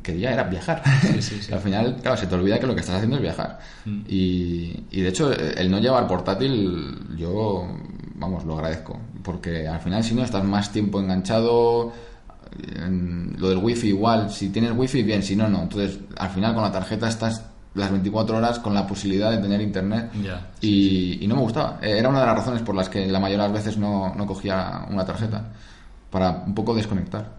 quería 0.02 0.32
era 0.32 0.44
viajar. 0.44 0.82
Sí, 1.02 1.20
sí, 1.22 1.42
sí. 1.42 1.52
al 1.52 1.60
final, 1.60 1.96
claro, 2.02 2.16
se 2.16 2.26
te 2.26 2.34
olvida 2.34 2.58
que 2.58 2.66
lo 2.66 2.74
que 2.74 2.80
estás 2.80 2.96
haciendo 2.96 3.16
es 3.16 3.22
viajar. 3.22 3.58
Y, 4.08 4.84
y 4.90 5.00
de 5.02 5.08
hecho, 5.08 5.32
el 5.32 5.70
no 5.70 5.78
llevar 5.80 6.06
portátil, 6.06 6.98
yo, 7.16 7.66
vamos, 8.18 8.44
lo 8.44 8.54
agradezco. 8.54 8.98
Porque 9.22 9.66
al 9.68 9.80
final, 9.80 10.02
si 10.04 10.14
no, 10.14 10.22
estás 10.24 10.44
más 10.44 10.70
tiempo 10.72 11.00
enganchado. 11.00 11.92
en- 12.76 13.36
lo 13.38 13.50
del 13.50 13.58
wifi 13.58 13.88
igual, 13.88 14.30
si 14.30 14.48
tienes 14.48 14.72
wifi, 14.74 15.02
bien, 15.02 15.22
si 15.22 15.36
no, 15.36 15.48
no. 15.48 15.62
Entonces, 15.62 15.98
al 16.16 16.30
final 16.30 16.54
con 16.54 16.62
la 16.62 16.72
tarjeta 16.72 17.06
estás 17.08 17.44
las 17.74 17.90
24 17.90 18.38
horas 18.38 18.58
con 18.58 18.72
la 18.74 18.86
posibilidad 18.86 19.30
de 19.30 19.36
tener 19.38 19.60
internet. 19.60 20.10
Y, 20.62 21.18
y 21.22 21.28
no 21.28 21.36
me 21.36 21.42
gustaba. 21.42 21.78
Eh, 21.82 21.98
Era 21.98 22.08
una 22.08 22.20
de 22.20 22.26
las 22.26 22.36
razones 22.36 22.62
por 22.62 22.74
las 22.74 22.88
que 22.88 23.06
la 23.06 23.20
mayoría 23.20 23.44
de 23.44 23.52
las 23.52 23.64
veces 23.64 23.78
no, 23.78 24.14
no 24.14 24.26
cogía 24.26 24.86
una 24.90 25.04
tarjeta. 25.04 25.44
Para 26.10 26.30
un 26.46 26.54
poco 26.54 26.74
desconectar. 26.74 27.36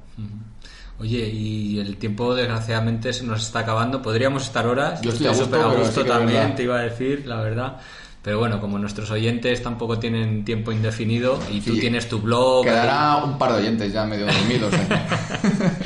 Oye, 0.99 1.29
y 1.29 1.79
el 1.79 1.97
tiempo 1.97 2.35
desgraciadamente 2.35 3.11
se 3.13 3.23
nos 3.25 3.41
está 3.41 3.59
acabando. 3.59 4.01
Podríamos 4.01 4.43
estar 4.43 4.67
horas. 4.67 5.01
Yo 5.01 5.11
estoy 5.11 5.27
a 5.27 5.29
gusto, 5.29 5.45
súper 5.45 5.61
a 5.61 5.63
gusto 5.79 6.05
también, 6.05 6.55
te 6.55 6.63
iba 6.63 6.77
a 6.77 6.81
decir, 6.81 7.25
la 7.25 7.37
verdad. 7.41 7.77
Pero 8.21 8.37
bueno, 8.37 8.59
como 8.59 8.77
nuestros 8.77 9.09
oyentes 9.11 9.63
tampoco 9.63 9.97
tienen 9.97 10.43
tiempo 10.43 10.71
indefinido 10.73 11.39
y 11.51 11.61
tú 11.61 11.73
Sí. 11.75 11.79
tienes 11.79 12.09
tu 12.09 12.19
blog. 12.19 12.65
Quedará 12.65 13.23
un 13.23 13.37
par 13.37 13.53
de 13.53 13.59
oyentes 13.59 13.93
ya 13.93 14.05
medio 14.05 14.25
dormidos. 14.25 14.73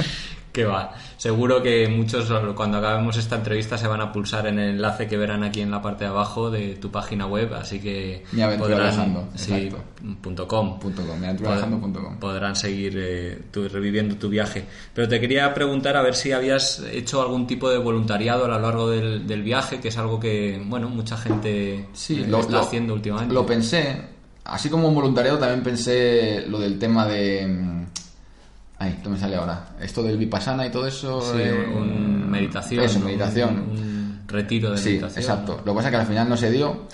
Que 0.54 0.66
va. 0.66 0.94
Seguro 1.18 1.64
que 1.64 1.88
muchos 1.88 2.32
cuando 2.56 2.78
acabemos 2.78 3.18
esta 3.18 3.36
entrevista 3.38 3.76
se 3.78 3.88
van 3.88 4.02
a 4.02 4.12
pulsar 4.12 4.46
en 4.48 4.60
el 4.60 4.76
enlace 4.76 5.08
que 5.08 5.18
verán 5.18 5.44
aquí 5.44 5.62
en 5.62 5.72
la 5.72 5.82
parte 5.82 6.04
de 6.04 6.12
abajo 6.12 6.52
de 6.52 6.76
tu 6.76 6.92
página 6.92 7.26
web, 7.26 7.54
así 7.56 7.80
que 7.80 8.24
Mi 8.32 8.44
aventura 8.44 8.78
viajando, 8.78 9.30
sí, 9.34 9.70
punto 10.22 10.48
com. 10.48 10.80
Punto 10.80 11.02
com, 11.08 11.20
miaventuraviajando.com. 11.20 12.20
podrán 12.20 12.56
seguir 12.56 12.94
eh, 12.98 13.42
tu- 13.52 13.68
reviviendo 13.68 14.16
tu 14.16 14.30
viaje. 14.30 14.64
Pero 14.94 15.08
te 15.10 15.20
quería 15.20 15.52
preguntar 15.56 15.98
a 15.98 16.04
ver 16.04 16.14
si 16.14 16.32
habías 16.32 16.84
hecho 16.92 17.22
algún 17.24 17.48
tipo 17.48 17.70
de 17.72 17.80
voluntariado 17.80 18.46
a 18.46 18.48
lo 18.50 18.60
largo 18.60 18.90
del, 18.92 19.26
del 19.26 19.42
viaje, 19.42 19.80
que 19.80 19.88
es 19.88 19.98
algo 19.98 20.20
que, 20.20 20.62
bueno, 20.68 20.88
mucha 20.88 21.18
gente 21.18 21.88
Sí, 21.94 22.22
eh, 22.22 22.28
lo, 22.28 22.42
está 22.42 22.52
lo- 22.54 22.60
haciendo 22.60 22.94
últimamente. 22.94 23.34
Lo 23.34 23.44
pensé. 23.46 24.02
Así 24.46 24.70
como 24.70 24.88
un 24.90 24.94
voluntariado 24.94 25.40
también 25.40 25.64
pensé 25.64 26.46
lo 26.48 26.60
del 26.60 26.78
tema 26.78 27.08
de... 27.08 27.86
Ay, 28.84 29.00
¿qué 29.02 29.10
me 29.10 29.18
sale 29.18 29.36
ahora? 29.36 29.66
Esto 29.80 30.04
del 30.04 30.18
vipassana 30.18 30.66
y 30.68 30.72
todo 30.72 30.86
eso. 30.88 31.22
Sí, 31.22 31.38
eh, 31.40 31.74
un- 31.76 32.30
meditación, 32.30 32.84
Eso, 32.84 33.00
un- 33.00 33.06
meditación. 33.06 33.50
un 33.72 34.22
retiro 34.28 34.72
de 34.72 34.78
Sí, 34.78 34.90
meditación. 34.90 35.22
exacto. 35.24 35.62
Lo 35.66 35.72
que 35.74 35.76
pasa 35.78 35.88
es 35.88 35.92
que 35.92 35.98
al 36.02 36.08
final 36.08 36.28
no 36.30 36.36
se 36.38 36.52
dio. 36.52 36.88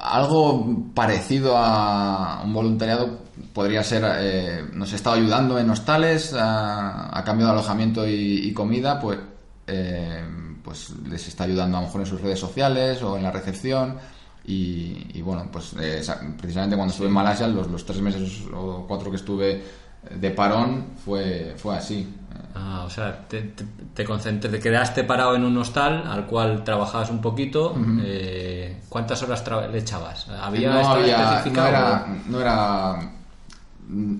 Algo 0.00 0.66
parecido 0.94 1.56
a 1.56 2.42
un 2.44 2.52
voluntariado 2.52 3.20
podría 3.52 3.82
ser, 3.84 4.04
eh, 4.18 4.64
nos 4.72 4.92
he 4.92 4.96
estado 4.96 5.16
ayudando 5.16 5.58
en 5.58 5.68
hostales 5.70 6.32
a, 6.34 7.16
a 7.16 7.24
cambio 7.24 7.46
de 7.46 7.52
alojamiento 7.52 8.06
y, 8.06 8.48
y 8.48 8.52
comida, 8.52 8.98
pues, 9.00 9.18
eh, 9.66 10.24
pues 10.62 10.90
les 11.08 11.26
está 11.28 11.44
ayudando 11.44 11.76
a 11.76 11.80
lo 11.80 11.86
mejor 11.86 12.00
en 12.02 12.06
sus 12.06 12.20
redes 12.20 12.38
sociales 12.38 13.02
o 13.02 13.16
en 13.16 13.22
la 13.22 13.30
recepción. 13.30 13.96
Y, 14.44 15.06
y 15.14 15.22
bueno, 15.22 15.48
pues 15.52 15.72
eh, 15.80 16.02
precisamente 16.36 16.74
cuando 16.76 16.90
estuve 16.92 17.06
en 17.08 17.12
Malasia, 17.12 17.46
los, 17.46 17.68
los 17.68 17.84
tres 17.84 18.00
meses 18.00 18.42
o 18.52 18.84
cuatro 18.88 19.08
que 19.10 19.16
estuve 19.16 19.62
de 20.10 20.30
parón, 20.30 20.86
fue, 21.04 21.54
fue 21.56 21.76
así. 21.76 22.08
Ah, 22.54 22.84
o 22.86 22.90
sea, 22.90 23.26
te, 23.28 23.40
te, 23.42 23.64
te 23.94 24.06
concentré- 24.06 24.50
te 24.50 24.60
quedaste 24.60 25.04
parado 25.04 25.34
en 25.36 25.44
un 25.44 25.56
hostal 25.56 26.04
al 26.06 26.26
cual 26.26 26.64
trabajabas 26.64 27.10
un 27.10 27.20
poquito. 27.20 27.74
eh, 28.02 28.82
¿Cuántas 28.88 29.22
horas 29.22 29.42
le 29.70 29.78
echabas? 29.78 30.28
¿Había 30.28 30.70
no 30.70 30.88
había, 30.88 31.42
no 31.46 31.66
era, 31.66 32.06
no 32.28 32.40
era, 32.40 32.90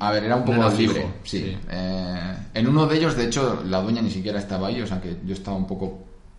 a 0.01 0.11
ver, 0.13 0.25
era 0.25 0.37
un 0.37 0.45
No 0.45 0.47
poco 0.47 0.71
fijo, 0.71 0.93
libre, 0.95 1.07
sí. 1.25 1.39
sí. 1.39 1.59
Eh, 1.71 2.37
en 2.55 2.69
uno 2.69 2.87
de 2.87 2.97
ellos, 2.97 3.17
de 3.17 3.25
hecho, 3.27 3.63
la 3.67 3.81
dueña 3.81 4.03
ni 4.03 4.11
siquiera 4.11 4.39
estaba 4.39 4.69
ahí, 4.69 4.81
o 4.81 4.87
sea 4.87 5.01
que 5.01 5.19
yo 5.25 5.35
estaba 5.35 5.57
un 5.57 5.67
poco 5.67 5.99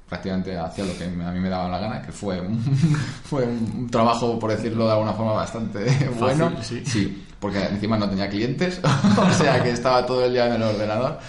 prácticamente 0.10 0.56
hacía 0.58 0.86
lo 0.86 0.96
que 0.98 1.06
a 1.06 1.08
mí 1.32 1.40
me 1.40 1.50
daba 1.50 1.70
la 1.70 1.80
gana, 1.80 2.02
que 2.02 2.12
fue 2.12 2.40
un, 2.42 2.60
fue 3.24 3.46
un 3.46 3.88
trabajo, 3.90 4.38
por 4.40 4.52
decirlo 4.52 4.86
de 4.86 4.92
alguna 4.94 5.14
forma, 5.14 5.34
bastante 5.34 6.10
bueno. 6.20 6.52
sí. 6.62 7.24
Porque 7.44 7.62
encima 7.62 7.98
no 7.98 8.10
tenía 8.10 8.30
clientes, 8.30 8.80
o 9.18 9.34
sea 9.34 9.62
que 9.62 9.70
estaba 9.70 10.06
todo 10.06 10.24
el 10.24 10.32
día 10.32 10.48
en 10.48 10.54
el 10.54 10.64
ordenador. 10.64 11.20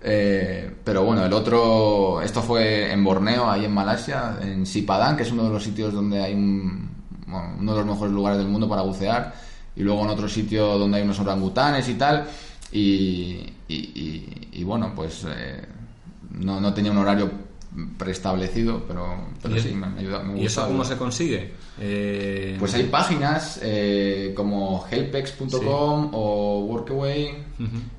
Eh, 0.00 0.74
pero 0.82 1.04
bueno, 1.04 1.24
el 1.24 1.32
otro, 1.32 2.20
esto 2.20 2.42
fue 2.42 2.92
en 2.92 3.04
Borneo, 3.04 3.48
ahí 3.48 3.66
en 3.66 3.72
Malasia, 3.72 4.38
en 4.42 4.66
Sipadán, 4.66 5.16
que 5.16 5.22
es 5.22 5.30
uno 5.30 5.44
de 5.44 5.50
los 5.50 5.62
sitios 5.62 5.94
donde 5.94 6.20
hay 6.20 6.34
un, 6.34 6.90
bueno, 7.28 7.54
uno 7.60 7.72
de 7.74 7.78
los 7.78 7.86
mejores 7.86 8.12
lugares 8.12 8.38
del 8.38 8.48
mundo 8.48 8.68
para 8.68 8.82
bucear, 8.82 9.34
y 9.76 9.82
luego 9.82 10.02
en 10.02 10.08
otro 10.08 10.28
sitio 10.28 10.78
donde 10.78 10.96
hay 10.96 11.04
unos 11.04 11.20
orangutanes 11.20 11.88
y 11.88 11.94
tal, 11.94 12.24
y, 12.72 13.52
y, 13.68 14.64
bueno, 14.64 14.92
pues 14.96 15.24
eh, 15.28 15.64
no, 16.40 16.60
no 16.60 16.74
tenía 16.74 16.90
un 16.90 16.98
horario 16.98 17.30
preestablecido, 17.98 18.82
pero, 18.86 19.16
pero 19.42 19.56
¿Y- 19.56 19.60
sí, 19.60 19.72
me, 19.72 19.86
ayuda. 19.98 20.22
me 20.22 20.40
¿Y 20.40 20.46
eso 20.46 20.66
cómo 20.66 20.84
se 20.84 20.96
consigue? 20.96 21.52
Eh, 21.80 22.56
Pues 22.58 22.74
hay 22.74 22.84
páginas 22.84 23.58
eh, 23.62 24.32
como 24.36 24.84
helpex.com 24.90 26.10
o 26.12 26.60
Workaway. 26.68 27.34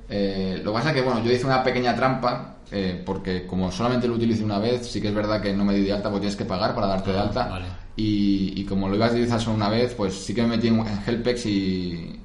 Eh, 0.09 0.61
lo 0.63 0.71
que 0.71 0.77
pasa 0.77 0.89
es 0.89 0.95
que, 0.95 1.01
bueno, 1.01 1.23
yo 1.23 1.31
hice 1.31 1.45
una 1.45 1.63
pequeña 1.63 1.95
trampa 1.95 2.57
eh, 2.71 3.01
porque 3.05 3.45
como 3.47 3.71
solamente 3.71 4.07
lo 4.07 4.15
utilicé 4.15 4.43
una 4.43 4.59
vez, 4.59 4.87
sí 4.87 5.01
que 5.01 5.07
es 5.09 5.13
verdad 5.13 5.41
que 5.41 5.53
no 5.53 5.63
me 5.65 5.73
di 5.75 5.81
de 5.83 5.93
alta 5.93 6.09
porque 6.09 6.21
tienes 6.21 6.37
que 6.37 6.45
pagar 6.45 6.73
para 6.75 6.87
darte 6.87 7.11
de 7.11 7.17
Ah, 7.19 7.21
alta. 7.23 7.47
vale. 7.47 7.65
Y, 7.95 8.53
y 8.59 8.65
como 8.65 8.89
lo 8.89 8.95
ibas 8.95 9.09
a 9.11 9.13
utilizar 9.13 9.39
solo 9.39 9.55
una 9.55 9.69
vez, 9.69 9.93
pues 9.93 10.13
sí 10.15 10.33
que 10.33 10.41
me 10.41 10.49
metí 10.49 10.67
en, 10.69 10.83
Helpex 11.05 11.45
y, 11.45 12.19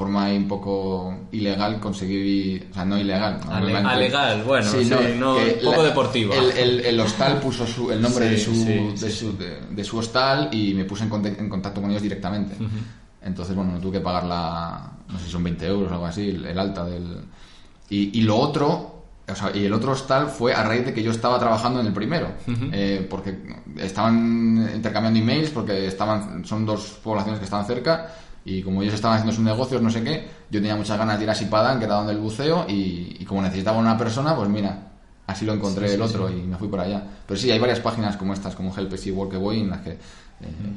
forma 0.00 0.24
ahí 0.24 0.36
un 0.36 0.48
poco 0.48 1.14
ilegal 1.32 1.78
conseguí, 1.78 2.60
o 2.70 2.74
sea, 2.74 2.84
no 2.84 2.98
ilegal. 2.98 3.38
no, 3.44 3.54
Ale- 3.54 3.76
alegal, 3.76 4.42
bueno, 4.44 4.70
sí, 4.70 4.90
no, 5.18 5.36
que 5.36 5.58
un 5.62 5.64
poco 5.70 5.82
deportiva. 5.82 6.34
El, 6.34 6.50
el- 6.58 6.80
el 6.86 7.00
hostal 7.00 7.38
puso 7.40 7.66
su- 7.66 7.90
el 7.92 8.00
nombre 8.00 8.24
Sí, 8.26 8.30
de, 8.34 8.38
su, 8.38 8.54
sí, 8.54 8.64
de, 8.64 8.96
sí, 8.96 9.10
su, 9.12 9.36
de, 9.36 9.60
de 9.70 9.84
su 9.84 9.98
hostal 9.98 10.48
y 10.52 10.74
me 10.74 10.84
puse 10.84 11.04
en, 11.04 11.26
en 11.26 11.48
contacto 11.48 11.80
con 11.82 11.90
ellos 11.90 12.02
directamente. 12.02 12.56
Entonces, 13.22 13.54
bueno, 13.54 13.72
no 13.72 13.78
tuve 13.78 13.98
que 13.98 14.00
pagar 14.00 14.24
la, 14.24 14.90
no 15.08 15.18
sé 15.18 15.26
si 15.26 15.30
son 15.30 15.44
20 15.44 15.66
euros 15.66 15.90
o 15.90 15.94
algo 15.94 16.06
así, 16.06 16.30
el, 16.30 16.44
el 16.46 16.58
alta 16.58 16.84
del... 16.86 17.18
Y, 17.90 18.18
y 18.18 18.22
lo 18.22 18.36
otro, 18.38 19.02
o 19.28 19.34
sea, 19.34 19.50
y 19.54 19.64
el 19.66 19.72
otro 19.74 19.92
hostal 19.92 20.28
fue 20.28 20.54
a 20.54 20.62
raíz 20.64 20.86
de 20.86 20.94
que 20.94 21.02
yo 21.02 21.10
estaba 21.10 21.38
trabajando 21.38 21.80
en 21.80 21.86
el 21.88 21.92
primero, 21.92 22.28
Eh, 22.72 23.06
porque 23.10 23.36
estaban 23.76 24.70
intercambiando 24.74 25.18
emails, 25.20 25.50
porque 25.50 25.86
estaban, 25.86 26.44
son 26.46 26.64
dos 26.64 26.98
poblaciones 27.04 27.38
que 27.38 27.44
estaban 27.44 27.66
cerca, 27.66 28.08
y 28.58 28.62
como 28.62 28.82
ellos 28.82 28.94
estaban 28.94 29.16
haciendo 29.18 29.34
sus 29.34 29.44
negocios, 29.44 29.80
no 29.82 29.90
sé 29.90 30.02
qué, 30.02 30.28
yo 30.50 30.60
tenía 30.60 30.76
muchas 30.76 30.98
ganas 30.98 31.18
de 31.18 31.24
ir 31.24 31.30
a 31.30 31.34
Sipadán, 31.34 31.78
que 31.78 31.84
era 31.84 31.94
donde 31.96 32.12
el 32.12 32.18
buceo, 32.18 32.64
y, 32.68 33.16
y 33.20 33.24
como 33.24 33.42
necesitaba 33.42 33.78
una 33.78 33.96
persona, 33.96 34.34
pues 34.34 34.48
mira, 34.48 34.88
así 35.26 35.44
lo 35.44 35.52
encontré 35.54 35.94
el 35.94 36.02
otro 36.02 36.28
y 36.30 36.42
me 36.42 36.56
fui 36.56 36.68
por 36.68 36.80
allá. 36.80 37.02
Pero 37.26 37.38
sí, 37.38 37.50
hay 37.50 37.58
varias 37.58 37.80
páginas 37.80 38.16
como 38.16 38.32
estas, 38.34 38.54
como 38.54 38.74
Helpes 38.76 39.06
y 39.06 39.10
Workaway, 39.12 39.60
en 39.60 39.70
las 39.70 39.80
que 39.80 39.90
eh, 39.92 39.98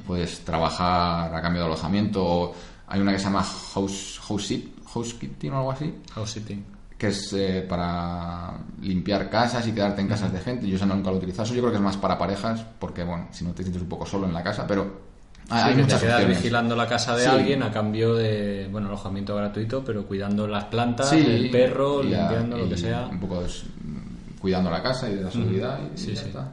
puedes 0.05 0.41
trabajar 0.45 1.33
a 1.33 1.41
cambio 1.41 1.61
de 1.61 1.67
alojamiento. 1.67 2.23
o 2.25 2.55
Hay 2.87 2.99
una 3.01 3.11
que 3.13 3.19
se 3.19 3.25
llama 3.25 3.43
House, 3.73 4.19
house, 4.27 4.47
Sit- 4.51 4.73
Housekeeping 4.93 5.51
o 5.53 5.57
algo 5.57 5.71
así, 5.71 5.91
House 6.13 6.31
sitting. 6.31 6.63
que 6.97 7.07
es 7.07 7.33
eh, 7.33 7.65
para 7.67 8.53
limpiar 8.81 9.29
casas 9.29 9.65
y 9.67 9.71
quedarte 9.71 10.01
en 10.01 10.07
casas 10.07 10.31
de 10.31 10.39
gente. 10.39 10.67
Yo 10.67 10.75
eso 10.75 10.85
nunca 10.85 11.09
lo 11.09 11.15
he 11.15 11.17
utilizado. 11.17 11.45
Eso 11.45 11.55
yo 11.55 11.61
creo 11.61 11.71
que 11.71 11.77
es 11.77 11.83
más 11.83 11.97
para 11.97 12.17
parejas, 12.17 12.63
porque 12.77 13.03
bueno, 13.03 13.27
si 13.31 13.43
no 13.43 13.51
te 13.53 13.63
sientes 13.63 13.81
un 13.81 13.89
poco 13.89 14.05
solo 14.05 14.27
en 14.27 14.33
la 14.33 14.43
casa, 14.43 14.67
pero 14.67 15.12
hay, 15.49 15.73
Sí, 15.75 15.79
hay 15.81 15.85
te 15.85 15.87
quedas 15.87 16.03
opciones. 16.03 16.37
vigilando 16.37 16.75
la 16.75 16.87
casa 16.87 17.15
de 17.15 17.23
Sí. 17.23 17.29
alguien 17.29 17.63
a 17.63 17.71
cambio 17.71 18.15
de, 18.15 18.67
bueno, 18.71 18.87
alojamiento 18.87 19.35
gratuito, 19.35 19.83
pero 19.85 20.05
cuidando 20.05 20.47
las 20.47 20.65
plantas, 20.65 21.09
Sí, 21.09 21.17
el 21.25 21.49
perro, 21.49 22.01
y 22.03 22.07
limpiando 22.09 22.57
lo 22.57 22.69
que 22.69 22.77
sea. 22.77 23.07
Un 23.11 23.19
poco 23.19 23.41
des- 23.41 23.63
cuidando 24.39 24.69
la 24.69 24.81
casa 24.83 25.09
y 25.09 25.15
de 25.15 25.23
la 25.23 25.31
seguridad. 25.31 25.79
y 25.93 25.97
Sí, 25.97 26.13
ya 26.13 26.21
sí. 26.21 26.27
está. 26.29 26.47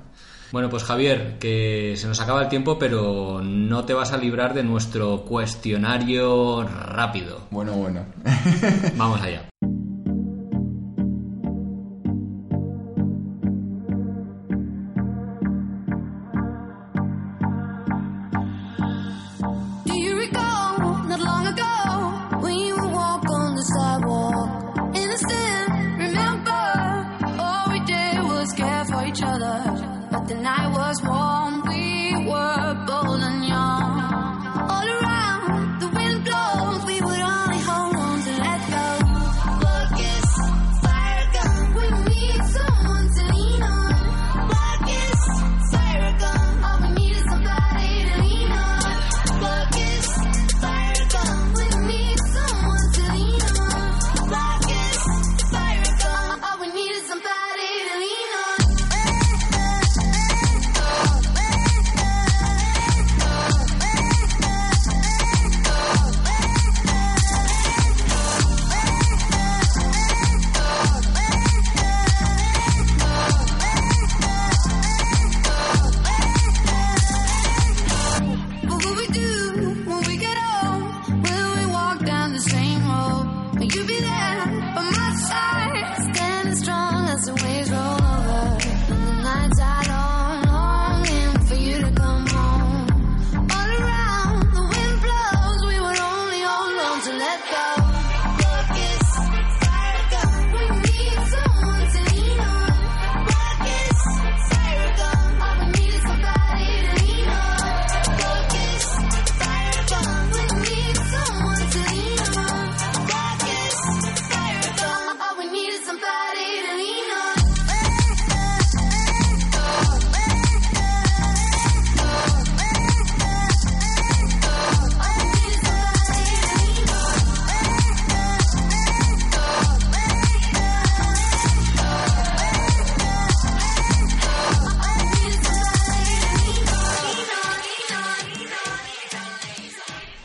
Bueno, 0.53 0.69
pues 0.69 0.83
Javier, 0.83 1.37
que 1.39 1.95
se 1.97 2.09
nos 2.09 2.21
acaba 2.21 2.43
el 2.43 2.49
tiempo, 2.49 2.77
pero 2.79 3.41
no 3.43 3.85
te 3.85 3.95
vas 3.95 4.13
a 4.13 4.17
librar 4.17 4.53
de 4.55 4.65
nuestro 4.65 5.23
cuestionario 5.25 6.65
rápido. 6.65 7.43
Bueno, 7.51 7.73
bueno. 7.75 8.05
Vamos 8.97 9.21
allá. 9.23 9.50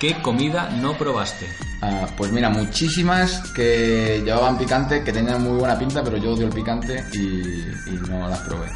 ¿Qué 0.05 0.21
comida 0.21 0.69
no 0.69 0.95
probaste? 0.95 1.47
Ah, 1.81 2.05
pues 2.15 2.31
mira, 2.31 2.47
muchísimas 2.47 3.41
que 3.53 4.21
llevaban 4.23 4.55
picante, 4.55 5.03
que 5.03 5.11
tenían 5.11 5.41
muy 5.41 5.57
buena 5.57 5.79
pinta, 5.79 6.03
pero 6.03 6.17
yo 6.17 6.33
odio 6.33 6.45
el 6.45 6.53
picante 6.53 7.03
y, 7.11 7.17
y 7.17 7.99
no 8.07 8.29
las 8.29 8.37
probé. 8.41 8.67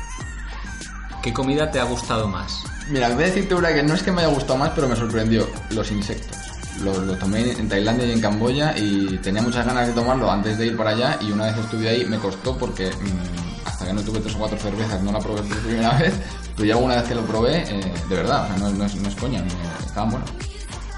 ¿Qué 1.22 1.32
comida 1.32 1.70
te 1.70 1.80
ha 1.80 1.84
gustado 1.84 2.28
más? 2.28 2.64
Mira, 2.90 3.10
voy 3.10 3.26
a 3.26 3.28
decirte 3.28 3.54
una 3.54 3.72
que 3.72 3.84
no 3.84 3.94
es 3.94 4.02
que 4.02 4.12
me 4.12 4.24
haya 4.24 4.34
gustado 4.34 4.58
más, 4.58 4.72
pero 4.74 4.88
me 4.88 4.96
sorprendió. 4.96 5.48
Los 5.70 5.92
insectos. 5.92 6.36
Lo, 6.82 7.00
lo 7.00 7.16
tomé 7.16 7.52
en 7.52 7.70
Tailandia 7.70 8.08
y 8.08 8.12
en 8.14 8.22
Camboya 8.22 8.76
y 8.76 9.20
tenía 9.20 9.44
muchas 9.44 9.68
ganas 9.68 9.86
de 9.86 9.94
tomarlo 9.94 10.32
antes 10.32 10.58
de 10.58 10.66
ir 10.66 10.76
para 10.76 10.90
allá 10.90 11.20
y 11.22 11.32
una 11.32 11.46
vez 11.46 11.58
estuve 11.58 11.90
ahí 11.90 12.06
me 12.06 12.18
costó 12.18 12.58
porque 12.58 12.90
mm, 12.90 13.68
hasta 13.68 13.86
que 13.86 13.94
no 13.94 14.02
tuve 14.02 14.20
tres 14.20 14.34
o 14.34 14.40
cuatro 14.40 14.58
cervezas 14.58 15.00
no 15.04 15.12
la 15.12 15.20
probé 15.20 15.44
por 15.44 15.58
primera 15.60 15.92
vez, 16.00 16.16
pero 16.56 16.66
ya 16.66 16.74
alguna 16.74 16.96
vez 16.96 17.04
que 17.04 17.14
lo 17.14 17.22
probé, 17.22 17.58
eh, 17.58 17.94
de 18.10 18.16
verdad, 18.16 18.46
o 18.46 18.48
sea, 18.48 18.58
no, 18.58 18.72
no 18.72 18.86
es, 18.86 18.96
no 18.96 19.10
es 19.10 19.16
coña, 19.16 19.44
estaban 19.86 20.10
buenos. 20.10 20.32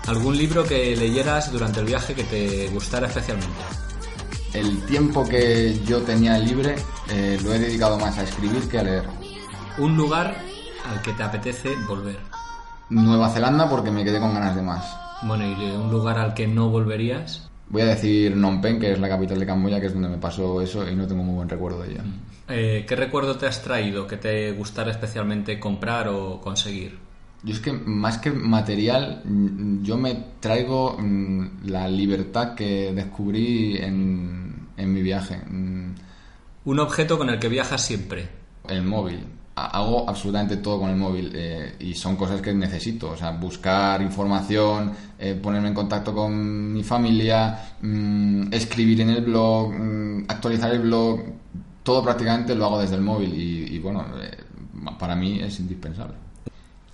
¿Algún 0.07 0.37
libro 0.37 0.63
que 0.63 0.95
leyeras 0.95 1.51
durante 1.51 1.79
el 1.79 1.85
viaje 1.85 2.13
que 2.13 2.23
te 2.23 2.67
gustara 2.69 3.07
especialmente? 3.07 3.55
El 4.53 4.83
tiempo 4.85 5.23
que 5.23 5.79
yo 5.85 6.01
tenía 6.01 6.37
libre 6.37 6.75
eh, 7.09 7.39
lo 7.43 7.53
he 7.53 7.59
dedicado 7.59 7.97
más 7.97 8.17
a 8.17 8.23
escribir 8.23 8.67
que 8.67 8.79
a 8.79 8.83
leer. 8.83 9.03
Un 9.77 9.95
lugar 9.95 10.35
al 10.85 11.01
que 11.01 11.13
te 11.13 11.23
apetece 11.23 11.75
volver. 11.87 12.19
Nueva 12.89 13.29
Zelanda 13.29 13.69
porque 13.69 13.91
me 13.91 14.03
quedé 14.03 14.19
con 14.19 14.33
ganas 14.33 14.55
de 14.55 14.61
más. 14.61 14.83
Bueno, 15.21 15.45
y 15.45 15.53
un 15.71 15.89
lugar 15.91 16.17
al 16.17 16.33
que 16.33 16.47
no 16.47 16.69
volverías. 16.69 17.49
Voy 17.69 17.83
a 17.83 17.85
decir 17.85 18.33
Phnom 18.33 18.59
Penh, 18.59 18.79
que 18.79 18.91
es 18.91 18.99
la 18.99 19.07
capital 19.07 19.39
de 19.39 19.45
Camboya, 19.45 19.79
que 19.79 19.85
es 19.85 19.93
donde 19.93 20.09
me 20.09 20.17
pasó 20.17 20.61
eso 20.61 20.85
y 20.89 20.95
no 20.95 21.07
tengo 21.07 21.23
muy 21.23 21.35
buen 21.35 21.47
recuerdo 21.47 21.83
de 21.83 21.91
ella. 21.91 22.03
Eh, 22.49 22.85
¿Qué 22.85 22.95
recuerdo 22.97 23.37
te 23.37 23.45
has 23.45 23.61
traído 23.61 24.07
que 24.07 24.17
te 24.17 24.51
gustara 24.51 24.91
especialmente 24.91 25.57
comprar 25.57 26.09
o 26.09 26.41
conseguir? 26.41 27.10
Yo 27.43 27.53
es 27.53 27.59
que 27.59 27.71
más 27.73 28.19
que 28.19 28.29
material, 28.31 29.21
mm, 29.25 29.83
yo 29.83 29.97
me 29.97 30.15
traigo 30.39 30.95
mm, 30.99 31.65
la 31.65 31.87
libertad 31.87 32.53
que 32.55 32.91
descubrí 32.93 33.77
en, 33.77 34.67
en 34.77 34.93
mi 34.93 35.01
viaje. 35.01 35.37
Mm, 35.49 35.95
Un 36.65 36.79
objeto 36.79 37.17
con 37.17 37.29
el 37.29 37.39
que 37.39 37.47
viajas 37.49 37.81
siempre. 37.83 38.29
El 38.69 38.83
móvil. 38.83 39.25
Ha- 39.55 39.65
Hago 39.79 40.07
absolutamente 40.07 40.57
todo 40.57 40.79
con 40.81 40.89
el 40.91 40.95
móvil 40.95 41.31
eh, 41.33 41.75
y 41.79 41.93
son 41.95 42.15
cosas 42.15 42.41
que 42.41 42.53
necesito. 42.53 43.09
O 43.11 43.17
sea, 43.17 43.31
buscar 43.31 44.01
información, 44.03 44.91
eh, 45.17 45.33
ponerme 45.41 45.69
en 45.69 45.73
contacto 45.73 46.13
con 46.13 46.71
mi 46.73 46.83
familia, 46.83 47.73
escribir 48.51 49.01
en 49.01 49.09
el 49.09 49.21
blog, 49.25 49.73
actualizar 50.27 50.71
el 50.71 50.81
blog. 50.81 51.21
Todo 51.83 52.03
prácticamente 52.03 52.53
lo 52.53 52.65
hago 52.65 52.79
desde 52.81 52.95
el 52.95 53.01
móvil 53.01 53.33
y, 53.33 53.75
y 53.75 53.79
bueno, 53.79 54.05
eh, 54.21 54.37
para 54.99 55.15
mí 55.15 55.39
es 55.41 55.59
indispensable. 55.59 56.13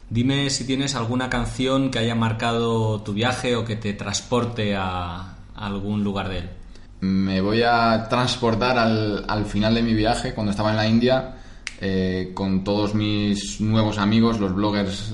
Dime 0.10 0.50
si 0.50 0.66
tienes 0.66 0.96
alguna 0.96 1.30
canción 1.30 1.92
que 1.92 2.00
haya 2.00 2.16
marcado 2.16 3.02
tu 3.02 3.14
viaje 3.14 3.56
o 3.56 3.66
que 3.66 3.76
te 3.76 3.94
transporte 3.94 4.76
a, 4.76 5.36
algún 5.56 6.04
lugar 6.04 6.30
de 6.30 6.40
él. 6.40 6.50
Me 7.02 7.42
voy 7.42 7.62
a 7.64 8.08
transportar 8.10 8.78
al, 8.78 9.26
al 9.28 9.46
final 9.46 9.76
de 9.76 9.84
mi 9.84 9.94
viaje, 9.94 10.34
cuando 10.34 10.52
estaba 10.52 10.72
en 10.72 10.78
la 10.78 10.88
India, 10.88 11.36
eh, 11.80 12.32
con 12.34 12.64
todos 12.64 12.96
mis 12.96 13.62
nuevos 13.62 14.00
amigos, 14.00 14.40
los 14.40 14.56
bloggers 14.56 15.14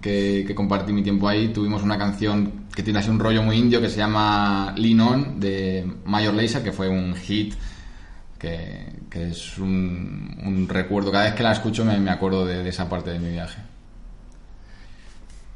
que, 0.00 0.50
compartí 0.54 0.92
mi 0.92 1.02
tiempo 1.02 1.28
ahí. 1.28 1.48
Tuvimos 1.48 1.82
una 1.82 1.98
canción 1.98 2.66
que 2.74 2.82
tiene 2.82 3.00
así 3.00 3.10
un 3.10 3.18
rollo 3.18 3.42
muy 3.42 3.56
indio 3.56 3.80
que 3.80 3.90
se 3.90 3.98
llama 3.98 4.72
Lean 4.76 5.00
On 5.00 5.40
de 5.40 5.86
Mayor 6.06 6.34
Lazer, 6.34 6.62
que 6.62 6.72
fue 6.72 6.88
un 6.88 7.14
hit, 7.14 7.54
que, 8.38 8.86
es 9.12 9.58
un, 9.58 10.66
recuerdo. 10.68 11.12
Cada 11.12 11.24
vez 11.24 11.34
que 11.34 11.42
la 11.42 11.52
escucho 11.52 11.84
me, 11.84 12.10
acuerdo 12.10 12.46
de 12.46 12.66
esa 12.66 12.88
parte 12.88 13.10
de 13.10 13.18
mi 13.18 13.30
viaje. 13.30 13.58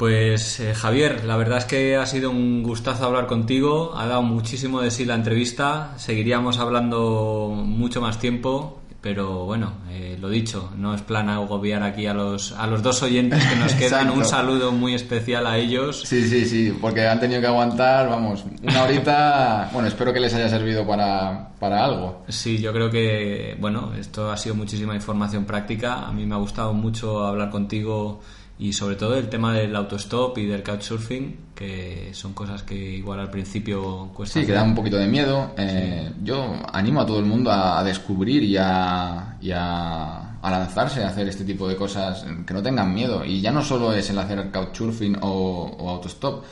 Pues 0.03 0.59
eh, 0.59 0.74
Javier, 0.74 1.22
la 1.22 1.36
verdad 1.36 1.59
es 1.59 1.64
que 1.64 1.94
ha 1.94 2.07
sido 2.07 2.32
un 2.32 2.64
gustazo 2.64 3.05
hablar 3.05 3.28
contigo, 3.28 3.96
ha 3.96 4.05
dado 4.09 4.22
muchísimo 4.22 4.80
de 4.80 4.90
sí 4.90 5.05
la 5.05 5.14
entrevista, 5.14 5.92
seguiríamos 5.96 6.59
hablando 6.59 7.53
mucho 7.55 8.00
más 8.00 8.18
tiempo, 8.18 8.80
pero 9.00 9.44
bueno, 9.44 9.74
eh, 9.90 10.16
lo 10.20 10.28
dicho, 10.28 10.72
no 10.76 10.92
es 10.92 11.03
plan 11.03 11.28
agobiar 11.28 11.84
aquí 11.84 12.09
a 12.09 12.14
los, 12.14 12.50
a 12.50 12.66
los 12.66 12.82
dos 12.82 13.00
oyentes 13.05 13.46
que 13.46 13.55
nos 13.55 13.74
quedan, 13.78 14.11
un 14.11 14.24
saludo 14.24 14.72
muy 14.72 14.94
especial 14.94 15.46
a 15.46 15.57
ellos. 15.57 16.03
Sí, 16.05 16.28
sí, 16.28 16.46
sí, 16.46 16.76
porque 16.80 17.07
han 17.07 17.20
tenido 17.20 17.40
que 17.40 17.46
aguantar, 17.46 18.09
vamos, 18.09 18.44
una 18.61 18.82
horita. 18.82 19.70
Bueno, 19.72 19.86
espero 19.86 20.12
que 20.12 20.18
les 20.18 20.34
haya 20.34 20.48
servido 20.48 20.84
para, 20.84 21.50
para 21.61 21.84
algo. 21.84 22.24
Sí, 22.26 22.59
yo 22.59 22.72
creo 22.72 22.90
que, 22.90 23.57
bueno, 23.61 23.92
esto 23.96 24.32
ha 24.32 24.36
sido 24.36 24.57
muchísima 24.57 24.96
información 24.96 25.44
práctica. 25.44 26.09
A 26.09 26.11
mí 26.11 26.26
me 26.26 26.34
ha 26.34 26.38
gustado 26.38 26.72
mucho 26.72 27.24
hablar 27.24 27.50
contigo 27.50 28.20
y 28.59 28.72
sobre 28.72 28.96
todo 28.96 29.16
el 29.16 29.28
tema 29.28 29.55
del 29.55 29.74
autostop 29.74 30.38
y 30.38 30.46
del 30.46 30.62
couchsurfing, 30.62 31.36
que 31.55 32.11
son 32.12 32.32
cosas 32.32 32.62
que 32.62 32.74
igual 32.74 33.20
al 33.20 33.30
principio 33.30 34.11
cuesta. 34.14 34.40
Sí, 34.40 34.46
que 34.46 34.53
da 34.53 34.62
un 34.62 34.74
poquito 34.74 34.96
de 34.98 35.07
miedo. 35.07 35.53
Eh, 35.57 36.12
Yo 36.22 36.55
animo 36.72 37.00
a 37.00 37.07
todo 37.07 37.18
el 37.18 37.24
mundo 37.24 37.50
a, 37.50 37.82
descubrir 37.82 38.42
y, 38.42 38.57
a, 38.57 39.36
y 39.40 39.50
a, 39.50 40.38
a 40.40 40.50
lanzarse 40.50 41.03
a 41.03 41.09
hacer 41.09 41.28
este 41.28 41.44
tipo 41.44 41.66
de 41.66 41.76
cosas, 41.76 42.24
que 42.46 42.55
no 42.55 42.62
tengan 42.62 42.94
miedo. 42.94 43.24
Y 43.24 43.40
ya 43.40 43.50
no 43.50 43.62
solo 43.62 43.92
es 43.92 44.11
el 44.11 44.18
hacer 44.18 44.50
couchsurfing 44.50 45.18
o, 45.22 45.76
o 45.78 45.90
autostop, 45.90 46.44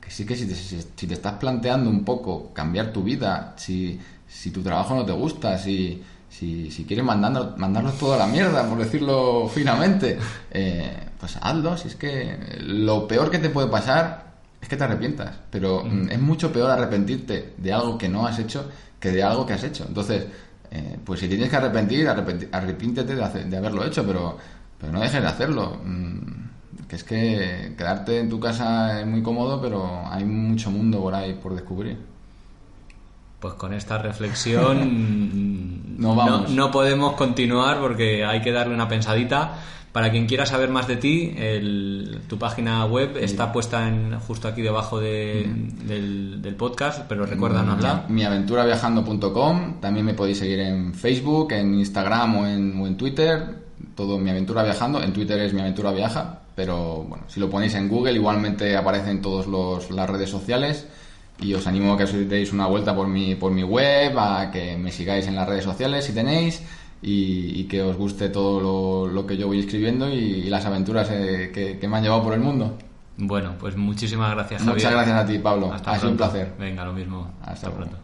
que 0.00 0.10
sí 0.10 0.24
que 0.24 0.36
si 0.36 0.46
te, 0.46 0.54
si, 0.54 0.80
si 0.80 1.06
te 1.06 1.14
estás 1.14 1.34
planteando 1.34 1.90
un 1.90 2.04
poco 2.04 2.52
cambiar 2.54 2.92
tu 2.92 3.02
vida, 3.02 3.54
si, 3.56 3.98
si 4.26 4.50
tu 4.50 4.62
trabajo 4.62 4.94
no 4.94 5.04
te 5.04 5.12
gusta, 5.12 5.58
si, 5.58 6.02
si, 6.28 6.70
si 6.70 6.84
quieres 6.84 7.04
mandarlo, 7.04 7.54
mandarlo 7.56 7.92
todo 7.92 8.14
a 8.14 8.18
la 8.18 8.26
mierda, 8.26 8.68
por 8.68 8.78
decirlo 8.78 9.48
finamente, 9.48 10.18
eh, 10.50 11.07
pues 11.20 11.36
hazlo. 11.40 11.76
Si 11.76 11.88
es 11.88 11.96
que 11.96 12.58
lo 12.60 13.06
peor 13.08 13.30
que 13.30 13.38
te 13.38 13.50
puede 13.50 13.68
pasar 13.68 14.26
es 14.60 14.68
que 14.68 14.76
te 14.76 14.84
arrepientas, 14.84 15.36
pero 15.50 15.84
mm, 15.84 16.10
es 16.10 16.18
mucho 16.20 16.52
peor 16.52 16.70
arrepentirte 16.70 17.54
de 17.56 17.72
algo 17.72 17.96
que 17.98 18.08
no 18.08 18.26
has 18.26 18.38
hecho 18.38 18.68
que 19.00 19.10
de 19.12 19.22
algo 19.22 19.46
que 19.46 19.52
has 19.52 19.62
hecho. 19.64 19.84
Entonces, 19.86 20.26
eh, 20.70 20.96
pues 21.04 21.20
si 21.20 21.28
tienes 21.28 21.48
que 21.48 21.56
arrepentir, 21.56 22.06
arrepenti- 22.08 22.48
arrepiéntete 22.50 23.14
de, 23.14 23.22
hacer- 23.24 23.46
de 23.46 23.56
haberlo 23.56 23.84
hecho, 23.84 24.04
pero, 24.04 24.36
pero 24.80 24.92
no 24.92 25.00
dejes 25.00 25.22
de 25.22 25.28
hacerlo. 25.28 25.78
Mm, 25.84 26.48
que 26.88 26.96
es 26.96 27.04
que 27.04 27.74
quedarte 27.76 28.18
en 28.18 28.28
tu 28.30 28.40
casa 28.40 29.00
es 29.00 29.06
muy 29.06 29.22
cómodo, 29.22 29.60
pero 29.60 30.02
hay 30.10 30.24
mucho 30.24 30.70
mundo 30.70 31.00
por 31.00 31.14
ahí 31.14 31.34
por 31.34 31.54
descubrir. 31.54 31.98
Pues 33.40 33.54
con 33.54 33.72
esta 33.72 33.98
reflexión 33.98 35.96
No 35.98 36.14
vamos. 36.14 36.50
no 36.50 36.70
podemos 36.70 37.12
continuar 37.14 37.78
porque 37.80 38.24
hay 38.24 38.40
que 38.40 38.50
darle 38.52 38.74
una 38.74 38.88
pensadita. 38.88 39.54
Para 39.98 40.12
quien 40.12 40.26
quiera 40.26 40.46
saber 40.46 40.70
más 40.70 40.86
de 40.86 40.94
ti, 40.96 41.34
el- 41.36 42.20
tu 42.28 42.38
página 42.38 42.84
web 42.86 43.16
está 43.20 43.50
puesta 43.50 43.88
en, 43.88 44.16
justo 44.20 44.46
aquí 44.46 44.62
debajo 44.62 45.00
de- 45.00 45.50
del, 45.88 46.40
del 46.40 46.54
podcast, 46.54 47.00
pero 47.08 47.26
recuérdanosla. 47.26 48.04
Mm, 48.08 48.14
miaventuraviajando.com. 48.14 49.80
También 49.80 50.06
me 50.06 50.14
podéis 50.14 50.38
seguir 50.38 50.60
en 50.60 50.94
Facebook, 50.94 51.50
en 51.52 51.74
Instagram 51.74 52.36
o 52.36 52.46
en, 52.46 52.80
o 52.80 52.86
en 52.86 52.96
Twitter. 52.96 53.42
Todo 53.96 54.18
Mi 54.20 54.30
Aventura 54.30 54.62
Viajando. 54.62 55.02
En 55.02 55.12
Twitter 55.12 55.40
es 55.40 55.52
Mi 55.52 55.62
Aventura 55.62 55.90
Viaja. 55.90 56.42
Pero 56.54 57.02
bueno, 57.08 57.24
si 57.26 57.40
lo 57.40 57.50
ponéis 57.50 57.74
en 57.74 57.88
Google, 57.88 58.12
igualmente 58.12 58.76
aparece 58.76 59.10
en 59.10 59.20
todas 59.20 59.48
las 59.90 60.08
redes 60.08 60.30
sociales. 60.30 60.86
Y 61.40 61.54
os 61.54 61.66
animo 61.66 61.94
a 61.94 61.98
que 61.98 62.04
os 62.04 62.12
deis 62.28 62.52
una 62.52 62.68
vuelta 62.68 62.94
por 62.94 63.08
mi, 63.08 63.34
por 63.34 63.50
mi 63.50 63.64
web, 63.64 64.16
a 64.16 64.48
que 64.52 64.76
me 64.76 64.92
sigáis 64.92 65.26
en 65.26 65.34
las 65.34 65.48
redes 65.48 65.64
sociales 65.64 66.04
si 66.04 66.12
tenéis. 66.12 66.62
Y, 67.00 67.60
y 67.60 67.64
que 67.64 67.80
os 67.82 67.96
guste 67.96 68.28
todo 68.28 68.60
lo, 68.60 69.12
lo 69.12 69.26
que 69.26 69.36
yo 69.36 69.46
voy 69.46 69.60
escribiendo 69.60 70.08
y, 70.10 70.14
y 70.16 70.50
las 70.50 70.66
aventuras 70.66 71.08
eh, 71.12 71.50
que, 71.54 71.78
que 71.78 71.88
me 71.88 71.96
han 71.96 72.02
llevado 72.02 72.24
por 72.24 72.34
el 72.34 72.40
mundo. 72.40 72.76
Bueno, 73.16 73.54
pues 73.58 73.76
muchísimas 73.76 74.32
gracias, 74.32 74.60
Javier. 74.60 74.76
Muchas 74.76 74.92
gracias 74.92 75.16
a 75.16 75.26
ti, 75.26 75.38
Pablo. 75.38 75.72
Hasta 75.72 75.92
ha 75.92 75.96
sido 75.98 76.10
un 76.10 76.16
pronto. 76.16 76.32
placer. 76.34 76.54
Venga, 76.58 76.84
lo 76.84 76.92
mismo. 76.92 77.30
Hasta 77.42 77.70
pronto. 77.70 77.96